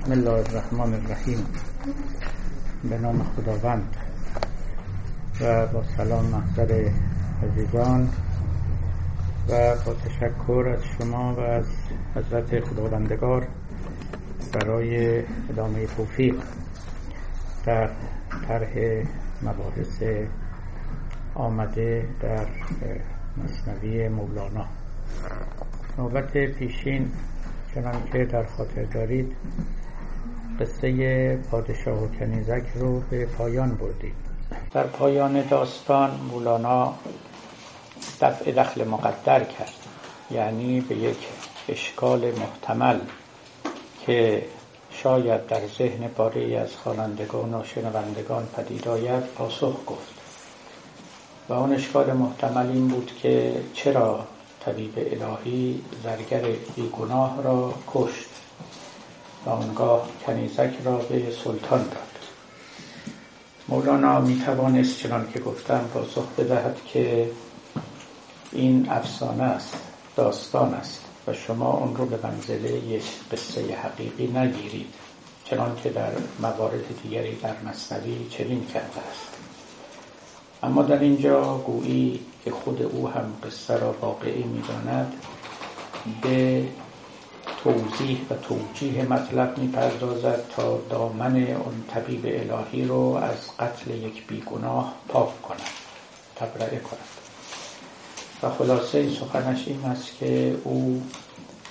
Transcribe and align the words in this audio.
بسم 0.00 0.12
الله 0.12 0.30
الرحمن 0.30 0.94
الرحیم. 0.94 1.46
به 2.84 2.98
نام 2.98 3.22
خداوند 3.22 3.96
و 5.40 5.66
با 5.66 5.84
سلام 5.96 6.24
محضر 6.24 6.90
عزیزان 7.42 8.08
و 9.48 9.74
با 9.86 9.94
تشکر 9.94 10.76
از 10.76 10.84
شما 10.84 11.34
و 11.34 11.40
از 11.40 11.66
حضرت 12.14 12.60
خداوندگار 12.60 13.46
برای 14.52 15.22
ادامه 15.50 15.86
توفیق 15.86 16.34
در 17.64 17.90
طرح 18.48 19.04
مباحث 19.42 20.02
آمده 21.34 22.08
در 22.20 22.46
مصنوی 23.44 24.08
مولانا. 24.08 24.66
نوبت 25.98 26.32
پیشین 26.32 27.12
چنانکه 27.74 28.24
در 28.24 28.44
خاطر 28.44 28.84
دارید 28.84 29.36
قصه 30.60 31.36
پادشاه 31.36 32.04
و 32.04 32.08
کنیزک 32.08 32.62
رو 32.74 33.00
به 33.00 33.26
پایان 33.26 33.74
بردیم. 33.74 34.14
در 34.72 34.82
پایان 34.82 35.42
داستان 35.48 36.10
مولانا 36.30 36.94
دفع 38.20 38.52
دخل 38.52 38.84
مقدر 38.84 39.44
کرد. 39.44 39.72
یعنی 40.30 40.80
به 40.80 40.96
یک 40.96 41.16
اشکال 41.68 42.32
محتمل 42.38 42.98
که 44.06 44.42
شاید 44.90 45.46
در 45.46 45.60
ذهن 45.78 46.08
پاره 46.08 46.58
از 46.58 46.76
خوانندگان 46.76 47.54
و 47.54 47.64
شنوندگان 47.64 48.46
پدید 48.56 48.88
آید 48.88 49.24
پاسخ 49.24 49.76
گفت. 49.86 50.14
و 51.48 51.52
اون 51.52 51.72
اشکال 51.72 52.12
محتمل 52.12 52.66
این 52.66 52.88
بود 52.88 53.12
که 53.22 53.52
چرا 53.74 54.26
طبیب 54.64 54.92
الهی 54.96 55.82
زرگر 56.02 56.42
بیگناه 56.76 57.42
را 57.42 57.74
کشت؟ 57.94 58.29
و 59.46 59.50
آنگاه 59.50 60.08
کنیزک 60.26 60.70
را 60.84 60.96
به 60.96 61.30
سلطان 61.44 61.82
داد. 61.82 62.10
مولانا 63.68 64.20
می 64.20 64.42
توانست 64.46 64.98
چنان 64.98 65.28
که 65.32 65.40
گفتم 65.40 65.90
پاسخ 65.94 66.26
بدهد 66.38 66.80
که 66.86 67.30
این 68.52 68.88
افسانه 68.90 69.42
است 69.42 69.76
داستان 70.16 70.74
است 70.74 71.04
و 71.26 71.32
شما 71.32 71.72
اون 71.72 71.96
رو 71.96 72.06
به 72.06 72.18
منزله 72.22 72.72
یک 72.72 73.04
قصه 73.32 73.74
حقیقی 73.74 74.26
نگیرید 74.26 74.94
چنان 75.44 75.76
که 75.82 75.90
در 75.90 76.12
موارد 76.42 77.02
دیگری 77.02 77.36
در 77.36 77.54
مصنوی 77.66 78.26
چنین 78.30 78.66
کرده 78.66 79.00
است. 79.10 79.36
اما 80.62 80.82
در 80.82 80.98
اینجا 80.98 81.58
گویی 81.58 82.20
که 82.44 82.50
خود 82.50 82.82
او 82.82 83.08
هم 83.08 83.32
قصه 83.44 83.76
را 83.76 83.94
واقعی 84.00 84.42
می‌داند 84.42 85.12
به 86.22 86.64
توضیح 87.56 88.20
و 88.30 88.34
توجیه 88.34 89.02
مطلب 89.02 89.58
می‌پردازد 89.58 90.44
تا 90.56 90.80
دامن 90.90 91.36
اون 91.36 91.84
طبیب 91.94 92.20
الهی 92.24 92.84
رو 92.84 93.00
از 93.00 93.56
قتل 93.58 93.90
یک 93.90 94.26
بیگناه 94.26 94.94
پاک 95.08 95.42
کند 95.42 95.60
تبرئه 96.36 96.78
کند 96.78 96.98
و 98.42 98.50
خلاصه 98.50 99.10
سخنش 99.10 99.68
این 99.68 99.84
است 99.84 100.18
که 100.18 100.56
او 100.64 101.02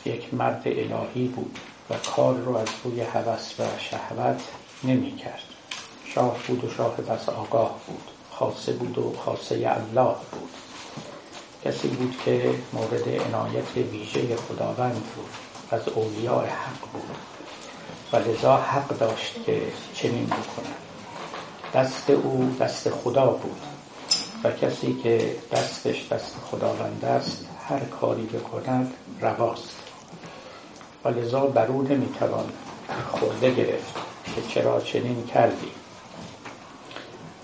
یک 0.06 0.34
مرد 0.34 0.62
الهی 0.66 1.28
بود 1.28 1.60
و 1.90 1.94
کار 2.16 2.36
رو 2.36 2.58
از 2.58 2.68
روی 2.84 3.02
هوس 3.02 3.60
و 3.60 3.64
شهوت 3.80 4.42
نمی 4.84 5.16
کرد 5.16 5.44
شاه 6.06 6.38
بود 6.48 6.64
و 6.64 6.70
شاه 6.70 6.96
بس 6.98 7.30
آگاه 7.30 7.80
بود. 7.88 8.12
خاصه 8.32 8.74
بود 8.74 8.98
و 8.98 9.14
خاصه 9.26 9.56
الله 9.56 10.16
بود. 10.32 10.50
کسی 11.66 11.88
بود 11.88 12.16
که 12.26 12.54
مورد 12.74 13.10
عنایت 13.10 13.78
ویژه 13.92 14.36
خداوند 14.36 15.04
بود. 15.16 15.49
از 15.72 15.88
اولیاء 15.88 16.46
حق 16.46 16.92
بود. 16.94 17.18
و 18.14 18.30
لذا 18.30 18.58
حق 18.58 18.98
داشت 18.98 19.44
که 19.46 19.62
چنین 19.94 20.26
بکند 20.26 20.76
دست 21.74 22.10
او 22.10 22.56
دست 22.60 22.90
خدا 22.90 23.26
بود. 23.26 23.62
و 24.44 24.52
کسی 24.52 25.00
که 25.04 25.36
دستش 25.52 26.08
دست 26.12 26.36
خداوند 26.52 27.06
است 27.06 27.46
هر 27.70 27.80
کاری 27.80 28.26
بکند 28.26 28.94
رواست. 29.22 29.76
و 31.06 31.10
لذا 31.10 31.40
بر 31.40 31.66
او 31.68 31.82
نمی‌توان 31.82 32.46
خورده 33.12 33.52
گرفت 33.52 33.94
که 34.36 34.42
چرا 34.50 34.82
چنین 34.82 35.26
کردی. 35.26 35.72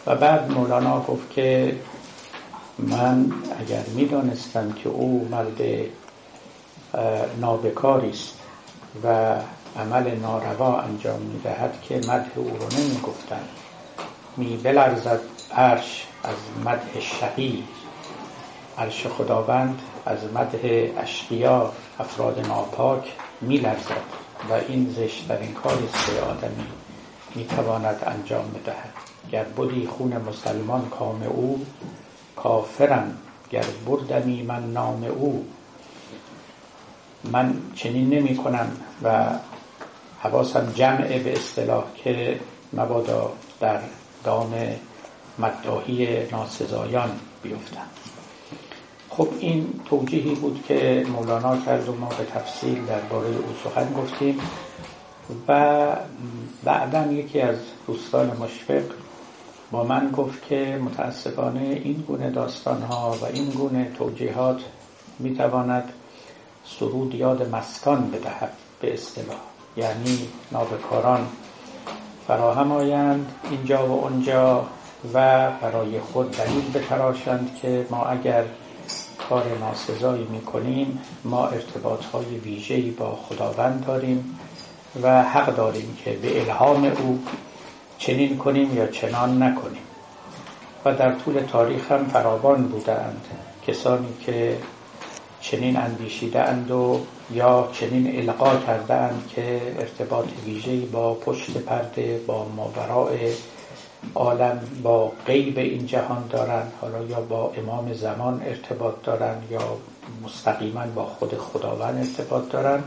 و 0.08 0.16
بعد 0.16 0.52
مولانا 0.52 1.00
گفت 1.02 1.30
که 1.30 1.80
من 2.80 3.34
اگر 3.60 3.84
می‌دانستم 3.96 4.72
که 4.72 4.90
او 4.90 5.28
مرد 5.32 5.62
نابکاری 7.40 8.10
است 8.10 8.40
و 9.04 9.36
عمل 9.80 10.16
ناروا 10.16 10.80
انجام 10.82 11.22
می‌دهد 11.22 11.82
که 11.82 11.96
مدح 11.98 12.30
او 12.36 12.50
رو 12.50 12.80
نمی 12.80 13.00
گفتن 13.04 13.42
می 14.38 14.58
بلرزد 14.58 15.20
عرش 15.52 16.08
از 16.24 16.66
مدح 16.66 17.00
شقی 17.00 17.64
عرش 18.78 19.08
خداوند 19.08 19.82
از 20.06 20.20
مدح 20.34 20.88
اشقیا 20.98 21.72
افراد 22.00 22.48
ناپاک 22.48 23.14
می 23.42 23.58
لرزد 23.58 24.04
و 24.50 24.54
این 24.68 24.96
زشتترین 24.98 25.54
کاری 25.54 25.86
است 25.86 26.06
که 26.06 26.22
آدمی 26.22 26.66
می 27.36 27.46
تواند 27.46 28.04
انجام 28.06 28.52
بدهد. 28.52 28.94
گر 29.32 29.44
بودی 29.44 29.88
خون 29.88 30.18
مسلمان 30.30 30.90
کام 30.90 31.24
او 31.24 31.66
کافرم. 32.36 33.18
گر 33.52 33.66
بردمی 33.86 34.44
من 34.44 34.74
نام 34.74 35.04
او 35.04 35.46
من 37.32 37.54
چنین 37.76 38.10
نمی 38.10 38.36
کنم 38.36 38.68
و 39.04 39.30
حواسم 40.20 40.72
جمعه 40.76 41.20
به 41.20 41.34
اصطلاح 41.34 41.84
که 41.96 42.40
مبادا 42.74 43.32
در 43.60 43.80
دام 44.24 44.54
مداهی 45.40 46.28
ناسزایان 46.32 47.10
بیفتم. 47.44 47.88
خب 49.10 49.28
این 49.40 49.80
توجیهی 49.86 50.36
بود 50.36 50.64
که 50.68 51.06
مولانا 51.10 51.58
کرد 51.58 51.90
و 51.90 51.96
ما 51.96 52.10
به 52.10 52.26
تفصیل 52.26 52.86
درباره 52.86 53.28
او 53.28 53.56
سخن 53.64 53.94
گفتیم 53.94 54.40
و 55.48 55.86
بعدا 56.64 57.12
یکی 57.12 57.42
از 57.42 57.58
دوستان 57.88 58.38
مشفق 58.38 58.84
با 59.72 59.84
من 59.84 60.12
گفت 60.12 60.46
که 60.46 60.80
متاسفانه 60.86 61.82
این 61.84 62.04
گونه 62.08 62.30
داستان 62.30 62.82
ها 62.82 63.18
و 63.22 63.26
این 63.26 63.50
گونه 63.50 63.92
توجیهات 63.98 64.62
می‌تواند 65.20 65.94
سرود 66.66 67.16
یاد 67.16 67.56
مسکان 67.56 68.12
بدهد 68.12 68.52
به 68.82 68.94
اصطلاح 68.94 69.38
یعنی 69.78 70.28
نابکاران. 70.52 71.28
فراهم 72.28 72.72
آیند 72.72 73.32
اینجا 73.52 73.88
و 73.88 73.92
اونجا 73.92 74.66
و 75.14 75.50
برای 75.62 76.00
خود 76.00 76.32
دلیل 76.32 76.72
بتراشند 76.74 77.60
که 77.62 77.86
ما 77.90 78.04
اگر 78.04 78.44
کار 79.30 79.44
ناسزایی 79.60 80.24
می‌کنیم 80.24 81.02
ما 81.24 81.48
ارتباط 81.48 82.06
های 82.06 82.26
ویژه‌ای 82.26 82.92
با 82.92 83.16
خداوند 83.16 83.86
داریم 83.88 84.40
و 85.02 85.24
حق 85.24 85.56
داریم 85.56 85.98
که 86.04 86.12
به 86.12 86.42
الهام 86.42 86.86
او 86.86 87.24
چنین 87.98 88.38
کنیم 88.38 88.78
یا 88.78 88.88
چنان 88.88 89.44
نکنیم. 89.44 89.82
و 90.86 90.94
در 90.94 91.12
طول 91.12 91.40
تاریخ 91.40 91.92
هم 91.92 92.06
فراوان 92.06 92.68
بودند 92.68 93.26
کسانی 93.68 94.14
که 94.26 94.58
چنین 95.52 95.78
اندیشیده 95.78 96.42
اند 96.42 96.72
و 96.72 97.00
یا 97.34 97.70
چنین 97.74 98.20
القا 98.20 98.58
کرده 98.58 98.94
اند 98.94 99.28
که 99.36 99.62
ارتباط 99.80 100.26
ویژه‌ای 100.46 100.86
با 100.86 101.14
پشت 101.14 101.58
پرده 101.58 102.20
با 102.28 102.46
ماوراء 102.56 103.10
عالم 104.16 104.60
با 104.84 105.12
غیب 105.28 105.58
این 105.58 105.86
جهان 105.86 106.24
دارند. 106.30 106.74
حالا 106.82 107.04
یا 107.04 107.22
با 107.22 107.52
امام 107.58 107.94
زمان 107.94 108.42
ارتباط 108.46 108.94
دارند 109.04 109.44
یا 109.52 109.78
مستقیما 110.24 110.86
با 110.96 111.06
خود 111.06 111.38
خداوند 111.38 111.98
ارتباط 111.98 112.50
دارند. 112.50 112.84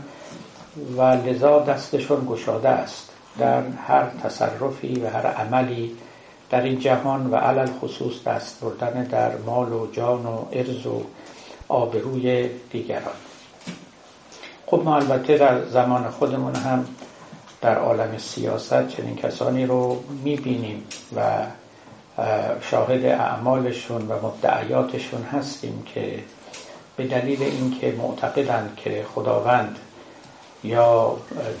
و 0.97 1.01
لذا 1.01 1.59
دستشون 1.59 2.25
گشاده 2.29 2.69
است 2.69 3.09
در 3.37 3.63
هر 3.87 4.05
تصرفی 4.23 4.99
و 4.99 5.09
هر 5.09 5.27
عملی 5.27 5.91
در 6.49 6.61
این 6.61 6.79
جهان 6.79 7.29
و 7.31 7.35
علل 7.35 7.69
خصوص 7.81 8.23
دست 8.27 8.61
بردن 8.61 9.03
در 9.03 9.37
مال 9.37 9.73
و 9.73 9.91
جان 9.91 10.25
و 10.25 10.45
ارز 10.51 10.85
و 10.85 11.01
آبروی 11.69 12.49
دیگران. 12.71 13.13
خب 14.65 14.81
ما 14.85 14.95
البته 14.95 15.37
در 15.37 15.65
زمان 15.65 16.09
خودمون 16.09 16.55
هم 16.55 16.85
در 17.61 17.77
عالم 17.77 18.17
سیاست 18.17 18.87
چنین 18.87 19.15
کسانی 19.15 19.65
رو 19.65 20.03
می‌بینیم 20.23 20.83
و 21.15 21.45
شاهد 22.61 23.05
اعمالشون 23.05 24.07
و 24.07 24.13
مدعیاتشون 24.27 25.23
هستیم 25.23 25.83
که 25.93 26.23
به 26.97 27.07
دلیل 27.07 27.43
اینکه 27.43 27.91
معتقدند 27.91 28.77
که 28.83 29.05
خداوند 29.15 29.79
یا 30.63 31.17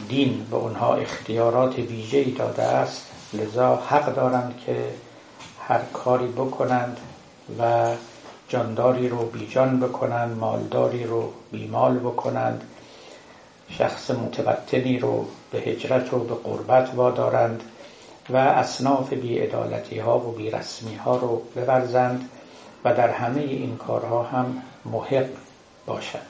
دین 0.09 0.45
به 0.51 0.57
اونها 0.57 0.95
اختیارات 0.95 1.79
ویژه‌ای 1.79 2.31
داده 2.31 2.63
است 2.63 3.11
لذا 3.33 3.75
حق 3.75 4.15
دارند 4.15 4.59
که 4.65 4.85
هر 5.67 5.79
کاری 5.93 6.27
بکنند 6.27 6.97
و 7.59 7.91
جانداری 8.49 9.09
رو 9.09 9.25
بیجان 9.25 9.79
بکنند 9.79 10.37
مالداری 10.37 11.03
رو 11.03 11.33
بیمال 11.51 11.99
بکنند 11.99 12.63
شخص 13.69 14.11
متبتنی 14.11 14.99
رو 14.99 15.25
به 15.51 15.59
هجرت 15.59 16.13
و 16.13 16.19
به 16.19 16.35
قربت 16.35 16.91
وادارند 16.95 17.63
و 18.29 18.37
اصناف 18.37 19.13
بیعدالتی 19.13 19.99
ها 19.99 20.19
و 20.19 20.31
بیرسمی 20.31 20.95
ها 20.95 21.17
رو 21.17 21.41
بورزند 21.55 22.29
و 22.83 22.93
در 22.93 23.09
همه 23.09 23.41
این 23.41 23.77
کارها 23.77 24.23
هم 24.23 24.61
محق 24.85 25.29
باشند 25.85 26.21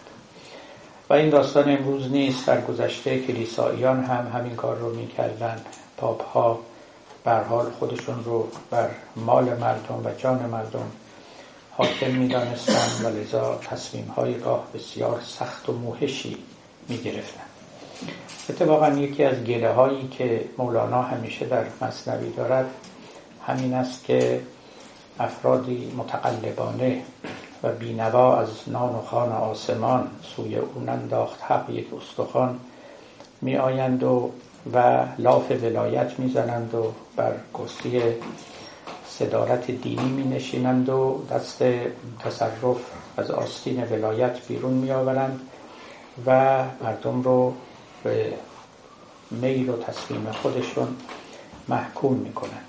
و 1.10 1.14
این 1.14 1.30
داستان 1.30 1.78
امروز 1.78 2.12
نیست 2.12 2.48
در 2.48 2.62
گذشته 2.62 3.20
کلیساییان 3.20 4.04
هم 4.04 4.40
همین 4.40 4.56
کار 4.56 4.78
رو 4.78 4.96
می‌کردند. 4.96 5.66
پاپ 5.98 6.24
ها 6.24 6.60
بر 7.24 7.44
حال 7.44 7.66
خودشون 7.70 8.24
رو 8.24 8.48
بر 8.72 8.90
مال 9.16 9.44
مردم 9.44 10.06
و 10.06 10.12
جان 10.18 10.40
مردم 10.40 10.92
حاکم 11.80 12.12
می‌دانستند 12.12 13.06
و 13.06 13.20
لذا 13.20 13.60
تصمیم 13.70 14.06
های 14.06 14.40
گاه 14.40 14.68
بسیار 14.74 15.22
سخت 15.26 15.70
و 15.70 15.74
موهشی 15.74 16.38
می‌گرفتند. 16.88 17.50
اتفاقا 18.50 18.90
یکی 18.90 19.24
از 19.24 19.44
گله 19.44 19.72
هایی 19.72 20.08
که 20.08 20.46
مولانا 20.58 21.02
همیشه 21.02 21.46
در 21.46 21.64
مصنوی 21.82 22.32
دارد 22.32 22.66
همین 23.48 23.74
است 23.74 24.04
که 24.04 24.42
افرادی 25.20 25.94
متقلبانه 25.98 27.02
و 27.64 27.72
بینوا 27.72 28.38
از 28.38 28.50
نان 28.68 28.96
و 28.96 29.02
خان 29.02 29.32
آسمان 29.32 30.08
سوی 30.36 30.56
او 30.56 30.82
ننداخت. 30.82 31.44
حق 31.44 31.70
یک 31.70 31.88
استخوان 31.94 32.60
می 33.42 33.58
آیند 33.58 34.04
و 34.04 34.32
و 34.74 35.06
لاف 35.18 35.52
ولایت 35.52 36.20
می‌زنند 36.20 36.76
و 36.76 36.94
بر 37.16 37.34
کرسی 37.54 38.02
صدارت 39.20 39.72
دینی 39.72 40.10
می 40.10 40.24
نشینند 40.24 40.90
و 40.90 41.26
دست 41.32 41.64
تصرف 42.20 42.78
از 43.18 43.32
آستین 43.32 43.84
ولایت 43.84 44.48
بیرون 44.48 44.74
می 44.74 44.92
آورند 44.92 45.40
و 46.26 46.64
مردم 46.84 47.22
رو 47.22 47.54
به 48.04 48.34
میل 49.32 49.70
و 49.70 49.78
تصمیم 49.78 50.32
خودشون 50.32 50.88
محکوم 51.68 52.14
می 52.14 52.34
کنند 52.34 52.66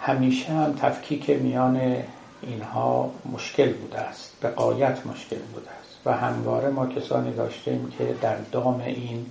همیشه 0.00 0.52
هم 0.52 0.72
تفکیک 0.72 1.30
میان 1.30 1.96
اینها 2.42 3.10
مشکل 3.32 3.72
بوده 3.72 3.98
است 3.98 4.32
به 4.40 4.48
قایت 4.48 5.06
مشکل 5.06 5.38
بوده 5.38 5.70
است 5.70 6.06
و 6.06 6.12
همواره 6.12 6.68
ما 6.68 6.86
کسانی 6.86 7.32
داشتیم 7.32 7.92
که 7.98 8.14
در 8.22 8.36
دام 8.36 8.80
این 8.86 9.26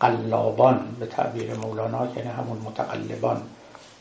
قلابان 0.00 0.96
به 1.00 1.06
تعبیر 1.06 1.54
مولانا 1.54 2.06
یعنی 2.16 2.28
همون 2.28 2.58
متقلبان 2.58 3.42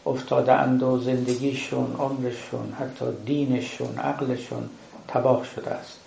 افتاده 0.05 0.53
اند 0.53 0.83
و 0.83 0.99
زندگیشون 0.99 1.95
عمرشون 1.99 2.73
حتی 2.79 3.05
دینشون 3.25 3.97
عقلشون 3.97 4.69
تباه 5.07 5.45
شده 5.55 5.69
است 5.69 5.99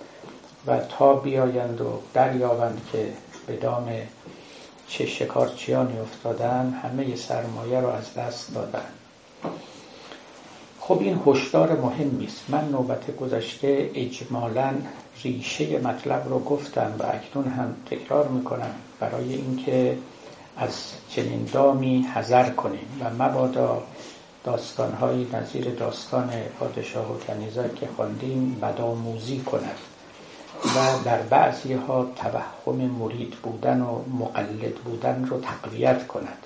و 0.67 0.79
تا 0.79 1.15
بیایند 1.15 1.81
و 1.81 2.01
دریابند 2.15 2.89
که 2.93 3.09
به 3.47 3.57
دام 3.57 3.89
چه 4.89 5.07
شکارچیانی 5.07 5.99
افتادن 5.99 6.81
همه 6.83 7.17
سرمایه 7.17 7.81
رو 7.81 7.89
از 7.89 8.15
دست 8.15 8.55
دادن 8.55 8.85
خب 10.81 10.99
این 11.01 11.21
هشدار 11.27 11.81
مهمی 11.81 12.25
است 12.25 12.45
من 12.49 12.69
نوبت 12.69 13.17
گذشته 13.17 13.91
اجمالا 13.95 14.75
ریشه 15.23 15.79
مطلب 15.79 16.29
رو 16.29 16.39
گفتم 16.39 16.93
و 16.99 17.03
اکنون 17.03 17.49
هم 17.49 17.75
تکرار 17.91 18.29
می‌کنم 18.29 18.71
برای 19.01 19.35
اینکه 19.35 19.99
از 20.57 20.93
چنین 21.09 21.49
دامی 21.53 22.03
حذر 22.15 22.51
کنیم 22.51 23.01
و 23.01 23.25
مبادا 23.25 23.83
داستانهایی 24.45 25.31
نظیر 25.33 25.71
داستان 25.71 26.31
پادشاه 26.61 27.13
و 27.13 27.19
کنیزر 27.19 27.69
که 27.69 27.89
خواندیم 27.97 28.59
بدآموزی 28.63 29.39
کند 29.39 29.79
و 30.65 31.05
در 31.05 31.23
بعضی 31.23 31.73
ها 31.73 32.07
توهم 32.17 32.75
مرید 32.75 33.31
بودن 33.31 33.81
و 33.81 33.99
مقلد 34.19 34.75
بودن 34.75 35.25
رو 35.25 35.41
تقویت 35.41 36.07
کند 36.07 36.39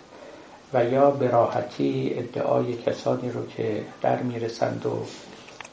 و 0.73 0.85
یا 0.85 1.11
به 1.11 1.29
راحتی 1.29 2.15
ادعای 2.15 2.75
کسانی 2.75 3.31
رو 3.31 3.47
که 3.47 3.85
در 4.03 4.23
می‌رسند 4.23 4.87
و 4.87 5.05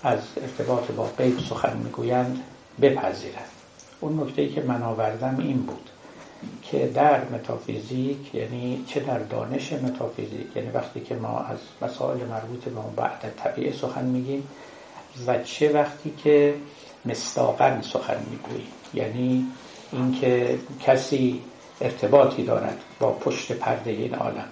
از 0.04 0.20
ارتباط 0.42 0.92
با 0.92 1.10
غیب 1.18 1.40
سخن 1.40 1.78
می‌گویند 1.78 2.44
بپذیرند. 2.82 3.50
اون 4.02 4.20
نکته 4.20 4.50
که 4.50 4.62
من 4.62 4.84
آوردم 4.84 5.38
این 5.40 5.58
بود. 5.58 5.90
که 6.62 6.88
در 6.88 7.30
متافیزیک 7.30 8.36
یعنی 8.36 8.86
چه 8.88 9.00
در 9.00 9.19
دانش 9.19 9.74
متافیزیک 9.74 10.47
یعنی 10.56 10.69
وقتی 10.69 11.00
که 11.01 11.15
ما 11.15 11.39
از 11.39 11.57
مسائل 11.81 12.18
مربوط 12.18 12.63
به 12.63 12.80
اون 12.80 12.95
بعد 12.95 13.33
طبیعه 13.38 13.74
سخن 13.74 14.06
میگیم 14.06 14.47
و 15.27 15.44
چه 15.44 15.71
وقتی 15.74 16.13
که 16.24 16.56
مستاقن 17.06 17.81
سخن 17.81 18.25
می‌گوییم. 18.31 18.68
یعنی 18.94 19.45
اینکه 19.92 20.59
کسی 20.81 21.42
ارتباطی 21.81 22.44
دارد 22.44 22.77
با 23.00 23.12
پشت 23.12 23.51
پرده 23.51 23.91
این 23.91 24.15
عالم. 24.15 24.48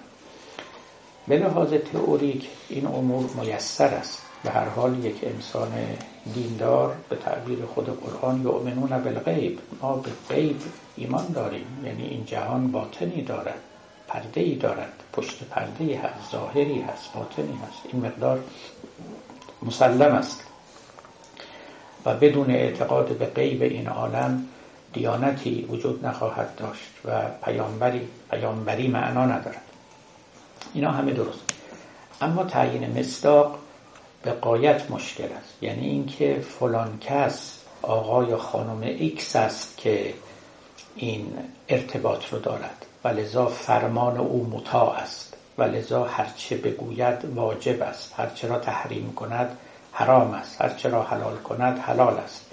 به 1.28 1.38
لحاظ 1.38 1.72
تئوریک 1.92 2.48
این 2.68 2.86
امور 2.86 3.30
میسر 3.40 3.94
است. 3.94 4.22
به 4.44 4.50
هر 4.50 4.68
حال 4.68 5.04
یک 5.04 5.16
انسان 5.22 5.72
دیندار 6.32 6.96
به 7.08 7.16
تعبیر 7.16 7.58
خود 7.64 8.00
قرآن 8.00 8.42
یؤمنون 8.42 8.98
بالغیب 8.98 9.58
ما 9.82 9.96
به 9.96 10.10
غیب 10.28 10.56
ایمان 10.96 11.26
داریم. 11.26 11.66
یعنی 11.84 12.02
این 12.02 12.24
جهان 12.24 12.72
باطنی 12.72 13.22
دارد 13.22 13.60
پرده 14.08 14.40
ای 14.40 14.54
دارد. 14.54 14.92
پشت 15.12 15.44
پرده 15.44 15.84
ای 15.84 15.94
هست 15.94 16.32
ظاهری 16.32 16.80
هست 16.80 17.12
باطنی 17.14 17.58
هست. 17.66 17.82
این 17.92 18.06
مقدار 18.06 18.40
مسلم 19.62 20.14
است. 20.14 20.44
و 22.04 22.14
بدون 22.14 22.50
اعتقاد 22.50 23.18
به 23.18 23.26
غیب 23.26 23.62
این 23.62 23.88
عالم 23.88 24.46
دیانتی 24.92 25.66
وجود 25.70 26.06
نخواهد 26.06 26.54
داشت 26.56 26.90
و 27.04 27.22
پیامبری 27.44 28.08
پیامبری 28.30 28.88
معنا 28.88 29.26
ندارد. 29.26 29.62
اینا 30.74 30.90
همه 30.90 31.12
درست. 31.12 31.40
اما 32.20 32.44
تعیین 32.44 32.98
مصداق 32.98 33.58
به 34.24 34.30
غایت 34.30 34.90
مشکل 34.90 35.24
است. 35.24 35.62
یعنی 35.62 35.88
اینکه 35.88 36.40
فلان 36.58 36.98
کس 37.00 37.58
آقای 37.82 38.26
یا 38.26 38.38
خانم 38.38 38.80
ایکس 38.80 39.36
است 39.36 39.76
که 39.76 40.14
این 40.96 41.32
ارتباط 41.68 42.32
رو 42.32 42.38
دارد. 42.38 42.86
و 43.04 43.08
لذا 43.08 43.46
فرمان 43.46 44.16
او 44.16 44.46
مطاع 44.52 44.90
است. 44.90 45.36
و 45.58 45.62
لذا 45.62 46.04
هرچه 46.04 46.56
بگوید 46.56 47.24
واجب 47.34 47.82
است. 47.82 48.14
هرچه 48.16 48.48
را 48.48 48.58
تحریم 48.58 49.12
کند 49.16 49.58
حرام 49.92 50.30
است. 50.30 50.60
هرچه 50.62 50.88
را 50.88 51.02
حلال 51.02 51.36
کند 51.36 51.78
حلال 51.78 52.18
است. 52.18 52.46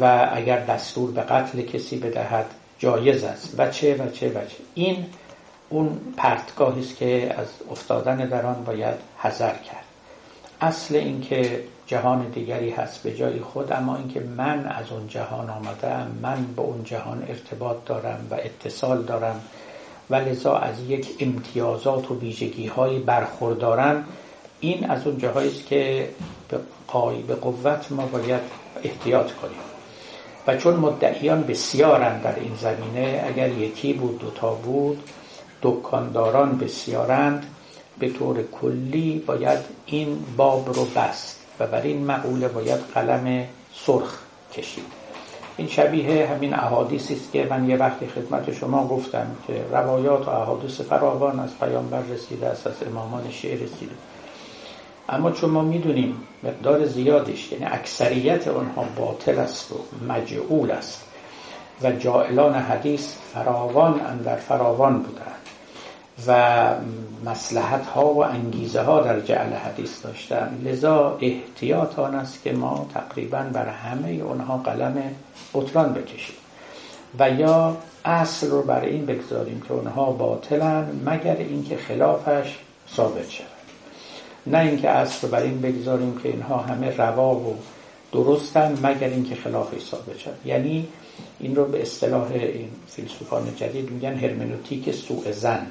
و 0.00 0.30
اگر 0.32 0.64
دستور 0.64 1.10
به 1.10 1.20
قتل 1.20 1.62
کسی 1.62 1.98
بدهد 1.98 2.46
جایز 2.78 3.24
است. 3.24 3.54
و 3.58 3.70
چه 3.70 3.94
و 3.94 4.10
چه 4.10 4.28
و 4.28 4.32
چه. 4.32 4.56
این 4.74 5.06
اون 5.68 6.00
پرتگاهی 6.16 6.80
است 6.80 6.96
که 6.96 7.34
از 7.38 7.46
افتادن 7.70 8.16
در 8.16 8.46
آن 8.46 8.64
باید 8.64 8.94
حذر 9.18 9.54
کرد. 9.54 9.81
اصل 10.62 10.96
اینکه 10.96 11.60
جهان 11.86 12.22
دیگری 12.22 12.70
هست 12.70 13.02
به 13.02 13.14
جای 13.14 13.40
خود 13.40 13.72
اما 13.72 13.96
اینکه 13.96 14.20
من 14.20 14.66
از 14.66 14.92
اون 14.92 15.08
جهان 15.08 15.50
آمدم 15.50 16.18
من 16.22 16.46
به 16.56 16.62
اون 16.62 16.84
جهان 16.84 17.24
ارتباط 17.28 17.76
دارم 17.86 18.26
و 18.30 18.34
اتصال 18.34 19.02
دارم 19.02 19.40
و 20.10 20.14
لذا 20.14 20.56
از 20.56 20.80
یک 20.88 21.08
امتیازات 21.20 22.10
و 22.10 22.18
ویژگی 22.18 22.66
های 22.66 22.98
برخوردارم 22.98 24.04
این 24.60 24.90
از 24.90 25.06
اون 25.06 25.18
جاهایی 25.18 25.50
است 25.50 25.66
که 25.66 26.08
به 26.48 26.58
به 27.26 27.34
قوت 27.34 27.92
ما 27.92 28.06
باید 28.06 28.40
احتیاط 28.84 29.32
کنیم. 29.32 29.56
و 30.46 30.56
چون 30.56 30.76
مدعیان 30.76 31.42
بسیارن 31.42 32.20
در 32.20 32.34
این 32.34 32.54
زمینه 32.54 33.24
اگر 33.26 33.48
یکی 33.48 33.92
بود 33.92 34.18
دوتا 34.18 34.54
بود 34.54 35.02
دکانداران 35.62 36.58
بسیارند 36.58 37.46
به 37.98 38.08
طور 38.08 38.42
کلی 38.42 39.22
باید 39.26 39.58
این 39.86 40.18
باب 40.36 40.74
رو 40.74 40.84
بست 40.84 41.40
و 41.60 41.66
بر 41.66 41.80
این 41.80 42.06
مقوله 42.06 42.48
باید 42.48 42.80
قلم 42.94 43.46
سرخ 43.74 44.18
کشید. 44.52 44.84
این 45.56 45.68
شبیه 45.68 46.26
همین 46.26 46.54
احادیثی 46.54 47.14
است 47.14 47.32
که 47.32 47.46
من 47.50 47.68
یه 47.68 47.76
وقتی 47.76 48.06
خدمت 48.06 48.52
شما 48.52 48.86
گفتم 48.86 49.26
که 49.46 49.64
روایات 49.72 50.28
و 50.28 50.30
احادیث 50.30 50.80
فراوان 50.80 51.40
از 51.40 51.58
پیامبر 51.58 52.02
رسیده 52.02 52.46
است 52.46 52.66
از 52.66 52.74
امامان 52.86 53.30
شعر 53.30 53.54
رسیده. 53.54 53.94
اما 55.08 55.30
چون 55.30 55.50
ما 55.50 55.62
می‌دونیم 55.62 56.16
مقدار 56.42 56.86
زیادش 56.86 57.52
یعنی 57.52 57.64
اکثریت 57.64 58.48
آنها 58.48 58.84
باطل 58.96 59.38
است 59.38 59.72
و 59.72 59.76
مجعول 60.08 60.70
است 60.70 61.02
و 61.82 61.92
جائلان 61.92 62.54
حدیث 62.54 63.14
فراوان 63.34 64.00
اندر 64.00 64.36
فراوان 64.36 65.02
بودند. 65.02 65.41
و 66.26 66.70
مسلحت 67.24 67.86
ها 67.86 68.06
و 68.06 68.24
انگیزه 68.24 68.82
ها 68.82 69.00
در 69.00 69.20
جعل 69.20 69.52
حدیث 69.52 70.04
داشتن. 70.04 70.60
لذا 70.64 71.18
احتیاط 71.20 71.98
آن 71.98 72.14
است 72.14 72.42
که 72.42 72.52
ما 72.52 72.86
تقریبا 72.94 73.42
بر 73.52 73.68
همه 73.68 74.10
اونها 74.10 74.56
قلم 74.56 75.02
بطلان 75.54 75.92
بکشیم 75.92 76.36
و 77.18 77.30
یا 77.30 77.76
اصل 78.04 78.50
رو 78.50 78.62
بر 78.62 78.80
این 78.80 79.06
بگذاریم 79.06 79.60
که 79.68 79.74
اونها 79.74 80.10
باطلن 80.10 81.00
مگر 81.06 81.36
اینکه 81.36 81.76
خلافش 81.76 82.58
ثابت 82.96 83.30
شود. 83.30 83.46
نه 84.46 84.58
اینکه 84.58 84.90
اصل 84.90 85.26
رو 85.26 85.32
بر 85.32 85.42
این 85.42 85.60
بگذاریم 85.60 86.18
که 86.22 86.28
اینها 86.28 86.56
همه 86.56 86.96
روا 86.96 87.34
و 87.34 87.56
درستن 88.12 88.78
مگر 88.82 89.08
اینکه 89.08 89.34
خلافش 89.34 89.82
ثابت 89.84 90.18
شد 90.18 90.34
یعنی 90.44 90.88
این 91.40 91.56
رو 91.56 91.64
به 91.64 91.82
اصطلاح 91.82 92.32
این 92.32 92.68
فیلسوفان 92.88 93.56
جدید 93.56 93.90
میگن 93.90 94.14
هرمنوتیک 94.14 94.94
سوء 94.94 95.32
زن 95.32 95.66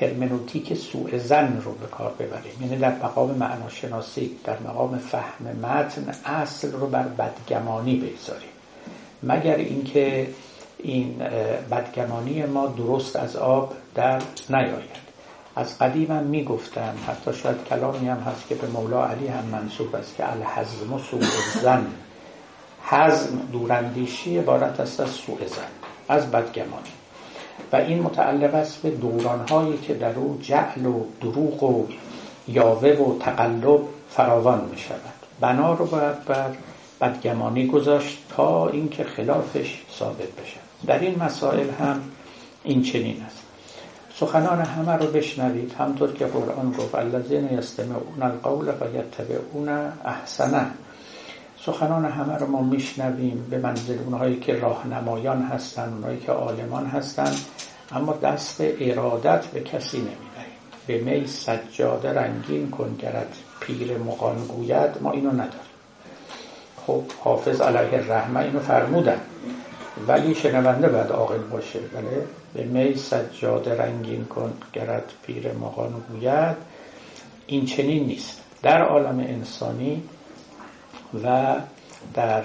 هرمنوتیک 0.00 0.74
سوء 0.74 1.18
زن 1.18 1.62
رو 1.64 1.72
به 1.72 1.86
کار 1.86 2.14
ببریم. 2.18 2.52
یعنی 2.60 2.76
در 2.76 2.94
مقام 2.96 3.30
معناشناسی 3.30 4.36
در 4.44 4.58
مقام 4.58 4.98
فهم 4.98 5.44
متن 5.62 6.14
اصل 6.24 6.72
رو 6.72 6.86
بر 6.86 7.02
بدگمانی 7.02 7.96
بگذاریم. 7.96 8.48
مگر 9.22 9.56
اینکه 9.56 10.28
این 10.78 11.18
بدگمانی 11.70 12.44
ما 12.44 12.66
درست 12.66 13.16
از 13.16 13.36
آب 13.36 13.74
در 13.94 14.22
نیاید. 14.50 15.00
از 15.56 15.78
قدیم 15.78 16.10
هم 16.10 16.22
می‌گفتن 16.22 16.94
حتی 17.08 17.32
شاید 17.32 17.64
کلامی 17.64 18.08
هم 18.08 18.18
هست 18.18 18.48
که 18.48 18.54
به 18.54 18.66
مولا 18.66 19.06
علی 19.06 19.26
هم 19.26 19.44
منصوب 19.44 19.96
است 19.96 20.16
که 20.16 20.32
الحزم 20.32 20.92
و 20.92 20.98
سوء 20.98 21.20
زن 21.62 21.86
حزم 22.82 23.38
دوراندیشی 23.52 24.38
عبارت 24.38 24.80
است 24.80 25.00
از 25.00 25.10
سوء 25.10 25.46
زن 25.46 25.70
از 26.08 26.30
بدگمانی. 26.30 26.99
و 27.72 27.76
این 27.76 28.02
متعلق 28.02 28.54
است 28.54 28.82
به 28.82 28.90
دورانهایی 28.90 29.78
که 29.78 29.94
در 29.94 30.14
او 30.14 30.38
جعل 30.42 30.86
و 30.86 31.04
دروغ 31.20 31.62
و 31.62 31.86
یاوه 32.48 32.88
و 32.88 33.18
تقلب 33.18 33.80
فراوان 34.10 34.68
می 34.70 34.78
شود 34.78 35.20
بنا 35.40 35.74
رو 35.74 35.86
باید 35.86 36.24
بر 36.24 36.50
بدگمانی 37.00 37.66
گذاشت 37.66 38.18
تا 38.28 38.68
اینکه 38.68 39.04
خلافش 39.04 39.82
ثابت 39.98 40.32
بشه. 40.42 40.56
در 40.86 40.98
این 40.98 41.22
مسائل 41.22 41.70
هم 41.70 42.00
این 42.64 42.82
چنین 42.82 43.22
است. 43.26 43.36
سخنان 44.14 44.60
همه 44.60 44.92
رو 44.92 45.06
بشنوید. 45.06 45.74
همطور 45.78 46.12
که 46.12 46.26
قرآن 46.26 46.72
گفت 46.72 46.94
الذین 46.94 47.58
یستمعون 47.58 48.22
القول 48.22 48.68
و 48.68 48.98
یتبعون 48.98 49.68
احسنه. 50.04 50.66
سخنان 51.60 52.04
همه 52.04 52.34
رو 52.34 52.46
ما 52.46 52.62
میشنویم 52.62 53.46
به 53.50 53.58
منزل 53.58 53.98
اونهایی 54.04 54.40
که 54.40 54.54
راهنمایان 54.54 55.42
هستن 55.42 55.92
اونهایی 55.92 56.18
که 56.18 56.32
عالمان 56.32 56.86
هستن. 56.86 57.32
اما 57.92 58.12
دست 58.12 58.60
ارادت 58.60 59.46
به 59.46 59.60
کسی 59.60 59.98
نمی‌دهیم. 59.98 60.20
به 60.86 60.98
می 60.98 61.26
سجاده 61.26 62.12
رنگین 62.12 62.70
کن 62.70 62.96
گرد 63.02 63.36
پیر 63.60 63.98
مقان 63.98 64.46
گوید 64.46 65.02
ما 65.02 65.12
اینو 65.12 65.30
نداریم. 65.30 65.70
خب 66.86 67.02
حافظ 67.20 67.60
علیه 67.60 67.98
الرحمه 67.98 68.40
اینو 68.40 68.60
فرمودن. 68.60 69.20
ولی 70.08 70.34
شنونده 70.34 70.88
باید 70.88 71.10
عاقل 71.10 71.38
باشه. 71.38 71.78
بله؟ 71.78 72.26
به 72.54 72.64
می 72.64 72.94
سجاده 72.94 73.82
رنگین 73.82 74.24
کن 74.24 74.52
گرد 74.72 75.12
پیر 75.22 75.52
مقان 75.52 75.92
گوید. 76.10 76.56
این 77.46 77.66
چنین 77.66 78.06
نیست. 78.06 78.40
در 78.62 78.82
عالم 78.82 79.18
انسانی 79.18 80.02
و 81.24 81.54
در 82.14 82.44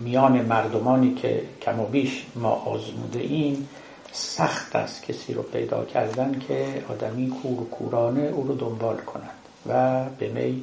میان 0.00 0.42
مردمانی 0.42 1.14
که 1.14 1.42
کم 1.62 1.80
و 1.80 1.86
بیش 1.86 2.26
ما 2.36 2.50
آزموده 2.50 3.18
این 3.18 3.68
سخت 4.12 4.76
است 4.76 5.02
کسی 5.02 5.34
رو 5.34 5.42
پیدا 5.42 5.84
کردن 5.84 6.38
که 6.48 6.84
آدمی 6.88 7.28
کور 7.42 7.60
و 7.60 7.64
کورانه 7.64 8.20
او 8.20 8.46
رو 8.46 8.54
دنبال 8.54 8.96
کنند 8.96 9.30
و 9.68 10.04
به 10.18 10.28
می 10.28 10.62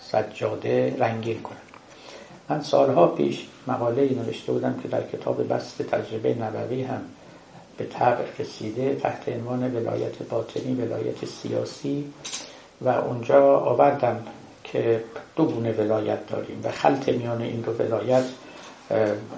سجاده 0.00 0.96
رنگین 0.98 1.42
کنند 1.42 1.60
من 2.48 2.62
سالها 2.62 3.06
پیش 3.06 3.46
مقاله 3.66 4.14
نوشته 4.14 4.52
بودم 4.52 4.80
که 4.82 4.88
در 4.88 5.02
کتاب 5.02 5.48
بست 5.48 5.82
تجربه 5.82 6.34
نبوی 6.34 6.82
هم 6.82 7.00
به 7.76 7.84
طبع 7.84 8.24
رسیده 8.38 8.94
تحت 8.94 9.28
عنوان 9.28 9.76
ولایت 9.76 10.22
باطنی 10.22 10.74
ولایت 10.74 11.24
سیاسی 11.24 12.12
و 12.80 12.88
اونجا 12.88 13.56
آوردم 13.56 14.22
که 14.64 15.04
دو 15.36 15.44
گونه 15.44 15.72
ولایت 15.72 16.26
داریم 16.26 16.60
و 16.64 16.70
خلط 16.70 17.08
میان 17.08 17.42
این 17.42 17.60
دو 17.60 17.72
ولایت 17.72 18.24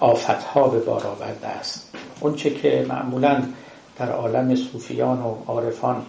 آفتها 0.01 0.69
به 0.69 0.79
بار 0.79 1.07
آورده 1.07 1.47
است. 1.47 1.97
اونچه 2.21 2.51
که 2.51 2.87
معمولا 2.89 3.43
در 3.99 4.13
عالم 4.13 4.55
صوفیان 4.55 5.23
و 5.23 5.35
عارفان 5.47 6.03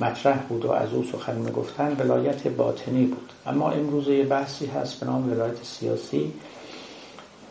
مطرح 0.00 0.38
بود 0.38 0.64
و 0.64 0.70
از 0.70 0.92
او 0.92 1.04
سخن 1.12 1.36
می‌گفتن 1.36 1.96
ولایت 1.98 2.48
باطنی 2.48 3.04
بود. 3.04 3.32
اما 3.46 3.70
امروز 3.70 4.08
یه 4.08 4.24
بحثی 4.24 4.66
هست 4.66 5.00
به 5.00 5.06
نام 5.06 5.32
ولایت 5.32 5.62
سیاسی. 5.62 6.32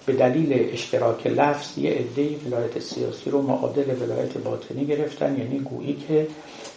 به 0.06 0.14
دلیل 0.14 0.70
اشتراک 0.74 1.28
لفظ 1.28 1.78
یه 1.78 1.92
عده 1.92 2.36
ولایت 2.46 2.80
سیاسی 2.80 3.30
رو 3.30 3.42
معادل 3.42 4.02
ولایت 4.02 4.38
باطنی 4.38 4.86
گرفتن. 4.86 5.38
یعنی 5.40 5.60
گویی 5.60 5.94
که 6.08 6.28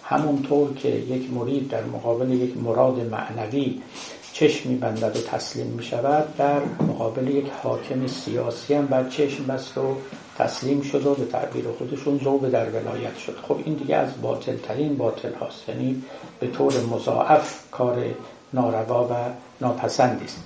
همونطور 0.02 0.74
که 0.74 0.88
یک 0.88 1.32
مرید 1.32 1.68
در 1.68 1.84
مقابل 1.84 2.30
یک 2.30 2.56
مراد 2.56 3.00
معنوی 3.00 3.80
چشم 4.40 4.68
میبندد 4.68 5.16
و 5.16 5.20
تسلیم 5.20 5.66
می 5.66 5.82
شود 5.82 6.36
در 6.36 6.60
مقابل 6.88 7.28
یک 7.28 7.46
حاکم 7.62 8.06
سیاسی 8.06 8.74
هم 8.74 8.86
بر 8.86 9.08
چشم 9.08 9.46
بست 9.46 9.78
و 9.78 9.96
تسلیم 10.38 10.80
شد 10.82 11.06
و 11.06 11.14
به 11.14 11.24
تعبیر 11.24 11.64
خودشون 11.78 12.18
زوب 12.18 12.50
در 12.50 12.70
ولایت 12.70 13.18
شد. 13.18 13.36
خب 13.48 13.56
این 13.64 13.74
دیگه 13.74 13.96
از 13.96 14.22
باطل 14.22 14.56
ترین 14.56 14.96
باطل 14.96 15.34
هاست. 15.34 15.68
یعنی 15.68 16.02
به 16.40 16.46
طور 16.46 16.72
مضاعف 16.80 17.70
کار 17.70 18.04
ناروا 18.52 19.04
و 19.04 19.14
ناپسندی 19.60 20.24
است. 20.24 20.44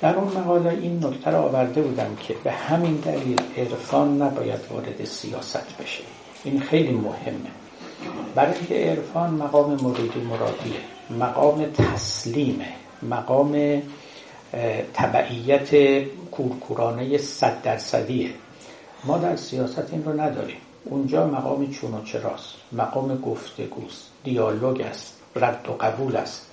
در 0.00 0.16
اون 0.16 0.28
مقاله 0.28 0.70
این 0.70 1.06
نکته 1.06 1.30
را 1.30 1.42
آورده 1.42 1.82
بودم 1.82 2.16
که 2.20 2.34
به 2.44 2.52
همین 2.52 2.96
دلیل 2.96 3.40
عرفان 3.56 4.22
نباید 4.22 4.60
وارد 4.70 5.04
سیاست 5.04 5.82
بشه. 5.82 6.02
این 6.44 6.60
خیلی 6.60 6.92
مهمه. 6.92 7.50
برای 8.34 8.54
اینکه 8.54 8.74
عرفان 8.74 9.30
مقام 9.30 9.70
مریدی 9.70 10.20
مرادیه. 10.20 10.97
مقام 11.10 11.66
تسلیمه 11.66 12.68
مقام 13.02 13.82
تبعیت 14.94 16.02
کورکورانه 16.30 17.18
صد 17.18 17.62
درصدیه. 17.62 18.30
ما 19.04 19.18
در 19.18 19.36
سیاست 19.36 19.92
این 19.92 20.04
رو 20.04 20.20
نداریم. 20.20 20.56
اونجا 20.84 21.26
مقام 21.26 21.70
چون 21.70 21.94
و 21.94 22.04
چراست. 22.04 22.54
مقام 22.72 23.20
گفتگوست 23.20 24.10
دیالوگ 24.24 24.80
است 24.80 25.16
رد 25.36 25.68
و 25.68 25.72
قبول 25.72 26.16
است. 26.16 26.46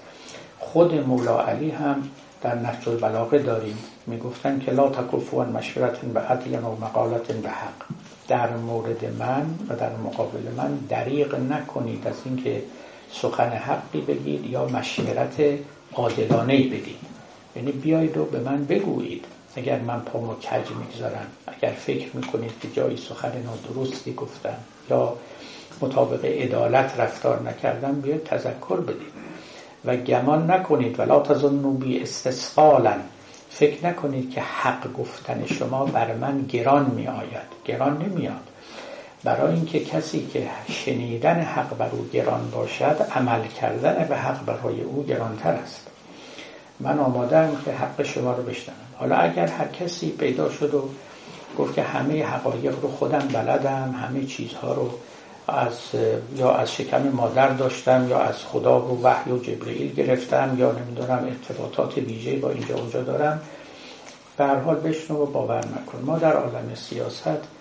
خود 0.60 0.94
مولا 0.94 1.42
علی 1.42 1.72
هم 1.72 2.10
در 2.42 2.56
نهج 2.56 2.90
البلاغه 2.90 3.40
داریم. 3.40 3.78
می‌گفتن 4.08 4.60
که 4.60 4.72
لا 4.72 4.90
تکفوان 4.90 5.50
مشورت 5.50 5.98
به 5.98 6.20
عدل 6.20 6.64
و 6.64 6.76
مقالت 6.82 7.32
به 7.32 7.50
حق. 7.50 7.86
در 8.28 8.58
مورد 8.58 9.06
من 9.20 9.46
و 9.70 9.76
در 9.76 9.96
مقابل 9.96 10.52
من 10.58 10.78
دریغ 10.90 11.36
نکنید 11.36 12.08
از 12.08 12.16
اینکه 12.26 12.64
سخن 13.22 13.50
حقی 13.50 14.02
بگید 14.02 14.46
یا 14.46 14.66
مشورت 14.66 15.36
عادلانه 15.94 16.58
بدید. 16.58 17.00
یعنی 17.56 17.72
بیایید 17.72 18.18
و 18.18 18.26
به 18.26 18.40
من 18.40 18.66
بگویید 18.66 19.26
اگر 19.56 19.80
من 19.80 20.00
پامو 20.00 20.34
کج 20.34 20.72
می‌گذارم 20.72 21.28
اگر 21.48 21.74
فکر 21.74 22.08
می‌کنید 22.14 22.52
که 22.62 22.68
جایی 22.76 22.98
سخن 22.98 23.32
نادرستی 23.46 24.14
گفتم 24.14 24.58
یا 24.90 25.14
مطابق 25.82 26.26
عدالت 26.26 27.00
رفتار 27.00 27.42
نکردم 27.42 28.02
بیاید 28.02 28.24
تذکر 28.24 28.76
بدید. 28.76 29.26
و 29.86 29.98
گمان 29.98 30.52
نکنید 30.52 31.00
ولا 31.00 31.20
تظنوا 31.20 31.72
بی 31.72 32.02
استثقالا 32.02 32.96
فکر 33.50 33.88
نکنید 33.88 34.32
که 34.32 34.42
حق 34.42 34.94
گفتن 34.94 35.46
شما 35.46 35.86
بر 35.86 36.14
من 36.14 36.46
گران 36.50 36.92
می 36.96 37.08
آید 37.08 37.50
گران 37.66 37.98
نمیاد 37.98 38.50
برای 39.26 39.54
اینکه 39.54 39.80
کسی 39.80 40.28
که 40.34 40.48
شنیدن 40.70 41.42
حق 41.42 41.78
بر 41.78 41.90
او 41.92 42.08
گران 42.14 42.50
باشد 42.52 43.08
عمل 43.16 43.48
کردن 43.48 44.06
به 44.10 44.18
حق 44.18 44.46
برای 44.46 44.82
او 44.82 45.04
گرانتر 45.04 45.52
است. 45.52 45.88
من 46.80 47.00
آمادم 47.00 47.50
که 47.66 47.72
حق 47.72 48.04
شما 48.04 48.34
رو 48.34 48.44
بشنوم. 48.44 48.78
حالا 48.94 49.16
اگر 49.16 49.48
هر 49.48 49.68
کسی 49.68 50.12
پیدا 50.12 50.50
شد 50.50 50.74
و 50.74 50.90
گفت 51.58 51.76
که 51.76 51.84
همه 51.84 52.26
حقایق 52.26 52.82
رو 52.82 52.92
خودم 52.92 53.28
بلدم 53.34 53.96
همه 54.02 54.26
چیزها 54.26 54.74
رو 54.74 54.90
از 55.48 55.80
یا 56.38 56.52
از 56.52 56.74
شکم 56.74 57.10
مادر 57.10 57.48
داشتم 57.48 58.10
یا 58.10 58.20
از 58.20 58.36
خدا 58.36 58.82
و 58.82 59.02
وحی 59.04 59.32
و 59.32 59.38
جبرئیل 59.38 59.94
گرفتم 59.94 60.56
یا 60.58 60.72
نمی‌دونم 60.72 61.24
ارتباطات 61.24 61.98
ویژه 61.98 62.36
با 62.36 62.50
اینجا 62.50 62.76
اونجا 62.76 63.02
دارم 63.02 63.42
به 64.38 64.46
هر 64.46 64.60
حال 64.60 64.76
بشنو 64.76 65.18
و 65.18 65.26
باور 65.26 65.58
نکن 65.66 66.02
ما 66.06 66.18
در 66.18 66.34
عالم 66.34 66.76
سیاست 66.76 67.55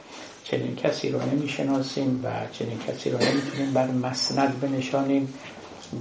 چنین 0.44 0.76
کسی 0.76 1.08
رو 1.08 1.20
نمی‌شناسیم 1.22 2.20
و 2.24 2.28
چنین 2.52 2.78
کسی 2.88 3.10
رو 3.10 3.18
نمی‌تونیم 3.18 3.72
بر 3.72 3.86
مسند 3.86 4.60
بنشانیم 4.60 5.34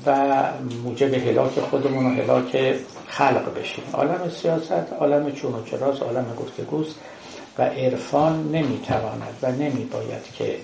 و 0.06 0.44
موجب 0.84 1.14
هلاک 1.14 1.60
خودمون 1.60 2.06
و 2.06 2.10
هلاک 2.10 2.76
خلق 3.08 3.60
بشیم. 3.60 3.84
عالم 3.94 4.30
سیاست 4.30 4.94
عالم 5.00 5.32
چون 5.32 5.54
و 5.54 5.64
چراز 5.64 6.00
عالم 6.00 6.26
گفتگوست 6.40 6.96
و 7.58 7.64
عرفان 7.64 8.52
نمی‌تواند 8.52 9.38
و 9.42 9.52
نمیباید 9.52 10.24
که 10.38 10.58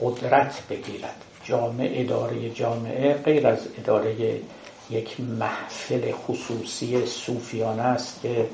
قدرت 0.00 0.62
بگیرد. 0.70 1.16
جامعه 1.44 2.00
اداره 2.00 2.50
جامعه 2.50 3.14
غیر 3.14 3.46
از 3.46 3.58
اداره 3.78 4.14
یک 4.90 5.20
محفل 5.20 6.12
خصوصی 6.12 7.06
صوفیانه 7.06 7.82
است 7.82 8.20
که 8.22 8.46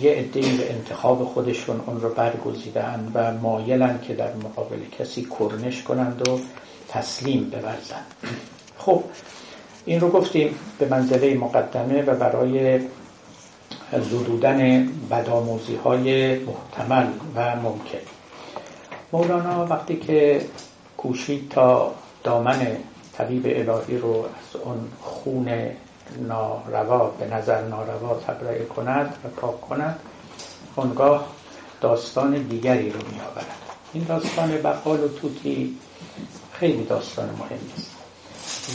یه 0.00 0.10
عده 0.10 0.40
به 0.40 0.72
انتخاب 0.72 1.24
خودشون 1.24 1.80
اون 1.86 2.00
رو 2.00 2.08
برگزیدن 2.08 3.10
و 3.14 3.32
مایلن 3.32 3.98
که 4.02 4.14
در 4.14 4.34
مقابل 4.34 4.78
کسی 4.98 5.28
کرنش 5.38 5.82
کنند 5.82 6.28
و 6.28 6.38
تسلیم 6.88 7.44
بورزند 7.44 8.06
خب 8.78 9.04
این 9.84 10.00
رو 10.00 10.08
گفتیم 10.08 10.54
به 10.78 10.88
منزله 10.88 11.34
مقدمه 11.34 12.02
و 12.02 12.14
برای 12.14 12.80
زدودن 13.92 14.88
بدآموزی 15.10 15.76
های 15.76 16.38
محتمل 16.38 17.06
و 17.36 17.56
ممکن. 17.56 17.98
مولانا 19.12 19.66
وقتی 19.66 19.96
که 19.96 20.40
کوشید 20.96 21.48
تا 21.48 21.94
دامن 22.24 22.76
طبیب 23.12 23.42
الهی 23.46 23.98
رو 23.98 24.14
از 24.14 24.60
اون 24.64 24.88
خون 25.00 25.48
ناروا 26.18 27.06
به 27.10 27.26
نظر 27.26 27.62
ناروا 27.62 28.20
تبرئه 28.26 28.64
کند 28.64 29.14
و 29.24 29.28
پاک 29.28 29.60
کند. 29.60 30.00
اونگاه 30.76 31.26
داستان 31.80 32.42
دیگری 32.42 32.90
رو 32.90 32.98
می 32.98 33.20
آورد 33.20 33.46
این 33.92 34.04
داستان 34.04 34.50
بقال 34.50 35.04
و 35.04 35.08
توتی 35.08 35.76
خیلی 36.52 36.84
داستان 36.84 37.28
مهمی 37.38 37.72
است 37.76 37.90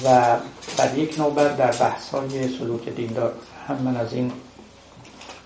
و 0.06 0.38
در 0.78 0.98
یک 0.98 1.20
نوبت 1.20 1.58
در 1.58 1.72
بحث 1.72 2.10
های 2.10 2.58
سلوک 2.58 2.90
دیندار 2.90 3.34
هم 3.68 3.76
من 3.76 3.98
از 3.98 4.14
این 4.14 4.32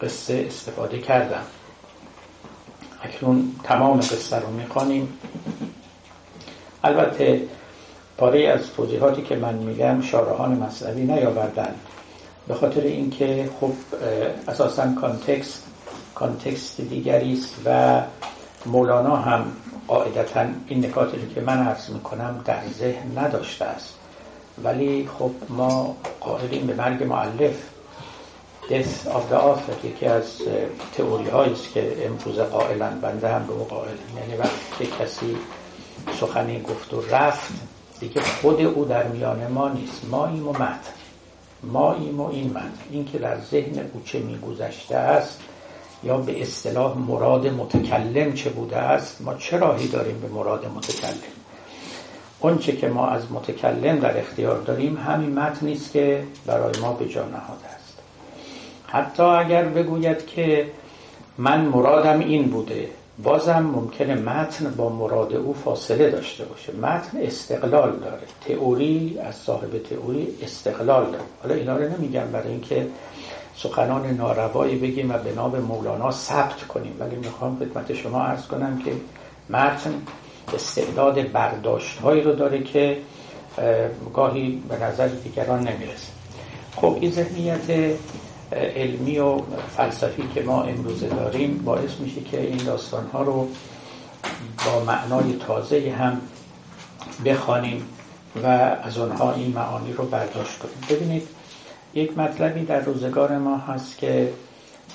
قصه 0.01 0.46
استفاده 0.48 1.00
کردم. 1.00 1.43
اکنون 3.03 3.55
تمام 3.63 4.00
قصه 4.00 4.39
رو 4.39 4.50
می‌خوانیم. 4.51 5.19
البته 6.84 7.48
پاره 8.19 8.47
از 8.47 8.73
توضیحاتی 8.73 9.21
که 9.21 9.35
من 9.35 9.53
میگم 9.53 10.01
شارحان 10.01 10.51
مصنوی 10.51 11.03
نیاوردن. 11.03 11.75
به 12.47 12.53
خاطر 12.53 12.81
اینکه 12.81 13.49
خب 13.61 13.71
اساسا 14.47 14.93
کانتکست 15.01 15.63
کانتکست 16.15 16.81
دیگری 16.81 17.33
است 17.33 17.55
و 17.65 18.01
مولانا 18.65 19.15
هم 19.15 19.45
قاعدتا 19.88 20.45
این 20.67 20.85
نکاتی 20.85 21.17
که 21.35 21.41
من 21.41 21.67
عرض 21.67 21.89
می‌کنم 21.89 22.41
در 22.45 22.59
ذهن 22.79 23.17
نداشته 23.17 23.65
است. 23.65 23.93
ولی 24.63 25.09
خب 25.19 25.31
ما 25.49 25.95
قائلیم 26.19 26.67
به 26.67 26.73
مرگ 26.73 27.03
معلف 27.03 27.55
death 28.69 29.07
of 29.07 29.33
the 29.33 29.38
author 29.38 29.85
یکی 29.85 30.05
از 30.05 30.41
تئوری 30.97 31.29
است 31.29 31.73
که 31.73 32.05
امروز 32.05 32.39
قائلن. 32.39 32.99
بنده 33.01 33.27
هم 33.27 33.47
به 33.47 33.53
او 33.53 33.63
قائل. 33.63 33.95
یعنی 34.17 34.41
وقتی 34.41 34.89
کسی 34.99 35.38
سخنی 36.19 36.61
گفت 36.61 36.93
و 36.93 37.01
رفت 37.11 37.51
دیگه 37.99 38.21
خود 38.21 38.61
او 38.61 38.85
در 38.85 39.07
میان 39.07 39.47
ما 39.47 39.69
نیست. 39.69 40.05
ما 40.11 40.27
ایم 40.27 40.47
و 40.47 40.51
مد. 40.51 40.79
ما 41.63 41.93
ایم 41.93 42.21
و 42.21 42.29
این 42.29 42.53
مد. 42.53 42.71
این 42.91 43.05
که 43.05 43.17
در 43.17 43.39
ذهن 43.39 43.79
او 43.93 44.01
چه 44.05 44.19
میگذشته 44.19 44.95
است 44.95 45.39
یا 46.03 46.17
به 46.17 46.41
اصطلاح 46.41 46.97
مراد 46.97 47.47
متکلم 47.47 48.33
چه 48.33 48.49
بوده 48.49 48.77
است 48.77 49.21
ما 49.21 49.33
چه 49.33 49.57
راهی 49.57 49.87
داریم 49.87 50.19
به 50.19 50.27
مراد 50.27 50.65
متکلم؟ 50.75 51.13
اونچه 52.39 52.75
که 52.75 52.87
ما 52.87 53.07
از 53.07 53.31
متکلم 53.31 53.99
در 53.99 54.19
اختیار 54.19 54.61
داریم 54.61 54.97
همین 54.97 55.39
متن 55.39 55.65
نیست 55.65 55.91
که 55.91 56.23
برای 56.45 56.73
ما 56.81 56.93
به 56.93 57.09
جا 57.09 57.25
نهاده 57.25 57.67
است. 57.75 57.97
حتی 58.87 59.23
اگر 59.23 59.63
بگوید 59.63 60.27
که 60.27 60.71
من 61.37 61.61
مرادم 61.61 62.19
این 62.19 62.47
بوده 62.47 62.89
بازم 63.23 63.59
ممکنه 63.59 64.15
متن 64.15 64.73
با 64.77 64.89
مراد 64.89 65.33
او 65.33 65.53
فاصله 65.53 66.09
داشته 66.09 66.45
باشه. 66.45 66.75
متن 66.75 67.17
استقلال 67.21 67.99
داره. 67.99 68.21
تئوری 68.45 69.17
از 69.23 69.35
صاحب 69.35 69.77
تئوری 69.89 70.27
استقلال 70.41 71.05
داره. 71.05 71.23
حالا 71.43 71.55
اینا 71.55 71.77
رو 71.77 71.89
نمیگم 71.89 72.25
برای 72.31 72.51
اینکه 72.51 72.88
سخنان 73.55 74.05
ناروایی 74.05 74.75
بگیم 74.75 75.11
و 75.11 75.17
به 75.17 75.31
نام 75.31 75.59
مولانا 75.59 76.11
ثبت 76.11 76.67
کنیم. 76.67 76.95
ولی 76.99 77.15
می‌خوام 77.15 77.57
خدمت 77.59 77.93
شما 77.93 78.21
عرض 78.21 78.47
کنم 78.47 78.81
که 78.85 78.91
متن 79.49 79.93
استعداد 80.53 81.31
برداشت 81.31 81.99
هایی 81.99 82.21
رو 82.21 82.33
داره 82.33 82.63
که 82.63 82.97
گاهی 84.13 84.63
به 84.69 84.83
نظر 84.83 85.07
دیگران 85.07 85.59
نمی‌رسه. 85.59 86.11
خب 86.75 86.97
این 87.01 87.11
ذهنیت 87.11 87.95
علمی 88.51 89.19
و 89.19 89.41
فلسفی 89.77 90.23
که 90.33 90.41
ما 90.41 90.63
امروزه 90.63 91.07
داریم 91.07 91.57
باعث 91.65 91.99
میشه 91.99 92.21
که 92.21 92.41
این 92.41 92.57
داستان 92.57 93.07
ها 93.13 93.23
رو 93.23 93.47
با 94.65 94.83
معنای 94.87 95.33
تازه 95.47 95.95
هم 95.99 96.21
بخوانیم 97.25 97.85
و 98.43 98.47
از 98.83 98.97
آنها 98.97 99.33
این 99.33 99.51
معانی 99.51 99.93
رو 99.93 100.05
برداشت 100.05 100.59
کنیم. 100.59 100.77
ببینید 100.89 101.27
یک 101.93 102.17
مطلبی 102.17 102.65
در 102.65 102.79
روزگار 102.79 103.38
ما 103.38 103.57
هست 103.57 103.97
که 103.97 104.33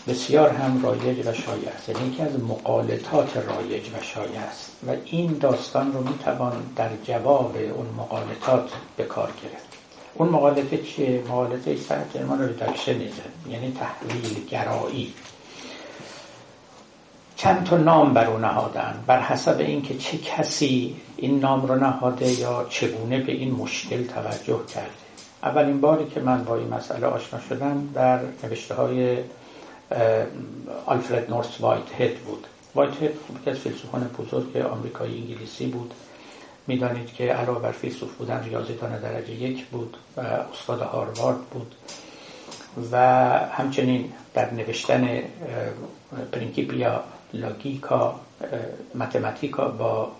بسیار 0.08 0.50
هم 0.50 0.82
رایج 0.82 1.26
و 1.26 1.32
شایع 1.32 1.68
است. 1.76 1.88
یعنی 1.88 2.08
یکی 2.08 2.22
از 2.22 2.40
مقالطات 2.40 3.36
رایج 3.36 3.88
و 3.88 4.02
شایع 4.02 4.38
است. 4.50 4.70
و 4.86 4.90
این 5.04 5.38
داستان 5.40 5.92
رو 5.92 6.00
می‌توان 6.00 6.52
در 6.76 6.88
جواب 7.04 7.56
اون 7.76 7.86
مقالطات 7.98 8.70
به 8.96 9.04
کار 9.04 9.30
گرفت. 9.42 9.73
اون 10.14 10.28
مقالطه 10.28 10.78
چیه؟ 10.78 11.22
مقالطه 11.28 11.76
سنت 11.76 12.16
علمان 12.16 12.48
ریدکشنیزم 12.48 13.22
یعنی 13.48 13.72
تحلیل 13.80 14.46
گرایی. 14.46 15.14
چند 17.36 17.64
تا 17.64 17.76
نام 17.76 18.14
بر 18.14 18.26
او 18.26 18.38
نهادن. 18.38 19.04
بر 19.06 19.20
حسب 19.20 19.58
اینکه 19.58 19.98
چه 19.98 20.18
کسی 20.18 20.96
این 21.16 21.40
نام 21.40 21.66
رو 21.66 21.74
نهاده 21.74 22.40
یا 22.40 22.66
چگونه 22.70 23.20
به 23.20 23.32
این 23.32 23.50
مشکل 23.50 24.04
توجه 24.04 24.60
کرده. 24.74 24.90
اولین 25.42 25.80
باری 25.80 26.06
که 26.06 26.20
من 26.20 26.44
با 26.44 26.56
این 26.56 26.68
مسئله 26.74 27.06
آشنا 27.06 27.40
شدم 27.40 27.88
در 27.94 28.20
نوشته 28.44 28.74
های 28.74 29.16
آلفرد 30.86 31.30
نورس 31.30 31.60
وایت 31.60 32.00
هد 32.00 32.14
بود. 32.18 32.46
وایت 32.74 33.02
هد 33.02 33.10
یکی 33.40 33.50
از 33.50 33.58
فیلسوفان 33.58 34.10
بزرگ 34.18 34.56
آمریکایی 34.56 35.18
انگلیسی 35.18 35.66
بود. 35.66 35.94
می‌دانید 36.66 37.14
که 37.14 37.24
علاوه 37.24 37.60
بر 37.60 37.72
فیلسوف 37.72 38.12
بودن 38.12 38.44
ریاضیدان 38.44 39.00
درجه 39.00 39.30
یک 39.30 39.66
بود 39.66 39.96
و 40.16 40.20
استاد 40.20 40.80
هاروارد 40.80 41.40
بود 41.40 41.74
و 42.92 42.98
همچنین 43.52 44.12
در 44.34 44.54
نوشتن 44.54 45.18
Principia 46.32 47.04
Logica 47.34 48.20
Mathematica 48.94 49.68
با 49.68 50.12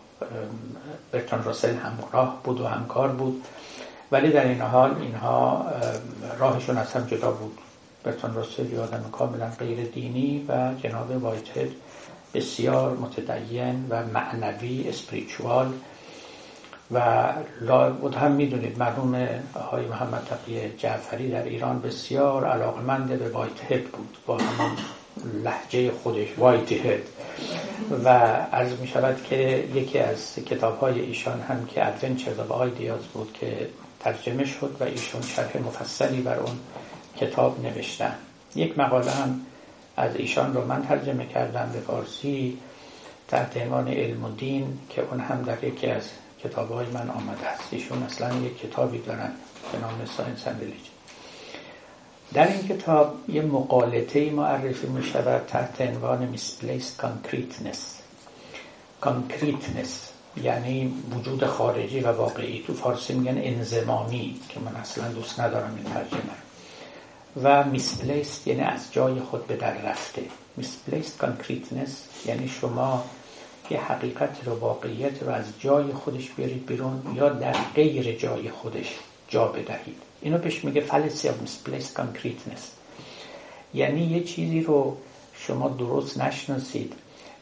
برتان 1.13 1.45
راسل 1.45 1.75
همراه 1.75 2.41
بود 2.45 2.61
و 2.61 2.67
همکار 2.67 3.09
بود. 3.09 3.45
ولی 4.13 4.31
در 4.31 4.45
این 4.45 4.61
حال 4.61 4.95
اینها 5.01 5.67
راهشون 6.39 6.77
از 6.77 6.93
هم 6.93 7.07
جدا 7.07 7.31
بود. 7.31 7.59
برتان 8.05 8.35
راسل 8.35 8.73
یه 8.73 8.81
آدم 8.81 9.05
کاملا 9.13 9.51
غیر 9.59 9.85
دینی 9.85 10.45
و 10.49 10.75
جناب 10.83 11.23
وایتهد 11.23 11.69
بسیار 12.35 12.97
متدین 12.97 13.87
و 13.91 14.07
معنوی 14.07 14.89
اسپریچوال. 14.89 15.73
و 16.91 17.33
بود 18.01 18.15
هم 18.15 18.33
می‌دونید 18.33 18.79
مرحوم 18.79 19.15
های 19.71 19.87
محمد 19.87 20.27
تقی 20.31 20.71
جعفری 20.79 21.31
در 21.31 21.43
ایران 21.43 21.81
بسیار 21.81 22.47
علاقمند 22.47 23.19
به 23.19 23.29
وایت 23.29 23.73
هد 23.73 23.85
بود 23.85 24.17
با 24.27 24.39
همان 24.39 24.77
لحجه 25.45 25.91
خودش 25.91 26.29
وایت 26.39 26.73
هد 26.73 27.03
و 28.05 28.09
عرض 28.53 28.81
می 28.81 28.87
شود 28.87 29.23
که 29.23 29.69
یکی 29.75 29.99
از 29.99 30.35
کتاب 30.35 30.79
های 30.79 31.01
ایشان 31.01 31.41
هم 31.41 31.67
که 31.67 31.87
Adventures 31.87 32.39
of 32.39 32.51
Ideas 32.51 33.03
بود 33.03 33.33
که 33.33 33.69
ترجمه 34.01 34.45
شد 34.45 34.77
و 34.81 34.85
ایشون 34.85 35.23
شرح 35.23 35.57
مفصلی 35.57 36.21
بر 36.21 36.39
اون 36.39 36.59
کتاب 37.17 37.67
نوشتن. 37.67 38.15
یک 38.55 38.79
مقاله 38.79 39.11
هم 39.11 39.41
از 39.97 40.17
ایشان 40.17 40.55
رو 40.55 40.65
من 40.65 40.83
ترجمه 40.83 41.27
کردم 41.27 41.71
به 41.73 41.79
فارسی 41.79 42.59
تحت 43.29 43.57
عنوان 43.57 43.89
علم 43.89 44.25
و 44.25 44.31
دین 44.31 44.79
که 44.91 45.03
اون 45.11 45.21
هم 45.21 45.43
در 45.43 45.65
یکی 45.65 45.87
از 45.87 46.03
کتاب 46.45 46.73
های 46.73 46.87
من 46.87 47.11
آمده 47.11 47.47
است. 47.47 47.69
ایشون 47.71 48.03
اصلا 48.03 48.37
یک 48.37 48.59
کتابی 48.59 48.99
دارن 48.99 49.31
به 49.73 49.79
نام 49.79 50.05
Science 50.17 50.47
and 50.47 50.73
در 52.35 52.49
این 52.49 52.69
کتاب 52.69 53.15
یه 53.29 53.43
مغالطه 53.43 54.31
معرفی 54.31 54.87
می 54.87 55.03
شود 55.03 55.47
تحت 55.47 55.81
عنوان 55.81 56.37
misplaced 56.37 57.03
concreteness. 57.03 57.79
Concreteness 59.03 59.91
یعنی 60.43 60.95
وجود 61.11 61.47
خارجی 61.47 62.01
و 62.01 62.13
واقعی. 62.13 62.65
تو 62.67 62.75
فارسی 62.75 63.15
میگن 63.15 63.39
انزمامی 63.39 64.41
که 64.49 64.61
من 64.61 64.77
اصلا 64.77 65.09
دوست 65.09 65.41
ندارم 65.41 65.75
این 65.77 65.95
ترجمه 65.95 66.21
و 67.43 67.65
misplaced 67.79 68.47
یعنی 68.47 68.61
از 68.61 68.93
جای 68.93 69.21
خود 69.21 69.47
به 69.47 69.57
در 69.57 69.75
رفته. 69.75 70.23
Misplaced 70.61 71.25
concreteness 71.25 72.27
یعنی 72.27 72.49
شما 72.49 73.05
یه 73.71 73.81
حقیقت 73.81 74.39
رو 74.45 74.55
واقعیت 74.55 75.23
رو 75.23 75.31
از 75.31 75.45
جای 75.61 75.93
خودش 75.93 76.31
بیارید 76.31 76.67
بیرون 76.67 77.03
یا 77.15 77.29
در 77.29 77.57
غیر 77.75 78.17
جای 78.17 78.51
خودش 78.51 78.99
جا 79.29 79.47
بدهید. 79.47 80.03
اینو 80.23 80.39
بهش 80.39 80.65
میگه 80.65 80.87
fallacy 80.87 81.25
of 81.25 81.49
misplaced 81.49 81.99
concreteness. 82.01 82.61
یعنی 83.75 84.01
یه 84.01 84.25
چیزی 84.25 84.61
رو 84.61 84.97
شما 85.35 85.69
درست 85.69 86.21
نشناسید 86.21 86.93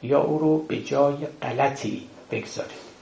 یا 0.02 0.22
او 0.22 0.38
رو 0.38 0.58
به 0.58 0.82
جای 0.82 1.16
غلطی 1.42 2.06
بگذارید. 2.30 2.92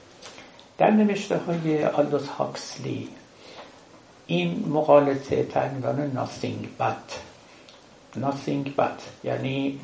در 0.77 0.91
نوشته 0.91 1.37
های 1.37 1.85
آلدوس 1.85 2.27
هاکسلی 2.27 3.09
این 4.27 4.65
مقالطه 4.69 5.43
تنوان 5.43 6.11
nothing 6.15 6.81
but 6.81 7.30
nothing 8.15 8.69
but. 8.77 9.01
یعنی 9.23 9.79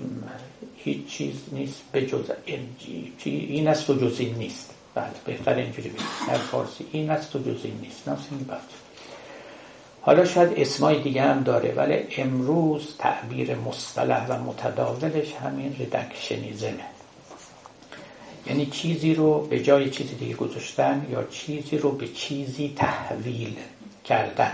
هیچ 0.77 1.07
چیز 1.07 1.35
نیست 1.51 1.81
به 1.91 2.05
جز 2.05 2.31
این. 2.45 3.67
است 3.67 3.89
و 3.89 3.93
جز 3.93 4.19
این 4.19 4.35
نیست. 4.35 4.73
بله 4.95 5.05
بهتر 5.25 5.53
اینجوری 5.53 5.89
بگیم 5.89 6.07
در 6.27 6.37
فارسی 6.37 6.85
این 6.91 7.09
است 7.09 7.35
و 7.35 7.39
جز 7.39 7.61
این 7.63 7.79
نیست. 7.81 8.05
Nothing 8.05 8.51
but. 8.51 8.73
حالا 10.01 10.25
شاید 10.25 10.53
اسمای 10.59 11.01
دیگه 11.01 11.21
هم 11.21 11.43
داره 11.43 11.73
ولی 11.73 11.97
امروز 12.17 12.95
تعبیر 12.99 13.55
مصطلح 13.55 14.27
و 14.27 14.43
متداولش 14.43 15.33
همین 15.33 15.75
ریدکشنیزمه 15.79 16.83
یعنی 18.47 18.65
چیزی 18.65 19.13
رو 19.13 19.47
به 19.47 19.63
جای 19.63 19.89
چیزی 19.89 20.15
دیگه 20.15 20.35
گذاشتن 20.35 21.07
یا 21.11 21.23
چیزی 21.23 21.77
رو 21.77 21.91
به 21.91 22.07
چیزی 22.07 22.73
تحویل 22.75 23.55
کردن. 24.03 24.51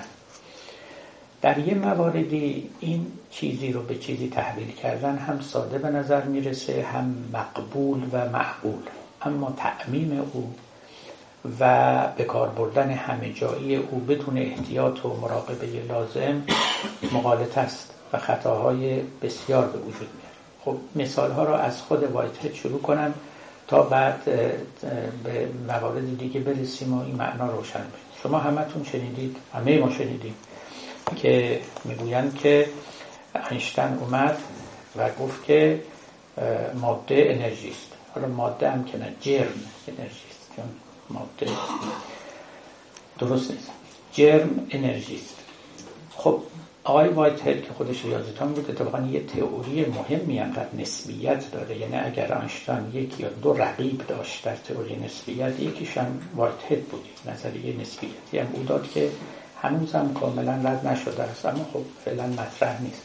در 1.43 1.57
یه 1.57 1.73
مواردی 1.73 2.69
این 2.79 3.05
چیزی 3.31 3.71
رو 3.71 3.81
به 3.81 3.95
چیزی 3.95 4.29
تحویل 4.29 4.71
کردن 4.71 5.17
هم 5.17 5.41
ساده 5.41 5.77
به 5.77 5.89
نظر 5.89 6.23
می‌رسه 6.23 6.83
هم 6.93 7.15
مقبول 7.33 8.01
و 8.11 8.29
معقول. 8.29 8.81
اما 9.21 9.53
تعمیم 9.57 10.29
او 10.33 10.53
و 11.59 12.07
به 12.17 12.23
کار 12.23 12.49
بردن 12.49 12.89
همه 12.89 13.33
جایی 13.33 13.75
او 13.75 13.99
بدون 13.99 14.37
احتیاط 14.37 15.05
و 15.05 15.17
مراقبه 15.21 15.67
لازم 15.89 16.43
مقالط 17.11 17.57
است 17.57 17.93
و 18.13 18.17
خطاهای 18.17 19.01
بسیار 19.21 19.67
به 19.67 19.79
وجود 19.79 19.93
میاد 20.15 20.33
خب 20.65 20.77
مثال 20.95 21.31
ها 21.31 21.43
رو 21.43 21.53
از 21.53 21.81
خود 21.81 22.03
وایت 22.03 22.53
شروع 22.53 22.81
کنم 22.81 23.13
تا 23.67 23.81
بعد 23.81 24.23
به 25.23 25.47
موارد 25.67 26.17
دیگه 26.17 26.39
برسیم 26.39 26.93
و 26.93 27.05
این 27.05 27.15
معنا 27.15 27.51
روشن 27.51 27.79
بشه. 27.79 28.21
شما 28.23 28.37
همتون 28.37 28.83
شنیدید 28.83 29.35
همه 29.53 29.79
ما 29.79 29.91
شنیدیم 29.91 30.35
که 31.15 31.61
می‌گویند 31.83 32.37
که 32.37 32.69
اینشتن 33.49 33.97
اومد 34.01 34.37
و 34.95 35.09
گفت 35.09 35.43
که 35.43 35.81
ماده 36.81 37.25
انرژی 37.27 37.69
است. 37.69 37.91
حالا 38.15 38.27
ماده 38.27 38.71
هم 38.71 38.83
که 38.83 38.97
نه 38.97 39.13
جرم 39.21 39.63
انرژی 39.87 40.25
است. 40.31 40.51
چون 40.55 40.65
ماده 41.09 41.51
درست 43.19 43.51
نیست. 43.51 43.71
جرم 44.13 44.67
انرژی 44.71 45.15
است. 45.15 45.35
خب 46.15 46.41
آقای 46.83 47.09
وایت 47.09 47.47
هل 47.47 47.61
که 47.61 47.73
خودش 47.73 48.05
ریاضیتان 48.05 48.53
بود 48.53 48.69
اتفاقا 48.71 49.07
یه 49.11 49.19
تئوری 49.19 49.85
مهمی 49.85 50.39
انقدر 50.39 50.75
نسبیت 50.77 51.51
داره. 51.51 51.77
یعنی 51.77 51.95
اگر 51.95 52.33
آنشتان 52.33 52.91
یک 52.93 53.19
یا 53.19 53.29
دو 53.29 53.53
رقیب 53.53 54.07
داشت 54.07 54.45
در 54.45 54.55
تئوری 54.55 54.95
نسبیت 54.95 55.59
یکیش 55.59 55.97
هم 55.97 56.19
وایت 56.35 56.53
هل 56.69 56.79
بود. 56.79 57.05
نظریه 57.25 57.81
نسبیتی 57.81 58.37
هم 58.37 58.47
او 58.53 58.63
داد 58.63 58.91
که 58.91 59.11
هنوز 59.63 59.93
هم 59.93 60.13
کاملا 60.13 60.53
رد 60.53 60.87
نشده 60.87 61.23
است 61.23 61.45
اما 61.45 61.63
خب 61.73 61.81
فعلا 62.05 62.27
مطرح 62.27 62.81
نیست. 62.81 63.01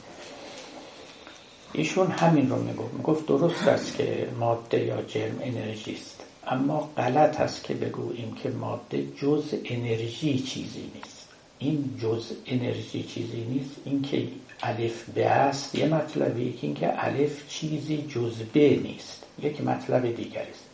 ایشون 1.73 2.11
همین 2.11 2.51
رو 2.51 2.63
می‌گفت. 2.63 2.95
می‌گفت 2.95 3.27
درست 3.27 3.69
است 3.69 3.97
که 3.97 4.29
ماده 4.39 4.85
یا 4.85 5.03
جرم 5.03 5.39
انرژی 5.43 5.95
است 5.95 6.21
اما 6.47 6.91
غلط 6.97 7.41
است 7.41 7.65
که 7.65 7.75
بگوییم 7.75 8.35
که 8.35 8.51
ماده 8.51 9.07
جز 9.17 9.55
انرژی 9.65 10.39
چیزی 10.39 10.91
نیست. 10.95 11.29
این 11.59 11.99
جز 12.03 12.33
انرژی 12.47 13.03
چیزی 13.03 13.41
نیست 13.41 13.71
این 13.85 14.03
که 14.03 14.29
الف 14.63 15.05
به 15.05 15.27
است 15.27 15.75
یه 15.75 15.87
مطلبی 15.87 16.53
که 16.53 16.67
اینکه 16.67 17.05
الف 17.05 17.49
چیزی 17.49 18.05
جز 18.09 18.35
به 18.53 18.77
نیست. 18.83 19.25
یک 19.43 19.61
مطلب 19.61 20.17
دیگر 20.17 20.47
است. 20.51 20.65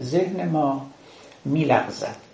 ذهن 0.00 0.48
ما 0.48 0.90
میلغزد. 1.44 2.29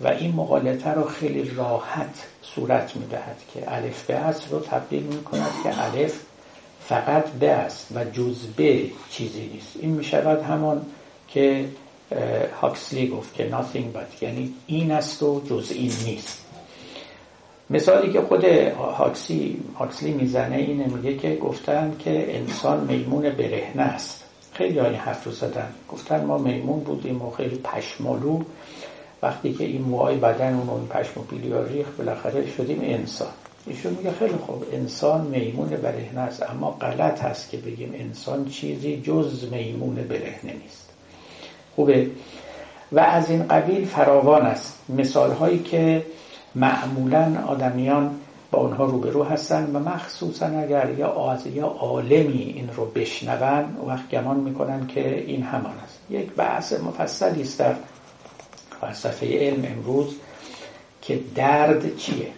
و 0.00 0.08
این 0.08 0.34
مقالطه 0.34 0.90
رو 0.90 1.04
خیلی 1.04 1.50
راحت 1.50 2.26
صورت 2.42 2.96
می‌دهد 2.96 3.36
که 3.54 3.74
الف 3.74 4.06
به 4.06 4.14
است 4.14 4.52
رو 4.52 4.60
تبدیل 4.60 5.02
می 5.02 5.22
کند 5.24 5.50
که 5.62 5.84
الف 5.84 6.20
فقط 6.80 7.28
به 7.28 7.50
است 7.50 7.88
و 7.94 8.04
جز 8.04 8.46
به 8.56 8.90
چیزی 9.10 9.50
نیست. 9.54 9.76
این 9.80 9.90
می 9.90 10.04
شود 10.04 10.42
همان 10.42 10.86
که 11.28 11.64
هاکسلی 12.60 13.08
گفت 13.08 13.34
که 13.34 13.50
nothing 13.50 13.96
but 13.96 14.22
یعنی 14.22 14.54
این 14.66 14.90
است 14.90 15.22
و 15.22 15.40
جز 15.50 15.72
این 15.74 15.92
نیست. 16.04 16.44
مثالی 17.70 18.12
که 18.12 18.20
خود 18.20 18.44
هاکسی 18.44 19.60
هاکسلی 19.78 20.12
می‌زنه 20.12 20.56
اینه 20.56 20.86
میگه 20.86 21.16
که 21.16 21.36
گفتن 21.36 21.96
که 21.98 22.36
انسان 22.38 22.84
میمون 22.84 23.30
برهنه 23.30 23.82
است. 23.82 24.24
خیلی 24.52 24.78
های 24.78 24.94
حرف 24.94 25.24
رو 25.24 25.32
زدن. 25.32 25.68
گفتن 25.92 26.24
ما 26.24 26.38
میمون 26.38 26.80
بودیم 26.80 27.22
و 27.22 27.30
خیلی 27.30 27.56
پشمالو 27.56 28.42
وقتی 29.22 29.52
که 29.52 29.64
این 29.64 29.82
موهای 29.82 30.16
بدن 30.16 30.54
اون 30.54 30.68
اون 30.68 30.86
پشم 30.86 31.20
و 31.20 31.24
پیلیا 31.24 31.62
ریخ 31.62 31.86
بالاخره 31.98 32.46
شدیم 32.46 32.78
انسان. 32.82 33.28
ایشون 33.66 33.92
میگه 33.92 34.12
خیلی 34.12 34.34
خوب 34.46 34.64
انسان 34.72 35.20
میمون 35.20 35.68
برهنه 35.68 36.20
است. 36.20 36.50
اما 36.50 36.70
غلط 36.70 37.22
هست 37.22 37.50
که 37.50 37.56
بگیم 37.56 37.94
انسان 37.94 38.44
چیزی 38.44 39.00
جز 39.00 39.52
میمون 39.52 39.94
برهنه 39.94 40.52
نیست. 40.62 40.90
خوبه. 41.76 42.06
و 42.92 43.00
از 43.00 43.30
این 43.30 43.48
قبیل 43.48 43.84
فراوان 43.84 44.42
است. 44.42 44.78
مثال 44.88 45.32
هایی 45.32 45.58
که 45.58 46.04
معمولا 46.54 47.44
آدمیان 47.46 48.10
با 48.50 48.58
اونها 48.58 48.84
روبرو 48.84 49.24
هستن 49.24 49.70
و 49.76 49.78
مخصوصا 49.78 50.46
اگر 50.46 50.90
یا 50.98 51.08
آز 51.08 51.46
یا 51.46 51.66
عالمی 51.66 52.52
این 52.56 52.70
رو 52.76 52.84
بشنون 52.84 53.64
وقت 53.86 54.10
گمان 54.10 54.36
می‌کنن 54.36 54.86
که 54.86 55.24
این 55.26 55.42
همان 55.42 55.74
است. 55.84 55.98
یک 56.10 56.32
بحث 56.32 56.72
مفصلی 56.72 57.42
است 57.42 57.58
در 57.58 57.74
فلسفه 58.80 59.38
علم 59.38 59.64
امروز 59.64 60.14
که 61.02 61.20
درد 61.34 61.96
چیه؟ 61.96 62.28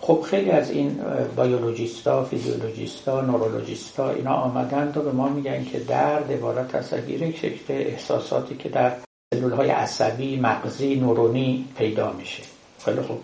خب 0.00 0.24
خیلی 0.30 0.50
از 0.50 0.70
این 0.70 1.00
بیولوژیستا، 1.36 2.24
فیزیولوژیستا، 2.24 3.20
نورولوژیستا 3.20 4.10
اینا 4.10 4.34
آمدند 4.34 4.96
و 4.96 5.02
به 5.02 5.12
ما 5.12 5.28
میگن 5.28 5.64
که 5.64 5.78
درد 5.78 6.32
عبارت 6.32 6.74
از 6.74 6.92
یک 7.08 7.36
شکل 7.38 7.74
احساساتی 7.74 8.56
که 8.56 8.68
در 8.68 8.92
سلول 9.34 9.52
های 9.52 9.70
عصبی، 9.70 10.36
مغزی، 10.36 10.96
نورونی 10.96 11.64
پیدا 11.78 12.12
میشه. 12.12 12.42
خیلی 12.84 13.00
خوب. 13.00 13.20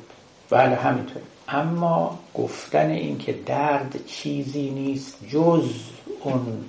بله 0.51 0.75
همینطور. 0.75 1.23
اما 1.49 2.19
گفتن 2.35 2.91
این 2.91 3.19
که 3.19 3.33
درد 3.47 4.07
چیزی 4.07 4.71
نیست 4.71 5.17
جز 5.29 5.71
اون 6.23 6.65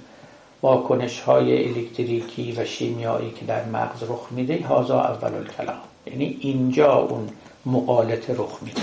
واکنش 0.61 1.19
های 1.19 1.67
الکتریکی 1.67 2.51
و 2.51 2.65
شیمیایی 2.65 3.31
که 3.31 3.45
در 3.45 3.65
مغز 3.65 4.03
رخ 4.03 4.27
میده 4.31 4.65
هازا 4.67 5.01
اول 5.01 5.33
الکلام. 5.33 5.77
یعنی 6.05 6.37
اینجا 6.41 6.93
اون 6.93 7.29
مقالطه 7.65 8.33
رخ 8.33 8.57
میده. 8.61 8.81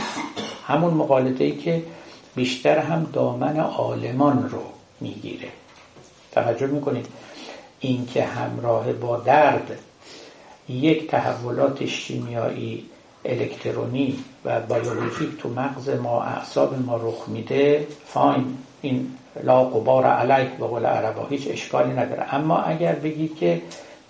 همون 0.67 0.95
مقالطه 0.95 1.45
ای 1.45 1.57
که 1.57 1.83
بیشتر 2.35 2.79
هم 2.79 3.11
دامن 3.13 3.61
آلمان 3.61 4.51
رو 4.51 4.63
می‌گیره. 5.01 5.49
توجه 6.33 6.67
می‌کنید؟ 6.67 7.07
این 7.81 8.07
که 8.07 8.25
همراه 8.25 8.93
با 8.93 9.17
درد 9.17 9.79
یک 10.69 11.11
تحولات 11.11 11.87
شیمیایی 11.87 12.85
الکترونی 13.25 14.19
و 14.45 14.61
بیولوژیک 14.61 15.39
تو 15.39 15.49
مغز 15.49 15.89
ما 15.89 16.23
اعصاب 16.23 16.83
ما 16.87 16.97
رخ 16.97 17.29
میده 17.29 17.87
فاین. 18.07 18.59
این 18.83 19.11
لا 19.43 19.65
قبار 19.65 20.07
علیه 20.07 20.51
به 20.59 20.67
قول 20.67 20.87
عربا 20.87 21.27
هیچ 21.27 21.49
اشکالی 21.51 21.93
نداره. 21.93 22.35
اما 22.35 22.59
اگر 22.59 22.93
بگید 22.93 23.37
که 23.37 23.63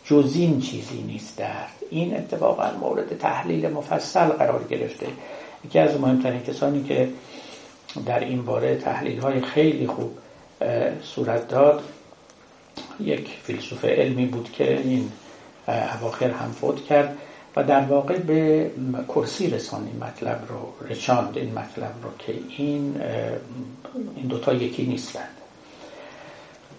جزین 0.05 0.61
چیزی 0.61 1.03
نیست 1.03 1.39
درد 1.39 1.73
این 1.91 2.17
اتفاقا 2.17 2.71
مورد 2.81 3.19
تحلیل 3.19 3.69
مفصل 3.69 4.27
قرار 4.27 4.65
گرفته. 4.65 5.07
یکی 5.65 5.79
از 5.79 6.01
مهمترین 6.01 6.43
کسانی 6.43 6.85
که 6.85 7.09
در 8.07 8.21
این 8.21 8.45
باره 8.45 8.77
تحلیل 8.77 9.21
های 9.21 9.41
خیلی 9.41 9.87
خوب 9.87 10.11
صورت 11.03 11.49
داد 11.49 11.83
یک 13.01 13.29
فیلسوف 13.43 13.85
علمی 13.85 14.27
بود 14.27 14.53
که 14.53 14.79
این 14.79 15.13
اواخر 16.01 16.31
هم 16.31 16.53
فوت 16.53 16.85
کرد. 16.85 17.17
و 17.57 17.65
در 17.65 17.81
واقع 17.81 18.19
به 18.19 18.71
کرسی 19.09 19.51
رسان 19.51 19.89
مطلب 20.01 20.45
رو 20.49 20.87
رچاند 20.89 21.39
این 21.39 21.53
مطلب 21.53 21.93
رو 22.03 22.11
که 22.19 22.35
این 22.59 23.01
این 24.17 24.27
دوتا 24.29 24.53
یکی 24.53 24.87
نیستند 24.87 25.29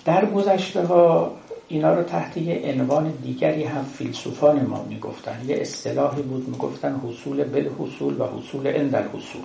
در 0.05 0.25
گذشته 0.25 0.85
ها 0.85 1.35
اینا 1.67 1.93
رو 1.93 2.03
تحت 2.03 2.37
یه 2.37 2.73
عنوان 2.73 3.13
دیگری 3.23 3.63
هم 3.63 3.83
فیلسوفان 3.83 4.65
ما 4.65 4.85
می‌گفتن. 4.89 5.41
یه 5.47 5.57
اصطلاحی 5.61 6.21
بود 6.21 6.49
می‌گفتن 6.49 7.01
حصول 7.07 7.43
بل 7.43 7.69
حصول 7.79 8.21
و 8.21 8.27
حصول 8.27 8.67
اندل 8.67 9.03
حصول 9.03 9.41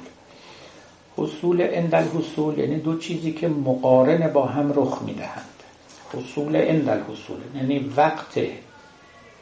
حصول 1.17 1.69
اندل 1.73 2.03
حصول 2.03 2.59
یعنی 2.59 2.79
دو 2.79 2.99
چیزی 2.99 3.33
که 3.33 3.49
مقارن 3.49 4.33
با 4.33 4.47
هم 4.47 4.73
رخ 4.77 5.03
می‌دهند. 5.03 5.45
حصول 6.15 6.57
اندل 6.57 7.01
حصول 7.01 7.37
یعنی 7.57 7.93
وقت 7.97 8.41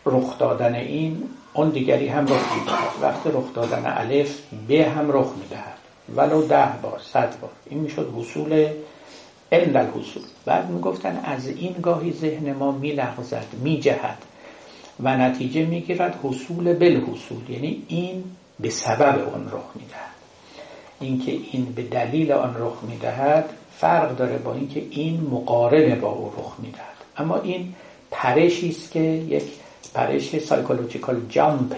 رخ 0.07 0.39
دادن 0.39 0.75
این 0.75 1.23
اون 1.59 1.69
دیگری 1.69 2.09
هم 2.09 2.25
رخ 2.25 2.57
می‌دهد. 2.59 3.03
وقت 3.03 3.27
رخ 3.27 3.55
دادن 3.55 3.83
الف 3.87 4.41
به 4.69 4.85
هم 4.85 5.13
رخ 5.13 5.27
می‌دهد. 5.43 5.79
ولو 6.17 6.47
ده 6.47 6.69
بار 6.83 7.01
صد 7.13 7.41
بار. 7.41 7.51
این 7.71 7.81
می‌شد 7.81 8.13
حصول 8.17 8.69
عند 9.53 9.77
الحصول. 9.77 10.23
بعد 10.45 10.71
می‌گفتن 10.71 11.21
از 11.25 11.49
این 11.49 11.73
گاهی 11.83 12.13
ذهن 12.13 12.53
ما 12.53 12.73
میلغزد 12.73 13.47
میجهد 13.63 14.19
و 15.03 15.17
نتیجه 15.17 15.65
می‌گیرد 15.65 16.21
حصول 16.23 16.75
بالحصول. 16.75 17.51
یعنی 17.51 17.83
این 17.89 18.25
به 18.61 18.71
سبب 18.71 19.35
آن 19.35 19.47
رخ 19.53 19.71
می‌دهد. 19.75 20.15
اینکه 21.01 21.33
این 21.53 21.65
به 21.65 21.83
دلیل 21.83 22.33
آن 22.33 22.57
رخ 22.59 22.79
می‌دهد 22.89 23.51
فرق 23.77 24.17
داره 24.17 24.39
با 24.39 24.55
اینکه 24.55 24.83
این 24.91 25.21
مقارن 25.31 26.01
با 26.01 26.09
او 26.09 26.33
رخ 26.39 26.53
می‌دهد. 26.59 26.97
اما 27.17 27.37
این 27.37 27.75
پرشی 28.11 28.69
است 28.69 28.93
که 28.93 29.01
یک 29.01 29.45
پرش 29.95 30.39
psychological 30.39 31.21
jump 31.29 31.77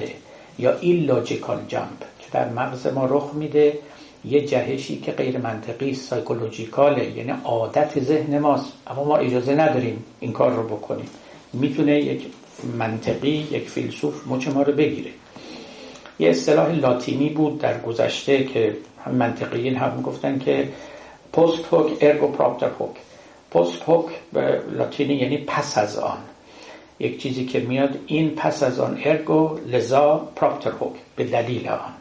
یا 0.59 0.77
illogical 0.81 1.61
jump 1.69 2.01
که 2.19 2.27
در 2.33 2.49
مغز 2.49 2.87
ما 2.87 3.07
رخ 3.07 3.31
میده؟ 3.35 3.79
یه 4.25 4.47
جهشی 4.47 5.01
که 5.01 5.13
غیر 5.13 5.39
منطقی 5.39 5.95
psychological 5.95 7.02
ه 7.02 7.11
یعنی 7.17 7.33
عادت 7.45 8.01
ذهن 8.01 8.39
ماست. 8.39 8.73
اما 8.87 9.05
ما 9.05 9.17
اجازه 9.17 9.55
نداریم 9.55 10.05
این 10.21 10.33
کار 10.33 10.53
رو 10.53 10.63
بکنیم. 10.63 11.09
می‌تونه 11.53 11.99
یک 11.99 12.27
منطقی 12.79 13.49
یک 13.51 13.69
فیلسوف 13.69 14.27
مچ 14.27 14.49
ما 14.49 14.63
رو 14.63 14.73
بگیره. 14.73 15.11
یه 16.19 16.31
اصطلاح 16.31 16.73
لاتینی 16.73 17.29
بود 17.29 17.59
در 17.59 17.81
گذشته 17.81 18.45
که 18.45 18.77
هم 19.05 19.15
منطقیین 19.15 19.77
هم 19.77 20.03
گفتن 20.03 20.39
که 20.39 20.69
post 21.33 21.65
hoc 21.73 21.93
ergo 22.01 22.27
propter 22.27 22.69
hoc 22.79 22.97
post 23.51 23.83
hoc 23.83 24.07
به 24.33 24.63
لاتینی 24.73 25.15
یعنی 25.15 25.39
پس 25.39 25.79
از 25.79 25.99
آن. 25.99 26.19
یک 27.01 27.23
چیزی 27.23 27.45
که 27.45 27.61
میاد 27.61 27.99
این 28.07 28.31
پس 28.31 28.63
از 28.63 28.81
آن 28.81 29.01
ergo 29.05 29.59
لذا 29.67 30.29
propter 30.37 30.71
hoc 30.71 30.93
به 31.17 31.25
دلیل 31.25 31.69
آن. 31.69 31.93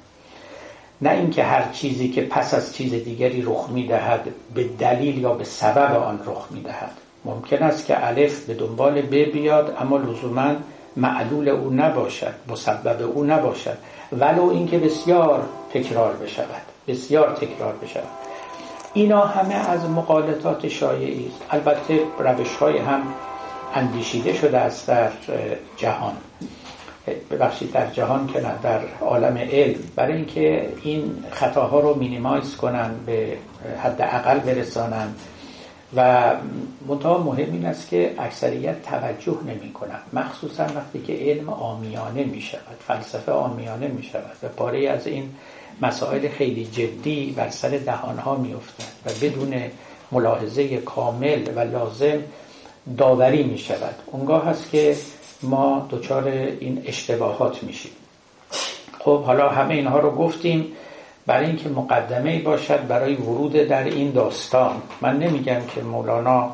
نه 1.02 1.12
اینکه 1.12 1.44
هر 1.44 1.72
چیزی 1.72 2.10
که 2.10 2.22
پس 2.22 2.54
از 2.54 2.76
چیز 2.76 2.94
دیگری 2.94 3.42
رخ 3.42 3.70
می‌دهد 3.70 4.28
به 4.56 4.64
دلیل 4.64 5.18
یا 5.18 5.34
به 5.34 5.44
سبب 5.44 5.96
آن 5.96 6.20
رخ 6.26 6.48
می‌دهد. 6.52 6.92
ممکن 7.26 7.64
است 7.64 7.86
که 7.86 8.08
الف 8.08 8.46
به 8.46 8.54
دنبال 8.54 9.02
ب 9.02 9.16
بیاد 9.16 9.78
اما 9.80 9.98
لزوما 9.98 10.56
معلول 10.98 11.50
او 11.50 11.74
نباشد 11.74 12.34
مسبب 12.48 13.12
او 13.16 13.24
نباشد. 13.24 13.78
ولو 14.12 14.50
اینکه 14.50 14.78
بسیار 14.78 15.44
تکرار 15.74 16.14
بشود 16.14 16.62
بسیار 16.88 17.36
تکرار 17.36 17.74
بشود. 17.84 18.08
اینا 18.94 19.22
همه 19.22 19.56
از 19.56 19.90
مقالطات 19.90 20.68
شایعی 20.68 21.28
است. 21.28 21.46
البته 21.50 22.00
روش 22.20 22.56
های 22.56 22.78
هم 22.78 23.02
اندیشیده 23.76 24.34
شده 24.34 24.58
است 24.58 24.88
در 24.88 25.10
جهان. 25.78 26.14
ببخشید 27.32 27.72
در 27.72 27.92
جهان 27.92 28.28
که 28.28 28.42
نه 28.42 28.52
در 28.64 28.80
عالم 29.02 29.38
علم. 29.38 29.80
برای 29.96 30.16
اینکه 30.16 30.70
این 30.84 31.24
خطاها 31.32 31.80
رو 31.80 31.96
مینیمایز 31.96 32.56
کنن 32.56 32.92
به 33.06 33.38
حد 33.84 34.02
اقل 34.02 34.40
برسانن. 34.40 35.08
و 35.96 36.34
منتها 36.88 37.18
مهم 37.18 37.52
این 37.52 37.66
است 37.66 37.90
که 37.90 38.16
اکثریت 38.18 38.82
توجه 38.82 39.38
نمی 39.48 39.74
کنن. 39.74 40.00
مخصوصا 40.14 40.64
وقتی 40.64 41.02
که 41.02 41.14
علم 41.14 41.50
آمیانه 41.50 42.24
می 42.24 42.42
شود 42.42 42.78
فلسفه 42.88 43.32
آمیانه 43.32 43.88
می 43.88 44.04
شود. 44.04 44.36
و 44.44 44.48
پاره 44.48 44.90
از 44.90 45.08
این 45.08 45.30
مسائل 45.82 46.28
خیلی 46.28 46.66
جدی 46.66 47.34
بر 47.38 47.50
سر 47.50 47.70
دهانها 47.70 48.36
می 48.36 48.54
افتند 48.54 48.88
و 49.06 49.26
بدون 49.26 49.54
ملاحظه 50.12 50.78
کامل 50.78 51.50
و 51.56 51.60
لازم 51.60 52.20
داوری 52.98 53.44
می 53.44 53.58
شود. 53.58 53.96
اونگاه 54.06 54.46
هست 54.46 54.72
که 54.72 54.96
ما 55.44 55.88
دچار 55.90 56.28
این 56.60 56.84
اشتباهات 56.86 57.64
میشیم. 57.64 57.92
خب 59.00 59.24
حالا 59.24 59.50
همه 59.50 59.74
اینها 59.74 60.00
رو 60.00 60.12
گفتیم 60.12 60.66
برای 61.26 61.46
اینکه 61.46 61.70
مقدمه 61.70 62.40
باشد 62.40 62.88
برای 62.88 63.16
ورود 63.16 63.54
در 63.54 63.84
این 63.84 64.12
داستان. 64.12 64.82
من 65.02 65.20
نمیگم 65.20 65.62
که 65.76 65.82
مولانا 65.82 66.52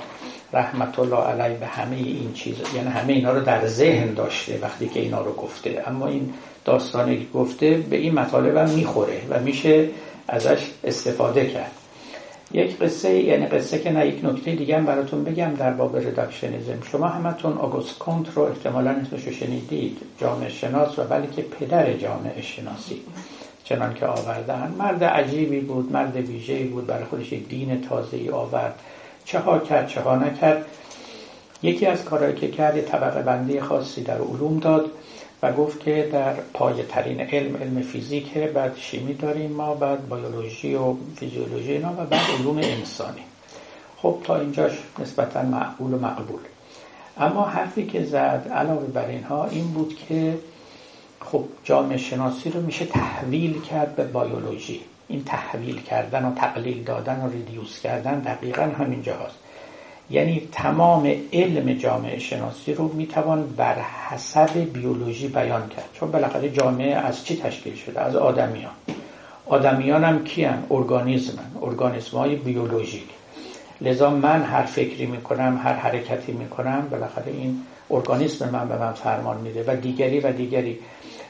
رحمت 0.54 1.00
الله 1.00 1.22
علیه 1.22 1.58
به 1.58 1.66
همه 1.66 1.96
این 1.96 2.34
چیز 2.34 2.56
یعنی 2.76 2.90
همه 2.90 3.14
اینا 3.14 3.32
رو 3.32 3.42
در 3.42 3.68
ذهن 3.68 4.14
داشته 4.14 4.60
وقتی 4.62 4.88
که 4.90 5.00
اینا 5.00 5.22
رو 5.22 5.34
گفته. 5.34 5.84
اما 5.88 6.08
این 6.08 6.34
داستانی 6.66 7.28
گفته 7.34 7.78
به 7.78 7.96
این 7.96 8.14
مطالب 8.14 8.58
هم 8.58 8.70
می‌خوره 8.70 9.22
و 9.30 9.40
میشه 9.40 9.90
ازش 10.28 10.72
استفاده 10.84 11.46
کرد. 11.46 11.72
یک 12.56 12.80
قصه 12.80 13.14
یعنی 13.14 13.46
قصه 13.46 13.80
که 13.80 13.92
نه 13.92 14.08
یک 14.08 14.26
نکته 14.26 14.52
دیگه 14.52 14.80
براتون 14.80 15.24
بگم 15.24 15.54
در 15.54 15.72
باب 15.72 15.98
رداکشنیزم 15.98 16.82
شما 16.92 17.08
همتون 17.08 17.58
آگوست 17.58 17.98
کنت 17.98 18.28
رو 18.36 18.42
احتمالا 18.42 18.92
اسمشو 18.92 19.32
شنیدید 19.32 19.98
جامعه 20.18 20.50
شناس 20.50 21.00
و 21.00 21.04
بلکه 21.04 21.42
پدر 21.42 21.94
جامعه 21.94 22.42
شناسی. 22.42 23.02
چنان 23.64 23.94
که 23.94 24.06
آوردن 24.06 24.76
مرد 24.80 25.04
عجیبی 25.04 25.60
بود 25.60 25.92
مرد 25.92 26.16
ویژه‌ای 26.16 26.64
بود 26.64 26.88
برای 26.88 27.06
خودش 27.06 27.32
یک 27.32 27.48
دین 27.48 27.82
تازه‌ای 27.82 28.30
آورد. 28.30 28.80
چه 29.26 29.40
ها 29.40 29.60
کرد 29.60 29.88
چه 29.88 30.02
ها 30.02 30.16
نکرد. 30.16 30.66
یکی 31.64 31.86
از 31.86 32.06
کارهایی 32.06 32.36
که 32.36 32.48
کرد 32.48 32.82
طبقه 32.82 33.22
بندی 33.22 33.60
خاصی 33.60 34.04
در 34.04 34.18
علوم 34.18 34.60
داد. 34.60 34.92
و 35.44 35.52
گفت 35.52 35.80
که 35.80 36.10
در 36.14 36.34
پای 36.34 36.84
ترین 36.84 37.22
علم 37.22 37.58
علم 37.58 37.82
فیزیکه 37.82 38.48
بعد 38.48 38.78
شیمی 38.78 39.14
داریم 39.14 39.52
ما 39.52 39.76
بعد 39.76 40.10
بیولوژی 40.10 40.76
و 40.76 40.94
فیزیولوژی 41.16 41.72
اینا 41.72 41.94
و 41.94 42.06
بعد 42.06 42.22
علوم 42.40 42.58
انسانی. 42.58 43.22
خب 43.98 44.18
تا 44.24 44.36
اینجاش 44.40 44.72
نسبتا 45.00 45.42
معقول 45.42 45.94
و 45.94 46.00
مقبول. 46.00 46.40
اما 47.18 47.46
حرفی 47.46 47.86
که 47.86 48.04
زد 48.04 48.52
علاوه 48.56 48.86
بر 48.86 49.08
اینها 49.08 49.46
این 49.46 49.68
بود 49.68 49.96
که 49.96 50.38
خب 51.20 51.44
جامعه 51.64 51.98
شناسی 51.98 52.50
رو 52.50 52.62
میشه 52.62 52.86
تحویل 52.86 53.62
کرد 53.62 53.96
به 53.96 54.04
بیولوژی. 54.04 54.82
این 55.08 55.24
تحویل 55.24 55.82
کردن 55.82 56.26
و 56.26 56.36
تقلیل 56.36 56.84
دادن 56.84 57.22
و 57.22 57.30
ریدیوس 57.30 57.82
کردن 57.82 58.20
دقیقا 58.20 58.64
همین 58.64 59.00
هست 59.00 59.36
یعنی 60.10 60.50
تمام 60.52 61.14
علم 61.34 61.74
جامعه 61.74 62.20
شناسی 62.20 62.74
رو 62.74 62.94
می‌توان 62.94 63.48
بر 63.48 63.76
حسب 64.10 64.58
بیولوژی 64.74 65.28
بیان 65.28 65.70
کرد. 65.70 65.90
چون 65.94 66.12
بالاخره 66.12 66.50
جامعه 66.50 66.96
از 66.96 67.26
چی 67.26 67.38
تشکیل 67.38 67.76
شده؟ 67.76 68.02
از 68.02 68.16
آدمیان. 68.16 68.72
آدمیان 69.46 70.04
هم 70.04 70.24
کیان 70.24 70.64
ارگانیزمن 70.72 71.52
ارگانیسم 71.62 72.18
های 72.18 72.36
بیولوژیک. 72.36 73.10
لذا 73.82 74.10
من 74.10 74.44
هر 74.44 74.64
فکری 74.64 75.06
می‌کنم 75.06 75.60
هر 75.64 75.74
حرکتی 75.74 76.32
می‌کنم 76.32 76.88
بالاخره 76.92 77.32
این 77.32 77.62
ارگانیسم 77.92 78.50
من 78.50 78.68
به 78.68 78.78
من 78.78 78.94
فرمان 78.94 79.38
میده 79.38 79.64
و 79.68 79.76
دیگری 79.76 80.20
و 80.20 80.32
دیگری. 80.32 80.80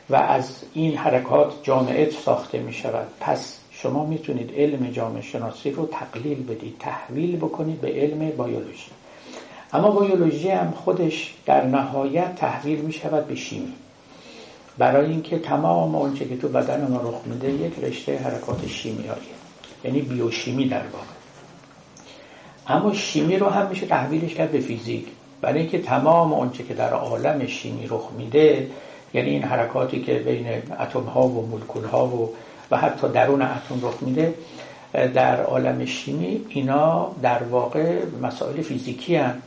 و 0.09 0.15
از 0.15 0.63
این 0.73 0.97
حرکات 0.97 1.53
جامعه 1.63 2.09
ساخته 2.25 2.59
می 2.59 2.73
شود 2.73 3.07
پس 3.19 3.57
شما 3.81 4.05
می‌تونید 4.05 4.53
علم 4.57 4.91
جامعه 4.91 5.21
شناسی 5.21 5.71
رو 5.71 5.85
تقلیل 5.85 6.43
بدید 6.43 6.75
تحویل 6.79 7.35
بکنید 7.35 7.81
به 7.81 7.88
علم 7.88 8.19
بیولوژی. 8.19 8.91
اما 9.73 9.99
بیولوژی 9.99 10.49
هم 10.49 10.71
خودش 10.71 11.33
در 11.45 11.65
نهایت 11.65 12.35
تحویل 12.35 12.79
می 12.79 12.93
شود 12.93 13.27
به 13.27 13.35
شیمی. 13.35 13.73
برای 14.77 15.11
اینکه 15.11 15.39
تمام 15.39 15.95
اونچه 15.95 16.25
که 16.25 16.38
تو 16.38 16.47
بدن 16.47 16.88
ما 16.91 17.01
رخ 17.01 17.21
میده 17.25 17.51
یک 17.51 17.79
رشته 17.79 18.17
حرکات 18.17 18.67
شیمیایی 18.67 19.21
یعنی 19.83 20.01
بیوشیمی 20.01 20.67
در 20.67 20.83
واقع. 20.93 21.05
اما 22.67 22.93
شیمی 22.93 23.38
رو 23.38 23.49
هم 23.49 23.67
میشه 23.67 23.85
تحویلش 23.85 24.33
کرد 24.33 24.51
به 24.51 24.59
فیزیک. 24.59 25.05
برای 25.41 25.59
اینکه 25.59 25.79
تمام 25.79 26.33
اونچه 26.33 26.63
که 26.63 26.73
در 26.73 26.93
عالم 26.93 27.47
شیمی 27.47 27.88
رخ 27.88 28.09
میده 28.17 28.67
یعنی 29.13 29.29
این 29.29 29.43
حرکاتی 29.43 30.01
که 30.01 30.13
بین 30.13 30.47
اتم 30.79 31.03
ها 31.03 31.27
و 31.27 31.47
مولکول 31.47 31.83
ها 31.83 32.07
و 32.07 32.29
و 32.71 32.78
حتی 32.78 33.08
درون 33.08 33.41
اتم 33.41 33.80
رخ 33.82 33.97
میده 34.01 34.34
در 34.93 35.41
عالم 35.43 35.86
شیمی 35.86 36.45
اینا 36.49 37.12
در 37.21 37.43
واقع 37.43 37.97
مسائل 38.21 38.62
فیزیکی 38.62 39.15
هن. 39.15 39.41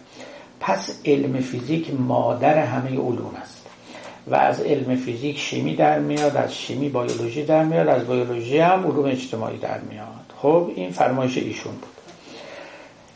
پس 0.61 1.01
علم 1.05 1.41
فیزیک 1.41 1.91
مادر 2.01 2.59
همه 2.59 2.91
علوم 2.91 3.33
است. 3.43 3.67
و 4.27 4.35
از 4.35 4.61
علم 4.61 4.97
فیزیک 4.97 5.39
شیمی 5.39 5.77
در 5.77 5.99
میاد 5.99 6.37
از 6.37 6.55
شیمی 6.55 6.89
بیولوژی 6.89 7.45
در 7.45 7.65
میاد 7.65 7.89
از 7.89 8.07
بیولوژی 8.07 8.59
هم 8.59 8.87
علوم 8.87 9.05
اجتماعی 9.05 9.59
در 9.59 9.79
میاد. 9.79 10.33
خب 10.37 10.71
این 10.77 10.91
فرمایش 10.91 11.39
ایشون 11.39 11.73
بود. 11.73 11.89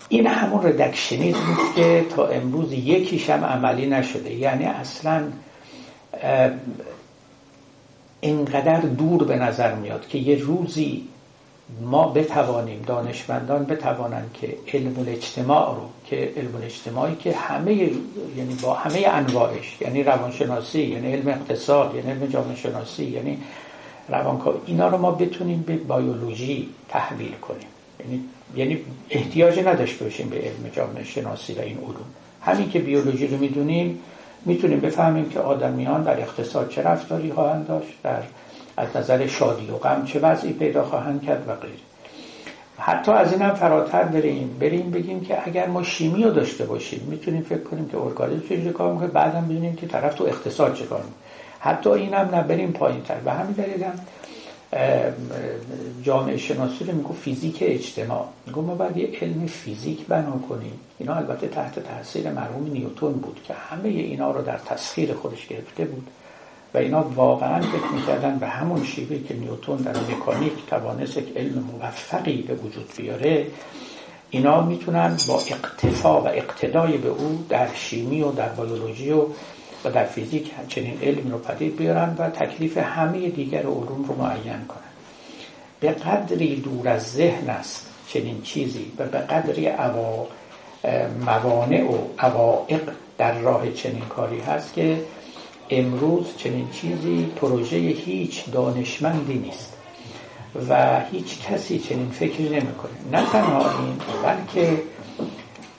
این 0.09 0.27
همون 0.27 0.67
ردکشنیزم 0.67 1.59
که 1.77 2.05
تا 2.17 2.27
امروز 2.27 2.73
یکیش 2.73 3.31
هم 3.31 3.45
عملی 3.45 3.87
نشده. 3.87 4.35
یعنی 4.35 4.65
اصلا 4.65 5.23
اینقدر 8.25 8.81
دور 8.81 9.25
به 9.25 9.37
نظر 9.37 9.75
میاد 9.75 10.09
که 10.09 10.19
یه 10.19 10.37
روزی 10.37 11.09
ما 11.81 12.09
بتوانیم 12.09 12.83
دانشمندان 12.87 13.65
بتوانند 13.65 14.31
که 14.41 14.57
علم 14.73 14.99
الاجتماع 14.99 15.75
رو 15.75 15.89
که 16.05 16.33
علم 16.37 16.57
الاجتماعی 16.57 17.17
که 17.17 17.37
همه 17.37 17.75
یعنی 17.75 18.55
با 18.63 18.75
همه 18.75 19.07
انواعش 19.07 19.77
یعنی 19.81 20.03
روانشناسی 20.03 20.83
یعنی 20.83 21.13
علم 21.13 21.29
اقتصاد 21.29 21.95
یعنی 21.95 22.11
علم 22.11 22.27
جامعه 22.27 22.57
شناسی 22.57 23.05
یعنی 23.05 23.39
روانکاوی 24.09 24.61
اینا 24.67 24.89
رو 24.89 24.99
ما 24.99 25.11
بتونیم 25.11 25.63
به 25.67 25.77
بیولوژی 25.77 26.69
تحویل 26.89 27.33
کنیم. 27.33 27.69
یعنی 28.01 28.25
یعنی 28.57 28.79
احتیاج 29.11 29.59
نداشته 29.59 30.05
باشیم 30.05 30.29
به 30.29 30.37
علم 30.37 30.71
جامعه 30.73 31.05
شناسی 31.05 31.53
و 31.53 31.61
این 31.61 31.79
علوم. 31.79 32.07
همین 32.41 32.71
که 32.71 32.79
بیولوژی 32.79 33.27
رو 33.27 33.39
می‌دونیم 33.39 33.99
می‌تونیم 34.45 34.81
بفهمیم 34.81 35.29
که 35.29 35.41
آدمیان 35.41 36.03
در 36.03 36.21
اقتصاد 36.21 36.69
چه 36.69 36.83
رفتاری 36.83 37.33
خواهند 37.33 37.67
داشت 37.67 38.03
در 38.03 38.23
از 38.77 38.97
نظر 38.97 39.27
شادی 39.27 39.71
و 39.71 39.77
غم 39.77 40.05
چه 40.05 40.21
وضعی 40.21 40.53
پیدا 40.53 40.85
خواهند 40.85 41.23
کرد 41.23 41.49
و 41.49 41.55
غیره. 41.55 41.75
حتی 42.79 43.13
از 43.13 43.33
این 43.33 43.43
هم 43.43 43.55
فراتر 43.55 44.03
بریم 44.03 44.57
بریم 44.61 44.91
بگیم 44.91 45.21
که 45.21 45.47
اگر 45.47 45.67
ما 45.67 45.83
شیمی 45.83 46.23
رو 46.23 46.31
داشته 46.31 46.65
باشیم 46.65 47.07
می‌تونیم 47.11 47.43
فکر 47.43 47.63
کنیم 47.63 47.89
که 47.89 47.99
ارگانیسم 47.99 48.65
چه 48.65 48.73
کار 48.73 48.93
می‌کنه 48.93 49.09
بعدم 49.09 49.45
ببینیم 49.45 49.77
که 49.77 49.87
طرف 49.87 50.15
تو 50.15 50.25
اقتصاد 50.25 50.75
چه 50.75 50.85
کار 50.85 50.99
می‌کنه. 50.99 51.17
حتی 51.61 51.91
این 51.91 52.15
هم 52.15 52.35
نه 52.35 52.43
بریم 52.43 52.73
پایین 52.73 53.03
تر 53.03 53.17
و 53.25 53.31
همین 53.31 53.53
دلیل 53.53 53.85
جامعه 56.03 56.37
شناسی 56.37 56.85
رو 56.85 56.93
میگو 56.93 57.13
فیزیک 57.13 57.59
اجتماع. 57.61 58.25
میگو 58.47 58.63
ما 58.63 58.75
باید 58.75 58.97
یه 58.97 59.09
علم 59.21 59.47
فیزیک 59.47 60.07
بنا 60.07 60.39
کنیم. 60.49 60.81
اینا 60.99 61.15
البته 61.15 61.49
تحت 61.49 61.79
تاثیر 61.79 62.31
مرحوم 62.31 62.71
نیوتون 62.73 63.13
بود 63.13 63.41
که 63.45 63.55
همه 63.55 63.89
اینا 63.89 64.31
رو 64.31 64.43
در 64.43 64.59
تسخیر 64.59 65.15
خودش 65.15 65.47
گرفته 65.47 65.85
بود 65.85 66.07
و 66.75 66.79
اینا 66.79 67.03
واقعا 67.03 67.61
فکر 67.61 67.93
می‌کردن 67.95 68.39
به 68.39 68.47
همون 68.47 68.85
شیوه 68.85 69.23
که 69.29 69.35
نیوتون 69.35 69.77
در 69.77 69.97
مکانیک 69.97 70.53
توانست 70.71 71.17
یک 71.17 71.37
علم 71.37 71.65
موفقی 71.73 72.43
به 72.43 72.55
وجود 72.55 72.91
بیاره 72.97 73.47
اینا 74.31 74.63
می‌تونن 74.63 75.17
با 75.29 75.35
اقتفا 75.35 76.21
و 76.21 76.29
اقتدای 76.29 76.97
به 76.97 77.09
او 77.09 77.47
در 77.49 77.69
شیمی 77.75 78.23
و 78.23 78.33
در 78.33 78.49
بیولوژی 78.49 79.11
و 79.11 79.27
و 79.85 79.91
در 79.91 80.05
فیزیک 80.05 80.51
چنین 80.69 80.99
علم 81.03 81.33
رو 81.33 81.39
پدید 81.39 81.77
بیارن 81.77 82.17
و 82.19 82.31
تکلیف 82.31 82.79
همه 82.79 83.29
دیگر 83.29 83.63
علوم 83.63 84.05
رو 84.09 84.15
معین 84.15 84.65
کنن. 84.69 84.93
به 85.81 85.89
قدری 85.89 86.57
دور 86.57 86.89
از 86.89 87.13
ذهن 87.13 87.51
است 87.51 87.87
چنین 88.09 88.43
چیزی 88.43 88.93
و 88.99 89.07
به 89.07 89.19
قدری 89.19 89.67
عوا 89.67 90.27
موانع 91.27 91.83
و 91.83 91.99
عوائق 92.19 92.81
در 93.19 93.39
راه 93.39 93.73
چنین 93.73 94.05
کاری 94.05 94.41
هست 94.41 94.75
که 94.75 95.01
امروز 95.71 96.37
چنین 96.37 96.69
چیزی 96.71 97.33
پروژه 97.37 97.77
هیچ 97.77 98.51
دانشمندی 98.51 99.35
نیست 99.35 99.73
و 100.69 101.01
هیچ 101.13 101.43
کسی 101.43 101.79
چنین 101.79 102.11
فکری 102.11 102.49
نمی‌کنه. 102.49 102.93
نه 103.13 103.27
تنها 103.33 103.59
این 103.59 103.97
بلکه 104.23 104.83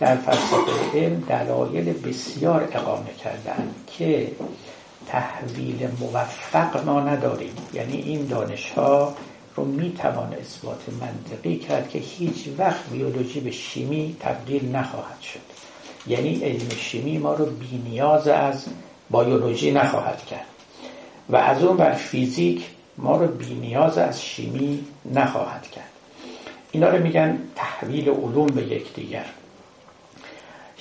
در 0.04 0.16
فلسفه 0.16 0.98
علم 0.98 1.24
دلایل 1.30 1.94
بسیار 1.94 2.70
اقامه 2.74 3.14
کردن 3.24 3.70
که 3.98 4.32
تحویل 5.08 5.88
موفق 6.00 6.86
ما 6.86 7.02
نداریم. 7.02 7.54
یعنی 7.74 7.98
این 7.98 8.26
دانش 8.26 8.72
ها 8.72 9.16
رو 9.56 9.66
می‌توان 9.66 10.34
اثبات 10.42 10.82
منطقی 11.02 11.58
کرد 11.58 11.90
که 11.90 12.00
هیچ 12.00 12.50
وقت 12.58 12.90
بیولوژی 12.90 13.40
به 13.40 13.52
شیمی 13.52 14.16
تبدیل 14.20 14.76
نخواهد 14.76 15.22
شد. 15.22 15.40
یعنی 16.08 16.36
علم 16.44 16.70
شیمی 16.70 17.18
ما 17.18 17.34
رو 17.34 17.46
بینیاز 17.46 18.28
از 18.28 18.66
بیولوژی 19.12 19.72
نخواهد 19.72 20.26
کرد. 20.26 20.46
و 21.30 21.36
از 21.36 21.64
اون 21.64 21.78
بر 21.78 21.94
فیزیک 21.94 22.66
ما 22.98 23.18
رو 23.18 23.28
بینیاز 23.28 23.98
از 23.98 24.24
شیمی 24.24 24.86
نخواهد 25.14 25.72
کرد. 25.72 25.92
اینا 26.72 26.90
رو 26.90 27.04
میگن 27.04 27.38
تحویل 27.56 28.10
علوم 28.10 28.46
به 28.46 28.62
یکدیگر. 28.64 29.26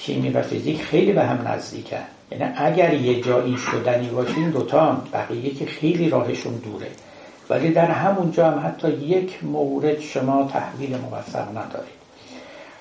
شیمی 0.04 0.30
و 0.30 0.42
فیزیک 0.42 0.82
خیلی 0.82 1.12
به 1.12 1.24
هم 1.24 1.48
نزدیکن. 1.48 1.96
یعنی 2.30 2.44
اگر 2.56 2.94
یه 2.94 3.20
جایی 3.20 3.56
شدنی 3.56 4.08
باشه 4.08 4.36
این 4.36 4.50
دوتا 4.50 5.02
بقیه 5.12 5.54
که 5.54 5.66
خیلی 5.66 6.10
راهشون 6.10 6.54
دوره. 6.54 6.86
ولی 7.50 7.70
در 7.70 7.90
همونجا 7.90 8.50
هم 8.50 8.66
حتی 8.66 8.88
یک 8.88 9.44
مورد 9.44 10.00
شما 10.00 10.50
تحویل 10.52 10.96
موفق 10.96 11.48
ندارید. 11.50 12.02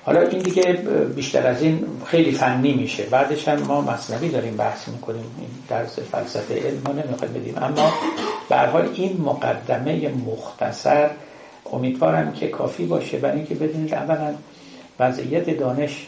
حالا 0.04 0.20
این 0.20 0.38
دیگه 0.38 0.72
بیشتر 1.16 1.46
از 1.46 1.62
این 1.62 1.86
خیلی 2.06 2.32
فنی 2.32 2.72
میشه. 2.72 3.02
بعدش 3.02 3.48
هم 3.48 3.58
ما 3.58 3.80
مصنوی 3.80 4.28
داریم 4.28 4.56
بحث 4.56 4.88
می‌کنیم. 4.88 5.24
این 5.38 5.48
درس 5.68 5.98
فلسفه 5.98 6.54
علم 6.54 6.82
ما 6.86 6.92
نمی‌خوایم 6.92 7.34
بدیم. 7.34 7.54
اما 7.62 7.92
به 8.48 8.56
حال 8.56 8.88
این 8.94 9.20
مقدمه 9.20 10.08
مختصر 10.08 11.10
امیدوارم 11.72 12.32
که 12.32 12.48
کافی 12.48 12.86
باشه. 12.86 13.18
برای 13.18 13.36
اینکه 13.36 13.54
بدونید 13.54 13.94
اولا 13.94 14.34
وضعیت 15.00 15.58
دانش 15.58 16.06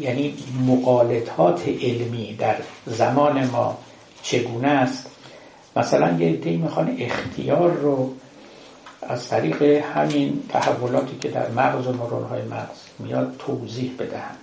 یعنی 0.00 0.34
مقالطات 0.66 1.68
علمی 1.68 2.36
در 2.38 2.56
زمان 2.86 3.46
ما 3.46 3.78
چگونه 4.22 4.68
است؟ 4.68 5.10
مثلا 5.76 6.18
یه 6.18 6.32
دی 6.32 6.56
می‌خوان 6.56 6.96
اختیار 6.98 7.70
رو 7.70 8.12
از 9.02 9.28
طریق 9.28 9.62
همین 9.62 10.42
تحولاتی 10.48 11.16
که 11.20 11.28
در 11.28 11.50
مغز 11.50 11.86
و 11.86 11.92
های 12.26 12.42
مغز 12.42 12.76
میاد 12.98 13.34
توضیح 13.38 13.92
بدهند 13.98 14.36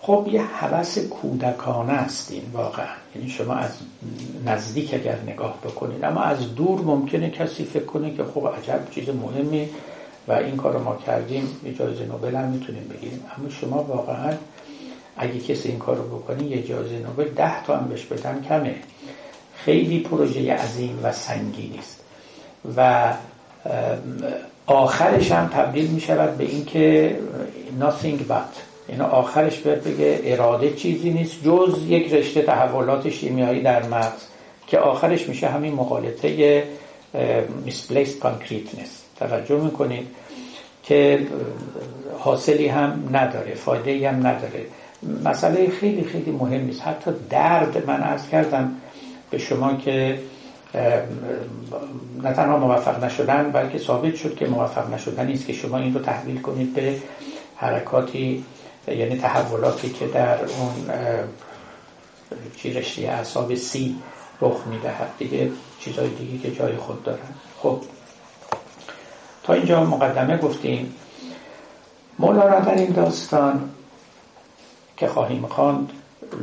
خب 0.00 0.28
یه 0.30 0.42
حوث 0.42 0.98
کودکانه 0.98 1.92
است 1.92 2.32
این 2.32 2.42
واقعا. 2.52 2.86
یعنی 3.14 3.28
شما 3.28 3.54
از 3.54 3.70
نزدیک 4.46 4.94
اگر 4.94 5.18
نگاه 5.26 5.58
بکنید 5.64 6.04
اما 6.04 6.20
از 6.20 6.54
دور 6.54 6.80
ممکنه 6.80 7.30
کسی 7.30 7.64
فکر 7.64 7.84
کنه 7.84 8.14
که 8.14 8.24
خب 8.24 8.48
عجب 8.58 8.90
چیز 8.90 9.08
مهمی 9.08 9.68
و 10.28 10.32
این 10.32 10.56
کار 10.56 10.72
رو 10.72 10.84
ما 10.84 10.96
کردیم 11.06 11.60
یه 11.64 11.74
جایزه 11.74 12.04
نوبل 12.04 12.34
هم 12.36 12.48
می‌تونیم 12.48 12.84
بگیریم. 12.88 13.24
اما 13.38 13.48
شما 13.48 13.82
واقعا 13.82 14.32
اگه 15.16 15.40
کسی 15.40 15.68
این 15.68 15.78
کار 15.78 15.96
رو 15.96 16.18
بکنی 16.18 16.48
یه 16.48 16.62
جایزه 16.62 16.98
نوبل 16.98 17.28
ده 17.28 17.64
تا 17.64 17.76
هم 17.76 17.88
بهش 17.88 18.04
بدن 18.04 18.44
کمه. 18.48 18.74
خیلی 19.54 20.00
پروژه 20.00 20.54
عظیم 20.54 21.00
و 21.02 21.12
سنگینی 21.12 21.78
است 21.78 22.04
و 22.76 23.12
آخرش 24.66 25.32
هم 25.32 25.48
تبدیل 25.48 25.90
می 25.90 26.00
شود 26.00 26.36
به 26.36 26.44
اینکه 26.44 27.16
nothing 27.80 28.30
but. 28.30 28.52
یعنی 28.88 29.00
آخرش 29.00 29.58
باید 29.58 29.84
بگه 29.84 30.20
اراده 30.24 30.74
چیزی 30.74 31.10
نیست 31.10 31.44
جز 31.44 31.78
یک 31.88 32.12
رشته 32.12 32.42
تحولات 32.42 33.10
شیمیایی 33.10 33.62
در 33.62 33.82
مغز 33.82 34.22
که 34.66 34.78
آخرش 34.78 35.28
میشه 35.28 35.48
همین 35.48 35.74
مقالطه 35.74 36.64
misplaced 37.66 38.22
concreteness. 38.22 38.97
توجه 39.18 39.60
می‌کنید 39.60 40.06
که 40.82 41.26
حاصلی 42.18 42.68
هم 42.68 43.08
نداره 43.12 43.54
فایده 43.54 44.08
هم 44.08 44.26
نداره. 44.26 44.66
مسئله 45.24 45.70
خیلی 45.70 46.04
خیلی 46.04 46.30
مهم 46.30 46.68
است 46.68 46.82
حتی 46.82 47.10
درد 47.30 47.86
من 47.86 48.02
ارز 48.02 48.28
کردم 48.28 48.74
به 49.30 49.38
شما 49.38 49.76
که 49.76 50.18
نه 52.22 52.32
تنها 52.32 52.58
موفق 52.58 53.04
نشدن 53.04 53.50
بلکه 53.52 53.78
ثابت 53.78 54.14
شد 54.14 54.36
که 54.36 54.46
موفق 54.46 54.94
نشدن 54.94 55.26
نیست 55.26 55.46
که 55.46 55.52
شما 55.52 55.78
این 55.78 55.94
رو 55.94 56.00
تحویل 56.00 56.40
کنید 56.40 56.74
به 56.74 56.96
حرکاتی 57.56 58.44
یعنی 58.88 59.18
تحولاتی 59.18 59.90
که 59.90 60.06
در 60.06 60.38
اون 60.44 60.72
چی 62.56 62.72
رشته 62.72 63.02
اعصاب 63.02 63.54
سی 63.54 63.96
رخ 64.40 64.66
می‌دهد. 64.66 65.10
دیگه 65.18 65.50
چیزای 65.80 66.08
دیگه 66.08 66.38
که 66.38 66.56
جای 66.56 66.76
خود 66.76 67.02
دارن. 67.02 67.18
خب. 67.62 67.80
اینجا 69.52 69.84
مقدمه 69.84 70.36
گفتیم. 70.36 70.94
مولانا 72.18 72.60
در 72.60 72.74
این 72.74 72.92
داستان 72.92 73.70
که 74.96 75.06
خواهیم 75.06 75.46
خواند 75.46 75.92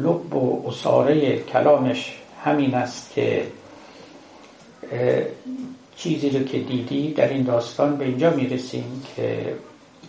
لب 0.03 0.35
و 0.35 0.63
اصاره 0.67 1.39
کلامش 1.39 2.17
همین 2.43 2.75
است 2.75 3.11
که 3.13 3.47
چیزی 5.95 6.29
رو 6.29 6.45
که 6.45 6.59
دیدی 6.59 7.13
در 7.13 7.29
این 7.29 7.43
داستان 7.43 7.97
به 7.97 8.05
اینجا 8.05 8.29
می‌رسیم 8.29 9.03
که 9.15 9.55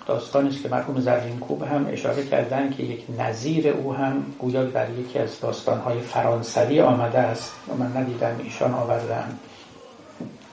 داستانی 0.07 0.49
است 0.49 0.63
که 0.63 0.69
مرحوم 0.69 1.01
زرین 1.01 1.39
کوب 1.39 1.63
هم 1.63 1.89
اشاره 1.93 2.27
کردن 2.27 2.71
که 2.71 2.83
یک 2.83 3.05
نظیر 3.19 3.69
او 3.69 3.95
هم 3.95 4.25
گویا 4.39 4.65
در 4.65 4.91
یکی 4.91 5.19
از 5.19 5.41
داستانهای 5.41 6.01
فرانسوی 6.01 6.81
آمده 6.81 7.19
است. 7.19 7.53
و 7.69 7.75
من 7.75 7.97
ندیدم 7.97 8.41
ایشان 8.45 8.75
آوردن 8.75 9.39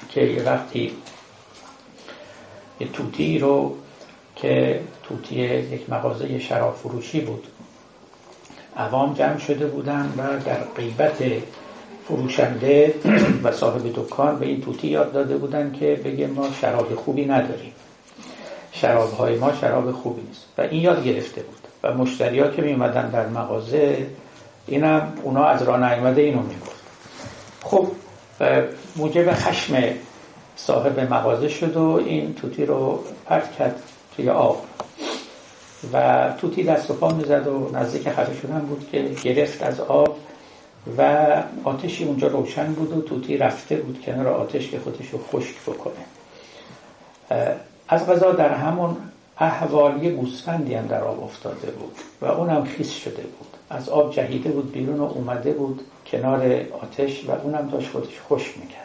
که 0.09 0.43
وقتی 0.45 0.91
یه 2.79 2.87
توتی 2.87 3.39
رو 3.39 3.75
که 4.35 4.81
توتی 5.03 5.35
یک 5.35 5.89
مغازه 5.89 6.39
شراب 6.39 6.75
فروشی 6.75 7.21
بود. 7.21 7.47
عوام 8.77 9.13
جمع 9.13 9.37
شده 9.37 9.65
بودن 9.65 10.13
و 10.17 10.39
در 10.45 10.57
غیبت 10.77 11.23
فروشنده 12.07 12.95
و 13.43 13.51
صاحب 13.51 13.93
دکان 13.95 14.39
به 14.39 14.45
این 14.45 14.61
توتی 14.61 14.87
یاد 14.87 15.11
داده 15.11 15.37
بودن 15.37 15.71
که 15.79 16.01
بگه 16.05 16.27
ما 16.27 16.47
شراب 16.61 16.95
خوبی 16.95 17.25
نداریم. 17.25 17.73
شراب 18.71 19.13
های 19.13 19.35
ما 19.35 19.53
شراب 19.53 19.91
خوبی 19.91 20.21
نیست. 20.21 20.45
و 20.57 20.61
این 20.61 20.81
یاد 20.81 21.03
گرفته 21.03 21.41
بود. 21.41 21.59
و 21.83 21.93
مشتری 21.93 22.39
ها 22.39 22.47
که 22.47 22.61
می 22.61 22.75
در 22.93 23.27
مغازه 23.27 24.07
اینم 24.67 25.13
اونا 25.23 25.45
از 25.45 25.63
راه 25.63 25.77
نیامده 25.77 26.21
اینو 26.21 26.41
می‌گفت. 26.41 26.83
خب 27.63 27.87
موجب 28.95 29.33
خشم 29.33 29.75
صاحب 30.55 30.99
مغازه 31.13 31.49
شد 31.49 31.77
و 31.77 32.01
این 32.05 32.33
توتی 32.33 32.65
رو 32.65 33.03
پرت 33.25 33.51
کرد 33.51 33.83
توی 34.15 34.29
آب. 34.29 34.65
و 35.93 36.29
توتی 36.37 36.63
دست 36.63 36.91
و 36.91 36.93
پا 36.93 37.09
می‌زد 37.09 37.47
و 37.47 37.69
نزدیک 37.73 38.09
خفه 38.09 38.41
شدن 38.41 38.59
بود 38.59 38.89
که 38.91 39.09
گرفت 39.23 39.63
از 39.63 39.79
آب 39.79 40.17
و 40.97 41.27
آتشی 41.63 42.03
اونجا 42.03 42.27
روشن 42.27 42.73
بود 42.73 42.97
و 42.97 43.01
توتی 43.01 43.37
رفته 43.37 43.75
بود 43.75 44.01
کنار 44.05 44.27
آتش 44.27 44.69
که 44.69 44.79
خودش 44.79 45.09
رو 45.09 45.19
خشک 45.31 45.55
بکنه. 45.67 46.05
از 47.89 48.07
غذا 48.07 48.31
در 48.31 48.53
همون 48.53 48.97
احوال 49.37 50.03
یه 50.03 50.11
گوسفندی 50.11 50.73
هم 50.73 50.87
در 50.87 51.03
آب 51.03 51.23
افتاده 51.23 51.71
بود 51.71 51.95
و 52.21 52.25
اونم 52.25 52.63
خیس 52.63 52.91
شده 52.91 53.21
بود. 53.21 53.47
از 53.69 53.89
آب 53.89 54.13
جهیده 54.13 54.49
بود 54.49 54.71
بیرون 54.71 54.99
و 54.99 55.03
اومده 55.03 55.53
بود 55.53 55.81
کنار 56.11 56.65
آتش 56.81 57.25
و 57.25 57.31
اونم 57.31 57.69
داشت 57.69 57.91
خودش 57.91 58.19
خوش 58.27 58.57
می‌کرد. 58.57 58.82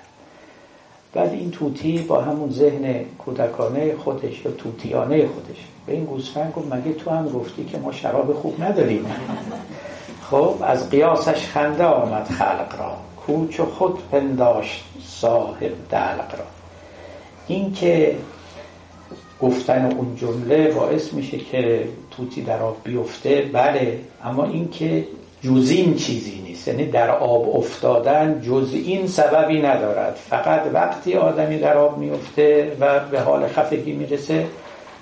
بعد 1.12 1.32
این 1.32 1.50
توتی 1.50 1.98
با 1.98 2.20
همون 2.20 2.50
ذهن 2.50 3.04
کودکانه 3.18 3.96
خودش 3.96 4.44
یا 4.44 4.50
توتیانه 4.50 5.26
خودش. 5.26 5.56
به 5.86 5.92
این 5.92 6.04
گوسفند 6.04 6.52
گفت 6.56 6.72
مگه 6.72 6.92
تو 6.92 7.10
هم 7.10 7.28
گفتی 7.28 7.64
که 7.64 7.78
ما 7.78 7.92
شراب 7.92 8.32
خوب 8.32 8.62
نداریم؟ 8.62 9.06
خب 10.30 10.54
از 10.62 10.90
قیاسش 10.90 11.46
خنده 11.46 11.84
آمد 11.84 12.26
خلق 12.26 12.74
را. 12.78 12.96
کوچ 13.26 13.60
خود 13.60 13.98
پنداشت 14.10 14.84
صاحب 15.04 15.72
دلق 15.90 16.34
را. 16.38 16.44
این 17.46 17.72
که 17.72 18.16
گفتن 19.40 19.92
اون 19.92 20.16
جمله 20.16 20.70
باعث 20.70 21.12
میشه 21.12 21.38
که 21.38 21.88
توتی 22.10 22.42
در 22.42 22.62
آب 22.62 22.76
بیفته 22.84 23.50
بله 23.52 24.00
اما 24.24 24.44
این 24.44 24.70
که 24.70 25.04
جز 25.42 25.70
این 25.70 25.96
چیزی 25.96 26.42
نیست. 26.44 26.68
یعنی 26.68 26.86
در 26.86 27.10
آب 27.10 27.56
افتادن 27.56 28.42
جز 28.46 28.70
این 28.74 29.06
سببی 29.06 29.62
ندارد. 29.62 30.18
فقط 30.30 30.62
وقتی 30.72 31.14
آدمی 31.14 31.58
در 31.58 31.76
آب 31.76 31.98
میفته 31.98 32.76
و 32.80 33.00
به 33.00 33.20
حال 33.20 33.48
خفگی 33.48 33.92
می‌رسه 33.92 34.46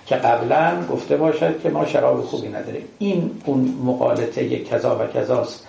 که 0.07 0.17
قبلا 0.17 0.73
گفته 0.91 1.17
باشد 1.17 1.63
که 1.63 1.71
ما 1.71 1.87
شراب 1.87 2.21
خوبی 2.21 2.49
نداریم. 2.49 2.85
این 2.99 3.31
اون 3.45 3.79
مقالطه 3.85 4.59
کذا 4.59 4.99
و 4.99 5.19
کذاست 5.19 5.67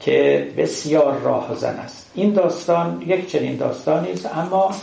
که 0.00 0.48
بسیار 0.56 1.18
راهزن 1.18 1.74
است. 1.74 2.10
این 2.14 2.32
داستان 2.32 3.02
یک 3.06 3.30
چنین 3.30 3.56
داستانی 3.56 4.12
است 4.12 4.36
اما 4.36 4.74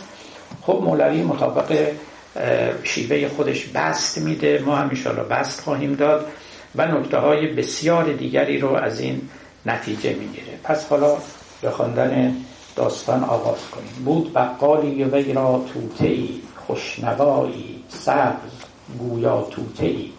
خب 0.62 0.80
مولوی 0.84 1.22
مطابق 1.22 1.90
شیوه 2.82 3.28
خودش 3.28 3.66
بست 3.66 4.18
میده. 4.18 4.62
ما 4.66 4.76
هم 4.76 4.90
بست 5.30 5.60
خواهیم 5.60 5.94
داد. 5.94 6.26
و 6.76 6.86
نکته 6.86 7.18
های 7.18 7.46
بسیار 7.46 8.12
دیگری 8.12 8.58
رو 8.58 8.74
از 8.74 9.00
این 9.00 9.28
نتیجه 9.66 10.14
می‌گیره. 10.14 10.58
پس 10.64 10.88
حالا 10.88 11.16
به 11.62 11.70
خواندن 11.70 12.36
داستان 12.76 13.24
آغاز 13.24 13.70
کنیم. 13.70 14.04
بود 14.04 14.32
بقالی 14.32 15.04
وی 15.04 15.32
را 15.32 15.64
توته 15.72 16.06
ای 16.06 16.40
خوشنوایی 16.66 17.84
سبز 17.88 18.50
گویا 18.98 19.42
توته 19.50 19.86
ای 19.86 20.10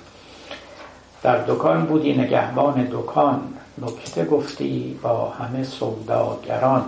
در 1.23 1.37
دکان 1.37 1.85
بودی 1.85 2.13
نگهبان 2.13 2.87
دکان 2.91 3.41
نکته 3.81 4.25
گفتی 4.25 4.99
با 5.01 5.29
همه 5.29 5.63
سوداگران. 5.63 6.85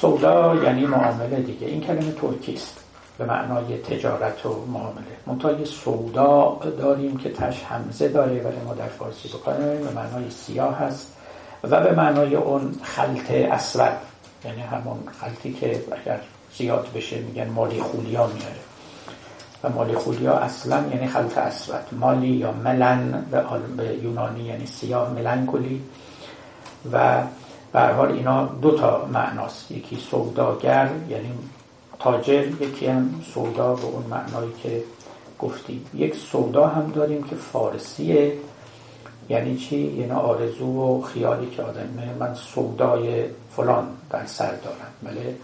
سودا 0.00 0.56
یعنی 0.64 0.86
معامله 0.86 1.36
دیگه. 1.36 1.66
این 1.66 1.80
کلمه 1.80 2.12
ترکی 2.12 2.54
است 2.54 2.84
به 3.18 3.24
معنای 3.24 3.78
تجارت 3.78 4.46
و 4.46 4.66
معامله. 4.66 5.04
منتها 5.26 5.64
سودا 5.64 6.58
داریم 6.78 7.16
که 7.16 7.30
تش 7.30 7.62
همزه 7.62 8.08
داره 8.08 8.42
ولی 8.42 8.60
ما 8.66 8.74
در 8.74 8.86
فارسی 8.86 9.28
بکنیم 9.28 9.84
به 9.84 9.90
معنای 9.90 10.30
سیاه 10.30 10.78
هست 10.78 11.14
و 11.64 11.80
به 11.80 11.92
معنای 11.92 12.34
اون 12.34 12.74
خلط 12.82 13.30
اسود. 13.30 13.92
یعنی 14.44 14.60
همون 14.60 14.98
خلطی 15.20 15.52
که 15.52 15.84
اگر 15.92 16.20
زیاد 16.54 16.88
بشه 16.94 17.20
میگن 17.20 17.48
مالی 17.48 17.80
خولیا 17.80 18.26
میاره. 18.26 18.60
و 19.64 19.68
مالی 19.68 19.94
خولیا 19.94 20.34
اصلا 20.34 20.84
یعنی 20.94 21.06
خلط 21.06 21.38
اسود. 21.38 21.84
مالی 21.92 22.28
یا 22.28 22.52
ملن 22.52 23.24
به 23.76 23.94
یونانی 24.02 24.44
یعنی 24.44 24.66
سیاه 24.66 25.10
ملنکولی 25.10 25.82
و 26.92 27.22
به 27.72 27.80
حال 27.80 28.12
اینا 28.12 28.46
دو 28.46 28.76
تا 28.76 29.04
معناست. 29.12 29.70
یکی 29.70 29.96
سوداگر 29.96 30.90
یعنی 31.08 31.32
تاجر 31.98 32.46
یکی 32.60 32.86
هم 32.86 33.20
سودا 33.34 33.74
به 33.74 33.84
اون 33.84 34.04
معنایی 34.10 34.52
که 34.62 34.82
گفتیم 35.38 35.86
یک 35.94 36.14
سودا 36.14 36.66
هم 36.66 36.92
داریم 36.94 37.22
که 37.22 37.36
فارسیه. 37.36 38.32
یعنی 39.28 39.56
چی؟ 39.56 39.76
یعنی 39.76 40.12
آرزو 40.12 40.66
و 40.66 41.02
خیالی 41.02 41.50
که 41.50 41.62
آدمه 41.62 42.14
من 42.20 42.34
سودای 42.34 43.24
فلان 43.56 43.88
در 44.10 44.26
سر 44.26 44.50
دارم. 44.50 44.92
بله؟ 45.02 45.36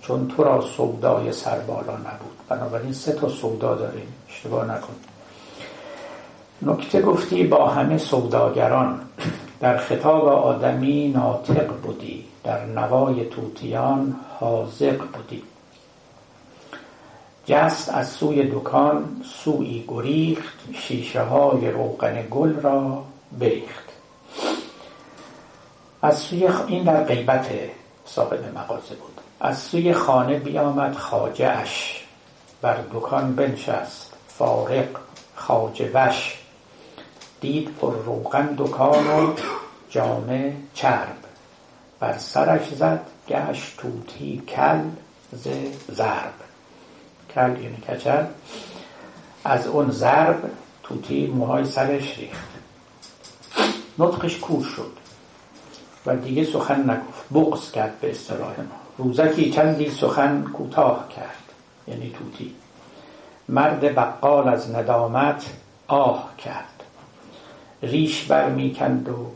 چون 0.00 0.28
تو 0.28 0.44
را 0.44 0.60
سودای 0.60 1.32
سر 1.32 1.58
بالا 1.58 1.92
نبود. 1.92 2.38
بنابراین 2.48 2.92
سه 2.92 3.12
تا 3.12 3.28
سودا 3.28 3.74
داریم. 3.74 4.06
اشتباه 4.28 4.64
نکن. 4.64 4.94
نکته 6.62 7.02
گفتی 7.02 7.44
با 7.44 7.68
همه 7.68 7.98
سوداگران. 7.98 9.00
در 9.60 9.76
خطاب 9.76 10.28
آدمی 10.28 11.08
ناطق 11.08 11.66
بودی. 11.82 12.24
در 12.44 12.66
نوای 12.66 13.24
توتیان 13.24 14.16
حاضق 14.40 14.98
بودی. 14.98 15.42
جست 17.46 17.88
از 17.88 18.08
سوی 18.08 18.50
دکان 18.52 19.22
سوی 19.44 19.84
گریخت 19.88 20.58
شیشه 20.74 21.22
های 21.22 21.70
روغن 21.70 22.26
گل 22.30 22.60
را 22.60 23.04
بریخت. 23.38 23.84
از 26.02 26.18
سوی 26.18 26.48
این 26.66 26.84
در 26.84 27.04
غیبت 27.04 27.46
صاحب 28.06 28.58
مغازه 28.58 28.94
بود. 28.94 29.20
از 29.40 29.58
سوی 29.58 29.92
خانه 29.92 30.38
بیامد 30.38 30.94
خاجه 30.94 31.48
اش. 31.48 32.04
بر 32.62 32.76
دکان 32.92 33.34
بنشست. 33.34 34.12
فارق 34.28 34.88
خاجه 35.34 35.90
وش. 35.94 36.38
دید 37.40 37.74
پر 37.80 37.92
روغن 37.92 38.54
دکان 38.58 39.06
و 39.06 39.32
جامه 39.90 40.56
چرب. 40.74 41.16
بر 42.00 42.18
سرش 42.18 42.74
زد 42.74 43.00
گشت 43.28 43.76
توتی 43.76 44.42
کل 44.48 44.80
ز 45.32 45.48
زرب. 45.88 46.43
کل 47.34 47.62
یعنی 47.62 47.76
کچل 47.76 48.24
از 49.44 49.66
اون 49.66 49.90
ضرب 49.90 50.50
توتی 50.82 51.26
موهای 51.26 51.64
سرش 51.64 52.18
ریخت. 52.18 52.48
نطقش 53.98 54.38
کور 54.38 54.64
شد 54.64 54.92
و 56.06 56.16
دیگه 56.16 56.44
سخن 56.44 56.90
نگفت. 56.90 57.24
بغض 57.34 57.70
کرد 57.70 58.00
به 58.00 58.10
اصطلاح 58.10 58.60
ما. 58.60 59.04
روزکی 59.04 59.50
چندی 59.50 59.90
سخن 59.90 60.42
کوتاه 60.42 61.08
کرد 61.08 61.42
یعنی 61.88 62.10
توتی. 62.18 62.54
مرد 63.48 63.94
بقال 63.94 64.48
از 64.48 64.74
ندامت 64.74 65.44
آه 65.88 66.30
کرد. 66.38 66.82
ریش 67.82 68.24
بر 68.24 68.50
می‌کند 68.50 69.08
و 69.08 69.30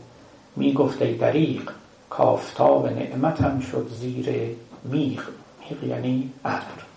می‌گفت 0.55 1.01
ای 1.01 1.13
دریق 1.13 1.71
کافتاب 2.09 2.87
نعمتم 2.87 3.59
شد 3.59 3.87
زیر 3.99 4.55
میغ. 4.83 5.21
میغ 5.69 5.83
یعنی 5.83 6.33
ابر 6.45 6.88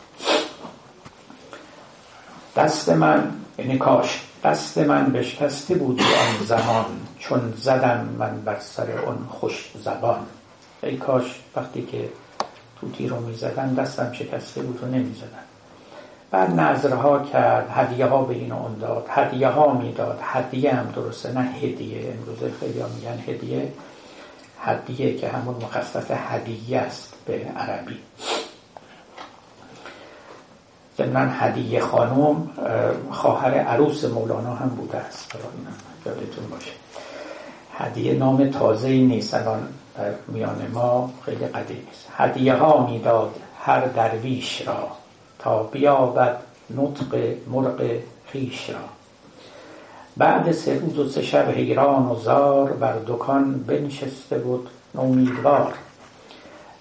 دست 2.56 2.88
من 2.88 3.32
یعنی 3.58 3.78
کاش 3.78 4.20
دست 4.44 4.78
من 4.78 5.04
بشکسته 5.04 5.74
بود 5.74 6.00
آن 6.00 6.46
زمان 6.46 6.84
چون 7.18 7.54
زدم 7.56 8.08
من 8.18 8.40
بر 8.44 8.60
سر 8.60 8.90
اون 9.06 9.26
خوش 9.30 9.70
زبان. 9.84 10.20
ای 10.82 10.96
کاش 10.96 11.40
وقتی 11.56 11.82
که 11.82 12.08
توتی 12.80 13.08
رو 13.08 13.20
می‌زدن 13.20 13.74
دستم 13.74 14.12
شکسته 14.12 14.62
بود 14.62 14.84
و 14.84 14.86
نمی‌زدن 14.86 15.42
بعد 16.30 16.60
نظرها 16.60 17.18
کرد 17.18 17.70
هدیه 17.70 18.06
ها 18.06 18.22
به 18.22 18.34
این 18.34 18.52
اون 18.52 18.78
داد 18.78 19.06
هدیه 19.10 19.48
ها 19.48 19.72
می‌داد 19.72 20.18
هدیه 20.22 20.74
هم 20.74 20.92
درسته 20.96 21.32
نه 21.32 21.40
هدیه. 21.40 22.14
امروزه 22.18 22.52
خیلی 22.60 22.80
ها 22.80 22.88
میگن 22.88 23.18
هدیه. 23.28 23.72
هدیه 24.60 25.16
که 25.16 25.28
همون 25.28 25.54
مخصص 25.54 26.10
هدیه 26.10 26.78
است 26.78 27.14
به 27.26 27.46
عربی. 27.56 27.98
ضمن 30.98 31.34
هدیه 31.38 31.80
خانم 31.80 32.50
خواهر 33.10 33.54
عروس 33.54 34.04
مولانا 34.04 34.54
هم 34.54 34.68
بوده 34.68 34.98
است. 34.98 35.32
یادتون 36.06 36.46
باشه. 36.50 36.72
هدیه 37.72 38.14
نام 38.14 38.50
تازه 38.50 38.88
نیست. 38.88 39.34
الان 39.34 39.60
در 39.98 40.10
میان 40.28 40.66
ما 40.74 41.10
خیلی 41.24 41.46
قدیمی 41.46 41.86
است 41.92 42.08
هدیه 42.16 42.54
ها 42.54 42.86
می‌داد 42.86 43.34
هر 43.60 43.86
درویش 43.86 44.68
را 44.68 44.88
تا 45.38 45.62
بیابد 45.62 46.36
نطق 46.70 47.34
مرغ 47.50 47.90
خیش 48.26 48.70
را. 48.70 48.76
بعد 50.16 50.52
سه 50.52 50.78
روز 50.78 50.98
و 50.98 51.08
سه 51.08 51.22
شب 51.22 51.50
حیران 51.50 52.06
و 52.06 52.16
زار 52.16 52.72
بر 52.72 52.94
دکان 53.06 53.64
بنشسته 53.66 54.38
بود 54.38 54.68
امیدوار 54.98 55.74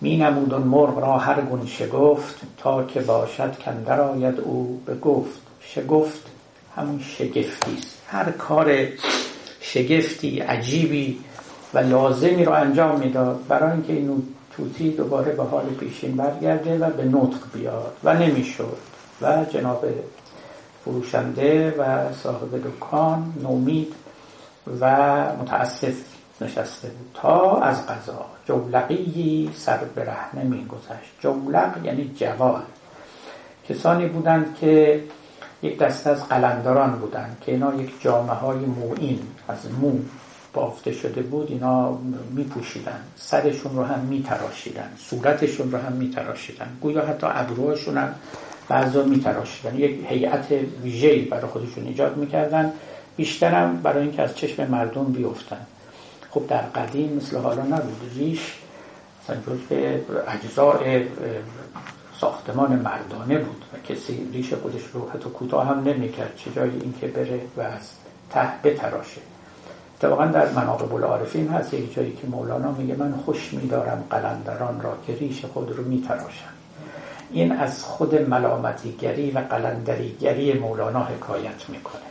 می 0.01 0.17
نمود 0.17 0.53
مرغ 0.53 0.99
را 0.99 1.17
هر 1.17 1.41
گون 1.41 1.65
شگفت 1.65 2.35
تا 2.57 2.83
که 2.83 3.01
باشد 3.01 3.59
کندر 3.59 4.01
آید 4.01 4.39
او 4.39 4.81
به 4.85 4.95
گفت. 4.95 5.39
شگفت 5.59 6.31
همون 6.75 6.99
شگفتی 6.99 7.77
است. 7.77 7.97
هر 8.07 8.31
کار 8.31 8.87
شگفتی 9.59 10.39
عجیبی 10.39 11.19
و 11.73 11.79
لازمی 11.79 12.45
رو 12.45 12.51
انجام 12.51 12.99
می‌داد. 12.99 13.39
برای 13.47 13.71
اینکه 13.71 13.93
این 13.93 14.23
توتی 14.51 14.89
دوباره 14.89 15.31
به 15.31 15.43
حال 15.43 15.65
پیشین 15.65 16.15
برگرده 16.15 16.77
و 16.77 16.89
به 16.89 17.05
نطق 17.05 17.39
بیاد 17.53 17.93
و 18.03 18.13
نمی‌شد. 18.13 18.77
و 19.21 19.45
جناب 19.45 19.85
فروشنده 20.85 21.75
و 21.77 22.13
صاحب 22.13 22.67
دکان 22.67 23.33
نومید 23.43 23.93
و 24.79 24.95
متاسف 25.41 25.93
نشسته 26.41 26.87
بود 26.87 27.09
تا 27.13 27.61
از 27.61 27.87
قضا. 27.87 28.25
جولقی 28.45 29.49
سر 29.55 29.77
به 29.77 30.05
رهنه 30.05 30.43
می 30.43 30.65
گذشت 30.65 31.11
جولق 31.19 31.85
یعنی 31.85 32.11
جوال 32.15 32.61
کسانی 33.69 34.05
بودند 34.05 34.55
که 34.61 35.03
یک 35.63 35.77
دسته 35.77 36.09
از 36.09 36.29
قلندران 36.29 36.91
بودند 36.91 37.37
که 37.45 37.51
اینا 37.51 37.75
یک 37.75 38.01
جامعه 38.01 38.35
های 38.35 38.57
موین 38.57 39.19
از 39.47 39.71
مو 39.81 39.99
بافته 40.53 40.91
شده 40.91 41.21
بود 41.21 41.51
اینا 41.51 41.97
می 42.31 42.43
پوشیدن 42.43 42.99
سرشون 43.15 43.75
رو 43.75 43.83
هم 43.83 43.99
می 43.99 44.23
تراشیدن 44.23 44.91
صورتشون 44.97 45.71
رو 45.71 45.77
هم 45.77 45.91
می 45.91 46.09
تراشیدن 46.09 46.67
گویا 46.81 47.05
حتی 47.05 47.27
ابروهاشون 47.29 47.97
هم 47.97 48.15
بعضا 48.69 49.03
می 49.03 49.19
تراشیدن 49.19 49.75
یک 49.75 50.05
هیئت 50.07 50.51
ویژه‌ای 50.83 51.21
برای 51.21 51.47
خودشون 51.47 51.85
ایجاد 51.87 52.17
می‌کردن 52.17 52.73
بیشترم 53.17 53.81
برای 53.83 54.03
اینکه 54.03 54.21
از 54.21 54.35
چشم 54.35 54.67
مردم 54.67 55.03
بیفتن 55.03 55.65
خب 56.31 56.47
در 56.47 56.61
قدیم 56.61 57.13
مثل 57.13 57.37
حالا 57.37 57.63
نبود 57.63 58.11
ریش 58.15 58.59
مثلا 59.23 59.37
به 59.69 60.01
اجزاء 60.27 61.03
ساختمان 62.19 62.71
مردانه 62.71 63.37
بود 63.37 63.65
و 63.73 63.93
کسی 63.93 64.29
ریش 64.33 64.53
خودش 64.53 64.83
رو 64.93 65.09
حتی 65.09 65.29
کوتاه 65.29 65.67
هم 65.67 65.83
نمی‌کرد. 65.83 66.35
چه 66.35 66.51
جایی 66.51 66.79
این 66.81 66.93
که 67.01 67.07
بره 67.07 67.41
و 67.57 67.61
از 67.61 67.89
ته 68.29 68.49
بتراشه. 68.63 69.21
اتفاقا 69.97 70.25
در 70.25 70.49
مناقب 70.49 70.93
العارفین 70.95 71.47
هست 71.47 71.73
یک 71.73 71.93
جایی 71.93 72.11
که 72.11 72.27
مولانا 72.27 72.71
میگه 72.71 72.95
من 72.95 73.13
خوش 73.25 73.53
میدارم 73.53 74.03
قلندران 74.09 74.81
را 74.81 74.97
که 75.07 75.15
ریش 75.15 75.45
خود 75.45 75.71
رو 75.71 75.83
میتراشم 75.83 76.49
این 77.31 77.51
از 77.51 77.83
خود 77.83 78.15
ملامتیگری 78.15 79.31
و 79.31 79.39
قلندریگری 79.39 80.53
مولانا 80.53 81.03
حکایت 81.03 81.69
می‌کنه. 81.69 82.10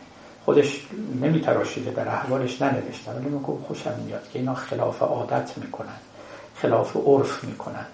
خودش 0.51 0.85
نمیتراشیده 1.21 1.91
در 1.91 2.07
احوالش 2.07 2.61
ننوشته. 2.61 3.11
ولی 3.11 3.25
میگه 3.25 3.45
خوشم 3.67 3.99
میاد 4.05 4.21
که 4.33 4.39
اینا 4.39 4.53
خلاف 4.53 5.01
عادت 5.01 5.57
می‌کنن 5.57 5.99
خلاف 6.55 6.95
عرف 6.95 7.43
می‌کنن 7.43 7.85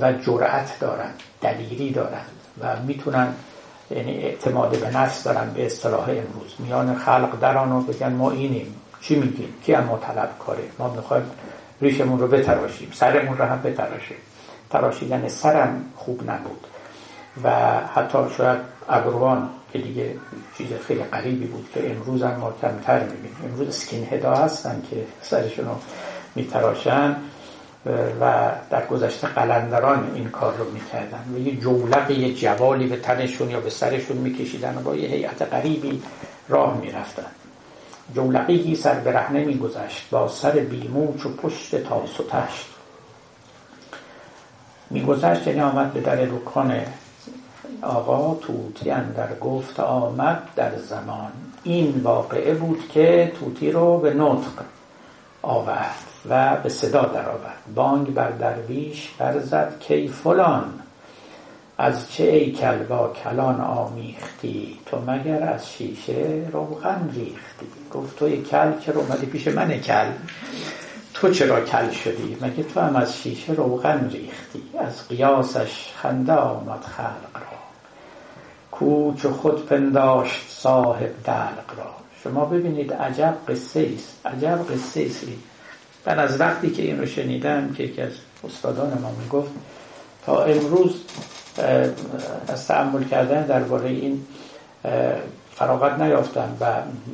و 0.00 0.12
جرأت 0.12 0.78
دارن 0.80 1.10
دلیری 1.40 1.90
دارن 1.92 2.24
و 2.60 2.76
می‌تونن 2.86 3.34
یعنی 3.90 4.12
اعتماد 4.12 4.78
به 4.80 4.96
نفس 4.96 5.22
دارن 5.22 5.50
به 5.54 5.66
اصطلاح 5.66 6.08
امروز. 6.08 6.54
میان 6.58 6.94
خلق 6.94 7.40
در 7.40 7.58
آنو 7.58 7.80
بگن 7.80 8.12
ما 8.12 8.30
اینیم. 8.30 8.74
چی 9.00 9.14
میگیم؟ 9.14 9.54
کی 9.64 9.72
هم 9.72 9.84
ما 9.84 9.98
طلب 9.98 10.30
کاره؟ 10.38 10.64
ما 10.78 10.88
می‌خوایم 10.88 11.30
ریشمون 11.80 12.18
رو 12.18 12.26
بتراشیم 12.26 12.90
سرمون 12.94 13.38
رو 13.38 13.44
هم 13.44 13.62
بتراشیم. 13.62 14.16
تراشیدن 14.70 15.28
سرم 15.28 15.84
خوب 15.96 16.30
نبود. 16.30 16.66
و 17.44 17.50
حتی 17.94 18.18
شاید 18.36 18.58
ابروان 18.88 19.50
که 19.72 19.78
دیگه 19.78 20.16
چیز 20.58 20.66
خیلی 20.86 21.02
قریبی 21.02 21.46
بود 21.46 21.68
که 21.74 21.90
امروز 21.90 22.22
هم 22.22 22.36
ما 22.36 22.52
کمتر 22.62 23.02
می‌بینیم. 23.02 23.36
امروز 23.44 23.68
اسکین 23.68 24.08
هدا 24.10 24.34
هستن 24.34 24.82
که 24.90 25.04
سرشون 25.22 25.64
رو 25.64 25.74
میتراشن 26.34 27.16
و 28.20 28.50
در 28.70 28.86
گذشته 28.86 29.26
قلندران 29.26 30.12
این 30.14 30.28
کار 30.28 30.56
رو 30.56 30.70
می‌کردن. 30.70 31.24
و 31.34 31.38
یه 31.38 31.56
جولق 31.56 32.10
یه 32.10 32.34
جوالی 32.34 32.86
به 32.86 32.96
تنشون 32.96 33.50
یا 33.50 33.60
به 33.60 33.70
سرشون 33.70 34.16
میکشیدن 34.16 34.78
و 34.78 34.80
با 34.80 34.96
یه 34.96 35.08
هیئت 35.08 35.42
غریبی 35.42 36.02
راه 36.48 36.80
می‌رفتن. 36.80 37.26
جولقی 38.14 38.74
سر 38.74 38.94
برهنه 38.94 39.44
میگذشت 39.44 40.10
با 40.10 40.28
سر 40.28 40.50
بیموچ 40.50 41.26
و 41.26 41.28
پشت 41.28 41.76
تاس 41.76 42.20
و 42.20 42.24
تشت. 42.30 42.66
میگذشت 44.90 45.46
یعنی 45.46 45.60
آمد 45.60 45.92
به 45.92 46.00
در 46.00 46.16
دکان 46.16 46.80
آقا 47.82 48.34
توتی 48.34 48.90
اندر 48.90 49.34
گفت 49.40 49.80
آمد 49.80 50.42
در 50.56 50.76
زمان. 50.76 51.32
این 51.64 52.00
واقعه 52.02 52.54
بود 52.54 52.88
که 52.88 53.32
توتی 53.40 53.70
رو 53.70 53.98
به 53.98 54.14
نطق 54.14 54.64
آورد 55.42 56.04
و 56.28 56.56
به 56.56 56.68
صدا 56.68 57.02
درآورد. 57.02 57.62
بانگ 57.74 58.14
بر 58.14 58.30
درویش 58.30 59.10
برزد 59.18 59.72
کی 59.80 60.08
فلان 60.08 60.64
از 61.82 62.12
چه 62.12 62.24
ای 62.24 62.52
کل 62.52 62.78
با 62.78 63.12
کلان 63.24 63.60
آمیختی؟ 63.60 64.78
تو 64.86 64.98
مگر 65.06 65.42
از 65.42 65.72
شیشه 65.72 66.46
روغن 66.52 67.10
ریختی؟ 67.14 67.66
گفت 67.94 68.16
توی 68.16 68.42
کل 68.42 68.72
چرا 68.80 69.00
اومدی 69.00 69.26
پیش 69.26 69.48
من 69.48 69.80
کل؟ 69.80 70.06
تو 71.14 71.30
چرا 71.30 71.60
کل 71.60 71.90
شدی؟ 71.90 72.36
مگه 72.40 72.62
تو 72.62 72.80
هم 72.80 72.96
از 72.96 73.16
شیشه 73.16 73.52
روغن 73.52 74.08
ریختی؟ 74.12 74.62
از 74.78 75.08
قیاسش 75.08 75.92
خنده 75.96 76.32
آمد 76.32 76.80
خلق. 76.80 77.29
را 78.80 78.86
کوچ 78.86 79.24
و 79.24 79.32
خود 79.32 79.66
پنداشت 79.66 80.46
صاحب 80.48 81.10
دلق 81.24 81.78
را. 81.78 81.90
شما 82.24 82.44
ببینید 82.44 82.92
عجب 82.92 83.34
قصه 83.48 83.90
است 83.94 84.26
عجب 84.26 84.58
قصه 84.72 85.06
است 85.06 85.24
من 86.06 86.18
از 86.18 86.40
وقتی 86.40 86.70
که 86.70 86.82
این 86.82 86.98
رو 86.98 87.06
شنیدم 87.06 87.74
که 87.76 87.82
یکی 87.82 88.02
از 88.02 88.12
استادان 88.44 88.98
ما 89.02 89.10
می‌گفت 89.22 89.50
تا 90.26 90.44
امروز 90.44 91.02
از 92.48 92.66
تعمل 92.66 93.04
کردن 93.04 93.46
درباره 93.46 93.88
این 93.88 94.26
فراغت 95.54 96.00
نیافتم 96.00 96.56
و 96.60 96.64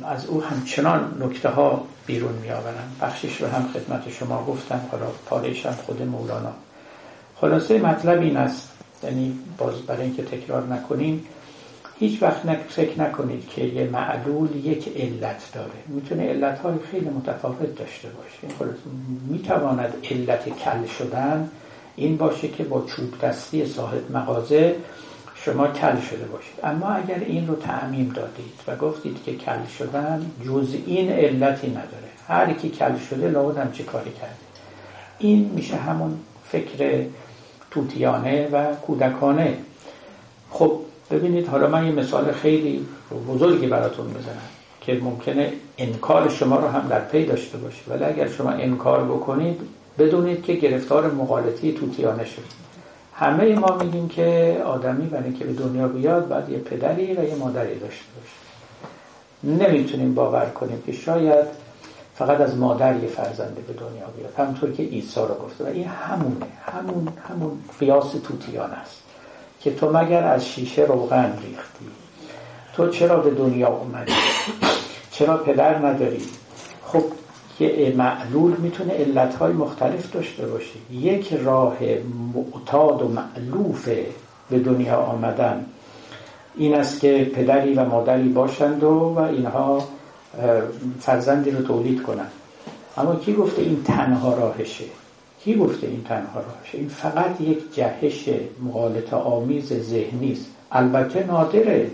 از 0.07 0.25
او 0.25 0.43
همچنان 0.43 1.21
نکته 1.21 1.49
ها 1.49 1.83
بیرون 2.05 2.33
می 2.33 2.51
آورم 2.51 2.95
بخشش 3.01 3.41
رو 3.41 3.47
هم 3.47 3.69
خدمت 3.73 4.09
شما 4.09 4.45
گفتم 4.45 4.81
حالا 4.91 5.05
پارهش 5.25 5.65
هم 5.65 5.73
خود 5.73 6.01
مولانا. 6.01 6.53
خلاصه 7.41 7.79
مطلب 7.79 8.21
این 8.21 8.37
است 8.37 8.69
یعنی 9.03 9.39
باز 9.57 9.81
برای 9.81 10.01
اینکه 10.01 10.23
تکرار 10.23 10.63
نکنیم 10.63 11.25
هیچ 11.99 12.23
وقت 12.23 12.41
فکر 12.69 13.01
نکنید 13.01 13.49
که 13.49 13.63
یه 13.63 13.89
معلول 13.89 14.65
یک 14.65 14.97
علت 14.97 15.51
داره. 15.53 15.71
می‌تونه 15.87 16.23
علت 16.23 16.59
های 16.59 16.75
خیلی 16.91 17.09
متفاوت 17.09 17.75
داشته 17.75 18.07
باشه. 18.09 18.75
می‌تواند 19.27 19.93
علت 20.11 20.49
کل 20.49 20.85
شدن 20.85 21.49
این 21.95 22.17
باشه 22.17 22.47
که 22.47 22.63
با 22.63 22.81
چوب 22.81 23.19
دستی 23.21 23.65
صاحب 23.65 24.11
مغازه 24.11 24.75
شما 25.35 25.67
کل 25.67 25.99
شده 25.99 26.25
باشید. 26.25 26.55
اما 26.63 26.87
اگر 26.87 27.19
این 27.19 27.47
رو 27.47 27.55
تعمیم 27.55 28.09
دادید 28.15 28.53
و 28.67 28.75
گفتید 28.75 29.23
که 29.25 29.35
کل 29.35 29.65
شدن 29.77 30.31
جز 30.45 30.75
این 30.85 31.11
علتی 31.11 31.67
نداره. 31.67 32.07
هر 32.27 32.53
کی 32.53 32.69
کل 32.69 32.97
شده 33.09 33.27
لابد 33.29 33.57
هم 33.57 33.71
چه 33.71 33.83
کاری 33.83 34.11
کرده؟ 34.11 34.35
این 35.19 35.51
میشه 35.55 35.75
همون 35.75 36.19
فکر 36.45 37.05
توتیانه 37.71 38.47
و 38.51 38.75
کودکانه. 38.75 39.57
خب 40.49 40.79
ببینید 41.11 41.47
حالا 41.47 41.67
من 41.67 41.85
یه 41.85 41.91
مثال 41.91 42.31
خیلی 42.31 42.85
بزرگی 43.27 43.67
براتون 43.67 44.07
بزنم 44.07 44.49
که 44.81 44.99
ممکنه 45.03 45.53
انکار 45.77 46.29
شما 46.29 46.55
رو 46.59 46.67
هم 46.67 46.87
در 46.87 46.99
پی 46.99 47.25
داشته 47.25 47.57
باشه. 47.57 47.81
ولی 47.87 48.03
اگر 48.03 48.27
شما 48.27 48.49
انکار 48.49 49.03
بکنید 49.03 49.59
بدونید 49.99 50.43
که 50.43 50.53
گرفتار 50.53 51.11
مقالطی 51.11 51.73
توتیانه 51.73 52.25
شدید. 52.25 52.67
همه 53.13 53.55
ما 53.55 53.77
میگیم 53.77 54.09
که 54.09 54.57
آدمی 54.65 55.07
برای 55.07 55.33
که 55.33 55.45
به 55.45 55.53
دنیا 55.53 55.87
بیاد 55.87 56.27
باید 56.27 56.49
یه 56.49 56.57
پدری 56.57 57.13
و 57.13 57.23
یه 57.23 57.35
مادری 57.35 57.79
داشته 57.79 58.05
باشه. 58.15 59.67
نمی‌تونیم 59.67 60.13
باور 60.13 60.45
کنیم 60.45 60.83
که 60.85 60.91
شاید 60.91 61.45
فقط 62.15 62.41
از 62.41 62.57
مادر 62.57 62.95
یه 62.95 63.07
فرزنده 63.07 63.61
به 63.61 63.73
دنیا 63.73 64.07
بیاد. 64.17 64.33
همونطور 64.37 64.71
که 64.71 64.83
عیسی 64.83 65.19
رو 65.19 65.35
گفته. 65.45 65.63
و 65.63 65.67
این 65.67 65.87
همونه 65.87 66.45
همون 66.65 67.07
همون 67.29 67.51
قیاس 67.79 68.11
توتیان 68.11 68.71
است. 68.71 69.03
که 69.67 69.75
تو 69.75 69.97
مگر 69.97 70.23
از 70.23 70.47
شیشه 70.47 70.81
روغن 70.81 71.25
ریختی؟ 71.25 71.85
تو 72.75 72.89
چرا 72.89 73.17
به 73.17 73.31
دنیا 73.31 73.67
اومدی؟ 73.67 74.13
چرا 75.11 75.37
پدر 75.37 75.87
نداری؟ 75.87 76.21
خب 76.85 77.03
یه 77.59 77.93
معلول 77.97 78.55
می‌تونه 78.57 78.93
علتهای 78.93 79.53
مختلف 79.53 80.11
داشته 80.11 80.47
باشه. 80.47 80.75
یک 80.91 81.33
راه 81.33 81.77
معتاد 82.35 83.01
و 83.01 83.07
معلوف 83.07 83.89
به 84.49 84.59
دنیا 84.59 84.95
آمدن 84.95 85.65
این 86.57 86.75
است 86.75 86.99
که 86.99 87.31
پدری 87.35 87.73
و 87.73 87.85
مادری 87.85 88.29
باشند 88.29 88.83
و, 88.83 88.89
و 88.89 89.19
اینها 89.19 89.83
فرزندی 90.99 91.51
رو 91.51 91.63
تولید 91.63 92.03
کنند. 92.03 92.31
اما 92.97 93.15
کی 93.15 93.33
گفته 93.33 93.61
این 93.61 93.83
تنها 93.83 94.33
راهشه؟ 94.33 94.85
کی 95.47 95.55
گفته 95.55 95.87
این 95.87 96.03
تنها 96.03 96.39
راهشه 96.39 96.77
این 96.77 96.87
فقط 96.87 97.41
یک 97.41 97.75
جهش 97.75 98.29
مغالطه 98.63 99.15
آمیز 99.15 99.73
ذهنی 99.73 100.31
است. 100.31 100.45
البته 100.71 101.23
نادره. 101.23 101.91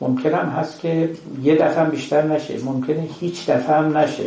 ممکن 0.00 0.34
هم 0.34 0.48
هست 0.48 0.80
که 0.80 1.10
یه 1.42 1.56
دفعه 1.56 1.84
بیشتر 1.84 2.22
نشه. 2.22 2.64
ممکنه 2.64 3.08
هیچ 3.20 3.50
دفعه 3.50 3.76
هم 3.76 3.98
نشه. 3.98 4.24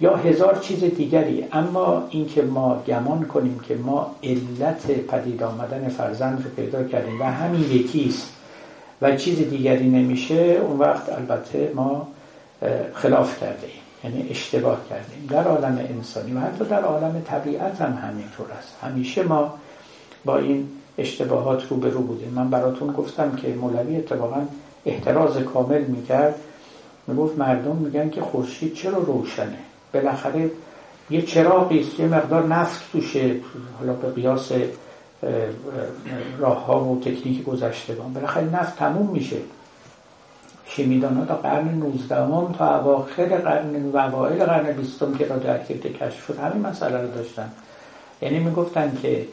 یا 0.00 0.16
هزار 0.16 0.58
چیز 0.58 0.84
دیگری. 0.84 1.44
اما 1.52 2.04
اینکه 2.10 2.42
ما 2.42 2.82
گمان 2.86 3.24
کنیم 3.24 3.60
که 3.68 3.74
ما 3.74 4.16
علت 4.22 4.86
پدید 4.86 5.42
آمدن 5.42 5.88
فرزند 5.88 6.44
رو 6.44 6.50
پیدا 6.50 6.84
کردیم 6.84 7.20
و 7.20 7.24
همین 7.24 7.60
یکیست 7.60 8.32
و 9.02 9.16
چیز 9.16 9.38
دیگری 9.38 9.88
نمیشه 9.88 10.34
اون 10.34 10.78
وقت 10.78 11.12
البته 11.12 11.72
ما 11.74 12.08
خلاف 12.94 13.40
کرده 13.40 13.66
ایم. 13.66 13.87
یعنی 14.04 14.26
اشتباه 14.30 14.80
کردیم. 14.90 15.26
در 15.30 15.44
عالم 15.44 15.78
انسانی 15.88 16.32
و 16.32 16.38
حتی 16.40 16.64
در 16.64 16.82
عالم 16.82 17.22
طبیعت 17.26 17.80
هم 17.80 17.92
همینطور 17.92 18.46
است. 18.58 18.76
همیشه 18.82 19.22
ما 19.22 19.54
با 20.24 20.38
این 20.38 20.68
اشتباهات 20.98 21.68
رو 21.68 21.76
به 21.76 21.90
رو 21.90 22.00
بودیم. 22.00 22.32
من 22.34 22.50
براتون 22.50 22.92
گفتم 22.92 23.36
که 23.36 23.48
مولوی 23.48 23.96
اتفاقا 23.96 24.42
احتراز 24.86 25.36
کامل 25.36 25.82
می‌کرد. 25.84 26.34
می‌گفت 27.06 27.38
مردم 27.38 27.76
میگن 27.76 28.10
که 28.10 28.20
خورشید 28.20 28.74
چرا 28.74 28.98
روشنه؟ 28.98 29.58
بالاخره 29.94 30.50
یه 31.10 31.22
چراغی 31.22 31.80
است 31.80 32.00
یه 32.00 32.06
مقدار 32.06 32.46
نفت 32.46 32.92
توشه. 32.92 33.36
حالا 33.78 33.92
به 33.92 34.10
قیاس 34.10 34.52
راه 36.38 36.66
ها 36.66 36.84
و 36.84 37.00
تکنیک 37.00 37.44
گذشتگان 37.44 38.12
بالاخره 38.12 38.44
نفت 38.44 38.76
تموم 38.76 39.10
میشه. 39.10 39.36
شیمیدان 40.68 41.16
ها 41.16 41.24
تا 41.24 41.34
قرن 41.34 41.68
19 41.68 42.16
هم 42.16 42.54
تا 42.58 42.78
اواخر 42.80 43.24
قرن 43.24 43.90
و 43.90 43.96
اوائل 43.96 44.44
قرن 44.44 44.72
20 44.72 45.18
که 45.18 45.26
رادیواکتیویته 45.26 45.88
کشف 45.88 46.26
شد 46.26 46.38
همین 46.38 46.66
مسئله 46.66 47.02
رو 47.02 47.08
داشتن. 47.08 47.52
یعنی 48.22 48.38
می‌گفتن 48.38 48.98
که 49.02 49.26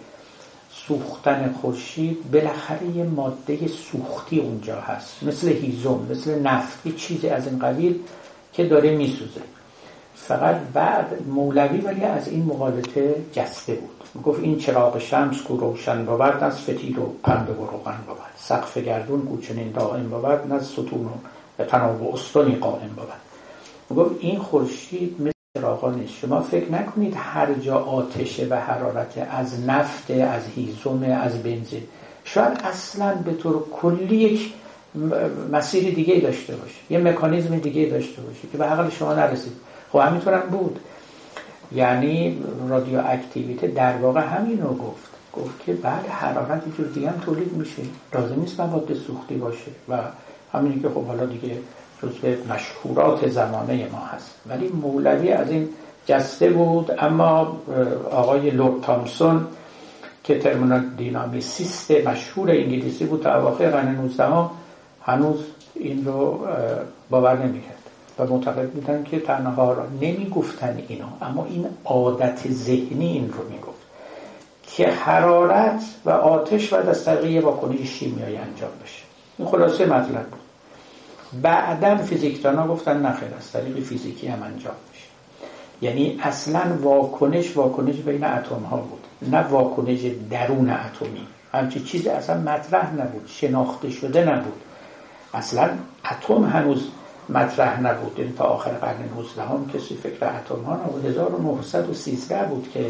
سوختن 0.72 1.56
خورشید 1.62 2.32
بالاخره 2.32 2.88
یه 2.96 3.04
ماده 3.04 3.68
سوختی 3.68 4.40
اونجا 4.40 4.82
هست 4.82 5.24
مثل 5.24 5.48
هیزم 5.48 6.08
مثل 6.12 6.40
نفت 6.40 6.86
یه 6.86 6.92
چیزی 6.92 7.30
از 7.30 7.48
این 7.48 7.60
قبیل 7.60 8.00
که 8.54 8.66
داره 8.66 8.96
میسوزه. 8.96 9.42
فقط 10.16 10.56
بعد 10.74 11.28
مولوی 11.28 11.82
ولی 11.82 12.04
از 12.04 12.28
این 12.28 12.46
مقالطه 12.46 13.16
جسته 13.34 13.74
بود. 13.74 14.24
گفت 14.24 14.40
این 14.44 14.58
چراغ 14.58 15.00
شمس 15.00 15.42
کو 15.42 15.58
روشن 15.58 16.06
بود 16.06 16.22
از 16.22 16.62
فتیر 16.62 17.00
و 17.00 17.14
پند 17.24 17.50
و 17.50 17.54
روغن 17.54 17.98
بود 18.08 18.18
سقف 18.38 18.78
گردون 18.78 19.22
کو 19.22 19.38
چنین 19.38 19.72
دائم 19.72 20.10
بود 20.10 20.54
نه 20.54 20.60
ستون 20.60 21.10
و 21.60 21.64
تناب 21.64 22.02
و 22.02 22.14
استونی 22.14 22.56
قائم 22.56 22.90
بود 22.96 23.08
گفت 23.98 24.16
این 24.20 24.40
خورشید 24.40 25.16
مثل 25.20 25.32
چراغا 25.58 25.92
نیست. 25.92 26.14
شما 26.14 26.42
فکر 26.42 26.72
نکنید 26.72 27.14
هر 27.18 27.54
جا 27.54 27.78
آتشه 27.78 28.48
و 28.50 28.56
حرارت 28.56 29.28
از 29.32 29.66
نفت 29.66 30.12
از 30.12 30.42
هیزم 30.56 31.04
از 31.22 31.44
بنزین. 31.44 31.84
شاید 32.24 32.60
اصلا 32.64 33.16
به 33.16 33.34
طور 33.34 33.64
کلی 33.72 34.16
یک 34.16 34.54
مسیر 35.52 35.96
دیگه 35.96 36.20
داشته 36.20 36.56
باشه. 36.56 36.76
یه 36.90 37.00
مکانیزم 37.00 37.58
دیگه 37.58 37.86
داشته 37.86 38.22
باشه 38.22 38.48
که 38.52 38.58
به 38.58 38.66
عقل 38.66 38.90
شما 38.90 39.14
نرسید. 39.14 39.54
خب 39.96 40.02
همینطورم 40.02 40.50
بود. 40.52 40.80
یعنی 41.72 42.44
رادیو 42.70 43.02
اکتیویته 43.06 43.68
در 43.68 43.98
واقع 43.98 44.22
همین 44.22 44.62
رو 44.62 44.74
گفت. 44.74 45.10
گفت 45.34 45.66
که 45.66 45.74
بعد 45.74 46.08
حرارت 46.08 46.68
یه 46.68 46.74
جور 46.78 46.88
دیگه 46.88 47.10
هم 47.10 47.20
تولید 47.20 47.54
میشه. 47.54 47.82
لازم 48.14 48.40
نیست 48.40 48.60
مواد 48.60 48.94
سوختی 48.94 49.36
باشه 49.36 49.72
و 49.90 49.98
همینی 50.54 50.82
که 50.82 50.90
خب 50.90 51.06
حالا 51.06 51.26
دیگه 51.26 51.58
جزء 52.04 52.36
مشهورات 52.54 53.28
زمانه 53.28 53.88
ما 53.92 54.00
هست. 54.00 54.36
ولی 54.46 54.68
مولوی 54.68 55.32
از 55.32 55.50
این 55.50 55.70
جسته 56.06 56.50
بود. 56.50 56.92
اما 57.00 57.58
آقای 58.12 58.50
لورد 58.50 58.82
تامسون 58.82 59.48
که 60.24 60.40
ترمودینامیسیست 60.40 61.92
مشهور 61.92 62.52
انگلیسی 62.52 63.06
بود 63.06 63.22
تا 63.24 63.36
اواخر 63.40 63.70
قرن 63.70 63.96
19 63.96 64.50
هنوز 65.04 65.40
این 65.76 66.06
رو 66.06 66.48
باور 67.10 67.38
نمی‌کرد. 67.46 67.75
و 68.20 68.26
معتقد 68.26 68.70
بودن 68.70 69.04
که 69.04 69.20
تنها 69.20 69.74
را 69.74 69.86
نمی‌گفتن 70.02 70.84
اینو 70.88 71.06
اما 71.22 71.46
این 71.46 71.68
عادت 71.86 72.52
ذهنی 72.52 73.08
این 73.08 73.34
رو 73.34 73.50
می‌گفت 73.50 73.86
که 74.64 74.88
حرارت 74.88 75.84
و 76.06 76.10
آتش 76.10 76.74
و 76.74 76.76
از 76.76 77.06
طریق 77.06 77.46
واکنش 77.46 77.90
شیمیایی 77.90 78.36
انجام 78.36 78.70
بشه. 78.84 79.04
این 79.38 79.48
خلاصه 79.48 79.86
مطلب 79.86 80.28
بود. 80.28 80.40
بعدا 81.42 81.96
فیزیکدان 81.96 82.56
ها 82.56 82.68
گفتن 82.68 83.06
نخیر 83.06 83.30
از 83.38 83.52
طریق 83.52 83.80
فیزیکی 83.80 84.28
هم 84.28 84.44
انجام 84.44 84.76
میشه. 84.92 85.06
یعنی 85.82 86.20
اصلا 86.24 86.62
واکنش 86.82 87.58
واکنش 87.58 87.96
بین 87.96 88.24
اتم 88.24 88.64
ها 88.72 88.78
بود 88.78 89.04
نه 89.32 89.40
واکنش 89.40 90.00
درون 90.30 90.70
اتمی. 90.70 91.28
همچی 91.54 91.80
چیزی 91.80 92.10
اصلا 92.10 92.38
مطرح 92.38 92.94
نبود 92.94 93.28
شناخته 93.28 93.90
شده 93.90 94.26
نبود. 94.26 94.62
اصلا 95.34 95.70
اتم 96.12 96.44
هنوز 96.44 96.88
مطرح 97.30 97.82
نبود 97.82 98.14
این 98.18 98.36
تا 98.36 98.44
آخر 98.44 98.72
قرن 98.72 99.10
19 99.16 99.42
هم 99.42 99.72
کسی 99.74 99.96
فکر 99.96 100.26
اتم 100.26 100.64
ها 100.64 100.76
نبود 100.76 101.06
1913 101.06 102.44
بود 102.44 102.72
که 102.74 102.88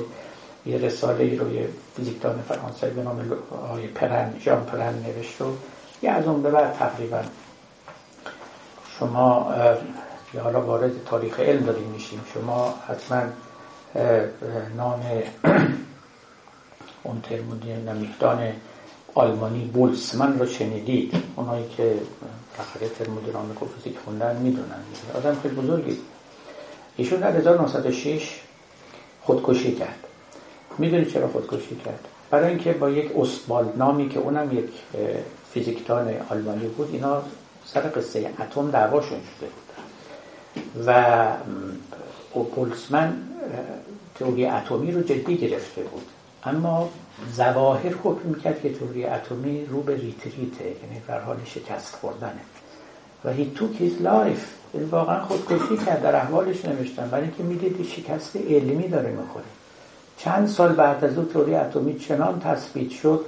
یه 0.66 0.78
رساله 0.78 1.38
روی 1.38 1.66
فیزیکدان 1.96 2.44
فرانسوی 2.48 2.90
به 2.90 3.04
نام 3.04 3.32
آقای 3.70 3.88
پرن 3.88 4.34
ژان 4.40 4.66
پرن 4.66 4.94
نوشت 4.94 5.42
و 5.42 5.46
یه 6.02 6.12
از 6.12 6.28
اون 6.28 6.42
به 6.42 6.52
بعد 6.52 6.74
تقریبا. 6.74 7.22
شما 9.00 9.54
یا 10.34 10.44
حالا 10.44 10.62
وارد 10.62 10.92
تاریخ 11.06 11.40
علم 11.40 11.66
داریم 11.66 11.88
میشیم. 11.88 12.22
شما 12.34 12.74
حتما 12.88 13.22
نام 14.78 15.02
اون 17.04 17.22
ترمودی 17.22 17.74
نمیدان 17.74 18.52
آلمانی 19.16 19.66
بولسمن 19.66 20.40
رو 20.40 20.46
شنیدید. 20.46 21.14
اونایی 21.36 21.70
که 21.78 21.96
تخریه 22.58 22.90
ترمودینامیک 22.90 23.64
و 23.64 23.66
فیزیک 23.66 24.00
خوندن 24.00 24.36
می‌دونن. 24.36 24.84
آدم 25.16 25.38
خیلی 25.44 25.56
بزرگی. 25.56 25.98
ایشون 26.98 27.20
در 27.20 27.38
1906 27.38 28.42
خودکشی 29.22 29.76
کرد. 29.76 30.00
می‌دونید 30.78 31.14
چرا 31.14 31.28
خودکشی 31.28 31.76
کرد؟ 31.76 32.08
برای 32.30 32.50
اینکه 32.50 32.74
با 32.74 32.90
یک 32.90 33.12
استبال 33.18 33.74
نامی 33.78 34.10
که 34.10 34.20
اونم 34.20 34.58
یک 34.58 34.70
فیزیکدان 35.54 36.14
آلمانی 36.30 36.68
بود 36.68 36.90
اینا 36.94 37.22
سر 37.66 37.82
قصه 37.82 38.32
اتم 38.40 38.72
دعواشون 38.72 39.20
شده 39.38 39.48
بود. 39.48 39.66
و 40.86 41.32
بولتسمن 42.56 43.18
تئوری 44.20 44.46
اتمی 44.46 44.92
رو 44.92 45.02
جدی 45.02 45.38
گرفته 45.38 45.82
بود. 45.82 46.06
اما 46.44 46.90
ظواهر 47.34 47.94
حکم 48.04 48.30
می‌کرد 48.30 48.62
که 48.62 48.74
تئوری 48.74 49.06
اتمی 49.06 49.66
رو 49.66 49.82
به 49.82 49.96
retreat 49.96 50.57
ه 50.57 50.66
یعنی 50.66 51.02
در 51.08 51.20
حال 51.20 51.38
شکست 51.46 51.96
خوردنه. 51.96 52.42
و 53.26 53.32
he 53.32 53.52
took 53.56 53.74
his 53.74 54.02
life 54.02 54.46
واقعا 54.92 55.24
خودکشی 55.24 55.78
کرد 55.86 56.02
در 56.02 56.16
احوالش 56.16 56.66
نوشتن. 56.66 57.10
برای 57.10 57.24
اینکه 57.24 57.44
می‌دید 57.44 57.88
شکست 57.88 58.36
علمی 58.36 58.88
داره 58.88 59.10
می‌خوره. 59.10 59.46
چند 60.18 60.48
سال 60.48 60.74
بعد 60.74 61.06
از 61.06 61.18
او 61.18 61.26
تئوری 61.26 61.56
اتمی 61.56 62.00
چنان 62.00 62.40
تثبیت 62.40 62.92
شد 62.92 63.26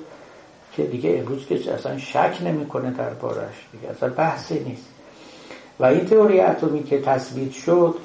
که 0.74 0.84
دیگه 0.84 1.18
امروز 1.20 1.46
که 1.46 1.74
اصلا 1.74 1.98
شک 1.98 2.38
نمی‌کنه 2.46 2.94
بارش 3.22 3.68
دیگه 3.72 3.90
اصلا 3.90 4.10
بحثی 4.10 4.60
نیست. 4.60 4.86
و 5.80 5.86
این 5.86 6.06
تئوری 6.06 6.42
اتمی 6.42 6.84
که 6.84 7.02
تثبیت 7.02 7.52
شد 7.52 7.96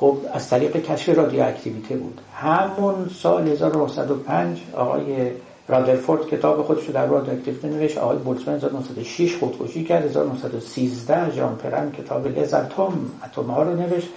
خب 0.00 0.16
از 0.32 0.48
طریق 0.48 0.76
کشف 0.76 1.08
رادیواکتیویته 1.08 1.96
بود. 1.96 2.20
همون 2.34 3.10
سال 3.22 3.48
1905 3.48 4.58
آقای 4.76 5.30
رادرفورد 5.68 6.26
کتاب 6.26 6.62
خودش 6.62 6.86
رو 6.86 6.92
در 6.92 7.06
رادیواکتیویته 7.06 7.68
نوشت. 7.68 7.98
آقای 7.98 8.16
بولتزمن 8.16 8.54
1906 8.54 9.36
خودکشی 9.36 9.84
کرد. 9.84 10.04
1913 10.04 11.30
ژان 11.30 11.56
پرن 11.56 11.92
کتاب 11.92 12.26
لزاتوم 12.38 13.10
اتم 13.24 13.50
ها 13.50 13.62
رو 13.62 13.76
نوشت 13.76 14.08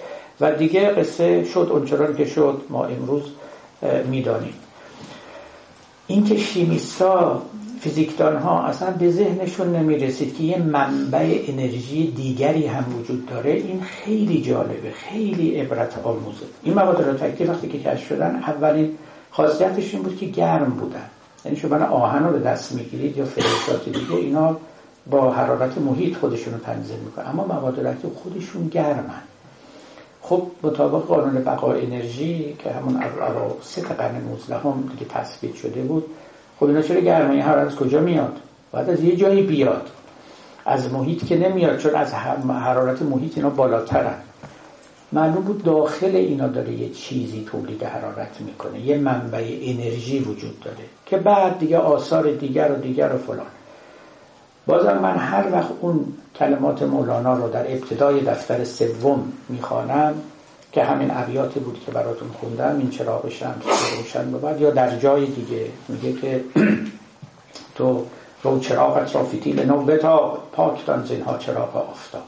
و 0.42 0.52
دیگه 0.52 0.90
قصه 0.90 1.44
شد 1.44 1.68
اونچنان 1.72 2.16
که 2.16 2.26
شد 2.26 2.62
ما 2.70 2.86
امروز 2.86 3.24
می‌دانیم. 4.10 4.54
اینکه 6.08 6.38
شیمیستا 6.38 7.42
فیزیکدان 7.88 8.38
ها 8.38 8.64
اصلا 8.64 8.92
به 8.92 9.12
ذهنشون 9.12 9.76
نمی 9.76 9.98
رسید 9.98 10.38
که 10.38 10.44
یه 10.44 10.58
منبع 10.58 11.40
انرژی 11.48 12.12
دیگری 12.12 12.66
هم 12.66 12.86
وجود 13.00 13.26
داره. 13.26 13.52
این 13.52 13.82
خیلی 13.82 14.42
جالبه 14.42 14.92
خیلی 14.92 15.56
عبرت 15.56 15.98
آموزه. 16.04 16.46
این 16.64 16.74
مواد 16.74 17.02
رادیواکتیو 17.02 17.52
وقتی 17.52 17.68
که 17.68 17.80
کشف 17.80 18.08
شدن 18.08 18.36
اولین 18.36 18.98
خاصیتش 19.32 19.94
این 19.94 20.04
بود 20.04 20.18
که 20.18 20.26
گرم 20.26 20.70
بودن. 20.70 21.06
یعنی 21.46 21.58
شما 21.58 21.86
آهن 21.86 22.24
رو 22.24 22.32
به 22.32 22.40
دست 22.40 22.72
می‌گیرید 22.72 23.18
یا 23.18 23.26
فلزات 23.26 23.86
دیگه 23.86 24.16
اینا 24.16 24.58
با 25.10 25.32
حرارت 25.32 25.78
محیط 25.78 26.18
خودشون 26.18 26.54
رو 26.54 26.60
تنظیم 26.60 27.00
می‌کنن. 27.00 27.26
اما 27.26 27.46
مواد 27.46 27.78
رادیواکتیو 27.78 28.10
خودشون 28.10 28.68
گرمن. 28.68 29.22
خب 30.22 30.48
مطابق 30.64 31.06
قانون 31.06 31.44
بقای 31.44 31.86
انرژی 31.86 32.56
که 32.60 32.72
همون 32.72 33.04
سه 33.62 33.82
قرن 33.82 34.16
19 34.16 34.58
هم 34.58 34.90
دیگه 34.92 35.12
تثبیت 35.12 35.56
شده 35.56 35.82
بود 35.82 36.06
خب 36.60 36.66
اینا 36.66 36.82
چرا 36.82 37.00
گرمه 37.00 37.34
این 37.34 37.42
حرارت 37.42 37.68
از 37.68 37.76
کجا 37.76 38.00
میاد؟ 38.00 38.38
باید 38.72 38.90
از 38.90 39.04
یه 39.04 39.16
جایی 39.16 39.42
بیاد. 39.42 39.90
از 40.66 40.94
محیط 40.94 41.26
که 41.26 41.38
نمیاد 41.38 41.78
چون 41.78 41.96
از 41.96 42.14
حرارت 42.14 43.02
محیط 43.02 43.38
اینا 43.38 43.50
بالاترن. 43.50 44.16
معلوم 45.12 45.44
بود 45.44 45.64
داخل 45.64 46.16
اینا 46.16 46.48
داره 46.48 46.74
یه 46.74 46.90
چیزی 46.90 47.46
تولید 47.52 47.84
حرارت 47.84 48.42
می‌کنه. 48.42 48.80
یه 48.80 48.98
منبع 48.98 49.58
انرژی 49.62 50.20
وجود 50.20 50.60
داره 50.60 50.78
که 51.06 51.18
بعد 51.18 51.60
دیگه 51.60 51.78
آثار 51.78 52.32
دیگر 52.32 52.72
و 52.72 52.76
دیگر 52.76 53.16
و 53.16 53.18
فلان. 53.18 53.46
بازم 54.68 54.98
من 54.98 55.18
هر 55.18 55.52
وقت 55.52 55.70
اون 55.82 56.06
کلمات 56.36 56.84
مولانا 56.84 57.34
رو 57.34 57.50
در 57.50 57.72
ابتدای 57.72 58.20
دفتر 58.20 58.64
سوم 58.64 59.34
می‌خوانم 59.50 60.14
که 60.72 60.84
همین 60.84 61.12
ابیاتی 61.12 61.60
بود 61.60 61.84
که 61.86 61.92
براتون 61.92 62.28
خوندم 62.40 62.78
این 62.78 62.90
چراغ 62.90 63.30
شمس 63.30 63.64
روشن 63.98 64.32
بود. 64.32 64.62
یا 64.62 64.72
در 64.72 64.98
جای 64.98 65.26
دیگه 65.26 65.66
میگه 65.88 66.14
که 66.14 66.44
تو 67.76 68.06
رو 68.44 68.60
چراغت 68.60 69.16
را 69.16 69.24
فیتیل 69.24 69.66
نو 69.66 69.82
بتاب 69.82 70.38
پاک 70.52 70.86
دان 70.86 71.06
زینها 71.06 71.38
چراغ 71.38 71.78
آفتاب 71.78 72.24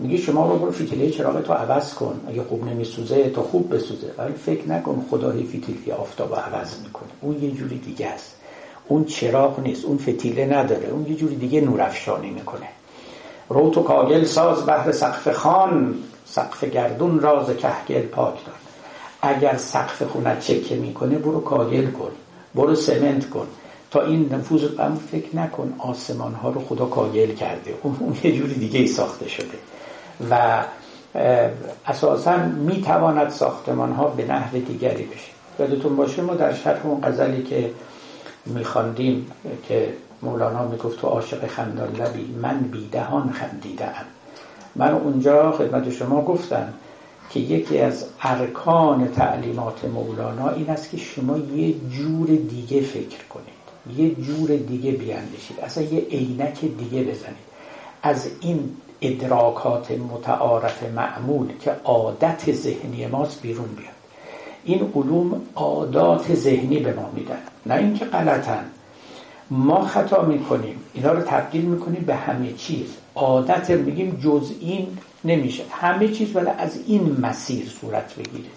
میگه 0.00 0.16
شما 0.16 0.50
رو 0.50 0.58
برو 0.58 0.70
فیتیله 0.70 1.10
چراغ 1.10 1.42
تو 1.42 1.52
عوض 1.52 1.94
کن. 1.94 2.20
اگه 2.28 2.42
خوب 2.42 2.64
نمیسوزه 2.64 3.30
تو 3.30 3.42
خوب 3.42 3.74
بسوزه. 3.74 4.10
ولی 4.18 4.32
فکر 4.32 4.68
نکن 4.68 5.06
خدا 5.10 5.42
فیتیله‌ی 5.42 5.92
آفتاب 5.92 6.34
عوض 6.34 6.80
می‌کنه. 6.84 7.08
اون 7.20 7.42
یه 7.42 7.50
جوری 7.50 7.78
دیگه 7.78 8.06
است. 8.06 8.36
اون 8.88 9.04
چراغ 9.04 9.60
نیست. 9.60 9.84
اون 9.84 9.98
فتیله 9.98 10.46
نداره. 10.46 10.88
اون 10.88 11.06
یه 11.06 11.14
جوری 11.14 11.36
دیگه 11.36 11.60
نورافشانی 11.60 12.30
می‌کنه. 12.30 12.66
رو 13.48 13.70
تو 13.70 13.82
کاگل 13.82 14.24
ساز 14.24 14.66
بهر 14.66 14.92
سقف 14.92 15.32
خان. 15.32 15.94
سقف 16.30 16.64
گردون 16.64 17.20
راز 17.20 17.50
کهگل 17.56 18.02
پاک 18.02 18.34
دار 18.46 18.54
اگر 19.22 19.56
سقف 19.56 20.02
خونه 20.02 20.36
چکه 20.40 20.76
می‌کنه 20.76 21.18
برو 21.18 21.40
کاگل 21.40 21.90
کن 21.90 22.10
برو 22.54 22.74
سمنت 22.74 23.30
کن. 23.30 23.46
تا 23.90 24.02
این 24.02 24.34
نفوذ 24.34 24.64
هم 24.78 24.96
فکر 24.96 25.36
نکن 25.36 25.74
آسمان 25.78 26.34
ها 26.34 26.50
رو 26.50 26.60
خدا 26.60 26.86
کاگل 26.86 27.34
کرده. 27.34 27.74
اون 27.82 28.16
یه 28.24 28.32
جوری 28.32 28.54
دیگه 28.54 28.80
ای 28.80 28.86
ساخته 28.86 29.28
شده. 29.28 29.58
و 30.30 30.64
اساسا 31.86 32.36
می‌تواند 32.36 33.30
ساختمان 33.30 33.92
ها 33.92 34.08
به 34.08 34.24
نحو 34.24 34.58
دیگری 34.58 35.04
بشه. 35.04 35.30
یادتون 35.58 35.96
باشه 35.96 36.22
ما 36.22 36.34
در 36.34 36.54
شرح 36.54 36.86
اون 36.86 37.00
غزلی 37.00 37.42
که 37.42 37.70
میخواندیم 38.46 39.30
که 39.68 39.92
مولانا 40.22 40.68
می‌گفت 40.68 41.00
تو 41.00 41.06
عاشق 41.06 41.46
خندان 41.46 41.92
لبی 41.96 42.34
من 42.42 42.58
بیدهان 42.58 43.32
خندیدم 43.32 44.04
من 44.76 44.92
اونجا 44.92 45.52
خدمت 45.52 45.90
شما 45.90 46.22
گفتم 46.22 46.74
که 47.30 47.40
یکی 47.40 47.78
از 47.78 48.04
ارکان 48.22 49.08
تعلیمات 49.08 49.84
مولانا 49.84 50.48
این 50.48 50.70
است 50.70 50.90
که 50.90 50.96
شما 50.96 51.38
یه 51.38 51.74
جور 51.90 52.26
دیگه 52.26 52.80
فکر 52.80 53.24
کنید 53.30 53.58
یه 53.96 54.14
جور 54.14 54.56
دیگه 54.56 54.90
بیاندیشید 54.90 55.60
اصلا 55.60 55.84
یه 55.84 56.00
عینک 56.00 56.60
دیگه 56.60 57.02
بزنید. 57.02 57.48
از 58.02 58.30
این 58.40 58.70
ادراکات 59.00 59.90
متعارف 59.90 60.82
معمول 60.82 61.46
که 61.60 61.70
عادت 61.84 62.52
ذهنی 62.52 63.06
ماست 63.06 63.42
بیرون 63.42 63.68
بیاد. 63.68 63.92
این 64.64 64.92
علوم 64.94 65.40
عادات 65.54 66.34
ذهنی 66.34 66.78
به 66.78 66.92
ما 66.92 67.10
میدن. 67.14 67.38
نه 67.66 67.74
اینکه 67.74 68.04
غلطن. 68.04 68.64
ما 69.50 69.84
خطا 69.84 70.22
می‌کنیم. 70.22 70.80
اینا 70.94 71.12
رو 71.12 71.20
تبدیل 71.20 71.64
می‌کنیم 71.64 72.04
به 72.06 72.14
همه 72.14 72.52
چیز. 72.52 72.86
عادت 73.18 73.70
میگیم 73.70 74.20
جز 74.24 74.52
این 74.60 74.98
نمیشه. 75.24 75.62
همه 75.70 76.08
چیز 76.08 76.36
ولی 76.36 76.50
از 76.58 76.78
این 76.86 77.16
مسیر 77.20 77.68
صورت 77.80 78.14
بگیره. 78.14 78.50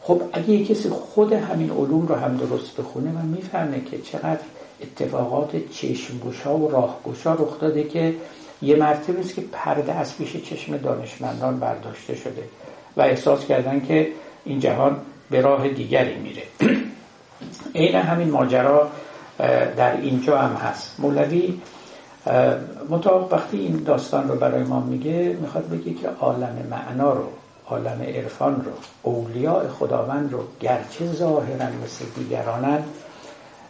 خب 0.00 0.22
اگه 0.32 0.50
یه 0.50 0.64
کسی 0.64 0.88
خود 0.88 1.32
همین 1.32 1.70
علوم 1.70 2.06
رو 2.06 2.14
هم 2.14 2.36
درست 2.36 2.76
بخونه 2.76 3.12
من 3.12 3.24
می‌فهمه 3.24 3.80
که 3.80 3.98
چقدر 3.98 4.40
اتفاقات 4.82 5.70
چشمگوشا 5.72 6.56
و 6.56 6.70
راهگشا 6.70 7.34
رخ 7.34 7.60
داده 7.60 7.84
که 7.84 8.14
یه 8.62 8.76
مرتبه 8.76 9.20
است 9.20 9.34
که 9.34 9.42
پرده 9.52 9.92
از 9.92 10.16
پیش 10.16 10.36
چشم 10.36 10.76
دانشمندان 10.76 11.60
برداشته 11.60 12.16
شده 12.16 12.42
و 12.96 13.02
احساس 13.02 13.46
کردن 13.46 13.86
که 13.86 14.08
این 14.44 14.60
جهان 14.60 14.96
به 15.30 15.40
راه 15.40 15.68
دیگری 15.68 16.14
میره. 16.14 16.42
عین 17.74 17.94
همین 17.94 18.30
ماجرا 18.30 18.90
در 19.76 19.96
اینجا 19.96 20.38
هم 20.38 20.56
هست. 20.56 21.00
مولوی 21.00 21.54
مطابق 22.90 23.32
وقتی 23.32 23.58
این 23.58 23.76
داستان 23.76 24.28
رو 24.28 24.34
برای 24.36 24.62
ما 24.62 24.80
میگه 24.80 25.36
می‌خواد 25.40 25.68
بگه 25.68 25.94
که 25.94 26.08
عالم 26.08 26.66
معنا 26.70 27.12
رو 27.12 27.24
عالم 27.66 28.02
عرفان 28.02 28.54
رو 28.64 28.72
اولیاء 29.02 29.68
خداوند 29.68 30.32
رو 30.32 30.38
گرچه 30.60 31.06
ظاهرا 31.06 31.66
مثل 31.84 32.04
دیگرانن 32.16 32.82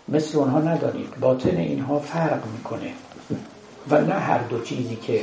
مثل 0.08 0.38
اونها 0.38 0.58
ندانید. 0.58 1.20
باطن 1.20 1.56
اینها 1.56 1.98
فرق 1.98 2.46
می‌کنه. 2.56 2.92
و 3.90 4.00
نه 4.00 4.14
هر 4.14 4.38
دو 4.38 4.60
چیزی 4.60 4.96
که 4.96 5.20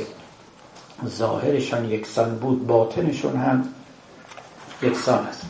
ظاهرشان 1.06 1.90
یکسان 1.90 2.38
بود 2.38 2.66
باطنشون 2.66 3.36
هم 3.36 3.68
یکسان 4.82 5.26
است. 5.26 5.46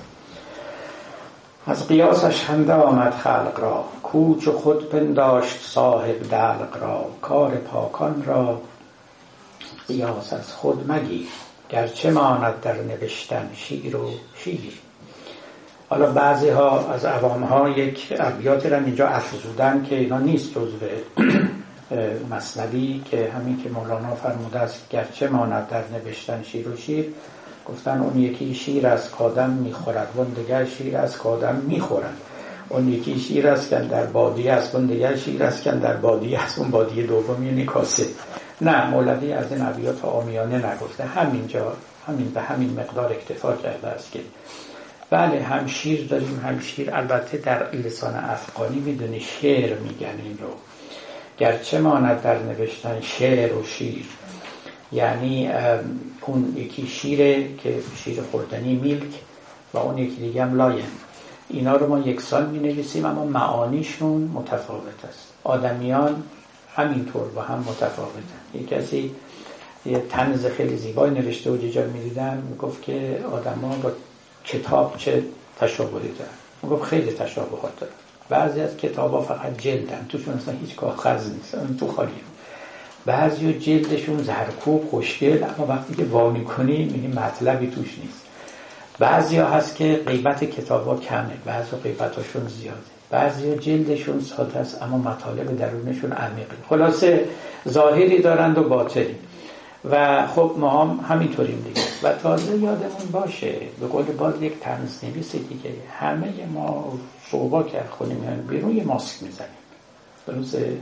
از 1.66 1.88
قیاسش 1.88 2.44
هنده 2.44 2.72
آمد 2.72 3.14
خلق 3.14 3.60
را. 3.60 3.84
کوچ 4.02 4.48
و 4.48 4.52
خود 4.52 4.88
پنداشت 4.88 5.60
صاحب 5.60 6.30
دلق 6.30 6.78
را. 6.80 7.06
کار 7.22 7.50
پاکان 7.50 8.24
را 8.26 8.60
قیاس 9.88 10.32
از 10.32 10.52
خود 10.52 10.92
مگیر. 10.92 11.26
گرچه 11.68 12.10
ماند 12.10 12.60
در 12.60 12.74
نوشتن 12.82 13.50
شیر 13.54 13.96
و 13.96 14.10
شیر. 14.34 14.72
حالا 15.88 16.12
بعضی 16.12 16.48
ها 16.48 16.92
از 16.92 17.04
عوام 17.04 17.42
ها 17.42 17.68
یک 17.68 18.14
ابیات 18.20 18.66
را 18.66 18.76
اینجا 18.76 19.08
افزودن 19.08 19.86
که 19.88 19.96
اینا 19.96 20.18
نیست 20.18 20.50
جزو 20.50 20.86
مصنوی 22.30 23.02
که 23.10 23.32
همین 23.36 23.62
که 23.62 23.68
مولانا 23.68 24.14
فرموده 24.14 24.58
است 24.58 24.88
گرچه 24.90 25.28
ماند 25.28 25.68
در 25.68 25.82
نوشتن 25.92 26.42
شیر 26.42 26.68
و 26.68 26.76
شیر 26.76 27.04
گفتن 27.68 28.00
اون 28.00 28.18
یکی 28.18 28.54
شیر 28.54 28.86
از 28.86 29.10
کادم 29.10 29.50
می‌خورد 29.50 30.08
و 30.18 30.24
دیگر 30.24 30.64
شیر 30.64 30.96
از 30.96 31.18
کادم 31.18 31.54
می‌خورد. 31.54 32.16
اون 32.68 32.88
یکی 32.88 33.20
شیر 33.20 33.48
است 33.48 33.70
که 33.70 33.76
در 33.76 34.06
بادی 34.06 34.48
است 34.48 34.74
اون 34.74 34.86
دیگر 34.86 35.16
شیر 35.16 35.42
است 35.42 35.62
که 35.62 35.70
در 35.70 35.96
بادی 35.96 36.36
است 36.36 36.58
اون 36.58 36.70
بادی 36.70 37.02
دوم 37.02 37.46
یعنی 37.46 37.64
کاسه. 37.64 38.06
نه 38.60 38.90
مولوی 38.90 39.32
از 39.32 39.52
این 39.52 39.62
ابیات 39.62 40.04
آمیانه 40.04 40.56
نگفته. 40.56 41.04
همینجا 41.04 41.72
همین 42.06 42.30
به 42.30 42.40
همین 42.40 42.80
مقدار 42.80 43.12
اکتفا 43.12 43.56
کرده 43.56 43.88
است 43.88 44.12
که 44.12 44.20
بله 45.10 45.42
هم 45.42 45.66
شیر 45.66 46.06
داریم 46.06 46.40
هم 46.44 46.60
شیر. 46.60 46.94
البته 46.94 47.38
در 47.38 47.70
لسان 47.72 48.14
افغانی 48.14 48.80
می‌دونی 48.80 49.20
شعر 49.20 49.78
میگن 49.78 50.20
این 50.24 50.38
رو. 50.42 50.48
گرچه 51.38 51.78
ماند 51.78 52.22
در 52.22 52.38
نوشتن 52.38 53.00
شعر 53.00 53.54
و 53.54 53.64
شیر. 53.64 54.04
یعنی 54.92 55.50
اون 56.20 56.54
یکی 56.56 56.86
شیره 56.86 57.56
که 57.56 57.82
شیر 57.96 58.22
خوردنی 58.22 58.74
میلک 58.74 59.20
و 59.74 59.78
اون 59.78 59.98
یکی 59.98 60.16
دیگه 60.16 60.42
هم 60.42 60.56
لاین. 60.56 60.84
اینا 61.48 61.76
رو 61.76 61.88
ما 61.88 61.98
یکسان 61.98 62.50
می 62.50 62.58
نویسیم 62.58 63.04
اما 63.04 63.24
معانیشون 63.24 64.30
متفاوت 64.34 65.04
است. 65.08 65.32
آدمیان 65.44 66.22
همینطور 66.76 67.28
با 67.28 67.42
هم 67.42 67.58
متفاوتن. 67.58 68.40
یک 68.54 68.68
کسی 68.68 69.14
یه 69.86 70.02
تنز 70.10 70.46
خیلی 70.46 70.76
زیبای 70.76 71.10
نوشته 71.10 71.50
و 71.50 71.56
جا 71.56 71.86
می 71.86 72.00
دیدم 72.00 72.42
می 72.50 72.56
گفت 72.56 72.82
که 72.82 73.24
آدما 73.32 73.76
با 73.82 73.92
کتاب 74.44 74.96
چه 74.98 75.22
تشابهی 75.60 76.08
دارن. 76.08 76.30
می 76.62 76.70
گفت 76.70 76.84
خیلی 76.84 77.12
تشابهات 77.12 77.80
دارن. 77.80 77.92
بعضی 78.28 78.60
از 78.60 78.76
کتاب 78.76 79.10
ها 79.10 79.20
فقط 79.22 79.58
جلدن 79.58 80.06
توشون 80.08 80.34
اصلا 80.34 80.54
هیچ 80.54 80.76
کاغذ 80.76 81.30
نیست 81.30 81.76
تو 81.80 81.88
خالی 81.88 82.12
بعضی 83.06 83.52
جلدشون 83.52 84.22
زرکوب 84.22 84.90
خوشگل 84.90 85.44
اما 85.44 85.66
وقتی 85.68 85.94
که 85.94 86.04
وانی 86.04 86.44
کنی 86.44 86.84
میگی 86.84 87.06
مطلبی 87.06 87.66
توش 87.66 87.98
نیست. 87.98 88.22
بعضی 88.98 89.36
هست 89.36 89.76
که 89.76 90.02
قیمت 90.06 90.44
کتاب 90.44 90.86
ها 90.86 90.96
کمه 90.96 91.32
بعضی 91.44 91.76
قیمتاشون 91.76 92.48
زیاده. 92.48 92.78
بعضی 93.10 93.56
جلدشون 93.56 94.20
ساده 94.20 94.58
است 94.58 94.82
اما 94.82 94.98
مطالب 94.98 95.56
درونشون 95.58 96.12
عمیقه. 96.12 96.56
خلاصه 96.68 97.24
ظاهری 97.68 98.22
دارند 98.22 98.58
و 98.58 98.62
باطنی. 98.62 99.14
و 99.90 100.26
خب 100.26 100.54
ما 100.58 100.84
هم 100.84 101.00
همینطوریم 101.08 101.64
دیگه. 101.68 101.86
و 102.02 102.12
تازه 102.12 102.52
یادمون 102.52 103.08
باشه 103.12 103.54
به 103.80 103.86
قول 103.86 104.04
باز 104.04 104.42
یک 104.42 104.60
تنز 104.60 105.04
نویسه 105.04 105.38
دیگه 105.38 105.70
همه 106.00 106.32
ما 106.54 106.98
صوبا 107.30 107.62
کرد 107.62 107.88
خونیم 107.90 108.46
بیرون 108.48 108.76
یه 108.76 108.84
ماسک 108.84 109.22
می‌زنیم. 109.22 109.48
درسته؟ 110.26 110.76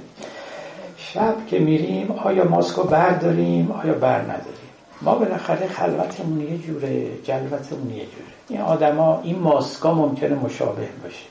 شب 1.14 1.34
که 1.46 1.58
میریم 1.58 2.10
آیا 2.10 2.44
ماسک 2.44 2.76
رو 2.76 2.84
برداریم 2.84 3.70
آیا 3.70 3.94
بر 3.94 4.20
نداریم؟ 4.20 4.70
ما 5.02 5.14
بالاخره 5.14 5.68
خلوتمون 5.68 6.40
یه 6.40 6.58
جوره 6.58 7.06
جلوتمون 7.24 7.90
یه 7.90 8.04
جوره. 8.04 8.32
این 8.48 8.60
آدما 8.60 9.20
این 9.24 9.38
ماسکا 9.38 9.94
ممکنه 9.94 10.34
مشابه 10.34 10.88
باشه. 11.02 11.24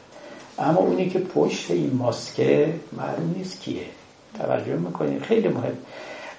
اما 0.59 0.79
اونی 0.79 1.09
که 1.09 1.19
پشت 1.19 1.71
این 1.71 1.91
ماسکه 1.93 2.73
معلوم 2.97 3.33
نیست 3.37 3.61
کیه. 3.61 3.85
توجه 4.39 4.75
می‌کنید 4.75 5.21
خیلی 5.21 5.47
مهم. 5.47 5.77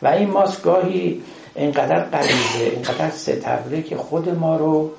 و 0.02 0.08
این 0.08 0.30
ماسک 0.30 0.62
گاهی 0.62 1.22
اینقدر 1.54 2.00
قریبه 2.00 2.74
اینقدر 2.74 3.10
ستبره 3.10 3.82
که 3.82 3.96
خود 3.96 4.28
ما 4.28 4.56
رو 4.56 4.90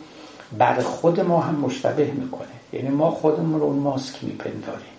بر 0.57 0.79
خود 0.79 1.19
ما 1.19 1.39
هم 1.39 1.55
مشتبه 1.55 2.11
می‌کنه. 2.11 2.47
یعنی 2.73 2.89
ما 2.89 3.11
خودمون 3.11 3.59
رو 3.59 3.65
اون 3.65 3.79
ماسک 3.79 4.23
میپنداریم. 4.23 4.90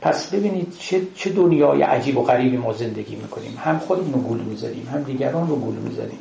پس 0.00 0.30
ببینید 0.30 0.76
چه, 0.78 1.00
چه 1.14 1.30
دنیای 1.30 1.82
عجیب 1.82 2.18
و 2.18 2.22
غریبی 2.22 2.56
ما 2.56 2.72
زندگی 2.72 3.16
می‌کنیم. 3.16 3.58
هم 3.64 3.78
خودمون 3.78 4.12
رو 4.12 4.20
گول 4.20 4.40
می‌زنیم 4.40 4.88
هم 4.92 5.02
دیگران 5.02 5.48
رو 5.48 5.56
گول 5.56 5.74
می‌زنیم 5.74 6.18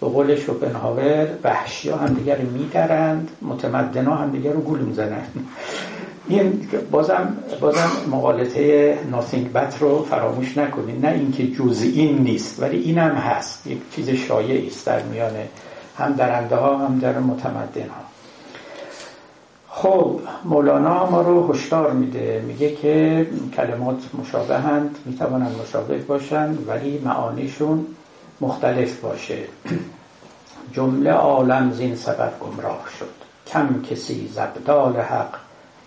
به 0.00 0.06
قول 0.06 0.36
شوپنهاور 0.36 1.28
وحشی 1.44 1.90
ها 1.90 1.96
هم 1.96 2.14
دیگر 2.14 2.38
میدرند 2.38 3.30
متمدن 3.42 4.04
ها 4.04 4.14
هم 4.14 4.30
دیگر 4.30 4.52
رو 4.52 4.60
گول 4.60 4.80
می‌زنند. 4.80 5.46
این 6.28 6.68
بازم 6.90 7.36
بازم 7.60 7.90
مقالطه 8.10 8.98
ناسینگ 9.10 9.52
بت 9.52 9.76
رو 9.80 10.04
فراموش 10.04 10.58
نکنید. 10.58 11.06
نه 11.06 11.12
اینکه 11.12 11.46
جز 11.46 11.82
این 11.82 12.18
نیست 12.18 12.62
ولی 12.62 12.78
اینم 12.78 13.10
هست. 13.10 13.66
یک 13.66 13.78
چیز 13.94 14.10
شایعی 14.10 14.66
است 14.66 14.86
در 14.86 15.02
میان 15.02 15.32
هم 15.96 16.12
درنده 16.12 16.56
ها 16.56 16.78
هم 16.78 16.98
در 16.98 17.18
متمدن 17.18 17.88
ها. 17.88 18.03
خب 19.76 20.20
مولانا 20.44 21.10
ما 21.10 21.20
رو 21.20 21.52
هشدار 21.52 21.90
میده. 21.90 22.44
میگه 22.46 22.74
که 22.74 23.26
کلمات 23.56 23.96
مشابهند 24.18 24.98
می‌توانند 25.04 25.60
مشابه 25.62 25.98
باشند 25.98 26.68
ولی 26.68 26.98
معانیشون 26.98 27.86
مختلف 28.40 29.00
باشه. 29.00 29.38
جمله 30.72 31.10
عالم 31.10 31.72
زین 31.72 31.96
سبب 31.96 32.32
گمراه 32.40 32.84
شد. 32.98 33.10
کم 33.46 33.82
کسی 33.82 34.30
زبدال 34.34 34.96
حق 34.96 35.34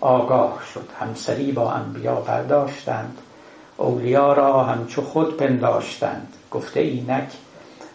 آگاه 0.00 0.58
شد. 0.74 0.88
همسری 1.00 1.52
با 1.52 1.72
انبیا 1.72 2.14
برداشتند. 2.14 3.18
اولیا 3.76 4.32
را 4.32 4.64
همچو 4.64 5.02
خود 5.02 5.36
پنداشتند. 5.36 6.32
گفته 6.50 6.80
اینک 6.80 7.28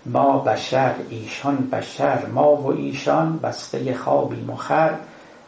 ما 0.06 0.38
بشر 0.38 0.94
ایشان 1.10 1.58
بشر 1.72 2.26
ما 2.26 2.56
و 2.56 2.68
ایشان 2.68 3.40
بسته 3.44 3.94
خوابی 3.94 4.42
مخر 4.42 4.94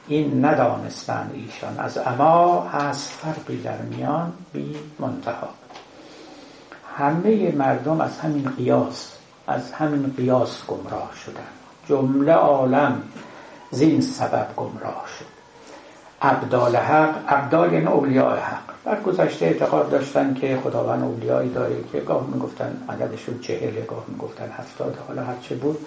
این 0.08 0.46
ندانستند 0.46 1.32
ایشان. 1.34 1.80
از 1.80 1.98
اما 1.98 2.62
هست 2.62 3.10
فرقی 3.10 3.62
در 3.62 3.78
میان 3.78 4.34
بی 4.54 4.76
منتها. 5.00 5.50
همه 6.98 7.52
مردم 7.52 8.02
از 8.02 8.20
همین 8.20 8.50
قیاس 8.58 9.12
از 9.48 9.72
همین 9.72 10.14
قیاس 10.18 10.66
گمراه 10.68 11.12
شدن. 11.26 11.48
جمله 11.90 12.32
عالم 12.32 13.02
زین 13.72 14.02
سبب 14.02 14.48
گمراه 14.56 15.06
شد. 15.20 15.26
عبدال 16.22 16.76
حق 16.76 17.16
عبدال 17.34 17.74
یعنی 17.74 17.86
اولیاء 17.86 18.36
حق. 18.36 18.76
در 18.86 19.02
گذشته 19.02 19.46
اعتقاد 19.46 19.90
داشتن 19.90 20.34
که 20.34 20.60
خداوند 20.64 21.04
اولیایی 21.04 21.50
داره 21.50 21.76
که 21.92 22.00
گاه 22.00 22.28
می‌گفتن 22.34 22.84
عددشون 22.90 23.40
چهل 23.40 23.86
گاه 23.86 24.04
می‌گفتن 24.08 24.50
هفتاد 24.58 24.98
حالا 25.08 25.24
هرچه 25.24 25.56
بود. 25.56 25.78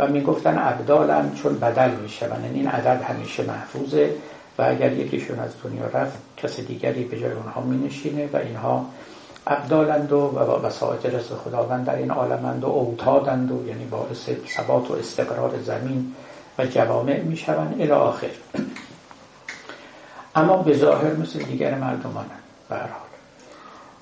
و 0.00 0.06
می‌گفتن 0.06 0.58
عبدالم 0.58 1.32
چون 1.34 1.58
بدل 1.58 1.90
میشون 1.90 2.28
یعنی 2.44 2.58
این 2.58 2.68
عدد 2.68 3.02
همیشه 3.02 3.42
محفوظه 3.42 4.14
و 4.58 4.62
اگر 4.62 4.92
یکیشون 4.92 5.38
از 5.38 5.50
دنیا 5.64 5.86
رفت 5.86 6.18
کس 6.36 6.60
دیگری 6.60 7.04
به 7.04 7.20
جای 7.20 7.32
اونها 7.32 7.60
مینشینه 7.60 8.28
و 8.32 8.36
اینها 8.36 8.86
ابدالند 9.46 10.12
و 10.12 10.38
وسایط 10.64 11.06
رزق 11.06 11.36
خداوند 11.36 11.86
در 11.86 11.94
این 11.94 12.10
عالمند 12.10 12.64
و 12.64 12.66
اوتادند 12.66 13.52
و 13.52 13.68
یعنی 13.68 13.84
باعث 13.84 14.30
ثبات 14.56 14.90
و 14.90 14.94
استقرار 14.94 15.50
زمین 15.64 16.14
و 16.58 16.66
جوامع 16.66 17.20
می‌شوند 17.20 17.74
الی 17.80 17.90
آخر. 17.90 18.30
اما 20.34 20.56
به 20.56 20.76
ظاهر 20.76 21.12
مثل 21.12 21.38
دیگر 21.38 21.74
مردمان 21.74 22.26
به 22.68 22.76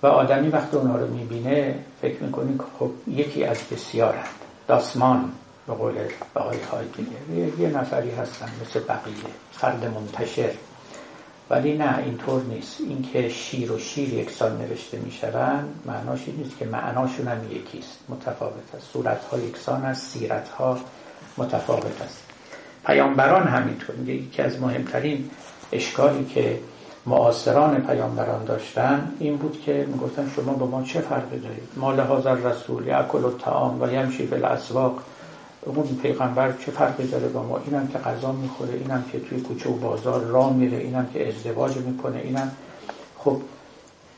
و 0.02 0.06
آدمی 0.06 0.48
وقتی 0.48 0.76
اونها 0.76 0.96
رو 0.96 1.06
می‌بینه 1.06 1.74
فکر 2.02 2.22
می‌کنی 2.22 2.58
خب 2.78 2.90
یکی 3.06 3.44
از 3.44 3.58
بسیارند. 3.70 4.28
داسمان 4.68 5.32
به 5.68 5.74
قول 5.74 5.94
بهای 6.34 6.58
های 6.72 6.84
دیگه 6.96 7.60
یه 7.60 7.68
نفری 7.68 8.10
هستن 8.10 8.48
مثل 8.62 8.80
بقیه 8.80 9.14
فرد 9.52 9.84
منتشر. 9.94 10.50
ولی 11.50 11.76
نه 11.76 11.98
اینطور 11.98 12.42
نیست. 12.42 12.80
اینکه 12.80 13.28
شیر 13.28 13.72
و 13.72 13.78
شیر 13.78 14.14
یکسان 14.14 14.58
نوشته 14.58 14.98
می‌شوند 14.98 15.82
معناش 15.86 16.20
این 16.26 16.36
نیست 16.36 16.58
که 16.58 16.64
معناشون 16.64 17.28
هم 17.28 17.52
یکیست. 17.52 17.98
متفاوت 18.08 18.74
است. 18.76 18.86
صورت 18.92 19.24
ها 19.24 19.38
یکسان 19.38 19.84
است 19.84 20.06
سیرت 20.06 20.48
ها 20.48 20.78
متفاوت 21.36 22.02
است. 22.02 22.22
پیامبران 22.86 23.42
همینطور. 23.42 24.08
یکی 24.08 24.42
از 24.42 24.60
مهمترین 24.60 25.30
اشکالی 25.72 26.24
که 26.24 26.58
معاصران 27.06 27.82
پیامبران 27.82 28.44
داشتن 28.44 29.12
این 29.18 29.36
بود 29.36 29.62
که 29.62 29.86
می‌گفتن 29.88 30.32
شما 30.36 30.52
با 30.52 30.66
ما 30.66 30.82
چه 30.82 31.00
فرقی 31.00 31.38
دارید؟ 31.38 31.68
ما 31.76 31.92
لحاظ 31.92 32.26
رسول 32.26 32.86
یاکل 32.86 33.24
و 33.24 33.30
تعام 33.30 33.82
و 33.82 33.92
یمشی 33.92 34.26
فی 34.26 34.34
الاسواق. 34.34 35.02
اون 35.66 35.98
پیغمبر 36.02 36.52
چه 36.52 36.70
فرقی 36.72 37.06
داره 37.06 37.28
با 37.28 37.42
ما؟ 37.42 37.60
اینم 37.66 37.88
که 37.88 37.98
غذا 37.98 38.32
می‌خوره 38.32 38.74
اینم 38.74 39.04
که 39.12 39.20
توی 39.20 39.40
کوچه 39.40 39.70
و 39.70 39.72
بازار 39.72 40.20
راه 40.20 40.52
میره 40.52 40.76
اینم 40.76 41.06
که 41.14 41.28
ازدواج 41.28 41.76
می‌کنه 41.76 42.18
اینم. 42.18 42.50
خب 43.18 43.36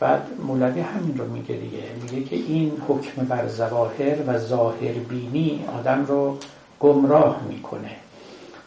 بعد 0.01 0.23
مولوی 0.47 0.81
همین 0.81 1.19
رو 1.19 1.27
میگه 1.27 1.55
دیگه. 1.55 1.83
میگه 2.03 2.29
که 2.29 2.37
این 2.37 2.73
حکم 2.89 3.25
بر 3.25 3.49
زواهر 3.49 4.17
و 4.27 4.39
ظاهر 4.39 4.93
بینی 4.93 5.65
آدم 5.79 6.07
رو 6.07 6.39
گمراه 6.81 7.41
می‌کنه. 7.49 7.97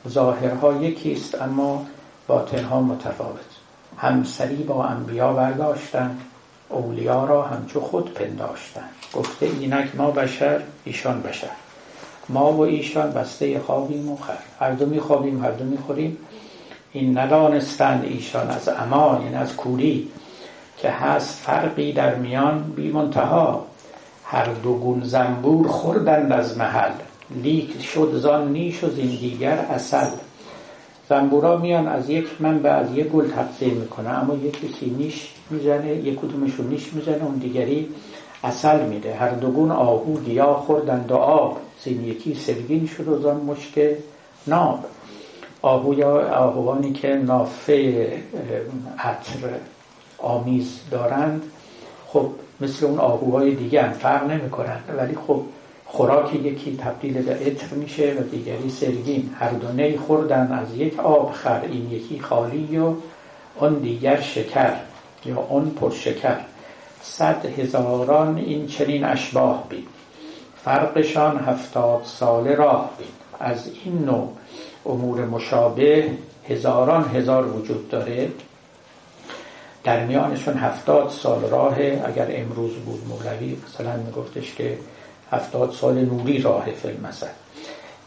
ظاهرها 0.07 0.73
یکیست 0.73 1.41
اما 1.41 1.85
باطنها 2.27 2.81
متفاوت. 2.81 3.39
همسری 3.97 4.63
با 4.63 4.85
انبیا 4.85 5.33
برداشتن 5.33 6.17
اولیا 6.69 7.25
را 7.25 7.41
همچو 7.43 7.79
خود 7.79 8.13
پنداشتن. 8.13 8.89
گفته 9.13 9.45
اینک 9.45 9.95
ما 9.95 10.11
بشر 10.11 10.61
ایشان 10.85 11.21
بشر. 11.21 11.49
ما 12.29 12.51
و 12.53 12.59
ایشان 12.59 13.11
بسته 13.11 13.59
خوابیم 13.59 14.11
و 14.11 14.15
خر. 14.15 14.33
هر 14.59 14.71
دو 14.71 14.85
میخوابیم 14.85 15.43
هر 15.43 15.51
دو 15.51 15.65
می‌خوریم. 15.65 16.17
این 16.91 17.17
ندانستند 17.17 18.03
ایشان 18.03 18.49
از 18.49 18.69
امان 18.69 19.21
این 19.21 19.35
از 19.35 19.55
کوری 19.55 20.07
که 20.77 20.89
هست 20.89 21.39
فرقی 21.39 21.93
در 21.93 22.15
میان 22.15 22.73
بی 22.75 22.91
منتها. 22.91 23.65
هر 24.25 24.45
دو 24.45 24.73
گون 24.73 25.03
زنبور 25.03 25.67
خوردند 25.67 26.31
از 26.31 26.57
محل. 26.57 26.91
لیک 27.43 27.81
شد 27.81 28.13
زان 28.15 28.51
نیش 28.51 28.83
و 28.83 28.89
زین 28.89 29.07
دیگر 29.07 29.57
اصل 29.69 30.07
زنبورا 31.09 31.57
میان 31.57 31.87
از 31.87 32.09
یک 32.09 32.27
منبع 32.39 32.69
از 32.69 32.87
یک 32.95 33.07
گل 33.07 33.27
تغذیه 33.27 33.73
می‌کنه. 33.73 34.09
اما 34.09 34.35
یک 34.35 34.53
کسی 34.53 34.89
نیش 34.89 35.29
می‌زنه 35.49 35.87
یک 35.87 36.19
کدومشون 36.19 36.67
نیش 36.67 36.93
می‌زنه 36.93 37.23
اون 37.23 37.35
دیگری 37.35 37.89
اصل 38.43 38.85
میده. 38.85 39.15
هر 39.15 39.29
دوگون 39.29 39.71
آهو 39.71 40.19
گیا 40.19 40.53
خوردند 40.53 41.11
و 41.11 41.15
آب. 41.15 41.57
زین 41.83 42.03
یکی 42.03 42.35
سرگین 42.35 42.87
شد 42.87 43.07
و 43.07 43.19
زان 43.19 43.37
مشک 43.37 43.97
ناب. 44.47 44.85
آهو 45.61 45.93
یا 45.93 46.33
آهوانی 46.33 46.93
که 46.93 47.07
نافه 47.07 48.07
عطر 48.99 49.49
آمیز 50.17 50.79
دارند 50.91 51.43
خب 52.07 52.29
مثل 52.61 52.85
اون 52.85 52.99
آهوهای 52.99 53.55
دیگه 53.55 53.81
هم 53.81 53.91
فرق 53.91 54.31
نمی 54.31 54.49
کنند 54.49 54.83
ولی 54.97 55.15
خب 55.27 55.41
خوراک 55.85 56.35
یکی 56.35 56.77
تبدیل 56.77 57.21
به 57.21 57.33
عطر 57.33 57.75
میشه 57.75 58.13
و 58.19 58.23
دیگری 58.23 58.69
سرگین. 58.69 59.29
هر 59.39 59.49
دو 59.49 59.71
نی 59.71 59.97
خوردن 59.97 60.51
از 60.51 60.77
یک 60.77 60.99
آب 60.99 61.31
خر 61.31 61.61
این 61.61 61.91
یکی 61.91 62.19
خالی 62.19 62.77
و 62.77 62.93
اون 63.59 63.73
دیگر 63.73 64.21
شکر 64.21 64.73
یا 65.25 65.47
اون 65.49 65.69
پر 65.69 65.91
شکر 65.91 66.37
صد 67.01 67.45
هزاران 67.45 68.37
این 68.37 68.67
چنین 68.67 69.03
اشباه 69.03 69.69
بید 69.69 69.92
فرقشان 70.65 71.37
هفتاد 71.37 72.01
ساله 72.03 72.55
راه 72.55 72.89
بید 72.97 73.07
از 73.39 73.69
این 73.85 74.05
نوع 74.05 74.29
امور 74.85 75.25
مشابه 75.25 76.11
هزاران 76.49 77.03
هزار 77.03 77.47
وجود 77.47 77.89
داره. 77.89 78.31
در 79.83 80.05
میانشون 80.05 80.53
هفتاد 80.53 81.09
سال 81.09 81.41
راه 81.41 81.75
اگر 82.05 82.27
امروز 82.29 82.73
بود 82.73 83.07
مولوی 83.07 83.57
مثلا 83.67 83.95
میگفتش 83.97 84.55
که 84.55 84.77
هفتاد 85.31 85.71
سال 85.71 86.05
نوری 86.05 86.41
راه 86.41 86.65
فیلم 86.71 87.05
مثلا 87.07 87.29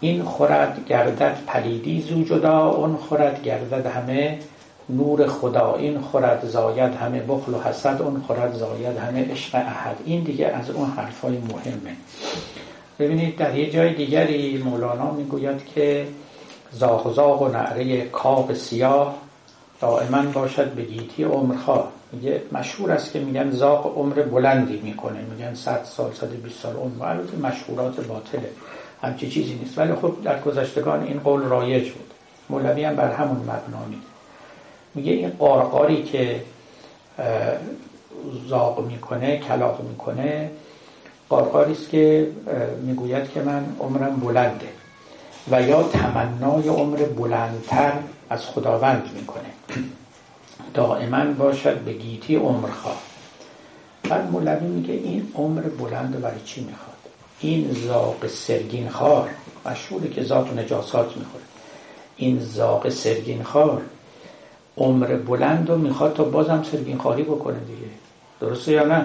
این 0.00 0.22
خورد 0.24 0.86
گردد 0.88 1.38
پلیدی 1.46 2.00
زو 2.00 2.24
جدا 2.24 2.66
اون 2.68 2.96
خورد 2.96 3.42
گردد 3.42 3.86
همه 3.86 4.38
نور 4.88 5.26
خدا 5.26 5.74
این 5.74 6.00
خورد 6.00 6.46
زاید 6.46 6.94
همه 6.94 7.20
بخل 7.20 7.54
و 7.54 7.60
حسد 7.60 8.02
اون 8.02 8.22
خورد 8.26 8.54
زاید 8.54 8.96
همه 8.96 9.30
عشق 9.30 9.54
احد. 9.54 9.96
این 10.04 10.22
دیگه 10.22 10.46
از 10.46 10.70
اون 10.70 10.90
حرفای 10.90 11.38
مهمه. 11.38 11.96
ببینید 12.98 13.36
در 13.36 13.58
یه 13.58 13.70
جای 13.70 13.94
دیگری 13.94 14.58
مولانا 14.58 15.10
می‌گوید 15.10 15.66
که 15.74 16.06
زاغ 16.72 17.14
زاغ 17.14 17.42
و 17.42 17.48
نعره 17.48 18.00
کاب 18.00 18.54
سیاه 18.54 19.14
دائما 19.80 20.22
باشد 20.22 20.70
به 20.72 20.82
گیتی 20.82 21.24
عمرخواه 21.24 21.88
میگه 22.12 22.42
مشهور 22.52 22.92
است 22.92 23.12
که 23.12 23.20
میگن 23.20 23.50
زاغ 23.50 23.98
عمر 23.98 24.14
بلندی 24.14 24.80
می‌کنه. 24.84 25.20
میگن 25.20 25.54
100 25.54 25.84
سال 25.84 26.12
120 26.12 26.60
سال 26.60 26.76
عمر. 26.76 27.04
البته 27.04 27.36
مشهورات 27.36 28.06
باطله. 28.06 28.50
همچی 29.02 29.30
چیزی 29.30 29.54
نیست. 29.54 29.78
ولی 29.78 29.94
خب 29.94 30.14
در 30.24 30.40
گذشتگان 30.40 31.02
این 31.02 31.20
قول 31.20 31.42
رایج 31.42 31.90
بود. 31.90 32.10
مولوی 32.50 32.84
هم 32.84 32.96
بر 32.96 33.12
همون 33.12 33.36
مبنا 33.36 33.78
میگه 34.96 35.12
این 35.12 35.30
قارقاری 35.38 36.02
که 36.02 36.42
زاغ 38.48 38.86
می‌کنه 38.86 39.38
کلاق 39.38 39.80
می‌کنه 39.90 40.50
قارقاری 41.28 41.72
است 41.72 41.88
که 41.88 42.28
می‌گوید 42.82 43.30
که 43.30 43.42
من 43.42 43.76
عمرم 43.80 44.16
بلنده 44.16 44.68
و 45.50 45.62
یا 45.62 45.82
تمنای 45.82 46.68
عمر 46.68 46.96
بلندتر 46.96 47.92
از 48.30 48.46
خداوند 48.46 49.10
می‌کنه. 49.14 49.50
دائما 50.74 51.24
باشد 51.24 51.78
به 51.78 51.92
گیتی 51.92 52.36
عمر 52.36 52.68
خواه 52.68 53.02
بعد 54.10 54.30
مولوی 54.30 54.66
میگه 54.66 54.94
این 54.94 55.32
عمر 55.34 55.60
بلند 55.62 56.20
برای 56.20 56.40
چی 56.44 56.64
می‌خواد؟ 56.64 56.96
این 57.40 57.72
زاق 57.72 58.26
سرگین 58.26 58.88
خار 58.88 59.30
مشهوره 59.66 60.08
که 60.08 60.22
ذات 60.22 60.52
و 60.52 60.54
نجاسات 60.54 61.16
می‌خوره. 61.16 61.44
این 62.16 62.40
زاق 62.40 62.88
سرگین 62.88 63.42
خار 63.42 63.82
عمر 64.76 65.06
بلند 65.06 65.70
رو 65.70 65.78
می‌خواد 65.78 66.14
تا 66.14 66.24
بازم 66.24 66.62
سرگین 66.72 66.98
خاری 66.98 67.22
بکنه 67.22 67.58
دیگه. 67.58 67.92
درسته 68.40 68.72
یا 68.72 68.84
نه؟ 68.84 69.04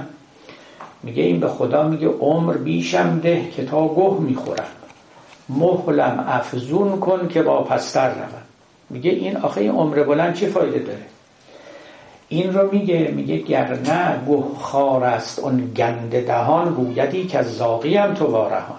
میگه 1.03 1.24
این 1.24 1.39
به 1.39 1.47
خدا 1.47 1.88
میگه 1.88 2.07
عمر 2.07 2.53
بیشم 2.53 3.19
ده 3.19 3.51
که 3.55 3.65
تا 3.65 3.88
گه 3.88 4.19
می‌خورم. 4.19 4.65
محلم 5.49 6.26
افزون 6.28 6.99
کن 6.99 7.28
که 7.28 7.43
با 7.43 7.63
پستر 7.63 8.09
روم. 8.09 8.41
میگه 8.89 9.11
این 9.11 9.38
آخه 9.38 9.61
این 9.61 9.72
عمر 9.72 10.03
بلند 10.03 10.34
چه 10.34 10.47
فایده 10.47 10.80
داره؟ 10.80 11.05
این 12.30 12.53
رو 12.53 12.72
میگه 12.72 13.13
میگه 13.15 13.38
گر 13.38 13.80
نه 13.86 14.19
گه 14.28 14.43
خار 14.59 15.03
است 15.03 15.39
اون 15.39 15.72
گنده 15.78 16.22
دهان 16.22 16.74
گویدی 16.74 17.26
که 17.26 17.39
از 17.39 17.57
زاقی 17.57 17.95
هم 17.95 18.13
تو 18.13 18.26
وارهان. 18.26 18.78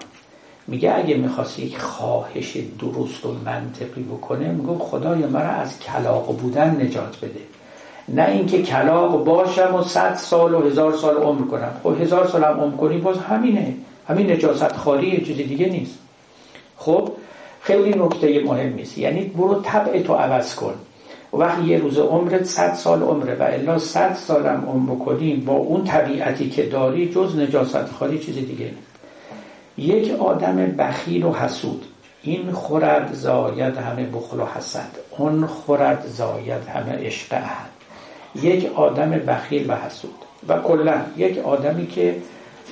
میگه 0.67 0.95
اگه 0.95 1.17
می‌خواست 1.17 1.59
یک 1.59 1.77
خواهش 1.77 2.57
درست 2.79 3.25
و 3.25 3.35
منطقی 3.45 4.03
بکنه 4.03 4.47
میگه 4.47 4.79
خدای 4.79 5.19
مرا 5.19 5.49
از 5.49 5.79
کلاق 5.79 6.37
بودن 6.37 6.81
نجات 6.81 7.17
بده. 7.17 7.39
نه 8.09 8.29
اینکه 8.29 8.61
کلاق 8.61 9.23
باشم 9.23 9.75
و 9.75 9.83
صد 9.83 10.15
سال 10.15 10.53
و 10.53 10.61
هزار 10.61 10.97
سال 10.97 11.15
عمر 11.15 11.47
کنم. 11.47 11.71
خب 11.83 12.01
هزار 12.01 12.27
سال 12.27 12.43
هم 12.43 12.59
عمر 12.59 12.75
کنی 12.75 12.97
باز 12.97 13.17
همینه. 13.17 13.73
همین 14.07 14.31
نجاست 14.31 14.73
خالی 14.73 15.25
چیزی 15.25 15.43
دیگه 15.43 15.65
نیست. 15.69 15.99
خب 16.77 17.11
خیلی 17.61 17.99
نکته 17.99 18.43
مهم 18.45 18.73
نیست. 18.73 18.97
یعنی 18.97 19.23
برو 19.23 19.61
طبع 19.61 20.01
تو 20.01 20.13
عوض 20.13 20.55
کن. 20.55 20.73
وقتی 21.33 21.65
یه 21.65 21.77
روز 21.77 21.97
عمرت 21.97 22.43
صد 22.43 22.73
سال 22.73 23.01
عمره 23.01 23.35
و 23.35 23.43
الا 23.43 23.79
صد 23.79 24.13
سالم 24.13 24.63
عمر 24.67 24.95
کنی 24.95 25.35
با 25.35 25.53
اون 25.53 25.83
طبیعتی 25.83 26.49
که 26.49 26.63
داری 26.63 27.09
جز 27.09 27.37
نجاست 27.37 27.91
خالی 27.91 28.19
چیزی 28.19 28.41
دیگه 28.41 28.65
نیست. 28.65 28.92
یک 29.77 30.11
آدم 30.19 30.55
بخیل 30.55 31.23
و 31.23 31.33
حسود. 31.33 31.85
این 32.23 32.51
خورد 32.51 33.13
زاید 33.13 33.77
همه 33.77 34.05
بخل 34.05 34.39
و 34.39 34.45
حسد. 34.45 34.89
اون 35.17 35.45
خورد 35.45 36.05
زاید 36.07 36.67
همه 36.67 37.05
عشق 37.05 37.33
احد. 37.33 37.69
یک 38.35 38.71
آدم 38.75 39.09
بخیل 39.09 39.71
و 39.71 39.75
حسود. 39.75 40.15
و 40.47 40.59
کلا 40.59 41.01
یک 41.17 41.37
آدمی 41.37 41.87
که 41.87 42.15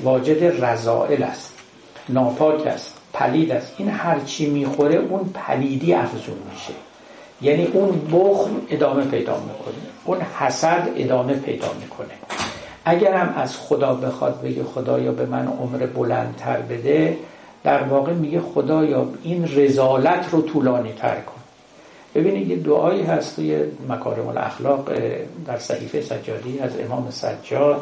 واجد 0.04 0.66
رضائل 0.66 1.24
است. 1.24 1.54
ناپاک 2.10 2.68
است. 2.68 2.98
پلید 3.14 3.52
است. 3.52 3.76
این 3.78 3.90
هرچی 3.90 4.50
می‌خوره 4.50 4.96
اون 4.96 5.30
پلیدی 5.34 5.94
افزون 5.94 6.38
میشه. 6.54 6.74
یعنی 7.42 7.66
اون 7.66 8.02
بخل 8.12 8.52
ادامه 8.70 9.04
پیدا 9.04 9.40
می‌کنه. 9.40 9.74
اون 10.06 10.22
حسد 10.22 10.90
ادامه 10.96 11.34
پیدا 11.34 11.68
می‌کنه. 11.82 12.14
اگرم 12.86 13.34
از 13.38 13.58
خدا 13.58 13.94
بخواد 13.94 14.42
بگه 14.42 14.64
خدایا 14.64 15.12
به 15.12 15.26
من 15.26 15.48
عمر 15.48 15.86
بلندتر 15.86 16.62
بده 16.62 17.18
در 17.64 17.84
واقع 17.84 18.14
میگه 18.14 18.42
خدایا 18.42 19.08
این 19.24 19.50
رزالت 19.56 20.30
رو 20.32 20.42
طولانی 20.42 20.94
تر 20.94 21.16
کن. 21.16 21.42
ببینید 22.16 22.48
یه 22.48 22.56
دعایی 22.56 23.04
هست 23.04 23.36
توی 23.36 23.64
مکارم 23.90 24.28
الاخلاق 24.28 24.90
در 25.48 25.58
صحیفه 25.58 26.02
سجادی 26.02 26.60
از 26.60 26.80
امام 26.80 27.10
سجاد. 27.10 27.82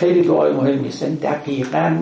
خیلی 0.00 0.22
دعای 0.22 0.52
مهمی 0.52 0.88
است 0.88 1.04
دقیقا 1.04 1.96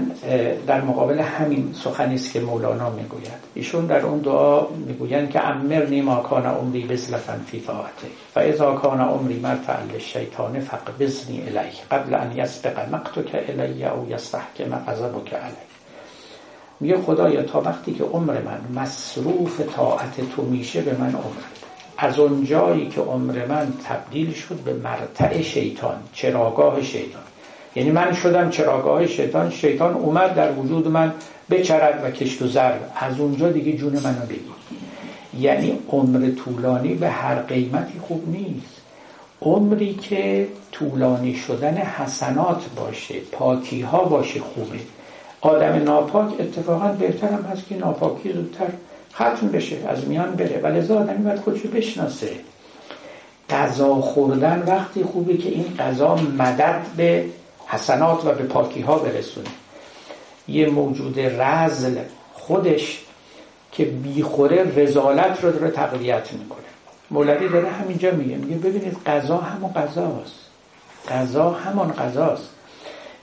در 0.66 0.80
مقابل 0.80 1.20
همین 1.20 1.74
سخنی 1.74 2.14
است 2.14 2.32
که 2.32 2.40
مولانا 2.40 2.90
می‌گوید. 2.90 3.32
ایشون 3.54 3.86
در 3.86 4.06
اون 4.06 4.18
دعا 4.18 4.66
می‌گویند 4.86 5.30
که 5.30 5.46
امرنی 5.46 6.00
ما 6.00 6.16
کان 6.16 6.46
عمری 6.46 6.84
بزلفا 6.84 7.40
فی 7.46 7.60
طاعته 7.60 8.08
فاذا 8.34 8.72
کان 8.72 9.00
عمری 9.00 9.40
مرتع 9.40 9.82
للشیطان 9.92 10.60
فقبضنی 10.60 11.42
الیه 11.42 11.82
قبل 11.90 12.14
ان 12.14 12.38
یسبق 12.38 12.94
مقتک 12.94 13.44
الی 13.48 13.84
او 13.84 14.06
یستحکم 14.10 14.84
غضبک 14.88 15.34
علی 15.34 15.66
میگه 16.80 16.98
خدایا 16.98 17.42
تا 17.42 17.60
وقتی 17.60 17.94
که 17.94 18.04
عمر 18.04 18.34
من 18.42 18.82
مصروف 18.82 19.60
طاعت 19.76 20.30
تو 20.36 20.42
میشه 20.42 20.80
به 20.80 20.96
من 20.98 21.10
عمر 21.10 21.42
از 21.98 22.18
اون 22.18 22.44
جایی 22.44 22.88
که 22.88 23.00
عمر 23.00 23.46
من 23.46 23.72
تبدیل 23.88 24.32
شد 24.34 24.54
به 24.54 24.72
مرتع 24.72 25.42
شیطان 25.42 25.96
چراگاه 26.12 26.82
شیطان. 26.82 27.27
یعنی 27.76 27.90
من 27.90 28.12
شدم 28.12 28.50
چراگاه 28.50 29.06
شیطان 29.06 29.50
شیطان 29.50 29.94
اومد 29.94 30.34
در 30.34 30.52
وجود 30.52 30.88
من 30.88 31.12
بچرد 31.50 32.04
و 32.04 32.10
کشت 32.10 32.42
و 32.42 32.46
ضرب. 32.46 32.80
از 32.96 33.20
اونجا 33.20 33.48
دیگه 33.48 33.72
جون 33.72 33.92
منو 33.92 34.26
بگیر. 34.28 34.40
یعنی 35.38 35.78
عمر 35.88 36.30
طولانی 36.30 36.94
به 36.94 37.08
هر 37.08 37.34
قیمتی 37.34 37.98
خوب 37.98 38.28
نیست. 38.28 38.80
عمری 39.42 39.94
که 39.94 40.48
طولانی 40.72 41.34
شدن 41.34 41.76
حسنات 41.76 42.64
باشه 42.76 43.14
پاکی 43.32 43.80
ها 43.80 44.04
باشه 44.04 44.40
خوبه. 44.40 44.78
آدم 45.40 45.82
ناپاک 45.84 46.40
اتفاقا 46.40 46.88
بهتر 46.88 47.28
هم 47.28 47.42
هست 47.52 47.68
که 47.68 47.76
ناپاکی 47.76 48.32
زودتر 48.32 48.68
ختم 49.14 49.48
بشه 49.48 49.76
از 49.88 50.08
میان 50.08 50.30
بره. 50.30 50.60
ولی 50.62 50.78
لذا 50.78 50.98
آدمی 50.98 51.24
باید 51.24 51.38
خودشو 51.40 51.68
بشناسه. 51.68 52.30
غذا 53.50 53.94
خوردن 53.94 54.62
وقتی 54.66 55.02
خوبه 55.02 55.36
که 55.36 55.48
این 55.48 55.74
غذا 55.78 56.14
مدد 56.38 56.82
به 56.96 57.24
حسنات 57.68 58.26
و 58.26 58.32
به 58.32 58.44
پاکی 58.44 58.80
ها 58.80 58.98
برسونه. 58.98 59.48
یه 60.48 60.68
موجود 60.68 61.20
رزل 61.20 61.98
خودش 62.32 63.00
که 63.72 63.84
بیخوره 63.84 64.82
رزالت 64.82 65.44
رو 65.44 65.52
داره 65.52 65.70
تقویت 65.70 66.32
می‌کنه. 66.32 66.58
مولوی 67.10 67.48
داره 67.48 67.68
همینجا 67.68 68.10
میگه 68.10 68.36
میگه 68.36 68.56
ببینید 68.56 68.96
غذا 69.06 69.36
همون 69.36 69.72
غذاست. 69.72 70.34
غذا 71.08 71.50
همون 71.50 71.92
غذاست. 71.92 72.50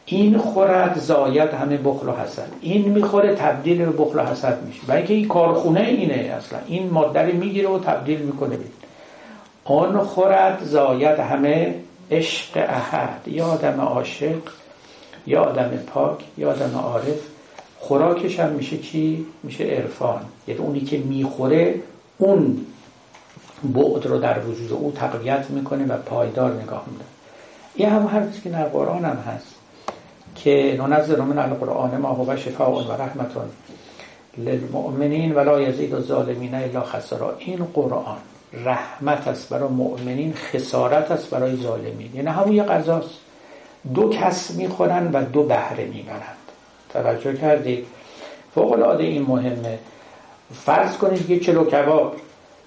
این 0.06 0.38
خورد 0.38 1.00
زاید 1.00 1.50
همه 1.50 1.78
بخل 1.78 2.10
و 2.10 2.12
حسد. 2.12 2.48
این 2.62 2.90
می‌خوره 2.90 3.36
تبدیل 3.36 3.86
به 3.86 3.92
بخل 3.92 4.20
و 4.20 4.26
حسد 4.26 4.64
میشه. 4.64 4.82
و 4.88 4.92
اینکه 4.92 5.14
این 5.14 5.28
کارخونه 5.28 5.80
اینه 5.80 6.14
اصلا. 6.38 6.60
این 6.68 6.90
ماده 6.90 7.32
می‌گیره 7.32 7.70
و 7.70 7.80
تبدیل 7.80 8.20
می‌کنه 8.20 8.58
بید. 8.58 8.74
آن 9.66 10.00
خورد 10.00 10.64
زاید 10.64 11.20
همه 11.20 11.76
عشق 12.12 12.58
احد 12.58 13.28
یا 13.28 13.46
آدم 13.46 13.82
عاشق 13.82 14.42
یا 15.28 15.44
آدم 15.44 15.70
پاک 15.70 16.20
یا 16.38 16.52
آدم 16.52 16.78
عارف. 16.78 17.20
خوراکش 17.80 18.40
هم 18.40 18.50
میشه 18.50 18.78
چی؟ 18.78 19.26
میشه 19.44 19.64
عرفان. 19.64 20.22
یعنی 20.48 20.60
اونی 20.60 20.80
که 20.80 20.98
می‌خوره 20.98 21.76
اون 22.18 22.66
بعد 23.64 24.06
رو 24.06 24.18
در 24.18 24.40
وجود 24.40 24.74
او 24.74 24.92
تقویت 24.96 25.50
می‌کنه 25.50 25.86
و 25.86 25.98
پایدار 25.98 26.62
نگاه 26.62 26.86
میده 26.92 27.06
یه 27.78 27.90
هم 27.90 28.08
حرفی 28.08 28.42
که 28.42 28.50
در 28.50 28.66
قرآن 28.66 29.06
هم 29.06 29.18
هست 29.18 29.56
که 30.36 30.76
ننظر 30.80 31.22
من 31.22 31.38
القرآن 31.38 31.98
ما 31.98 32.10
هو 32.10 32.36
شفاء 32.38 32.84
و 32.84 32.92
رحمتون 32.92 33.50
للمؤمنین 34.38 35.36
ولا 35.36 35.62
یزید 35.62 35.94
الظالمین 35.94 36.56
الا 36.56 36.82
خسرا 36.82 37.36
این 37.40 37.68
قرآن 37.74 38.18
رحمت 38.54 39.28
است 39.28 39.50
برای 39.50 39.70
مؤمنین 39.70 40.34
خسارت 40.34 41.12
است 41.12 41.30
برای 41.30 41.56
ظالمین. 41.56 42.16
یعنی 42.16 42.28
همون 42.28 42.54
یه 42.54 42.64
غذاست. 42.64 43.20
دو 43.94 44.10
کس 44.10 44.52
می‌خورن 44.52 45.12
و 45.12 45.24
دو 45.24 45.44
بهره 45.44 45.86
می‌برند. 45.86 46.38
توجه 46.94 47.34
کردید؟ 47.34 47.86
فوق 48.56 48.72
العاده 48.72 49.04
این 49.04 49.22
مهمه. 49.22 49.80
فرض 50.54 50.98
کنید 50.98 51.30
یه 51.30 51.40
چلو 51.40 51.66
کباب. 51.66 52.16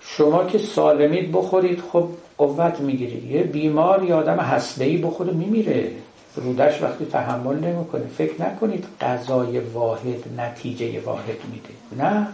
شما 0.00 0.44
که 0.44 0.58
سالمید 0.58 1.32
بخورید 1.32 1.82
خب 1.92 2.08
قوت 2.38 2.80
می‌گیرید. 2.80 3.30
یه 3.30 3.42
بیمار 3.42 4.02
یا 4.02 4.18
آدم 4.18 4.36
هسته‌ای 4.36 4.96
بخوره 4.96 5.32
میمیره. 5.32 5.90
رودش 6.36 6.82
وقتی 6.82 7.04
تحمل 7.04 7.58
نمی‌کنه. 7.58 8.06
فکر 8.18 8.42
نکنید 8.42 8.84
غذای 9.00 9.58
واحد 9.58 10.24
نتیجه 10.38 11.00
واحد 11.00 11.38
میده. 11.52 12.04
نه. 12.04 12.26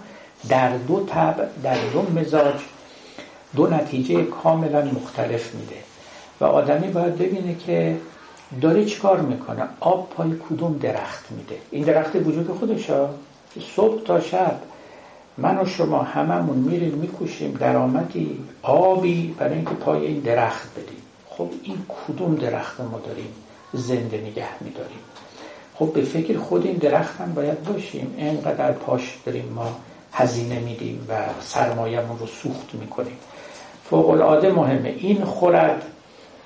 در 0.49 0.77
دو 0.77 1.07
طبع 1.07 1.47
در 1.63 1.77
دو 1.93 2.21
مزاج 2.21 2.55
دو 3.57 3.67
نتیجه 3.67 4.23
کاملا 4.25 4.83
مختلف 4.85 5.55
میده. 5.55 5.77
و 6.41 6.45
آدمی 6.45 6.89
باید 6.89 7.19
ببینه 7.19 7.55
که 7.55 7.97
داره 8.61 8.85
چیکار 8.85 9.21
می‌کنه. 9.21 9.63
آب 9.81 10.11
پای 10.11 10.31
کدوم 10.51 10.79
درخت 10.79 11.25
میده. 11.31 11.57
این 11.71 11.85
درخت 11.85 12.17
وجود 12.17 12.59
خودشا 12.59 13.09
صبح 13.77 14.05
تا 14.05 14.21
شب 14.21 14.61
من 15.39 15.61
و 15.61 15.65
شما 15.65 16.03
هممون 16.03 16.57
میریم 16.57 16.95
میکوشیم 16.95 17.53
درآمدی 17.53 18.45
آبی 18.63 19.35
برای 19.39 19.55
اینکه 19.55 19.71
پای 19.71 20.07
این 20.07 20.21
درخت 20.21 20.69
بدیم. 20.73 21.03
خب 21.29 21.51
این 21.63 21.79
کدوم 21.89 22.35
درخت 22.35 22.81
ما 22.81 22.99
داریم 23.07 23.29
زنده 23.73 24.17
نگه 24.17 24.49
میداریم. 24.61 24.99
خب 25.75 25.93
به 25.93 26.03
فکر 26.03 26.39
خود 26.39 26.67
این 26.67 26.77
درخت 26.77 27.21
هم 27.21 27.35
باید 27.35 27.65
باشیم. 27.65 28.15
اینقدر 28.17 28.73
پاش 28.73 29.19
داریم 29.27 29.53
ما 29.55 29.77
هزینه 30.13 30.59
میدیم 30.59 31.07
و 31.09 31.13
سرمایهمون 31.41 32.19
رو 32.19 32.27
سوخت 32.27 32.75
می‌کنیم. 32.75 33.17
فوق 33.91 34.11
العاده 34.11 34.53
مهمه. 34.53 34.95
این 34.99 35.25
خورد 35.25 35.83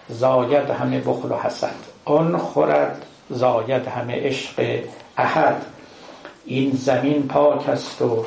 زاید 0.08 0.70
همه 0.70 1.00
بخل 1.00 1.32
و 1.32 1.36
حسد. 1.36 1.74
آن 2.04 2.38
خورد 2.38 3.06
زاید 3.30 3.88
همه 3.88 4.26
عشق 4.26 4.80
احد. 5.16 5.66
این 6.46 6.72
زمین 6.72 7.28
پاک 7.28 7.68
است 7.68 8.02
و 8.02 8.24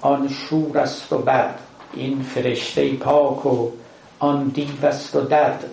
آن 0.00 0.28
شور 0.28 0.78
است 0.78 1.12
و 1.12 1.18
بد. 1.18 1.54
این 1.92 2.22
فرشته 2.22 2.92
پاک 2.92 3.46
و 3.46 3.70
آن 4.18 4.44
دیو 4.44 4.86
است 4.86 5.16
و 5.16 5.20
دد. 5.20 5.64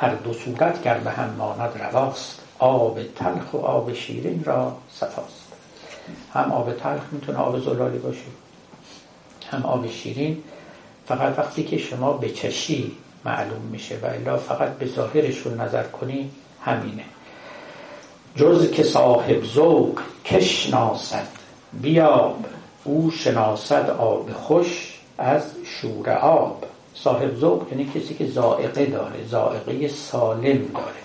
هر 0.00 0.14
دو 0.14 0.32
صورت 0.32 0.82
گر 0.82 0.98
به 0.98 1.10
هم 1.10 1.34
ماند 1.38 1.80
رواست. 1.82 2.40
آب 2.58 2.98
تلخ 3.16 3.54
و 3.54 3.56
آب 3.56 3.92
شیرین 3.92 4.44
را 4.44 4.76
صفاست. 4.92 5.52
هم 6.34 6.52
آب 6.52 6.72
تلخ 6.72 7.02
می‌تونه 7.12 7.38
آب 7.38 7.60
زلالی 7.60 7.98
باشه 7.98 8.20
هم 9.50 9.62
آب 9.62 9.86
شیرین 9.86 10.42
فقط 11.10 11.38
وقتی 11.38 11.64
که 11.64 11.78
شما 11.78 12.12
به 12.12 12.30
چشی 12.30 12.92
معلوم 13.24 13.62
میشه 13.72 13.98
و 14.02 14.06
الا 14.06 14.36
فقط 14.36 14.78
به 14.78 14.86
ظاهرشون 14.86 15.60
نظر 15.60 15.82
کنی 15.82 16.30
همینه. 16.64 17.04
جز 18.36 18.70
که 18.70 18.82
صاحب 18.82 19.44
ذوق 19.44 20.00
کش 20.24 20.70
ناسد 20.70 21.26
بیاب 21.72 22.44
او 22.84 23.10
شناسد 23.10 23.90
آب 23.98 24.32
خوش 24.32 24.98
از 25.18 25.42
شور 25.64 26.10
آب. 26.10 26.64
صاحب 26.94 27.36
ذوق 27.36 27.66
یعنی 27.70 27.90
کسی 27.94 28.14
که 28.14 28.26
زائقه 28.26 28.86
داره 28.86 29.24
زائقه 29.30 29.88
سالم 29.88 30.58
داره. 30.74 31.00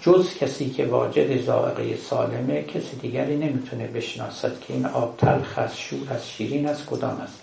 جز 0.00 0.34
کسی 0.34 0.70
که 0.70 0.86
واجد 0.86 1.44
زائقه 1.44 1.96
سالمه 1.96 2.62
کسی 2.62 2.96
دیگری 2.96 3.36
نمی‌تونه 3.36 3.86
بشناسد 3.86 4.60
که 4.60 4.74
این 4.74 4.86
آب 4.86 5.16
تلخ 5.16 5.58
از 5.58 5.78
شور 5.78 6.06
از 6.10 6.28
شیرین 6.28 6.68
از 6.68 6.86
کدام 6.86 7.20
است. 7.20 7.41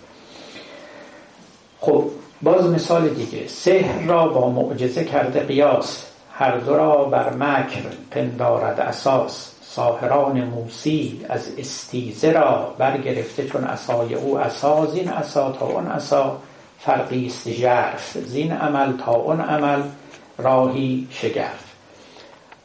خب 1.80 2.04
باز 2.42 2.66
مثال 2.66 3.08
دیگه. 3.08 3.48
سحر 3.48 4.06
را 4.06 4.28
با 4.28 4.50
معجزه 4.50 5.04
کرده 5.04 5.40
قیاس 5.40 6.06
هر 6.32 6.56
دو 6.56 6.76
را 6.76 7.04
بر 7.04 7.32
مکر 7.32 7.82
پندارد 8.10 8.80
اساس. 8.80 9.52
ساهران 9.62 10.44
موسی 10.44 11.20
از 11.28 11.48
استیزه 11.58 12.32
را 12.32 12.74
برگرفته 12.78 13.46
چون 13.46 13.64
اسای 13.64 14.14
او 14.14 14.38
اسا 14.38 14.86
زین 14.86 15.08
اسا 15.08 15.52
تا 15.52 15.66
اون 15.66 15.86
اسا 15.86 16.36
فرقی 16.78 17.26
است 17.26 17.48
جرف 17.48 18.18
زین 18.18 18.52
عمل 18.52 18.96
تا 18.96 19.12
اون 19.12 19.40
عمل. 19.40 19.82
راهی 20.38 21.08
شگرف. 21.10 21.64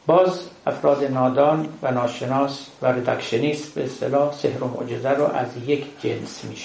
باز 0.06 0.40
افراد 0.66 1.04
نادان 1.04 1.68
و 1.82 1.90
ناشناس 1.90 2.66
و 2.82 2.86
ردکشنیست 2.86 3.74
به 3.74 3.84
اصطلاح 3.84 4.32
سحر 4.32 4.64
و 4.64 4.68
معجزه 4.68 5.10
رو 5.10 5.24
از 5.24 5.48
یک 5.66 5.84
جنس 6.02 6.44
می 6.44 6.56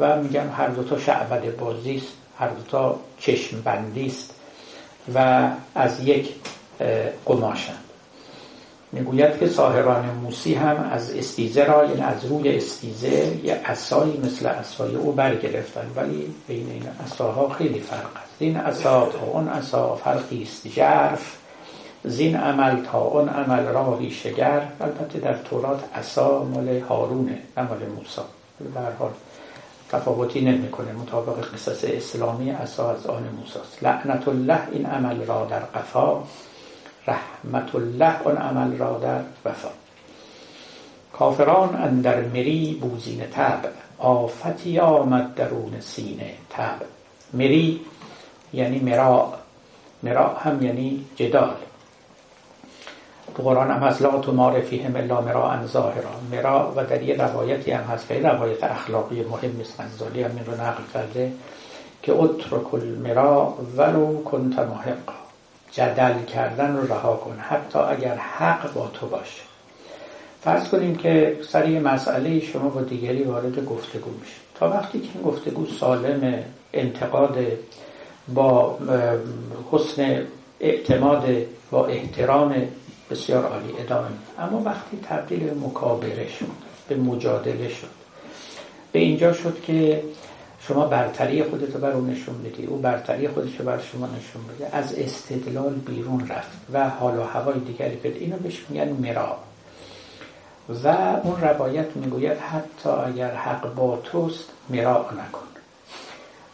و 0.00 0.22
میگن 0.22 0.48
هر 0.48 0.68
دوتا 0.68 0.98
شعبد 0.98 1.56
بازی 1.56 1.96
است 1.96 2.12
هر 2.38 2.48
دوتا 2.48 3.00
چشم 3.18 3.60
بندی 3.60 4.06
است 4.06 4.34
و 5.14 5.48
از 5.74 6.00
یک 6.00 6.34
قماشند. 7.26 7.78
می‌گوید 8.92 9.38
که 9.38 9.48
ساهران 9.48 10.04
موسی 10.04 10.54
هم 10.54 10.90
از 10.92 11.14
استیزه 11.14 11.64
را 11.64 11.84
یعنی 11.84 12.00
از 12.00 12.24
روی 12.24 12.56
استیزه 12.56 13.38
یه 13.44 13.60
اسایی 13.64 14.20
مثل 14.24 14.46
اسای 14.46 14.94
او 14.94 15.12
برگرفتن 15.12 15.90
ولی 15.96 16.34
بین 16.48 16.70
این 16.70 16.82
اساها 17.06 17.48
خیلی 17.48 17.80
فرق 17.80 18.16
است. 18.16 18.32
زین 18.38 18.56
اصا 18.56 19.06
تا 19.06 19.26
اون 19.26 19.48
اصا 19.48 19.96
فرقی 19.96 20.42
است. 20.42 20.68
جرف 20.68 21.36
زین 22.04 22.36
عمل 22.36 22.82
تا 22.82 23.00
اون 23.00 23.28
عمل 23.28 23.64
راهی 23.64 24.10
شگر. 24.10 24.62
البته 24.80 25.18
در 25.18 25.34
تورات 25.34 25.80
اصا 25.94 26.44
مال 26.44 26.80
هارونه 26.80 27.38
نه 27.56 27.62
مال 27.62 27.78
موسی. 27.96 28.20
به 28.74 28.80
حال 28.98 29.10
تفاوتی 29.92 30.40
نمی‌کنه. 30.40 30.92
مطابق 30.92 31.54
قصص 31.54 31.84
اسلامی 31.84 32.50
اصا 32.50 32.90
از 32.90 33.06
آن 33.06 33.22
موسی 33.22 33.58
لعنت 33.82 34.28
الله 34.28 34.60
این 34.72 34.86
عمل 34.86 35.26
را 35.26 35.44
در 35.44 35.60
قفا 35.60 36.22
رحمت 37.06 37.74
الله 37.74 38.22
آن 38.24 38.36
عمل 38.36 38.78
را 38.78 38.98
در 38.98 39.20
وفا. 39.44 39.68
کافران 41.12 41.76
اندر 41.76 42.20
مری 42.20 42.78
بوزین 42.80 43.20
تب 43.32 43.60
آفتی 43.98 44.78
آمد 44.78 45.34
درون 45.34 45.80
سینه 45.80 46.34
تب 46.50 46.82
مری 47.32 47.80
یعنی 48.52 48.78
مرا 48.78 49.32
مرا 50.02 50.34
هم 50.34 50.62
یعنی 50.62 51.04
جدال. 51.16 51.54
قرآن 53.42 53.70
هم 53.70 53.82
هست 53.82 54.02
لا 54.02 54.20
تمار 54.20 54.60
فیهم 54.60 54.96
الا 54.96 55.20
مرا 55.20 55.66
ظاهرا. 55.66 56.10
مرا 56.32 56.72
و 56.76 56.84
در 56.84 57.02
یه 57.02 57.16
روایتی 57.16 57.70
هم 57.70 57.84
هست 57.84 58.08
که 58.08 58.20
روایت 58.20 58.64
اخلاقی 58.64 59.22
مهم 59.22 59.60
است 59.60 59.80
غزالی 59.80 60.22
هم 60.22 60.30
این 60.36 60.46
رو 60.46 60.52
نقل 60.52 60.82
کرده 60.94 61.32
که 62.02 62.12
اترک 62.12 62.74
المرا 62.74 63.54
ولو 63.76 64.22
کنت 64.22 64.58
محقا. 64.58 65.14
جدل 65.72 66.22
کردن 66.22 66.76
رو 66.76 66.92
رها 66.92 67.16
کن 67.16 67.38
حتی 67.38 67.78
اگر 67.78 68.14
حق 68.14 68.72
با 68.72 68.90
تو 68.94 69.06
باشه. 69.06 69.42
فرض 70.44 70.68
کنیم 70.68 70.96
که 70.96 71.38
سر 71.48 71.68
یه 71.68 71.80
مسئله 71.80 72.40
شما 72.40 72.68
با 72.68 72.80
دیگری 72.80 73.22
وارد 73.22 73.64
گفتگو 73.64 74.10
میشه. 74.20 74.36
تا 74.54 74.70
وقتی 74.70 75.00
که 75.00 75.08
این 75.14 75.22
گفتگو 75.22 75.66
سالم 75.66 76.34
انتقاد 76.72 77.36
با 78.34 78.78
حسن 79.72 80.22
اعتماد 80.60 81.24
با 81.70 81.86
احترام 81.86 82.54
بسیار 83.10 83.44
عالی 83.44 83.72
ادامه 83.78 84.08
اما 84.38 84.60
وقتی 84.60 84.98
تبدیل 85.08 85.38
به 85.38 85.54
مکابره 85.54 86.28
شد 86.28 86.46
به 86.88 86.96
مجادله 86.96 87.68
شد 87.68 87.88
به 88.92 88.98
اینجا 88.98 89.32
شد 89.32 89.60
که 89.66 90.02
شما 90.60 90.86
برتری 90.86 91.42
خودت 91.42 91.74
رو 91.74 91.80
بر 91.80 91.92
اون 91.92 92.10
نشون 92.10 92.42
بدی 92.42 92.66
او 92.66 92.76
برتری 92.78 93.28
خودش 93.28 93.60
رو 93.60 93.64
بر 93.64 93.78
شما 93.78 94.06
نشون 94.06 94.42
بده 94.54 94.76
از 94.76 94.94
استدلال 94.94 95.72
بیرون 95.72 96.28
رفت 96.28 96.56
و 96.72 96.88
حال 96.88 97.20
هوای 97.34 97.58
دیگری 97.58 97.96
بده 97.96 98.18
اینو 98.18 98.36
بهش 98.36 98.64
میگن 98.68 98.88
مرا 98.88 99.36
و 100.84 100.88
اون 101.22 101.40
روایت 101.40 101.96
می‌گوید 101.96 102.38
حتی 102.38 102.88
اگر 102.88 103.34
حق 103.34 103.74
با 103.74 103.96
توست 103.96 104.48
مرا 104.70 105.10
نکن. 105.12 105.46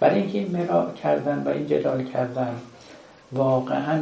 برای 0.01 0.21
اینکه 0.21 0.39
این 0.39 0.51
مرا 0.51 0.93
کردن 1.03 1.43
و 1.47 1.49
این 1.49 1.67
جدال 1.67 2.05
کردن 2.05 2.57
واقعا 3.33 4.01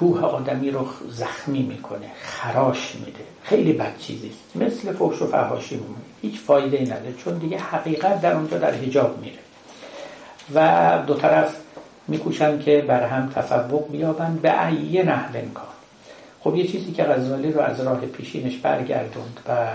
روح 0.00 0.24
آدمی 0.24 0.70
رو 0.70 0.86
زخمی 1.08 1.62
می‌کنه 1.62 2.06
خراش 2.22 2.94
میده. 2.94 3.24
خیلی 3.42 3.72
بد 3.72 3.98
چیزی 3.98 4.32
مثل 4.54 4.92
فحش 4.92 5.22
و 5.22 5.26
فحاشی 5.26 5.74
میمونه 5.74 6.00
هیچ 6.22 6.40
فایده 6.40 6.76
ای 6.76 6.84
نداره 6.84 7.12
چون 7.12 7.38
دیگه 7.38 7.58
حقیقت 7.58 8.20
در 8.20 8.32
اونجا 8.32 8.58
در 8.58 8.72
حجاب 8.72 9.18
میره. 9.18 9.38
و 10.54 10.98
دو 11.06 11.14
طرف 11.14 11.56
میکوشن 12.08 12.58
که 12.58 12.84
بر 12.88 13.06
هم 13.06 13.30
تفوق 13.34 13.90
بیابند. 13.90 14.42
به 14.42 14.66
ایه 14.66 15.02
نحو 15.02 15.32
کار 15.54 15.66
خب 16.40 16.56
یه 16.56 16.66
چیزی 16.66 16.92
که 16.92 17.04
غزالی 17.04 17.52
رو 17.52 17.60
از 17.60 17.80
راه 17.80 18.00
پیشینش 18.00 18.56
برگردوند 18.56 19.40
و 19.48 19.66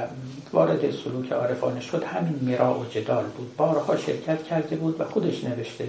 وارد 0.54 0.92
سلوک 0.92 1.32
عارفانه 1.32 1.82
شد 1.82 2.04
همین 2.04 2.40
میرا 2.42 2.80
و 2.80 2.86
جدال 2.86 3.24
بود. 3.24 3.58
بارها 3.58 3.98
شرکت 3.98 4.44
کرده 4.44 4.76
بود 4.76 5.02
و 5.02 5.04
خودش 5.04 5.44
نوشته 5.44 5.88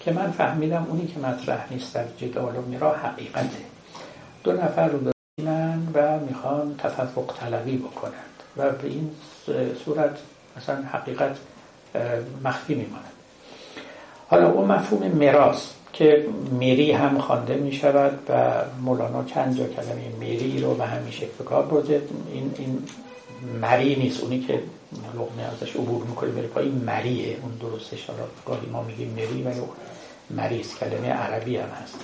که 0.00 0.12
من 0.12 0.30
فهمیدم 0.30 0.86
اونی 0.88 1.06
که 1.06 1.20
مطرح 1.20 1.66
نیست 1.70 1.94
در 1.94 2.04
جدال 2.18 2.56
و 2.56 2.62
میرا 2.62 2.94
حقیقته. 2.94 3.58
دو 4.44 4.52
نفر 4.52 4.88
رو 4.88 4.98
و 5.94 6.18
می‌خوان 6.18 6.74
تفوق 6.78 7.34
طلبی 7.40 7.76
بکنند 7.76 8.14
و 8.56 8.70
به 8.70 8.88
این 8.88 9.10
صورت 9.84 10.18
مثلا 10.56 10.82
حقیقت 10.92 11.36
مخفی 12.44 12.74
میماند. 12.74 13.04
حالا 14.28 14.50
اون 14.50 14.72
مفهوم 14.72 15.10
میراث 15.10 15.70
که 15.92 16.26
میری 16.50 16.92
هم 16.92 17.18
خوانده 17.18 17.54
می 17.54 17.72
شود 17.72 18.18
و 18.28 18.62
مولانا 18.82 19.24
چند 19.24 19.58
جا 19.58 19.66
کلمه 19.66 20.08
میری 20.20 20.60
رو 20.60 20.74
به 20.74 20.86
همین 20.86 21.10
شکل 21.10 21.44
کار 21.44 21.62
برده 21.62 22.02
این, 22.32 22.54
این 22.58 22.82
مری 23.60 23.96
نیست. 23.96 24.22
اونی 24.22 24.40
که 24.40 24.62
لغمه 24.92 25.42
ازش 25.42 25.76
عبور 25.76 26.04
می‌کنه 26.04 26.30
بره 26.30 26.46
پای 26.46 26.68
مریه. 26.68 27.36
اون 27.42 27.70
درستش 27.70 28.06
حالا 28.06 28.22
گاهی 28.46 28.66
ما 28.66 28.82
میگیم 28.82 29.08
مری 29.08 29.42
ولی 29.42 29.60
مریض 30.30 30.74
کلمه 30.74 31.08
عربی 31.08 31.56
هم 31.56 31.68
هست. 31.68 31.98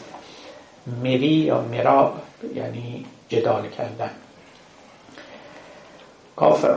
مری 1.03 1.27
یا 1.27 1.61
مرا 1.63 2.13
یعنی 2.55 3.07
جدال 3.29 3.69
کردن. 3.69 4.11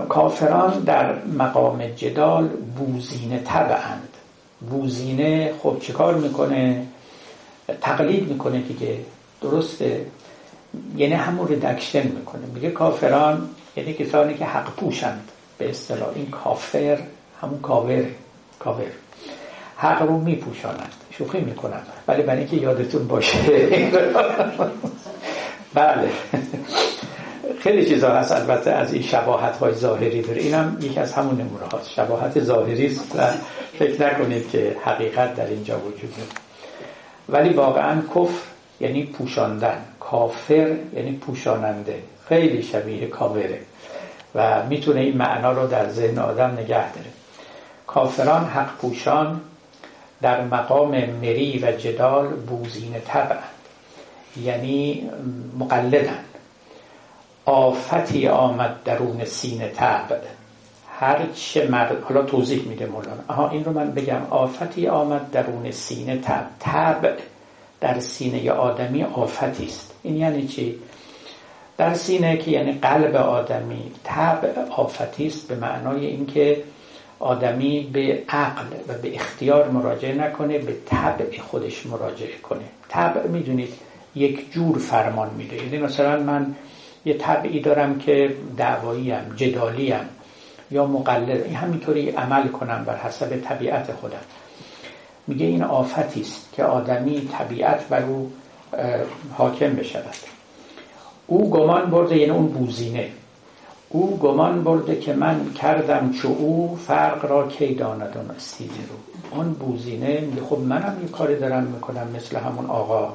کافران 0.10 0.80
در 0.80 1.26
مقام 1.26 1.88
جدال 1.88 2.48
بوزینه 2.48 3.40
تبعند 3.40 4.10
بوزینه 4.70 5.54
خب 5.64 5.78
چیکار 5.82 6.16
می‌کنه؟ 6.16 6.86
تقلید 7.82 8.28
می‌کنه 8.28 8.60
دیگه 8.62 9.00
درسته. 9.42 10.06
یعنی 10.98 11.14
همون 11.14 11.48
ردکشن 11.48 12.08
می‌کنه. 12.08 12.46
میگه 12.46 12.72
کافران 12.72 13.50
یعنی 13.76 13.94
کسانی 13.94 14.34
که 14.34 14.46
حق 14.46 14.70
پوشند. 14.76 15.32
به 15.60 15.70
اصطلاح 15.70 16.10
این 16.16 16.30
کافر 16.30 17.00
همون 17.42 17.60
کاور 17.62 18.06
کاور 18.60 18.86
حق 19.78 20.02
رو 20.02 20.18
میپوشانند 20.18 20.94
شوخی 21.12 21.40
می‌کنند. 21.40 21.88
ولی 22.08 22.24
برای 22.24 22.40
اینکه 22.40 22.56
یادتون 22.56 23.08
باشه. 23.08 23.38
بله. 25.74 26.10
خیلی 27.60 27.86
چیزا 27.86 28.10
هست 28.10 28.32
البته 28.32 28.72
از 28.72 28.94
این 28.94 29.02
شباهت 29.02 29.58
های 29.58 29.74
ظاهری 29.74 30.22
داره. 30.22 30.42
اینم 30.42 30.78
یکی 30.82 31.00
از 31.00 31.14
همون 31.14 31.42
نمونه 31.42 31.66
هاست. 31.72 31.90
شباهت 31.90 32.40
ظاهری 32.40 32.86
است 32.86 33.16
و 33.16 33.28
فکر 33.80 34.08
نکنید 34.08 34.50
که 34.50 34.76
حقیقت 34.84 35.36
در 35.36 35.48
اینجا 35.48 35.80
وجود 35.80 36.14
داره. 36.18 36.30
ولی 37.30 37.54
واقعا 37.54 38.02
کفر 38.16 38.44
یعنی 38.80 39.06
پوشاندن. 39.06 39.78
کافر 40.00 40.76
یعنی 40.94 41.12
پوشاننده. 41.12 42.00
خیلی 42.30 42.64
شبیه 42.64 43.08
کاوره 43.08 43.60
و 44.36 44.64
می‌تونه 44.66 45.00
این 45.00 45.18
معنا 45.18 45.52
رو 45.52 45.68
در 45.68 45.90
ذهن 45.90 46.20
آدم 46.20 46.52
نگه 46.52 46.92
داره. 46.92 47.10
کافران 47.88 48.46
حق 48.46 48.78
پوشان 48.78 49.42
در 50.22 50.44
مقام 50.44 51.06
مری 51.06 51.60
و 51.60 51.72
جدال 51.72 52.28
بوزین 52.28 52.96
طبعا 53.08 53.38
یعنی 54.44 55.10
مقلدن. 55.60 56.20
آفتی 57.46 58.28
آمد 58.28 58.84
درون 58.84 59.26
سینه 59.26 59.68
طبع. 59.68 60.18
هر 61.00 61.20
چه 61.36 61.68
مرد 61.68 62.04
حالا 62.04 62.24
توضیح 62.24 62.68
میده 62.68 62.86
مولانا. 62.86 63.24
آها 63.28 63.50
این 63.50 63.66
رو 63.66 63.74
من 63.74 63.92
بگم. 63.92 64.22
آفتی 64.30 64.88
آمد 64.88 65.32
درون 65.32 65.72
سینه 65.72 66.18
تب 66.18 66.46
تب 66.60 67.18
در 67.82 68.00
سینه 68.00 68.52
آدمی 68.52 69.04
آفتی 69.04 69.66
است. 69.66 69.94
این 70.04 70.18
یعنی 70.18 70.48
چی؟ 70.48 70.80
در 71.80 71.94
سینه 71.94 72.38
که 72.38 72.52
یعنی 72.52 72.72
قلب 72.72 73.16
آدمی 73.16 73.92
تب 74.04 74.70
آفتی 74.78 75.28
است 75.28 75.48
به 75.48 75.56
معنای 75.56 76.06
اینکه 76.06 76.64
آدمی 77.20 77.90
به 77.94 78.24
عقل 78.30 78.66
و 78.88 78.94
به 78.94 79.16
اختیار 79.16 79.70
مراجعه 79.70 80.16
نکنه 80.16 80.58
به 80.58 80.76
طبع 80.86 81.40
خودش 81.40 81.86
مراجعه 81.86 82.38
کنه. 82.38 82.66
طبع 82.90 83.28
می‌دونید 83.28 83.74
یک 84.16 84.52
جور 84.52 84.78
فرمان 84.78 85.30
میده. 85.38 85.56
یعنی 85.56 85.78
مثلا 85.78 86.24
من 86.24 86.56
یه 87.06 87.14
طبعی 87.14 87.60
دارم 87.60 88.00
که 88.00 88.36
دعواییم 88.58 89.34
جدالیم 89.36 90.10
یا 90.72 90.86
مقلد 90.86 91.54
همینطوری 91.54 92.10
عمل 92.10 92.48
کنم 92.48 92.84
بر 92.88 92.98
حسب 92.98 93.42
طبیعت 93.42 93.92
خودم. 93.94 94.18
میگه 95.28 95.46
این 95.46 95.64
آفتی 95.64 96.22
است 96.22 96.50
که 96.54 96.64
آدمی 96.64 97.30
طبیعت 97.38 97.88
بر 97.88 98.04
او 98.04 98.32
حاکم 99.38 99.74
بشود. 99.74 100.29
او 101.30 101.50
گمان 101.50 101.90
برده 101.90 102.18
یعنی 102.18 102.32
اون 102.32 102.48
بوزینه. 102.48 103.08
او 103.90 104.18
گمان 104.18 104.64
برده 104.64 105.00
که 105.00 105.14
من 105.14 105.54
کردم 105.54 106.12
چو 106.12 106.28
او 106.28 106.80
فرق 106.88 107.26
را 107.26 107.48
کی 107.48 107.76
داند 107.76 108.18
استیزی 108.38 108.70
رو. 108.90 109.38
اون 109.38 109.54
بوزینه 109.54 110.20
میگه 110.20 110.42
خب 110.42 110.60
منم 110.60 110.98
یه 111.02 111.08
کاری 111.08 111.36
دارم 111.40 111.64
می‌کنم 111.64 112.08
مثل 112.16 112.38
همون 112.38 112.66
آقا. 112.66 113.14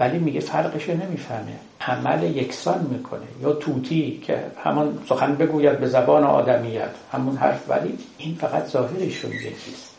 ولی 0.00 0.18
میگه 0.18 0.40
فرقش 0.40 0.88
نمی‌فهمه. 0.88 1.56
عمل 1.80 2.22
یکسان 2.22 2.86
می‌کنه. 2.90 3.26
یا 3.42 3.52
توتی 3.52 4.22
که 4.26 4.44
همون 4.64 4.98
سخن 5.08 5.34
بگوید 5.34 5.80
به 5.80 5.86
زبان 5.88 6.24
آدمیت. 6.24 6.90
همون 7.12 7.36
حرف. 7.36 7.70
ولی 7.70 7.98
این 8.18 8.34
فقط 8.34 8.66
ظاهرشون 8.66 9.32
یکیست 9.32 9.96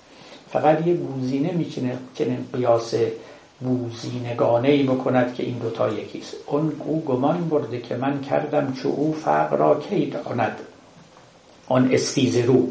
فقط 0.50 0.88
یه 0.88 0.94
بوزینه 0.94 1.52
میچینه 1.52 1.98
که 2.16 2.38
قیاس 2.54 2.94
بوزینگانه 3.60 4.70
ای 4.70 4.84
بکند 4.84 5.36
که 5.36 5.44
این 5.44 5.58
دوتا 5.58 5.90
یکیست. 5.90 6.36
اون 6.46 6.82
او 6.86 7.04
گمان 7.06 7.50
برده 7.50 7.82
که 7.82 7.96
من 7.96 8.22
کردم 8.22 8.74
چو 8.74 8.88
او 8.90 9.14
فرق 9.14 9.54
را 9.54 9.80
کی 9.80 10.06
داند. 10.06 10.60
آن 11.68 11.90
استیزه 11.92 12.38
رو. 12.38 12.68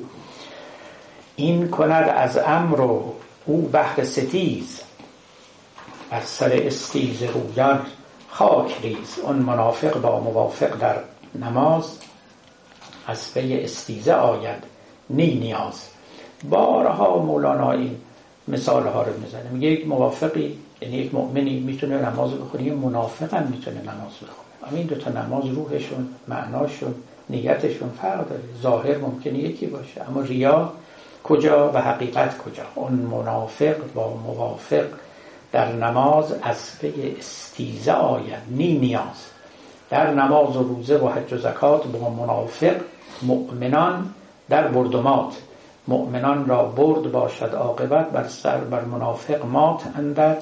این 1.37 1.69
کند 1.69 2.09
از 2.09 2.39
امر 2.39 2.81
و 2.81 3.15
او 3.47 3.69
بهر 3.69 4.05
ستیز. 4.05 4.81
بر 6.11 6.21
سر 6.25 6.53
استیزه 6.53 7.23
رویان 7.23 7.87
خاک 8.29 8.77
ریز. 8.83 9.19
اون 9.23 9.37
منافق 9.37 10.01
با 10.01 10.21
موافق 10.21 10.79
در 10.79 10.97
نماز 11.35 11.99
از 13.07 13.35
پی 13.35 13.61
استیزه 13.61 14.13
آید. 14.13 14.65
نی 15.11 15.35
نیاز. 15.35 15.89
بارها 16.51 17.19
مولانا 17.19 17.73
این 17.73 17.97
مثال 18.49 18.87
ها 18.87 19.03
رو 19.03 19.21
می‌زنه. 19.21 19.51
میگه 19.51 19.69
یک 19.69 19.87
موافقی 19.87 20.59
یعنی 20.81 20.97
یک 20.97 21.15
مؤمنی 21.15 21.61
می‌تونه 21.61 22.11
نماز 22.11 22.31
بخونه 22.31 22.63
یه 22.63 22.75
منافق 22.75 23.35
هم 23.35 23.47
می‌تونه 23.47 23.81
نماز 23.81 24.13
بخونه. 24.23 24.69
اما 24.69 24.77
این 24.77 24.87
دوتا 24.87 25.11
نماز 25.11 25.47
روحشون 25.47 26.09
معناشون 26.29 26.95
نیتشون 27.31 27.91
فرق 28.03 28.29
داره. 28.29 28.43
ظاهر 28.63 28.99
ممکنه 28.99 29.39
یکی 29.39 29.67
باشه. 29.67 30.09
اما 30.09 30.21
ریا 30.21 30.73
کجا 31.25 31.73
و 31.73 31.79
حقیقت 31.79 32.39
کجا؟ 32.39 32.63
اون 32.75 32.93
منافق 32.93 33.77
با 33.95 34.17
موافق 34.27 34.87
در 35.53 35.73
نماز 35.73 36.33
از 36.43 36.79
پی 36.81 37.17
استیزه 37.19 37.93
آید 37.93 38.43
نی 38.51 38.79
نیاز. 38.79 39.27
در 39.91 40.15
نماز 40.15 40.57
و 40.57 40.63
روزه 40.63 40.99
و 40.99 41.09
حج 41.09 41.33
و 41.33 41.39
زکات 41.39 41.87
با 41.87 42.11
منافق 42.11 42.77
مؤمنان 43.23 44.15
در 44.49 44.69
بردمات 44.69 45.37
مؤمنان 45.89 46.47
را 46.47 46.65
برد 46.65 47.13
باشد 47.13 47.55
عاقبت 47.55 48.11
بر 48.11 48.29
سر 48.29 48.59
بر 48.59 48.85
منافق 48.85 49.47
مات 49.47 49.83
اندر 49.99 50.37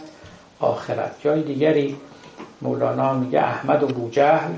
آخرت. 0.64 1.12
جای 1.20 1.42
دیگری 1.42 1.96
مولانا 2.62 3.14
میگه 3.14 3.40
احمد 3.40 3.82
و 3.82 3.86
بوجهل 3.86 4.50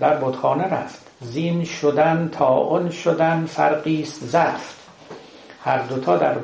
در 0.00 0.16
بودخانه 0.16 0.64
رفت. 0.64 1.00
زین 1.20 1.64
شدن 1.64 2.30
تا 2.32 2.48
اون 2.48 2.90
شدن 2.90 3.46
فرقیست 3.46 4.24
زفت 4.24 4.76
هر 5.64 5.78
دوتا 5.78 6.16
در 6.16 6.34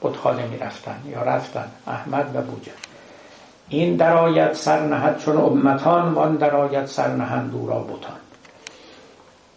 بودخانه 0.00 0.46
می‌رفتن 0.46 1.02
یا 1.06 1.22
رفتن 1.22 1.68
احمد 1.86 2.36
و 2.36 2.42
بوجهل. 2.42 2.74
این 3.68 3.96
درآید 3.96 4.52
سر 4.52 4.86
نهد 4.86 5.18
چون 5.18 5.36
امتان 5.36 6.14
وان 6.14 6.36
درآید 6.36 6.86
سر 6.86 7.08
نهند 7.08 7.50
دورا 7.50 7.78
بوتان 7.78 8.16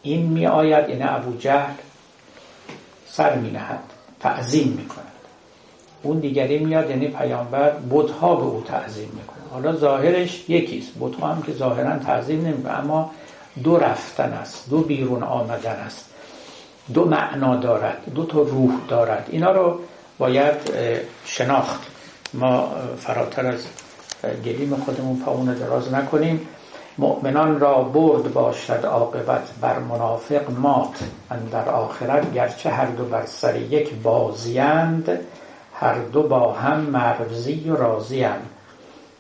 این 0.02 0.26
می 0.26 0.48
آید 0.48 0.90
یعنی 0.90 1.04
ابو 1.04 1.38
جهل 1.38 1.74
سر 3.08 3.36
می 3.36 3.52
نهد 3.52 3.80
تعظیم 4.20 4.68
می 4.68 4.86
کند 4.86 5.11
اون 6.03 6.19
دیگری 6.19 6.60
میاد 6.60 6.90
یعنی 6.90 7.07
پیامبر 7.07 7.73
بتها 7.91 8.36
به 8.36 8.44
او 8.44 8.64
تعظیم 8.68 9.10
می‌کنه. 9.14 9.38
حالا 9.52 9.76
ظاهرش 9.76 10.49
یکیست 10.49 10.91
بتها 10.99 11.28
هم 11.28 11.41
که 11.41 11.53
ظاهرا 11.53 11.98
تعظیم 11.98 12.45
نمی‌کنه 12.45 12.80
اما 12.80 13.11
دو 13.64 13.78
رفتن 13.78 14.34
است 14.34 14.69
دو 14.69 14.82
بیرون 14.82 15.23
آمدن 15.23 15.76
است. 15.76 16.06
دو 16.94 17.06
معنا 17.06 17.56
دارد 17.56 17.98
دو 18.15 18.26
تا 18.26 18.41
روح 18.41 18.72
دارد. 18.88 19.28
اینا 19.32 19.52
رو 19.52 19.80
باید 20.18 20.56
شناخت. 21.26 21.80
ما 22.34 22.72
فراتر 22.98 23.45
از 23.45 23.60
گلیم 24.45 24.76
خودمون 24.76 25.19
پاون 25.19 25.53
دراز 25.53 25.94
نکنیم. 25.94 26.48
مؤمنان 26.98 27.60
را 27.60 27.82
برد 27.84 28.34
باشد 28.34 28.86
عاقبت 28.86 29.49
بر 29.61 29.80
منافق 29.80 30.52
مات. 30.60 30.99
در 31.52 31.69
آخرت 31.69 32.34
گرچه 32.34 32.69
هر 32.69 32.86
دو 32.86 33.06
بر 33.06 33.26
سر 33.26 33.61
یک 33.61 33.94
بازیند 33.94 35.19
هر 35.82 35.99
دو 35.99 36.24
با 36.24 36.53
هم 36.53 36.80
مرزی 36.80 37.70
و 37.70 37.76
راضی 37.76 38.24
هم. 38.24 38.41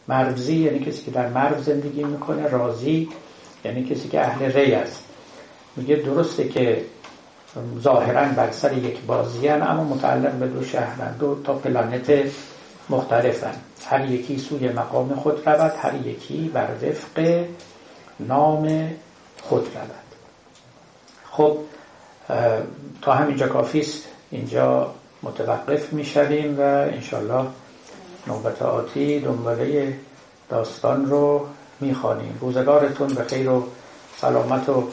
مرزی 0.07 0.55
یعنی 0.55 0.79
کسی 0.79 1.05
که 1.05 1.11
در 1.11 1.27
مرز 1.27 1.65
زندگی 1.65 2.03
می‌کنه 2.03 2.47
راضی 2.47 3.09
یعنی 3.65 3.83
کسی 3.83 4.09
که 4.09 4.21
اهل 4.21 4.51
ری 4.51 4.73
است 4.73 5.03
میگه 5.75 5.95
درسته 5.95 6.47
که 6.47 6.85
ظاهرا 7.79 8.25
بر 8.25 8.51
سر 8.51 8.77
یک 8.77 9.01
بازیان 9.01 9.61
اما 9.61 9.83
متعلق 9.83 10.31
به 10.31 10.47
دو 10.47 10.63
شهرن 10.63 11.17
دو 11.17 11.37
تا 11.43 11.53
پلانت 11.53 12.11
مختلفن 12.89 13.53
هر 13.85 14.11
یکی 14.11 14.37
سوی 14.37 14.69
مقام 14.69 15.15
خود 15.15 15.49
رود 15.49 15.73
هر 15.81 15.95
یکی 16.07 16.51
بر 16.53 16.67
وفق 16.83 17.45
نام 18.19 18.89
خود 19.41 19.67
رود. 19.75 20.11
خب 21.31 21.57
تا 23.01 23.13
همینجا 23.13 23.47
کافیست 23.47 24.07
اینجا 24.31 24.93
متوقف 25.23 25.93
می‌شویم 25.93 26.59
و 26.59 26.61
انشالله 26.61 27.45
نوبت 28.27 28.61
آتی 28.61 29.19
دنباله 29.19 29.97
داستان 30.49 31.05
رو 31.05 31.45
می‌خوانیم. 31.79 32.37
روزگارتون 32.41 33.07
به 33.07 33.23
خیر 33.23 33.49
و 33.49 33.63
سلامت 34.17 34.69
و 34.69 34.83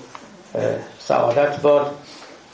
سعادت 0.99 1.61
باد 1.61 1.91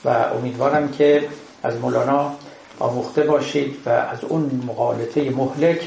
و 0.04 0.08
امیدوارم 0.08 0.88
که 0.88 1.28
از 1.62 1.76
مولانا 1.76 2.32
آموخته 2.78 3.22
باشید 3.22 3.76
و 3.86 3.88
از 3.90 4.24
اون 4.28 4.62
مقالطه 4.66 5.30
مهلک 5.30 5.80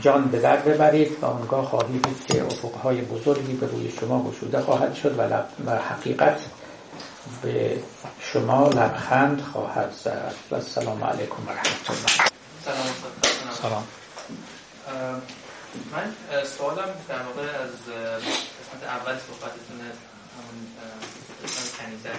جان 0.00 0.24
به 0.24 0.38
در 0.38 0.56
ببرید 0.56 1.16
و 1.22 1.26
اونگاه 1.26 1.64
خواهید 1.64 2.06
که 2.28 2.44
افقهای 2.44 3.00
بزرگی 3.00 3.52
به 3.52 3.66
روی 3.66 3.90
شما 4.00 4.30
گشوده 4.30 4.60
خواهد 4.60 4.94
شد 4.94 5.18
و 5.66 5.70
حقیقت 5.76 6.40
به 7.42 7.82
شما 8.20 8.68
لبخند 8.68 9.42
خواهد 9.52 9.92
زد. 10.04 10.34
و 10.50 10.54
السلام 10.54 11.04
علیکم 11.04 11.46
و 11.46 11.50
رحمت 11.50 11.90
الله 11.90 12.30
سلام. 12.64 12.94
سلام. 13.62 13.86
من 15.92 16.14
سوالم 16.44 16.94
در 17.08 17.22
واقع 17.22 17.42
از 17.42 17.70
قسمت 18.60 18.82
اول 18.88 19.18
صحبتتون 19.18 19.80
همون 20.36 20.66
کنیزه. 21.78 22.10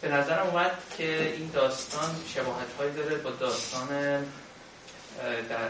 به 0.00 0.08
نظرم 0.08 0.46
اومد 0.46 0.72
که 0.96 1.34
این 1.36 1.50
داستان 1.54 2.10
شباهت 2.34 2.68
هایی 2.78 2.92
داره 2.92 3.16
با 3.16 3.30
داستان 3.30 3.88
در, 5.48 5.68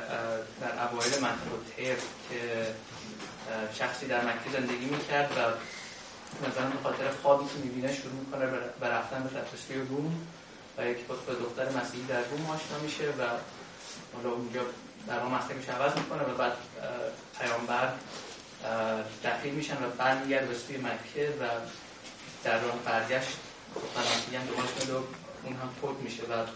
در 0.60 0.88
اوایل 0.90 1.12
تیر 1.76 1.96
که 2.30 2.66
شخصی 3.78 4.06
در 4.06 4.20
مکه 4.20 4.50
زندگی 4.52 4.86
می‌کرد 4.86 5.30
و 5.30 5.40
مثلا 6.48 6.70
به 6.70 6.82
خاطر 6.82 7.10
خوابی 7.22 7.44
که 7.44 7.58
می‌بینه 7.64 7.94
شروع 7.94 8.12
می‌کنه 8.12 8.46
به 8.80 8.88
رفتن 8.88 9.22
به 9.22 9.40
تفسیر 9.40 9.76
روم 9.76 10.26
و 10.78 10.86
یک 10.86 10.96
به 10.96 11.34
دختر 11.34 11.68
مسیحی 11.80 12.04
در 12.04 12.22
روم 12.22 12.50
آشنا 12.50 12.78
میشه 12.82 13.08
و 13.08 13.22
حالا 14.16 14.34
اونجا 14.34 14.60
در 15.06 15.22
مسلکش 15.22 15.68
عوض 15.68 15.96
می‌کنه 15.96 16.22
و 16.22 16.34
بعد 16.34 16.52
پیامبر 17.38 17.92
دخیل 19.24 19.54
میشن 19.54 19.74
و 19.74 19.90
برمیگرد 19.98 20.48
به 20.48 20.54
سوی 20.54 20.76
مکه 20.76 21.28
و 21.40 21.44
در 22.44 22.60
راه 22.60 22.78
برگشت. 22.84 23.38
مسیحی 23.98 24.36
هم 24.36 24.46
دوماش 24.46 24.68
میده 24.80 24.92
اون 25.42 25.52
هم 25.52 25.68
فوت 25.80 25.96
میشه 25.96 26.22
و 26.22 26.46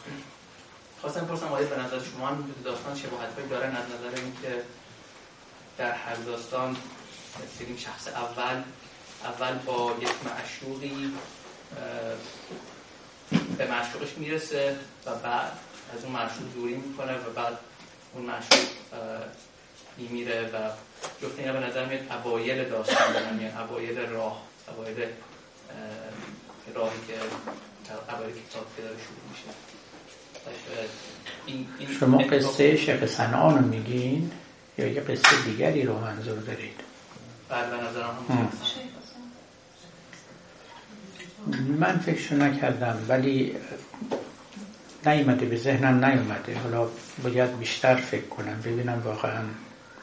خواستم 1.01 1.27
پرسم 1.27 1.53
آیا 1.53 1.67
به 1.67 1.77
نظر 1.83 2.01
شما 2.03 2.29
هم 2.29 2.55
داستان 2.65 2.97
شباهت 2.97 3.35
هایی 3.35 3.49
دارن 3.49 3.77
از 3.77 3.85
نظر 3.85 4.23
اینکه 4.23 4.63
در 5.79 5.93
هر 5.93 6.15
داستان 6.15 6.77
شخص 7.79 8.09
اول 8.09 8.63
اول 9.25 9.59
با 9.59 9.95
یک 10.03 10.09
معشوقی 10.25 11.13
به 13.59 13.67
معشوقش 13.67 14.19
می‌رسه 14.19 14.77
و 15.07 15.15
بعد 15.15 15.53
از 15.97 16.05
اون 16.05 16.13
معشوق 16.13 16.55
دوری 16.55 16.75
می‌کنه 16.75 17.13
و 17.13 17.31
بعد 17.37 17.59
اون 18.15 18.25
معشوق 18.25 18.69
میمیره 19.97 20.43
و 20.43 20.71
جفت 21.23 21.39
اینا 21.39 21.53
به 21.53 21.61
نظر 21.61 21.87
میاد 21.87 22.13
اوایل 22.13 22.69
داستان 22.69 23.13
دارن 23.13 23.41
یعنی 23.41 23.59
اوایل 23.59 23.99
راه 23.99 24.43
اوایل 24.77 24.97
راهی 26.75 26.99
که 27.09 27.15
اوایل 28.15 28.35
کتاب 28.35 28.67
که 28.77 28.83
داره 28.83 28.97
شروع 28.97 29.25
میشه. 29.31 29.49
شما 32.01 32.19
قصه 32.19 32.77
شیخ 32.77 33.07
سنان 33.07 33.59
رو 33.59 33.65
میگین 33.65 34.31
یا 34.79 34.87
یه 34.87 35.01
قصه 35.01 35.43
دیگری 35.45 35.83
رو 35.83 35.99
منظور 35.99 36.39
دارید؟ 36.39 36.81
بله 37.49 37.71
به 37.71 37.77
نظرم 37.77 38.27
هم 38.29 38.51
من 41.79 41.99
فکر 41.99 42.35
نکردم 42.35 42.99
ولی 43.09 43.57
نیومده 45.07 45.47
به 45.47 45.57
ذهنم 45.57 46.05
نیومده. 46.05 46.59
حالا 46.59 46.89
باید 47.23 47.59
بیشتر 47.59 47.95
فکر 47.95 48.27
کنم 48.27 48.61
ببینم 48.65 49.03
واقعا 49.05 49.43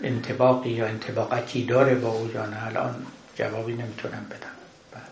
انتباقی 0.03 0.69
یا 0.69 0.87
انتباقتی 0.87 1.65
داره 1.65 1.95
با 1.95 2.09
او 2.09 2.31
یا 2.33 2.45
نه. 2.45 2.65
الان 2.65 3.05
جوابی 3.35 3.73
نمی‌تونم 3.73 4.25
بدم. 4.29 4.55
بله. 4.91 5.03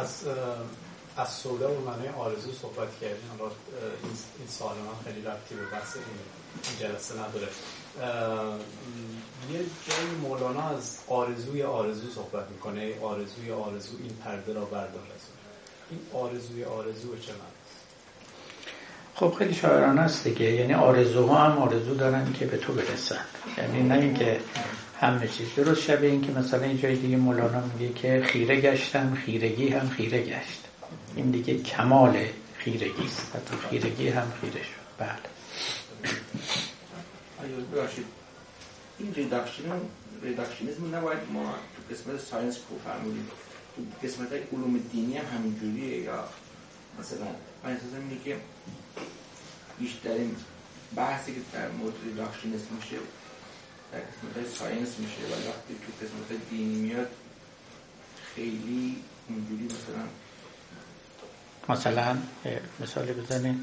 از 0.00 0.24
از 1.16 1.28
سودا 1.28 1.72
و 1.72 1.84
معنی 1.84 2.08
آرزو 2.08 2.52
صحبت 2.52 2.88
کردیم. 3.00 3.30
حالا 3.38 3.50
این 4.38 4.48
سوال 4.48 4.76
من 4.76 5.12
خیلی 5.12 5.26
ربطی 5.26 5.54
به 5.54 5.66
بحث 5.72 5.96
این 5.96 6.78
جلسه 6.80 7.14
نداره. 7.14 7.48
یه 9.52 9.58
جای 9.58 10.06
مولانا 10.22 10.68
از 10.68 10.98
آرزوی 11.08 11.62
آرزو 11.62 12.10
صحبت 12.10 12.50
می‌کنه. 12.50 13.00
آرزوی 13.02 13.52
آرزو 13.52 13.96
این 14.02 14.12
پرده 14.24 14.52
را 14.52 14.64
بردار 14.64 15.02
این 15.90 16.00
آرزوی 16.12 16.64
آرزو 16.64 17.16
چه 17.16 17.32
خب 19.14 19.34
خیلی 19.38 19.54
شاعرانه 19.54 20.00
است 20.00 20.24
دیگه. 20.24 20.52
یعنی 20.52 20.74
آرزوها 20.74 21.38
هم 21.38 21.58
آرزو 21.58 21.94
دارن 21.94 22.32
که 22.32 22.46
به 22.46 22.56
تو 22.56 22.72
برسن. 22.72 23.20
یعنی 23.58 23.82
نه 23.82 23.94
اینکه 23.94 24.40
همه 25.00 25.28
چیز. 25.28 25.54
درست 25.56 25.82
شبه 25.82 26.06
این 26.06 26.20
که 26.20 26.32
مثلا 26.32 26.62
این 26.62 26.78
جای 26.78 26.96
دیگه 26.96 27.16
مولانا 27.16 27.62
میگه 27.78 27.94
که 27.94 28.22
خیره 28.26 28.60
گشتم 28.60 29.14
خیرگی 29.14 29.68
هم 29.68 29.88
خیره 29.88 30.22
گشت. 30.22 30.64
این 31.16 31.30
دیگه 31.30 31.58
کمال 31.58 32.24
خیرگی 32.58 33.06
است. 33.06 33.32
تو 33.50 33.68
خیرگی 33.68 34.08
هم 34.08 34.32
خیره 34.40 34.62
شد. 34.62 34.84
بله. 34.98 35.10
این 38.98 39.14
reduction 39.14 39.80
reductionism 40.22 40.94
نباید 40.94 41.18
ما 41.32 41.54
تو 41.76 41.94
قسمت 41.94 42.20
science 42.20 42.58
که 42.58 42.78
فرمودین. 42.84 43.28
تو 43.76 44.06
قسمت 44.06 44.32
های 44.32 44.40
علوم 44.52 44.78
دینی 44.92 45.16
هم 45.16 45.38
همینجوریه 45.38 45.98
یا 45.98 46.24
مثلا 47.00 47.26
من 47.64 47.70
احساسم 47.70 48.08
اینه 48.08 48.24
که 48.24 48.36
بیشترین 49.78 50.36
بحثی 50.96 51.34
که 51.34 51.40
در 51.52 51.68
مورد 51.68 51.94
reductionism 52.04 52.74
میشه 52.76 52.96
در 53.92 53.98
قسمت 54.00 54.36
های 54.36 54.54
science 54.54 54.98
میشه 54.98 55.22
ولی 55.22 55.48
وقتی 55.48 55.74
تو 55.74 56.06
قسمت 56.06 56.30
های 56.30 56.40
دینی 56.50 56.74
میاد 56.74 57.10
خیلی 58.34 59.02
اونجوری 59.28 59.64
مثلا 59.64 60.04
مثلا 61.68 62.18
مثالی 62.80 63.12
بزنید 63.12 63.56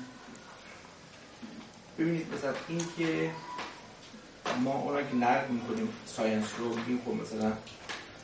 ببینید 1.99 2.33
مثلا 2.33 2.53
این 2.67 2.81
که 2.97 3.31
ما 4.57 4.73
اونا 4.73 5.01
که 5.01 5.15
نرد 5.15 5.51
می‌کنیم 5.51 5.89
ساینس 6.05 6.45
رو 6.57 6.75
میگیم 6.75 7.01
خب 7.05 7.11
مثلا 7.11 7.53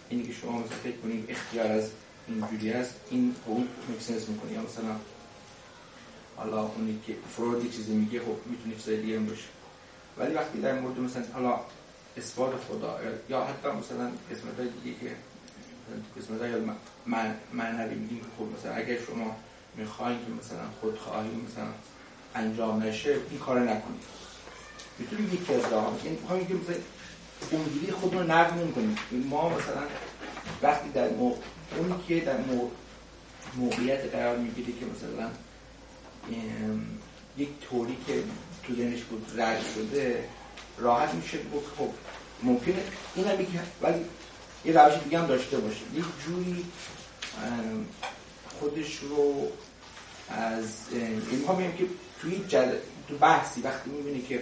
اینی 0.09 0.23
که 0.23 0.33
شما 0.33 0.51
مثلا 0.51 0.77
فکر 0.83 0.97
کنید 0.97 1.25
اختیار 1.29 1.71
از 1.71 1.89
اینجوری 2.27 2.71
هست 2.71 2.93
این 3.09 3.35
اون 3.45 3.67
مکسنس 3.89 4.29
می‌کنه. 4.29 4.51
یا 4.51 4.61
مثلا 4.61 4.95
حالا 6.37 6.61
اونی 6.61 6.99
که 7.07 7.15
فرودی 7.35 7.69
چیزی 7.69 7.93
میگه 7.93 8.19
خب 8.19 8.37
می‌تونه 8.45 8.75
چیزای 8.75 9.01
دیگه 9.01 9.19
باشه. 9.19 9.47
ولی 10.17 10.33
وقتی 10.33 10.61
در 10.61 10.79
مورد 10.79 10.99
مثلا 10.99 11.23
حالا 11.33 11.59
اثبات 12.17 12.53
خدا 12.69 12.99
یا 13.29 13.43
حتی 13.43 13.67
مثلا 13.67 14.11
قسمت 14.31 14.59
های 14.59 14.69
دیگه 14.69 14.99
که 14.99 15.15
قسمت 16.17 16.41
های 16.41 16.61
معنوی 17.53 17.95
میگیم 17.95 18.19
که 18.19 18.25
خب 18.37 18.59
مثلا 18.59 18.75
اگر 18.75 18.97
شما 19.07 19.35
می‌خواین 19.75 20.17
که 20.17 20.45
مثلا 20.45 20.63
خودخواهی 20.81 21.29
مثلا 21.29 21.67
انجام 22.35 22.83
نشه 22.83 23.17
این 23.29 23.39
کار 23.39 23.59
نکنید. 23.59 24.16
می‌تونیم 24.99 25.34
یکی 25.34 25.53
از 25.53 25.72
راه 25.72 25.94
این 26.03 26.18
می‌خوایم 26.22 26.48
که 26.48 26.53
مثلا 26.53 26.76
اونجوری 27.52 27.91
خود 27.91 28.14
رو 28.14 28.24
نقد 28.24 28.53
نمی‌کنیم 28.53 28.98
ما 29.11 29.49
مثلا 29.49 29.84
وقتی 30.61 30.90
در 30.90 31.10
موقع 31.10 31.38
اونی 31.78 31.95
که 32.07 32.19
در 32.19 32.38
موقعیت 33.56 34.11
قرار 34.11 34.38
می‌گیره 34.38 34.74
که 34.80 34.86
مثلا 34.86 35.30
یک 37.38 37.49
طوری 37.69 37.98
که 38.07 38.24
تو 38.64 38.76
ذهنش 38.76 39.03
بود 39.03 39.32
رد 39.38 39.60
شده 39.76 40.24
راحت 40.78 41.14
میشه 41.14 41.38
بود 41.38 41.64
خب 41.78 41.90
ممکنه 42.44 42.84
این 43.15 43.28
هم 43.28 43.38
ولی 43.82 44.06
یه 44.65 44.74
روش 44.74 45.03
دیگه 45.03 45.19
هم 45.19 45.26
داشته 45.26 45.57
باشه. 45.57 45.82
یک 45.94 46.06
جوری 46.26 46.65
خودش 48.60 48.98
رو 48.98 49.48
از 50.30 50.65
این 51.32 51.45
ها 51.48 51.56
که 51.56 51.86
توی 52.22 52.45
جل... 52.48 52.72
تو 53.10 53.18
بحثی 53.18 53.61
وقتی 53.61 53.90
می‌بینی 53.90 54.22
که 54.22 54.41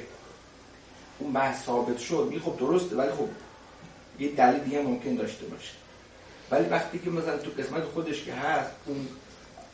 اون 1.20 1.34
بحث 1.34 1.66
ثابت 1.66 1.98
شد. 1.98 2.28
می 2.32 2.40
خب 2.40 2.58
درسته 2.60 2.96
ولی 2.96 3.12
خب 3.12 3.28
یه 4.20 4.30
دلیل 4.32 4.60
دیگه 4.60 4.82
ممکن 4.82 5.16
داشته 5.16 5.46
باشه. 5.46 5.72
ولی 6.52 6.70
وقتی 6.70 7.00
که 7.00 7.10
مثلا 7.10 7.38
تو 7.38 7.52
قسمت 7.62 7.84
خودش 7.84 8.24
که 8.24 8.34
هست 8.34 8.72
اون 8.86 9.08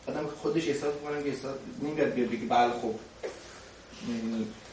آدم 0.08 0.28
خودش 0.42 0.68
احساس 0.68 0.94
می‌کنه 0.94 1.24
که 1.24 1.30
احساس 1.30 1.56
نمیاد 1.84 2.14
بیاد 2.14 2.30
بگه 2.30 2.46
بله 2.50 2.72
خب 2.72 2.96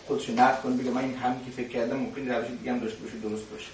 خودش 0.06 0.30
نقد 0.30 0.62
کنه 0.62 0.76
بگه 0.76 0.90
من 0.90 1.04
این 1.04 1.14
همین 1.14 1.38
که 1.44 1.50
فکر 1.50 1.68
کردم 1.68 1.96
ممکن 1.96 2.28
روش 2.28 2.46
دیگه 2.58 2.72
هم 2.72 2.78
داشته 2.78 2.98
باشه 2.98 3.16
درست 3.16 3.50
باشه. 3.50 3.68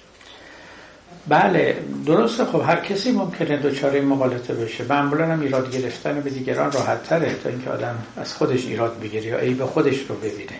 بله 1.28 1.82
درسته. 2.06 2.44
خب 2.44 2.62
هر 2.66 2.80
کسی 2.80 3.12
ممکنه 3.12 3.56
دوچاره 3.56 4.00
مقالطه 4.00 4.54
بشه. 4.54 4.84
معمولا 4.84 5.26
هم 5.26 5.40
ایراد 5.40 5.70
گرفتن 5.76 6.20
به 6.20 6.30
دیگران 6.30 6.72
راحت 6.72 7.02
تره 7.02 7.34
تا 7.34 7.48
اینکه 7.48 7.70
آدم 7.70 8.02
از 8.16 8.34
خودش 8.34 8.66
ایراد 8.66 9.00
بگیره 9.00 9.26
یا 9.26 9.38
عیب 9.38 9.64
خودش 9.64 9.98
رو 10.08 10.14
ببینه. 10.14 10.58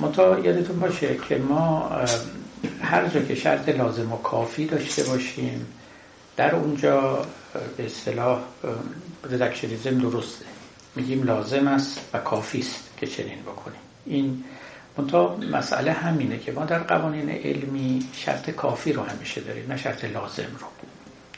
متا 0.00 0.38
یادتون 0.38 0.80
باشه 0.80 1.16
که 1.28 1.38
ما 1.38 1.90
هر 2.82 3.08
جا 3.08 3.20
که 3.20 3.34
شرط 3.34 3.68
لازم 3.68 4.12
و 4.12 4.16
کافی 4.16 4.66
داشته 4.66 5.02
باشیم 5.02 5.66
در 6.36 6.54
اونجا 6.54 7.26
به 7.76 7.86
اصطلاح 7.86 8.40
ردکشنیزم 9.30 9.98
درسته. 9.98 10.44
میگیم 10.96 11.22
لازم 11.22 11.68
است 11.68 12.00
و 12.12 12.18
کافی 12.18 12.58
است 12.58 12.90
که 12.96 13.06
چنین 13.06 13.42
بکنیم. 13.42 13.80
این 14.06 14.44
منتها 14.98 15.36
مسئله 15.36 15.92
همینه 15.92 16.38
که 16.38 16.52
ما 16.52 16.64
در 16.64 16.78
قوانین 16.78 17.30
علمی 17.30 18.08
شرط 18.12 18.50
کافی 18.50 18.92
رو 18.92 19.02
همیشه 19.02 19.40
داریم 19.40 19.64
نه 19.68 19.76
شرط 19.76 20.04
لازم 20.04 20.56
رو. 20.60 20.66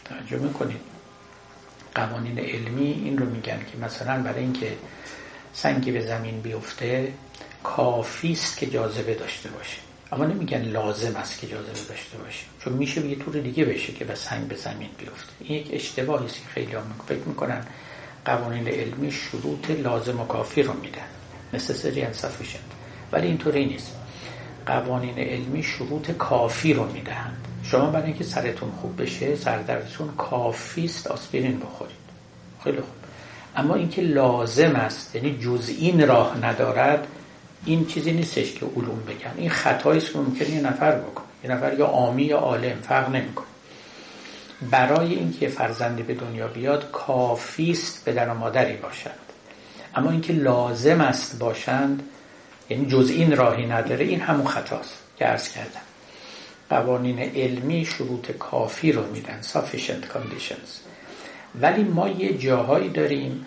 توجه 0.05 0.39
می‌کنید. 0.45 0.81
قوانین 1.95 2.39
علمی 2.39 3.03
این 3.05 3.19
رو 3.19 3.27
میگن 3.27 3.59
که 3.73 3.78
مثلا 3.87 4.23
برای 4.23 4.41
اینکه 4.41 4.73
سنگی 5.53 5.93
به 5.93 6.07
زمین 6.07 6.41
بیفته 6.41 7.12
کافی 7.62 8.32
است 8.32 8.59
که 8.59 8.66
جاذبه 8.66 9.15
داشته 9.15 9.49
باشه. 9.49 9.78
اما 10.12 10.24
نمیگن 10.24 10.62
لازم 10.62 11.16
است 11.16 11.41
که 11.41 11.47
جاذبه 11.47 11.89
داشته 11.89 12.19
باشه. 12.19 12.45
چون 12.65 12.73
میشه 12.73 13.07
یه 13.07 13.16
طور 13.16 13.35
دیگه 13.35 13.65
بشه 13.65 13.93
که 13.93 14.05
به 14.05 14.15
سنگ 14.15 14.49
به 14.49 14.57
زمین 14.57 14.89
بیفته. 14.99 15.32
این 15.41 15.59
یک 15.59 15.69
اشتباهی 15.73 16.27
است 16.27 16.35
که 16.35 16.49
خیلی 16.55 16.74
هم 16.74 16.82
فکر 17.09 17.24
می‌کنن 17.27 17.66
قوانین 18.24 18.69
علمی 18.69 19.12
شروط 19.12 19.70
لازم 19.70 20.20
و 20.20 20.27
کافی 20.27 20.62
رو 20.62 20.73
میدن. 20.73 21.07
necessary 21.53 22.03
and 22.03 22.16
sufficient 22.23 22.70
ولی 23.12 23.27
اینطوری 23.27 23.66
نیست. 23.66 23.97
قوانین 24.66 25.19
علمی 25.19 25.62
شروط 25.62 26.11
کافی 26.11 26.73
رو 26.73 26.93
می‌دهند. 26.93 27.47
شما 27.62 27.91
برای 27.91 28.07
اینکه 28.07 28.24
سرتون 28.24 28.70
خوب 28.70 29.03
بشه 29.03 29.37
سردردتون 29.37 30.15
کافی 30.19 30.85
است 30.85 31.07
آسپرین 31.07 31.61
بخورید. 31.61 31.97
خیلی 32.65 32.77
خوب. 32.77 32.95
اما 33.57 33.74
اینکه 33.74 34.03
لازم 34.03 34.77
است 34.77 35.15
یعنی 35.15 35.39
جز 35.39 35.69
این 35.78 36.09
راه 36.09 36.45
ندارد 36.45 37.07
این 37.65 37.87
چیزی 37.87 38.12
نیستش 38.12 38.53
که 38.53 38.66
علوم 38.66 39.03
بگن. 39.09 39.32
این 39.37 39.51
خطایی 39.51 39.99
است 39.99 40.12
که 40.12 40.19
ممکنه 40.19 40.51
یه 40.51 40.61
نفر 40.61 40.93
بکنه. 40.93 41.27
یه 41.45 41.51
نفر 41.51 41.78
یا 41.78 41.87
عامی 41.87 42.23
یا 42.23 42.39
عالم 42.39 42.81
فرق 42.81 43.09
نمی‌کنه. 43.09 43.47
برای 44.70 45.15
اینکه 45.15 45.49
فرزندی 45.49 46.03
به 46.03 46.15
دنیا 46.15 46.49
بیاد 46.49 46.91
کافی 46.91 47.70
است 47.70 48.05
پدر 48.05 48.28
و 48.28 48.35
مادری 48.35 48.77
باشند. 48.77 49.19
اما 49.95 50.11
اینکه 50.11 50.32
لازم 50.32 51.01
است 51.01 51.39
باشند 51.39 52.03
یعنی 52.70 52.87
جز 52.87 53.11
این 53.11 53.37
راهی 53.37 53.66
نداره 53.66 54.05
این 54.05 54.20
همون 54.20 54.47
خطاست 54.47 54.95
که 55.19 55.24
عرض 55.24 55.49
کردم. 55.49 55.81
قوانین 56.70 57.19
علمی 57.19 57.85
شروط 57.85 58.31
کافی 58.31 58.93
رو 58.93 59.07
میدن 59.12 59.41
sufficient 59.53 60.15
conditions. 60.15 60.91
ولی 61.61 61.85
ما 61.85 62.09
یه 62.09 62.39
جاهایی 62.39 62.89
داریم 62.89 63.47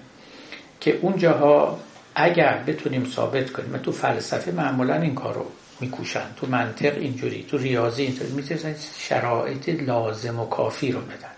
که 0.79 0.99
اون 1.01 1.17
جاها 1.17 1.79
اگر 2.15 2.63
بتونیم 2.67 3.05
ثابت 3.05 3.51
کنیم 3.51 3.77
تو 3.77 3.91
فلسفه 3.91 4.51
معمولا 4.51 4.95
این 4.95 5.15
کار 5.15 5.33
رو 5.33 5.45
می‌کنن 5.79 6.25
تو 6.35 6.47
منطق 6.47 6.97
اینجوری 6.97 7.45
تو 7.49 7.57
ریاضی 7.57 8.03
اینطوری 8.03 8.31
می‌تونن 8.31 8.75
شرایط 8.97 9.69
لازم 9.69 10.39
و 10.39 10.45
کافی 10.45 10.91
رو 10.91 10.99
بدن. 11.01 11.33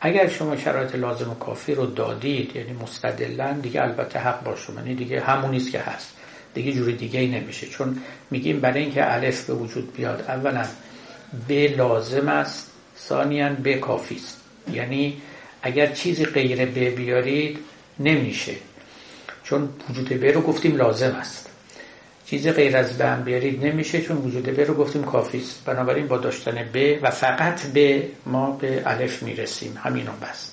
اگر 0.00 0.28
شما 0.28 0.56
شرایط 0.56 0.94
لازم 0.94 1.30
و 1.30 1.34
کافی 1.34 1.74
رو 1.74 1.86
دادید 1.86 2.56
یعنی 2.56 2.72
مستدلن 2.72 3.60
دیگه 3.60 3.82
البته 3.82 4.18
حق 4.18 4.42
با 4.42 4.56
شما 4.56 4.80
یعنی 4.80 4.94
دیگه 4.94 5.20
همونیست 5.20 5.70
که 5.70 5.80
هست. 5.80 6.12
دیگه 6.54 6.72
جوری 6.72 6.96
دیگه 6.96 7.20
ای 7.20 7.26
نمیشه. 7.26 7.66
چون 7.66 7.98
میگیم 8.30 8.60
برای 8.60 8.82
اینکه 8.82 9.14
الف 9.14 9.46
به 9.46 9.54
وجود 9.54 9.92
بیاد 9.96 10.24
اولا 10.28 10.64
ب 11.48 11.68
لازم 11.68 12.28
است 12.28 12.70
ثانیا 12.98 13.48
ب 13.48 13.74
کافی 13.74 14.16
است. 14.16 14.40
یعنی 14.72 15.22
اگر 15.62 15.86
چیزی 15.86 16.24
غیر 16.24 16.66
به 16.66 16.90
بیارید 16.90 17.58
نمیشه. 18.00 18.52
چون 19.44 19.68
وجود 19.90 20.08
به 20.08 20.32
رو 20.32 20.40
گفتیم 20.40 20.76
لازم 20.76 21.16
است. 21.20 21.50
چیز 22.26 22.48
غیر 22.48 22.76
از 22.76 22.98
به 22.98 23.06
هم 23.06 23.22
بیارید 23.22 23.66
نمیشه 23.66 24.00
چون 24.00 24.16
وجود 24.16 24.42
به 24.42 24.64
رو 24.64 24.74
گفتیم 24.74 25.04
کافی 25.04 25.38
است. 25.38 25.64
بنابراین 25.64 26.06
با 26.06 26.16
داشتن 26.16 26.68
به 26.72 26.98
و 27.02 27.10
فقط 27.10 27.62
به 27.66 28.08
ما 28.26 28.50
به 28.50 28.82
الف 28.86 29.22
می‌رسیم. 29.22 29.78
همینو 29.84 30.12
بس. 30.12 30.50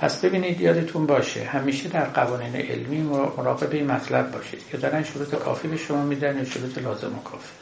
پس 0.00 0.24
ببینید 0.24 0.60
یادتون 0.60 1.06
باشه 1.06 1.44
همیشه 1.44 1.88
در 1.88 2.04
قوانین 2.04 2.56
علمی 2.56 3.02
مراقب 3.02 3.72
این 3.72 3.86
مطلب 3.86 4.30
باشید 4.30 4.60
که 4.70 4.76
دارن 4.76 5.02
شروط 5.04 5.34
کافی 5.34 5.68
به 5.68 5.76
شما 5.76 6.02
میدن 6.02 6.36
یا 6.38 6.44
شروط 6.44 6.78
لازم 6.78 7.18
و 7.18 7.22
کافی. 7.22 7.52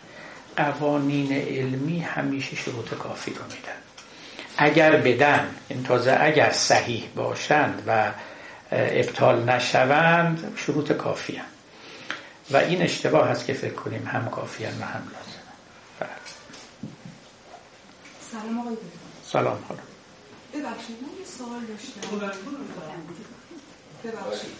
قوانین 0.56 1.32
علمی 1.32 1.98
همیشه 1.98 2.56
شروط 2.56 2.94
کافی 2.94 3.30
رو 3.30 3.42
میدن. 3.42 3.78
اگر 4.56 4.96
بدن 4.96 5.46
این 5.68 5.82
تازه 5.82 6.18
اگر 6.20 6.50
صحیح 6.50 7.04
باشند 7.16 7.82
و 7.86 8.10
ابطال 8.72 9.44
نشوند 9.48 10.52
شروط 10.56 10.92
کافی 10.92 11.36
هم. 11.36 11.44
و 12.50 12.56
این 12.56 12.82
اشتباه 12.82 13.28
هست 13.28 13.46
که 13.46 13.54
فکر 13.54 13.74
کنیم 13.74 14.06
هم 14.06 14.28
کافی 14.30 14.64
هم 14.64 14.80
و 14.80 14.84
هم 14.84 15.02
لازم 15.02 15.40
بله. 16.00 16.08
سلام 18.32 18.58
آقای 18.58 18.76
سلام 19.24 19.58
خانم 19.68 19.80
ببخشید 20.54 20.96
من 21.02 21.08
یه 21.20 21.26
سوال 21.38 21.60
داشتم. 21.60 22.00
ببخشید. 24.04 24.50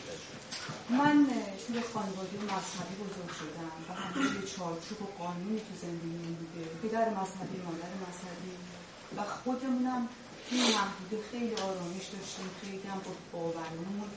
من 0.90 1.26
توی 1.66 1.80
خانواده 1.94 2.36
مذهبی 2.44 2.94
بزرگ 3.04 3.30
شدم 3.38 3.72
و 3.88 3.92
همیشه 3.94 4.56
چارچوب 4.56 5.02
و 5.02 5.06
قانونی 5.22 5.58
تو 5.58 5.74
زندگی 5.82 6.34
بوده. 6.40 6.88
پدر 6.88 7.08
مذهبی 7.08 7.58
مادر 7.66 7.92
مذهبی 8.04 8.52
و 9.16 9.22
خودمونم 9.22 10.08
توی 10.50 10.60
محدوده 10.60 11.22
خیلی 11.30 11.54
آرامش 11.54 12.06
داشتیم 12.06 12.50
خیلی 12.62 12.88
هم 12.88 12.98
با 12.98 13.12
باورمون 13.32 14.10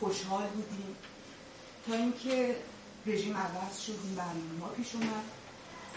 خوشحال 0.00 0.46
بودیم. 0.46 0.96
تا 1.86 1.94
اینکه 1.94 2.56
رژیم 3.06 3.36
عوض 3.36 3.80
شد 3.80 3.98
این 4.04 4.14
برنامه 4.14 4.52
ما 4.60 4.68
پیش 4.68 4.94
اومد 4.94 5.24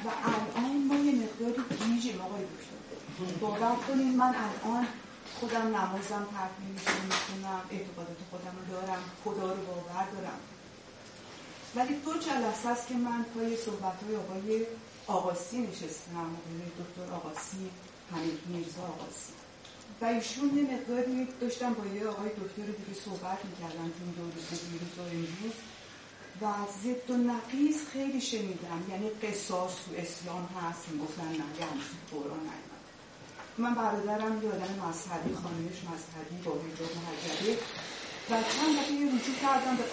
و 0.05 0.07
الان 0.07 0.77
ما 0.87 0.95
یه 0.95 1.15
مقداری 1.15 1.63
گیجیم 1.85 2.21
آقای 2.21 2.41
دکتر. 2.43 3.39
باور 3.41 3.75
کنید 3.75 4.15
من 4.15 4.35
الان 4.35 4.87
خودم 5.39 5.67
نمازم 5.67 6.27
تحقیل 6.33 6.75
می‌کنم 7.03 7.61
اعتقادات 7.71 8.17
خودم 8.31 8.55
دارم 8.71 9.03
خدا 9.23 9.53
رو 9.53 9.61
باور 9.65 10.07
دارم. 10.13 10.39
ولی 11.75 11.95
دو 11.95 12.13
جلسه 12.13 12.69
است 12.69 12.87
که 12.87 12.93
من 12.93 13.23
پای 13.23 13.57
صحبت 13.57 14.03
های 14.03 14.15
آقای 14.15 14.65
آقاسی 15.07 15.57
نشستم 15.57 16.17
آقای 16.17 16.61
دکتر 16.79 17.13
آقاسی 17.13 17.69
حمید 18.11 18.39
میرزا 18.47 18.81
آقاسی. 18.81 19.42
و 20.01 20.05
ایشون 20.05 20.57
یه 20.57 20.63
مقداری 20.73 21.27
داشتم 21.41 21.73
با 21.73 21.85
یه 21.95 22.07
آقای 22.07 22.29
دکتر 22.29 22.65
دیگه 22.79 22.99
صحبت 23.05 23.39
می‌کردن 23.45 23.91
تو 23.97 24.05
دو 24.17 24.23
روز 24.23 24.49
دیروز 24.49 24.93
و 24.97 25.01
امروز. 25.01 25.57
و 26.41 26.45
ضد 26.83 27.11
و 27.11 27.17
نقیز 27.17 27.77
خیلی 27.93 28.21
شنیدم. 28.21 28.79
یعنی 28.89 29.09
قصاص 29.09 29.71
تو 29.71 29.91
اسلام 29.97 30.49
هست. 30.61 30.89
می‌گفتن 30.89 31.23
یعنی 31.23 31.43
قرآن 32.11 32.39
نیمد 32.39 32.83
من 33.57 33.75
برادرم 33.75 34.43
یه 34.43 34.49
آدم 34.49 34.73
مذهبی 34.87 35.35
خانمش 35.35 35.79
مذهبی 35.91 36.43
با 36.45 36.51
حجاب 36.51 36.91
محجبه 37.03 37.57
و 38.29 38.33
چند 38.53 38.75
دفعه 38.79 38.95
رجوع 39.15 39.35
کردم 39.41 39.75
به 39.75 39.83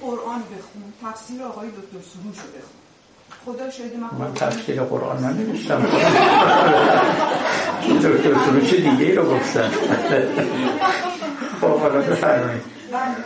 قرآن 0.00 0.42
بخون. 0.42 0.92
تفسیر 1.02 1.42
آقای 1.42 1.68
دکتر 1.68 2.00
سروش 2.12 2.38
رو 2.38 2.48
بخون. 2.48 2.87
خدا 3.48 3.70
شاید 3.70 3.96
من 3.96 4.08
من 4.18 4.34
تفسیر 4.34 4.82
قرآن 4.82 5.24
ننوشتم. 5.24 5.82
دکتر 8.02 8.34
سروش 8.44 8.74
دیگه 8.74 9.04
ای 9.06 9.12
رو 9.12 9.34
گفتن؟ 9.34 9.70
خب 11.60 11.78
حالا 11.80 12.00
بفرمایید. 12.00 12.62
بله 12.92 13.16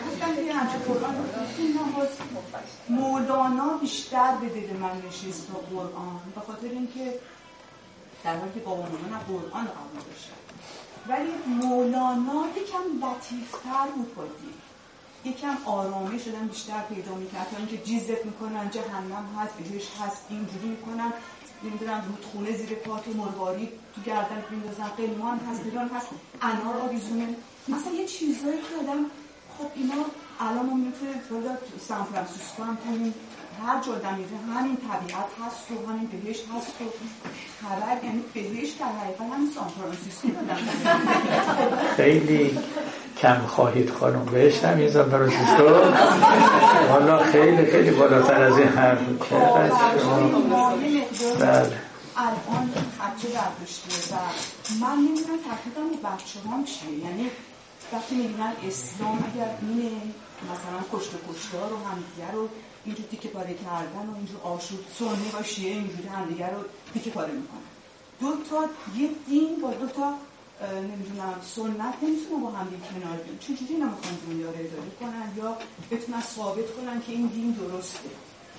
مولانا 2.89 3.79
بیشتر 3.81 4.33
به 4.41 4.49
دل 4.49 4.77
من 4.77 5.03
نشست 5.09 5.49
با 5.51 5.61
قرآن 5.71 6.21
به 6.35 6.41
خاطر 6.41 6.69
اینکه 6.69 7.15
در 8.25 8.37
حالی 8.37 8.53
که 8.55 8.61
بابا 8.61 8.83
مولانا 8.83 9.19
قرآن 9.29 9.65
قبول 9.65 10.03
داشتن 10.11 10.43
ولی 11.09 11.33
مولانا 11.67 12.45
یکم 12.57 13.07
لطیفتر 13.07 13.87
بود 13.97 14.15
با 14.15 14.23
یکم 15.25 15.57
آرامش 15.65 16.23
شدن 16.23 16.47
بیشتر 16.47 16.81
پیدا 16.81 17.15
می‌کرد 17.15 17.51
تا 17.51 17.57
اینکه 17.57 17.77
جیزت 17.77 18.25
می‌کنن 18.25 18.71
جهنم 18.71 19.27
هست 19.39 19.55
بهش 19.55 19.89
هست 20.01 20.27
اینجوری 20.29 20.69
می‌کنن. 20.69 21.13
نمی‌دونم 21.65 22.05
رودخونه 22.09 22.57
زیر 22.57 22.75
پات 22.75 23.09
مرواری 23.09 23.69
تو 23.95 24.01
گردن 24.01 24.45
میندازن. 24.51 24.89
قلمان 24.89 25.39
هست 25.39 25.63
بیران 25.63 25.89
هست. 25.89 26.07
انار 26.43 26.77
آویزونه 26.77 27.29
مثلا 27.69 27.93
یه 27.93 28.07
چیزایی 28.07 28.59
که 28.59 28.75
آدم 28.83 29.05
خب 29.59 29.67
اینا 29.75 29.95
الان 30.41 30.67
ما 30.67 30.75
می‌تونه 30.75 31.13
فردا 31.29 31.57
سان 31.89 32.05
فرانسیسکو 32.05 32.63
کنیم 32.85 33.15
هر 33.67 33.81
جا 33.81 33.93
میره 33.93 34.57
همین 34.57 34.77
طبیعت 34.77 35.31
هست 35.47 35.71
و 35.71 35.91
همین 35.91 36.07
بهش 36.07 36.37
هست 36.37 36.81
و 36.81 36.85
خبر 37.63 38.05
یعنی 38.05 38.25
بهش 38.35 38.71
در 38.71 38.87
حقیقت 38.87 39.21
همین 39.21 39.51
سان 39.55 39.69
فرانسیسکو 39.69 40.29
خیلی 41.97 42.59
کم 43.19 43.47
خواهید 43.47 43.91
خانم 43.91 44.25
بهش 44.25 44.65
نمیزن 44.65 45.03
سان 45.03 45.11
فرانسیسکو. 45.11 45.69
حالا 46.91 47.19
خیلی 47.19 47.67
خیلی 47.67 47.91
بالاتر 47.91 48.43
از 48.43 48.59
این 48.59 48.69
حرف 48.69 48.99
چقدر 49.31 49.71
بله. 51.41 51.79
الان 52.17 52.71
خدچه 52.99 53.29
برداشته 53.29 54.15
و 54.15 54.19
من 54.81 54.97
نمی‌دونم 54.97 55.39
تحقیقم 55.49 55.89
به 55.91 55.97
بچه 56.09 56.41
هم 56.51 56.65
چیه. 56.65 56.99
یعنی 57.05 57.31
وقتی 57.93 58.15
می‌بینن 58.15 58.53
اسلام 58.69 59.25
اگر 59.35 59.51
اینه 59.63 59.91
مثلا 60.53 60.99
کشت 60.99 61.15
و 61.15 61.19
کشتار 61.33 61.73
و 61.73 61.77
همدیگه 61.89 62.33
رو 62.33 62.49
اینجور 62.85 63.07
تیکه 63.07 63.29
پاره 63.29 63.55
کردن 63.55 64.07
و 64.11 64.17
اینجور 64.17 64.41
آشوب 64.43 64.81
سنی 64.99 65.41
و 65.41 65.43
شیعه 65.43 65.75
اینجوری 65.75 66.09
همدیگه 66.09 66.47
رو 66.47 66.59
تیکه 66.95 67.11
پاره 67.11 67.33
می‌کنن. 67.33 67.61
دو 68.21 68.37
تا 68.51 68.65
یه 68.99 69.09
دین 69.29 69.61
با 69.63 69.71
دو 69.71 69.87
تا 69.87 70.15
نمی‌دونم 70.91 71.35
سنت 71.43 71.95
نمی‌تونه 72.03 72.43
با 72.43 72.51
هم 72.51 72.67
کنار 72.67 73.17
بیان. 73.17 73.39
چجوری 73.41 73.75
اینا 73.75 73.87
می‌خوان 73.87 74.19
دنیا 74.27 74.47
رو 74.47 74.55
اداره 74.55 74.93
کنن 75.01 75.33
یا 75.37 75.57
بتونن 75.91 76.21
ثابت 76.21 76.77
کنن 76.77 77.03
که 77.07 77.13
این 77.13 77.27
دین 77.27 77.51
درسته؟ 77.53 78.09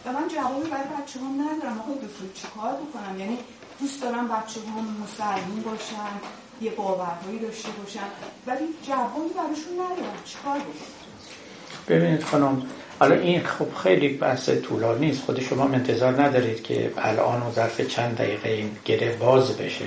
و 0.06 0.12
من 0.12 0.28
جوابی 0.28 0.70
برای 0.70 0.84
بچه 0.84 1.20
هم 1.20 1.42
ندارم 1.42 1.80
آقای 1.80 1.96
دکتر 1.96 2.42
چیکار 2.42 2.74
بکنم؟ 2.74 3.20
یعنی 3.20 3.38
دوست 3.80 4.02
دارم 4.02 4.28
بچه 4.28 4.60
هم 4.62 4.98
مسلمون 5.04 5.62
باشن 5.62 6.14
یه 6.62 6.72
باورهایی 6.72 7.40
داشته 7.40 7.70
باشن 7.70 8.08
ولی 8.48 8.66
جوابی 8.88 9.30
براشون 9.30 9.74
ندارم. 9.74 10.18
چیکار 10.26 10.60
بکنم؟ 10.60 10.94
ببینید 11.88 12.24
خانم 12.24 12.64
حالا 13.00 13.16
این 13.16 13.44
خب 13.44 13.76
خیلی 13.84 14.08
بحث 14.08 14.50
طولانی 14.50 15.10
است 15.10 15.22
خود 15.22 15.42
شما 15.42 15.64
انتظار 15.64 16.24
ندارید 16.24 16.64
که 16.64 16.92
الان 16.98 17.42
و 17.42 17.52
ظرف 17.52 17.82
چند 17.82 18.18
دقیقه 18.18 18.50
این 18.50 18.72
گره 18.86 19.16
باز 19.16 19.58
بشه. 19.58 19.86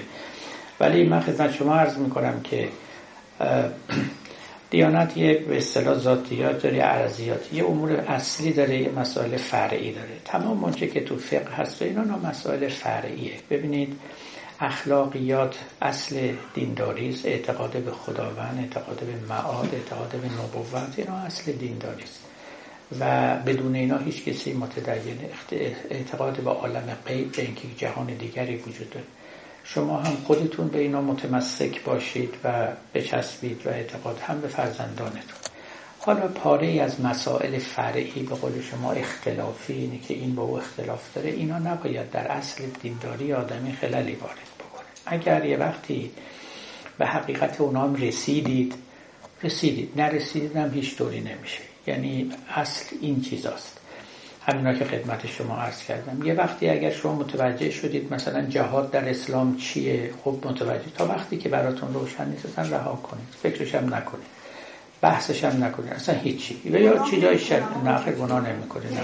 ولی 0.80 1.04
من 1.04 1.20
خدمت 1.20 1.52
شما 1.52 1.74
عرض 1.74 1.96
می‌کنم 1.96 2.40
که 2.40 2.68
دیانت 4.70 5.16
یه 5.16 5.38
به 5.38 5.56
اصطلاح 5.56 5.98
ذاتیات 5.98 6.62
داره 6.62 6.80
عرضیات 6.80 7.52
یه 7.52 7.64
امور 7.64 7.92
اصلی 7.92 8.52
داره 8.52 8.82
یه 8.82 8.90
مسائل 8.90 9.36
فرعی 9.36 9.92
داره. 9.92 10.08
تمام 10.24 10.64
اونچه 10.64 10.86
که 10.86 11.00
تو 11.00 11.16
فقه 11.16 11.54
هست 11.56 11.82
و 11.82 11.84
اینا 11.84 12.02
مسائل 12.02 12.68
فرعیه. 12.68 13.32
ببینید 13.50 13.98
اخلاقیات 14.60 15.56
اصل 15.82 16.32
دینداری 16.54 17.08
است. 17.08 17.26
اعتقاد 17.26 17.70
به 17.70 17.90
خداوند 17.90 18.58
اعتقاد 18.60 19.00
به 19.00 19.34
معاد 19.34 19.68
اعتقاد 19.72 20.08
به 20.08 20.28
نبوت 20.28 20.98
اینا 20.98 21.16
اصل 21.16 21.52
دینداری 21.52 22.02
است. 22.02 22.25
و 23.00 23.36
بدون 23.36 23.74
اینا 23.74 23.98
هیچ 23.98 24.24
کسی 24.24 24.52
متدین 24.52 25.18
اعتقاد 25.90 26.36
به 26.36 26.50
عالم 26.50 26.96
غیب 27.06 27.32
به 27.32 27.42
اینکه 27.42 27.62
جهان 27.76 28.06
دیگری 28.06 28.56
وجود 28.56 28.90
داره. 28.90 29.06
شما 29.64 29.98
هم 29.98 30.16
خودتون 30.16 30.68
به 30.68 30.78
اینا 30.78 31.00
متمسک 31.00 31.84
باشید 31.84 32.34
و 32.44 32.68
بچسبید 32.94 33.66
و 33.66 33.68
اعتقاد 33.68 34.18
هم 34.18 34.40
به 34.40 34.48
فرزندانتون. 34.48 35.38
حالا 35.98 36.28
پاره 36.28 36.66
ای 36.66 36.80
از 36.80 37.00
مسائل 37.00 37.58
فرعی 37.58 38.22
به 38.22 38.34
قول 38.34 38.62
شما 38.62 38.92
اختلافی 38.92 39.72
اینه 39.72 39.98
که 39.98 40.14
این 40.14 40.34
با 40.34 40.42
او 40.42 40.58
اختلاف 40.58 41.14
داره 41.14 41.30
اینا 41.30 41.58
نباید 41.58 42.10
در 42.10 42.26
اصل 42.26 42.64
دینداری 42.82 43.32
آدمی 43.32 43.72
خلالی 43.72 44.14
وارد 44.14 44.36
بکنه. 44.58 44.86
اگر 45.06 45.44
یه 45.44 45.56
وقتی 45.56 46.10
به 46.98 47.06
حقیقت 47.06 47.60
اونا 47.60 47.82
هم 47.82 47.94
رسیدید 47.94 48.74
رسیدید. 49.42 49.92
نرسیدید 49.96 50.56
هم 50.56 50.74
هیچ 50.74 50.96
طوری 50.96 51.20
نمیشه. 51.20 51.75
یعنی 51.86 52.30
اصل 52.54 52.96
این 53.00 53.20
چیزاست. 53.20 53.78
همینا 54.46 54.72
که 54.72 54.84
خدمت 54.84 55.26
شما 55.26 55.56
عرض 55.56 55.82
کردم. 55.82 56.26
یه 56.26 56.34
وقتی 56.34 56.68
اگر 56.68 56.90
شما 56.90 57.14
متوجه 57.14 57.70
شدید 57.70 58.14
مثلا 58.14 58.42
جهاد 58.42 58.90
در 58.90 59.08
اسلام 59.08 59.56
چیه 59.56 60.10
خب 60.24 60.36
متوجه 60.44 60.90
تا 60.98 61.06
وقتی 61.06 61.36
که 61.36 61.48
براتون 61.48 61.94
روشن 61.94 62.28
نیست 62.28 62.58
رها 62.58 62.96
کنید. 62.96 63.26
فکرش 63.42 63.74
هم 63.74 63.94
نکنید. 63.94 64.26
بحثش 65.00 65.44
هم 65.44 65.64
نکنید. 65.64 65.92
اصلا 65.92 66.14
هیچی. 66.14 66.60
یا 66.64 67.04
چیزای 67.10 67.38
شر 67.38 67.62
نخیر 67.84 68.14
گناه 68.14 68.48
نمی‌کنه 68.48 68.84
نه. 68.84 69.00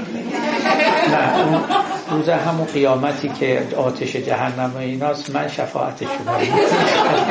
نه 1.16 1.46
اون 1.46 1.62
روز 2.10 2.28
همون 2.28 2.66
قیامتی 2.66 3.28
که 3.28 3.66
آتش 3.76 4.16
جهنم 4.16 4.72
و 4.74 4.78
ایناست 4.78 5.30
من 5.30 5.48
شفاعت 5.48 6.02
شما 6.04 6.36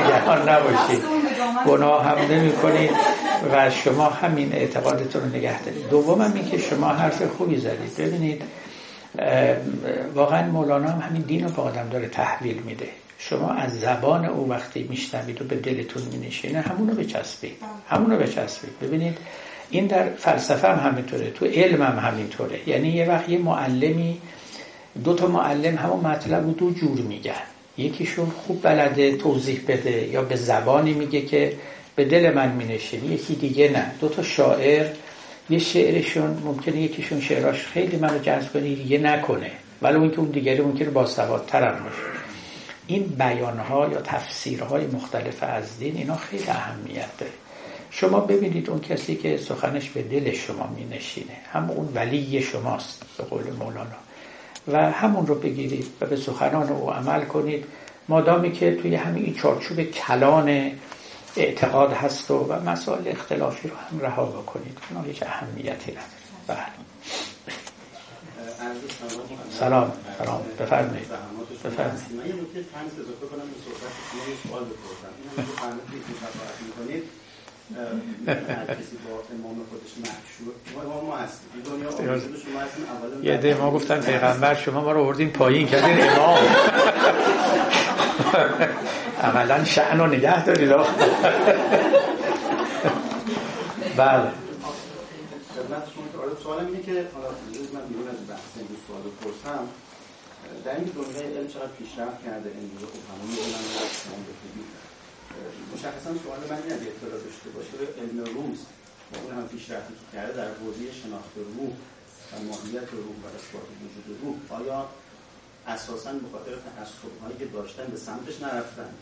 نگهان 0.05 0.49
نباشید. 0.49 1.30
گناه 1.67 2.05
هم 2.05 2.17
نمی 2.31 2.51
کنید 2.51 2.91
و 3.51 3.69
شما 3.69 4.05
همین 4.09 4.53
اعتقادتون 4.53 5.21
رو 5.21 5.37
نگه 5.37 5.61
دارید. 5.63 5.89
دوم 5.89 6.21
هم 6.21 6.33
این 6.33 6.49
که 6.49 6.57
شما 6.57 6.87
حرف 6.87 7.23
خوبی 7.23 7.57
زدید. 7.57 7.95
ببینید 7.97 8.41
واقعا 10.15 10.47
مولانا 10.47 10.89
هم 10.89 10.99
همین 10.99 11.21
دین 11.21 11.43
رو 11.43 11.49
به 11.49 11.61
آدم 11.61 11.89
داره 11.89 12.07
تحویل 12.07 12.57
میده. 12.57 12.87
شما 13.17 13.49
از 13.49 13.79
زبان 13.79 14.25
او 14.25 14.49
وقتی 14.49 14.87
میشنوید 14.89 15.41
و 15.41 15.45
به 15.45 15.55
دلتون 15.55 16.03
مینشینه 16.11 16.61
همونو 16.61 16.93
بچسبید. 16.93 17.55
همونو 17.89 18.17
بچسبید. 18.17 18.79
ببینید 18.81 19.17
این 19.69 19.87
در 19.87 20.09
فلسفه 20.09 20.67
هم 20.67 20.89
همینطوره. 20.89 21.31
تو 21.31 21.45
علم 21.45 21.81
هم 21.81 21.99
همینطوره. 22.09 22.69
یعنی 22.69 22.89
یه 22.89 23.05
وقت 23.05 23.29
یه 23.29 23.37
معلمی 23.37 24.21
دو 25.03 25.13
تا 25.13 25.27
معلم 25.27 25.77
همون 25.77 25.99
مطلب 25.99 26.45
رو 26.45 26.51
دو 26.51 26.71
جور 26.71 26.99
میگن. 26.99 27.33
یکیشون 27.77 28.29
خوب 28.29 28.61
بلده 28.63 29.17
توضیح 29.17 29.61
بده 29.67 30.07
یا 30.07 30.21
به 30.21 30.35
زبانی 30.35 30.93
میگه 30.93 31.21
که 31.21 31.53
به 31.95 32.05
دل 32.05 32.33
من 32.33 32.51
مینشینه 32.51 33.05
یکی 33.05 33.35
دیگه 33.35 33.69
نه. 33.71 33.91
دو 34.01 34.09
تا 34.09 34.23
شاعر 34.23 34.87
یه 35.49 35.59
شعرشون 35.59 36.41
ممکنه 36.45 36.81
یکیشون 36.81 37.21
شعراش 37.21 37.65
خیلی 37.65 37.97
منو 37.97 38.19
جذب 38.19 38.53
کنه 38.53 38.75
دیگه 38.75 38.97
نکنه. 38.97 39.51
ولی 39.81 39.95
اون 39.95 40.11
که 40.11 40.19
اون 40.19 40.29
دیگری 40.29 40.61
ممکنه 40.61 40.89
باسوادتر 40.89 41.67
هم 41.67 41.83
باشه. 41.83 41.95
این 42.87 43.03
بیانها 43.03 43.89
یا 43.91 44.01
تفسیرهای 44.01 44.85
مختلف 44.85 45.43
از 45.43 45.79
دین 45.79 45.97
اینا 45.97 46.15
خیلی 46.15 46.47
اهمیت 46.47 47.17
داره 47.17 47.31
شما 47.91 48.19
ببینید 48.19 48.69
اون 48.69 48.79
کسی 48.79 49.15
که 49.15 49.37
سخنش 49.37 49.89
به 49.89 50.01
دل 50.01 50.33
شما 50.33 50.67
می 50.75 50.85
نشینه 50.85 51.37
هم 51.51 51.69
اون 51.69 51.89
ولی 51.95 52.41
شماست 52.41 53.03
به 53.17 53.23
قول 53.23 53.43
مولانا. 53.59 54.10
و 54.67 54.91
همون 54.91 55.27
رو 55.27 55.35
بگیرید 55.35 55.87
و 56.01 56.05
به 56.05 56.15
سخنان 56.15 56.69
او 56.69 56.91
عمل 56.91 57.25
کنید. 57.25 57.65
مادامی 58.07 58.51
که 58.51 58.75
توی 58.75 58.95
همین 58.95 59.35
چارچوب 59.35 59.81
کلان 59.81 60.71
اعتقاد 61.35 61.93
هست 61.93 62.31
و, 62.31 62.37
و 62.37 62.69
مسائل 62.69 63.07
اختلافی 63.07 63.67
رو 63.67 63.75
هم 63.75 63.99
رها 63.99 64.25
بکنید. 64.25 64.77
اونا 64.89 65.03
هیچ 65.03 65.23
اهمیتی 65.23 65.91
نداره. 65.91 66.05
بله. 66.47 66.57
سلام. 69.59 69.91
سلام. 70.17 70.41
بفرمایید. 70.59 71.07
بفرمایید. 71.65 71.99
من 72.11 72.27
یه 72.27 72.35
نکته 72.35 72.63
تنز 72.73 72.93
اضافه 72.93 73.25
کنم 73.31 73.47
به 73.51 73.57
صحبت 73.65 73.93
شما 74.11 74.21
یه 74.29 74.35
سوال 74.47 74.63
بپرسم. 74.63 75.11
این 75.37 75.45
که 75.45 75.51
فرمودید 75.61 76.03
که 76.07 77.20
یه 83.23 83.37
ده 83.37 83.53
ما 83.53 83.71
گفتن 83.71 84.01
پیغمبر 84.01 84.55
شما 84.55 84.81
ما 84.81 84.91
رو 84.91 85.01
آوردین 85.01 85.29
پایین 85.29 85.67
کردین 85.67 86.09
امام. 86.09 86.37
عملا 89.23 89.63
شعن 89.63 89.99
رو 89.99 90.07
نگه 90.07 90.45
دارید. 90.45 90.69
بله. 93.97 94.31
سوالم 96.43 96.67
اینه 96.67 96.81
که 96.81 96.91
حالا 96.91 97.29
من 97.73 97.87
بیرون 97.87 98.07
از 98.07 98.27
بحث 98.29 98.51
این 98.57 98.67
سوال 98.87 99.03
رو 99.03 99.11
پرسم 99.21 99.63
در 100.65 100.75
این 100.75 100.83
دنیای 100.83 101.37
علم 101.37 101.47
چقدر 101.47 101.67
پیشرفت 101.79 102.23
کرده؟ 102.25 102.49
امروز 102.49 102.89
خب 102.89 103.03
همون 103.09 103.27
می‌دونن 103.29 104.80
مشخصا 105.73 106.11
سوال 106.23 106.39
من 106.49 106.63
اینه 106.63 106.75
اطلاع 106.75 107.11
داشته 107.11 107.49
باشه 107.55 108.01
علم 108.01 108.19
روز 108.19 108.59
اون 109.23 109.37
هم 109.37 109.47
پیشرفتی 109.47 109.93
که 109.93 110.17
کرده 110.17 110.33
در 110.33 110.47
حوزه 110.53 110.91
شناخت 111.03 111.33
روح 111.35 111.73
و 112.31 112.43
ماهیت 112.43 112.89
روح 112.91 113.15
و 113.23 113.25
اثبات 113.37 113.67
وجود 113.81 114.19
روح 114.21 114.59
آیا 114.61 114.89
اساسا 115.67 116.13
به 116.13 116.29
خاطر 116.31 116.51
تعصب 116.51 117.21
هایی 117.23 117.37
که 117.37 117.45
داشتن 117.45 117.85
به 117.85 117.97
سمتش 117.97 118.41
نرفتن؟ 118.41 118.93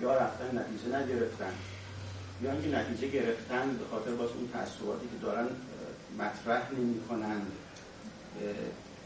یا 0.00 0.14
رفتن 0.16 0.58
نتیجه 0.58 0.96
نگرفتن؟ 0.96 1.52
یا 2.42 2.52
اینکه 2.52 2.68
نتیجه 2.68 3.08
گرفتن 3.08 3.76
به 3.76 3.84
خاطر 3.90 4.10
باز 4.10 4.30
اون 4.30 4.48
تعصباتی 4.52 5.06
که 5.06 5.26
دارن 5.26 5.48
مطرح 6.18 6.72
نمی 6.72 7.00
کنند 7.08 7.52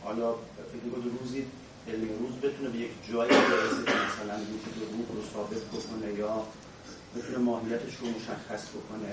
آیا 0.05 0.37
فکر 0.73 0.85
می‌کنید 0.85 1.21
روزی 1.21 1.47
علم 1.89 2.09
روز 2.20 2.35
بتونه 2.43 2.69
به 2.69 2.78
یک 2.78 2.90
جایی 3.12 3.31
برسه 3.31 3.82
که 3.86 3.93
مثلا 4.07 4.36
وجود 4.52 4.77
روح 4.93 5.07
رو 5.16 5.23
ثابت 5.32 5.62
بکنه 5.74 6.15
یا 6.19 6.43
بتونه 7.16 7.39
ماهیتش 7.39 7.94
رو 8.01 8.07
مشخص 8.09 8.69
بکنه. 8.69 9.12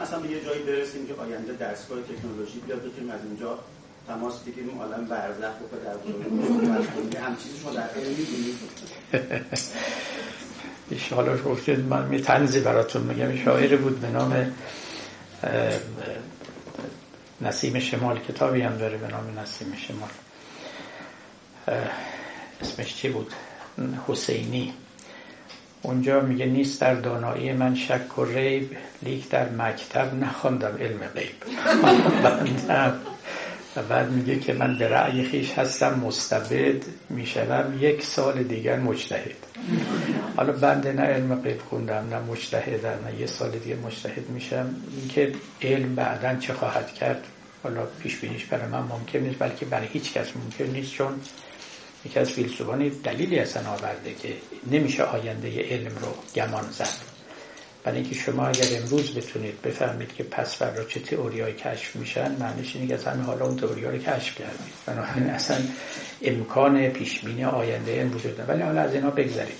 مثلا 0.00 0.20
به 0.20 0.28
یه 0.28 0.44
جایی 0.44 0.62
برسیم 0.62 1.06
که 1.06 1.14
آینده 1.14 1.52
دستگاه 1.52 1.98
تکنولوژی 2.02 2.58
بیاد 2.66 2.82
بتونیم 2.84 3.10
از 3.10 3.20
اینجا 3.24 3.58
تماس 4.08 4.38
بگیریم 4.38 4.78
عالم 4.78 5.04
برزخ 5.04 5.54
و 5.60 5.76
پدر 5.76 5.96
بزرگ 5.96 7.16
هم 7.16 7.36
چیزی 7.36 7.58
شما 7.62 7.70
در 7.70 7.88
می‌بینید 7.94 8.56
حالا 11.10 11.36
گفتید 11.50 11.80
من 11.80 12.06
می 12.08 12.20
تنزی 12.20 12.60
براتون 12.60 13.02
میگم. 13.02 13.36
شاعر 13.44 13.76
بود 13.76 14.00
به 14.00 14.10
نام 14.10 14.52
نسیم 17.40 17.78
شمال. 17.78 18.18
کتابی 18.18 18.60
هم 18.60 18.76
داره 18.76 18.98
به 18.98 19.08
نام 19.08 19.38
نسیم 19.38 19.74
شمال. 19.76 20.10
اسمش 22.60 22.96
چی 22.96 23.08
بود؟ 23.08 23.32
حسینی. 24.08 24.72
اونجا 25.82 26.20
میگه 26.20 26.46
نیست 26.46 26.80
در 26.80 26.94
دانایی 26.94 27.52
من 27.52 27.74
شک 27.74 28.18
و 28.18 28.24
ریب 28.24 28.76
لیک 29.02 29.28
در 29.28 29.48
مکتب 29.48 30.14
نخواندم 30.14 30.76
علم 30.80 31.00
غیب. 31.14 31.34
و 33.76 33.82
بعد 33.82 34.10
میگه 34.10 34.38
که 34.38 34.52
من 34.52 34.78
به 34.78 34.88
رأی 34.88 35.24
خیش 35.24 35.52
هستم 35.52 36.00
مستبد 36.00 36.84
می‌شوم 37.10 37.78
یک 37.80 38.02
سال 38.02 38.42
دیگر 38.42 38.78
مجتهد. 38.78 39.36
حالا 40.36 40.52
بنده 40.52 40.92
نه 40.92 41.02
علم 41.02 41.40
غیب 41.40 41.60
خوندم 41.60 42.06
نه 42.10 42.18
مجتهدم 42.18 42.98
نه 43.06 43.20
یه 43.20 43.26
سال 43.26 43.50
دیگه 43.50 43.76
مجتهد 43.76 44.30
میشم. 44.30 44.74
اینکه 45.00 45.32
علم 45.62 45.94
بعدا 45.94 46.36
چه 46.36 46.52
خواهد 46.52 46.94
کرد؟ 46.94 47.24
حالا 47.62 47.86
پیش 48.02 48.16
بینیش 48.16 48.44
برای 48.44 48.66
من 48.66 48.82
ممکن 48.82 49.18
نیست 49.18 49.38
بلکه 49.38 49.66
برای 49.66 49.86
هیچ 49.86 50.12
کس 50.12 50.26
ممکن 50.36 50.72
نیست 50.72 50.92
چون 50.92 51.20
یکی 52.06 52.18
از 52.18 52.30
فیلسوفان 52.30 52.88
دلیلی 52.88 53.38
اصلا 53.38 53.70
آورده 53.70 54.14
که 54.14 54.32
نمیشه 54.70 55.02
آینده 55.02 55.62
علم 55.62 55.92
رو 56.00 56.14
گمان 56.34 56.70
زد. 56.70 57.16
برای 57.84 57.98
اینکه 57.98 58.14
شما 58.14 58.46
اگر 58.46 58.66
امروز 58.82 59.14
بتونید 59.14 59.62
بفهمید 59.62 60.14
که 60.14 60.24
پس 60.24 60.56
فردا 60.56 60.84
چه 60.84 61.00
تئوریایی 61.00 61.54
کشف 61.54 61.96
میشن 61.96 62.36
معنیش 62.40 62.76
اینه 62.76 62.96
که 62.96 63.10
همین 63.10 63.24
حالا 63.24 63.46
اون 63.46 63.56
تئوریا 63.56 63.90
رو 63.90 63.98
کشف 63.98 64.38
کردید. 64.38 64.72
بنابراین 64.86 65.30
اصلا 65.30 65.56
امکان 66.22 66.88
پیش 66.88 67.20
بینی 67.20 67.44
آینده 67.44 68.00
علم 68.00 68.14
وجود 68.14 68.44
ولی 68.48 68.62
حالا 68.62 68.80
از 68.80 68.94
اینا 68.94 69.10
بگذرید 69.10 69.58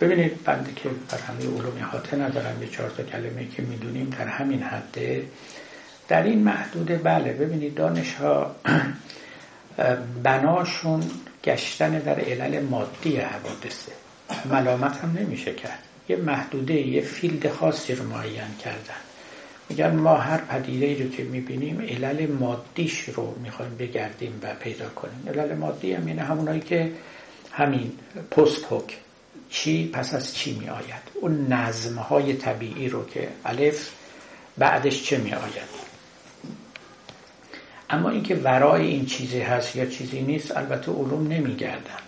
ببینید 0.00 0.44
بنده 0.44 0.72
که 0.72 0.88
بر 0.88 1.18
همه 1.18 1.40
علوم 1.40 1.78
احاطه 1.80 2.16
ندارم 2.16 2.62
یه 2.62 2.68
چهار 2.68 2.90
تا 2.90 3.02
کلمه 3.02 3.48
که 3.48 3.62
می‌دونیم 3.62 4.10
در 4.10 4.26
همین 4.26 4.62
حده 4.62 5.24
در 6.08 6.22
این 6.22 6.38
محدوده 6.38 6.96
بله 6.96 7.32
ببینید 7.32 7.74
دانش 7.74 8.14
ها 8.14 8.56
بناشون 10.22 11.10
گشتن 11.44 11.98
در 11.98 12.20
علل 12.20 12.62
مادی 12.62 13.16
حوادثه. 13.16 13.92
ملامت 14.50 14.96
هم 14.96 15.16
نمیشه 15.18 15.54
کرد. 15.54 15.78
یه 16.08 16.16
محدوده 16.16 16.74
یه 16.74 17.00
فیلد 17.00 17.50
خاصی 17.50 17.94
رو 17.94 18.04
معین 18.04 18.56
کردن. 18.64 19.00
میگن 19.68 19.90
ما 19.90 20.16
هر 20.16 20.38
پدیده 20.38 21.04
رو 21.04 21.10
که 21.10 21.22
می‌بینیم 21.22 21.80
علل 21.80 22.26
مادیش 22.26 23.00
رو 23.08 23.34
می‌خوایم 23.42 23.76
بگردیم 23.76 24.40
و 24.42 24.54
پیدا 24.54 24.88
کنیم. 24.88 25.24
علل 25.28 25.54
مادی 25.54 25.92
هم 25.92 26.08
یعنی 26.08 26.20
همونایی 26.20 26.60
که 26.60 26.92
همین 27.52 27.92
پست 28.30 28.72
هک 28.72 28.98
چی 29.50 29.88
پس 29.88 30.14
از 30.14 30.34
چی 30.34 30.58
می 30.60 30.68
آید 30.68 31.02
اون 31.20 31.52
نظم 31.52 31.98
های 31.98 32.32
طبیعی 32.34 32.88
رو 32.88 33.06
که 33.06 33.28
الف 33.44 33.90
بعدش 34.58 35.02
چه 35.02 35.18
می 35.18 35.32
آید 35.32 35.93
اما 37.94 38.10
اینکه 38.10 38.34
ورای 38.34 38.86
این 38.86 39.06
چیزی 39.06 39.40
هست 39.40 39.76
یا 39.76 39.86
چیزی 39.86 40.20
نیست 40.20 40.56
البته 40.56 40.92
علوم 40.92 41.28
نمیگردن. 41.28 42.02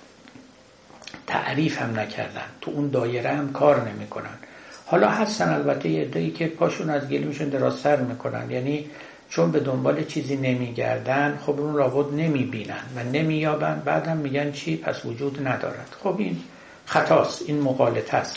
تعریف 1.27 1.83
هم 1.83 1.99
نکردن. 1.99 2.47
تو 2.61 2.71
اون 2.71 2.91
دایره 2.91 3.31
هم 3.31 3.53
کار 3.53 3.89
نمی‌کنن. 3.89 4.39
حالا 4.87 5.09
هستن 5.09 5.49
البته 5.49 5.89
یه 5.89 6.03
عده‌ای 6.03 6.31
که 6.31 6.47
پاشون 6.47 6.91
از 6.91 7.09
گلوشون 7.09 7.49
درازتر 7.49 7.97
می‌کنن. 7.97 8.51
یعنی 8.51 8.91
چون 9.29 9.53
به 9.53 9.61
دنبال 9.61 10.05
چیزی 10.05 10.37
نمیگردن 10.37 11.39
خب 11.47 11.61
اون 11.61 11.75
رابط 11.75 12.13
نمی‌بینن 12.13 12.85
و 12.97 13.05
نمییابن. 13.05 13.83
بعدم 13.85 14.17
میگن 14.17 14.53
چی؟ 14.53 14.77
پس 14.77 15.05
وجود 15.05 15.49
ندارد. 15.49 15.97
خب 16.03 16.15
این 16.19 16.41
خطاست. 16.87 17.43
این 17.47 17.61
مقالط 17.61 18.15
است. 18.15 18.37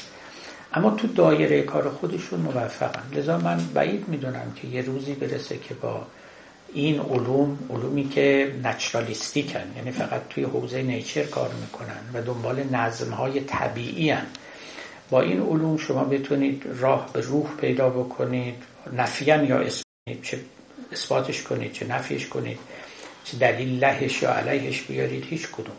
اما 0.73 0.91
تو 0.91 1.07
دایره 1.07 1.61
کار 1.61 1.89
خودشون 1.89 2.39
موفقن. 2.39 3.03
لذا 3.15 3.37
من 3.37 3.59
بعید 3.73 4.07
می‌دونم 4.07 4.53
که 4.55 4.67
یه 4.67 4.81
روزی 4.81 5.13
برسه 5.13 5.57
که 5.57 5.73
با 5.73 6.07
این 6.73 6.99
علوم 6.99 7.59
علومی 7.69 8.09
که 8.09 8.55
نچرالیستیکن 8.63 9.73
یعنی 9.75 9.91
فقط 9.91 10.21
توی 10.29 10.43
حوزه 10.43 10.81
نیچر 10.81 11.23
کار 11.23 11.51
می‌کنن 11.61 12.01
و 12.13 12.21
دنبال 12.21 12.63
نظمهای 12.63 13.39
طبیعی 13.39 14.09
هن. 14.09 14.25
با 15.09 15.21
این 15.21 15.41
علوم 15.41 15.77
شما 15.77 16.03
بتونید 16.03 16.63
راه 16.79 17.09
به 17.13 17.21
روح 17.21 17.55
پیدا 17.61 17.89
بکنید 17.89 18.55
نفیان 18.93 19.45
یا 19.45 19.63
چه 20.23 20.39
اثباتش 20.91 21.43
کنید 21.43 21.71
چه 21.71 21.87
نفیش 21.87 22.27
کنید 22.27 22.59
چه 23.23 23.37
دلیل 23.37 23.83
لهش 23.83 24.21
یا 24.21 24.33
علیهش 24.33 24.81
بیارید 24.81 25.25
هیچ 25.29 25.47
کدوم 25.51 25.75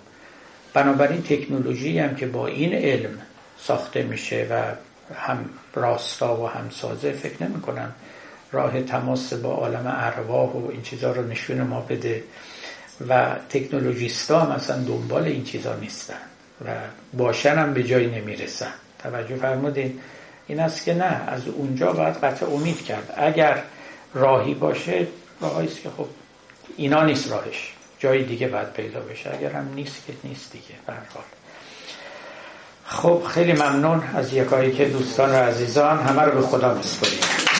بنابراین 0.74 1.22
تکنولوژی 1.22 1.98
هم 1.98 2.14
که 2.14 2.26
با 2.26 2.46
این 2.46 2.74
علم 2.74 3.18
ساخته 3.58 4.02
میشه 4.02 4.46
و 4.50 4.62
هم 5.14 5.50
راستا 5.74 6.42
و 6.42 6.46
هم 6.46 6.70
سازه 6.70 7.12
فکر 7.12 7.44
نمی 7.44 7.60
راه 8.52 8.82
تماس 8.82 9.32
با 9.32 9.54
عالم 9.54 9.94
ارواح 9.96 10.50
و 10.50 10.70
این 10.70 10.82
چیزها 10.82 11.12
رو 11.12 11.26
نشون 11.28 11.62
ما 11.62 11.80
بده. 11.80 12.22
و 13.08 13.36
تکنولوژیستا 13.48 14.40
هم 14.40 14.50
اصلا 14.50 14.76
دنبال 14.76 15.24
این 15.24 15.44
چیزا 15.44 15.76
نیستن 15.76 16.14
و 16.64 16.68
باشن 17.12 17.54
هم 17.54 17.74
به 17.74 17.82
جایی 17.82 18.06
نمی‌رسن. 18.06 18.72
توجه 18.98 19.36
فرمودین؟ 19.36 20.00
این 20.46 20.60
است 20.60 20.84
که 20.84 20.94
نه 20.94 21.22
از 21.28 21.48
اونجا 21.48 21.92
باید 21.92 22.14
قطع 22.14 22.46
امید 22.46 22.84
کرد. 22.84 23.14
اگر 23.16 23.62
راهی 24.14 24.54
باشه 24.54 25.06
راهی 25.40 25.66
است 25.66 25.82
که 25.82 25.90
خب 25.96 26.06
اینا 26.76 27.04
نیست 27.04 27.30
راهش. 27.30 27.74
جای 27.98 28.24
دیگه 28.24 28.48
باید 28.48 28.72
پیدا 28.72 29.00
بشه. 29.00 29.30
اگر 29.38 29.50
هم 29.50 29.74
نیست 29.74 30.06
که 30.06 30.12
نیست 30.24 30.52
دیگه 30.52 30.74
برحال 30.86 31.24
خب 32.84 33.22
خیلی 33.28 33.52
ممنون 33.52 34.02
از 34.14 34.34
یکایی 34.34 34.72
که 34.72 34.84
دوستان 34.84 35.30
و 35.30 35.34
عزیزان. 35.34 35.98
همه 35.98 36.22
رو 36.22 36.32
به 36.32 36.46
خدا 36.46 36.74
بسپریم 36.74 37.39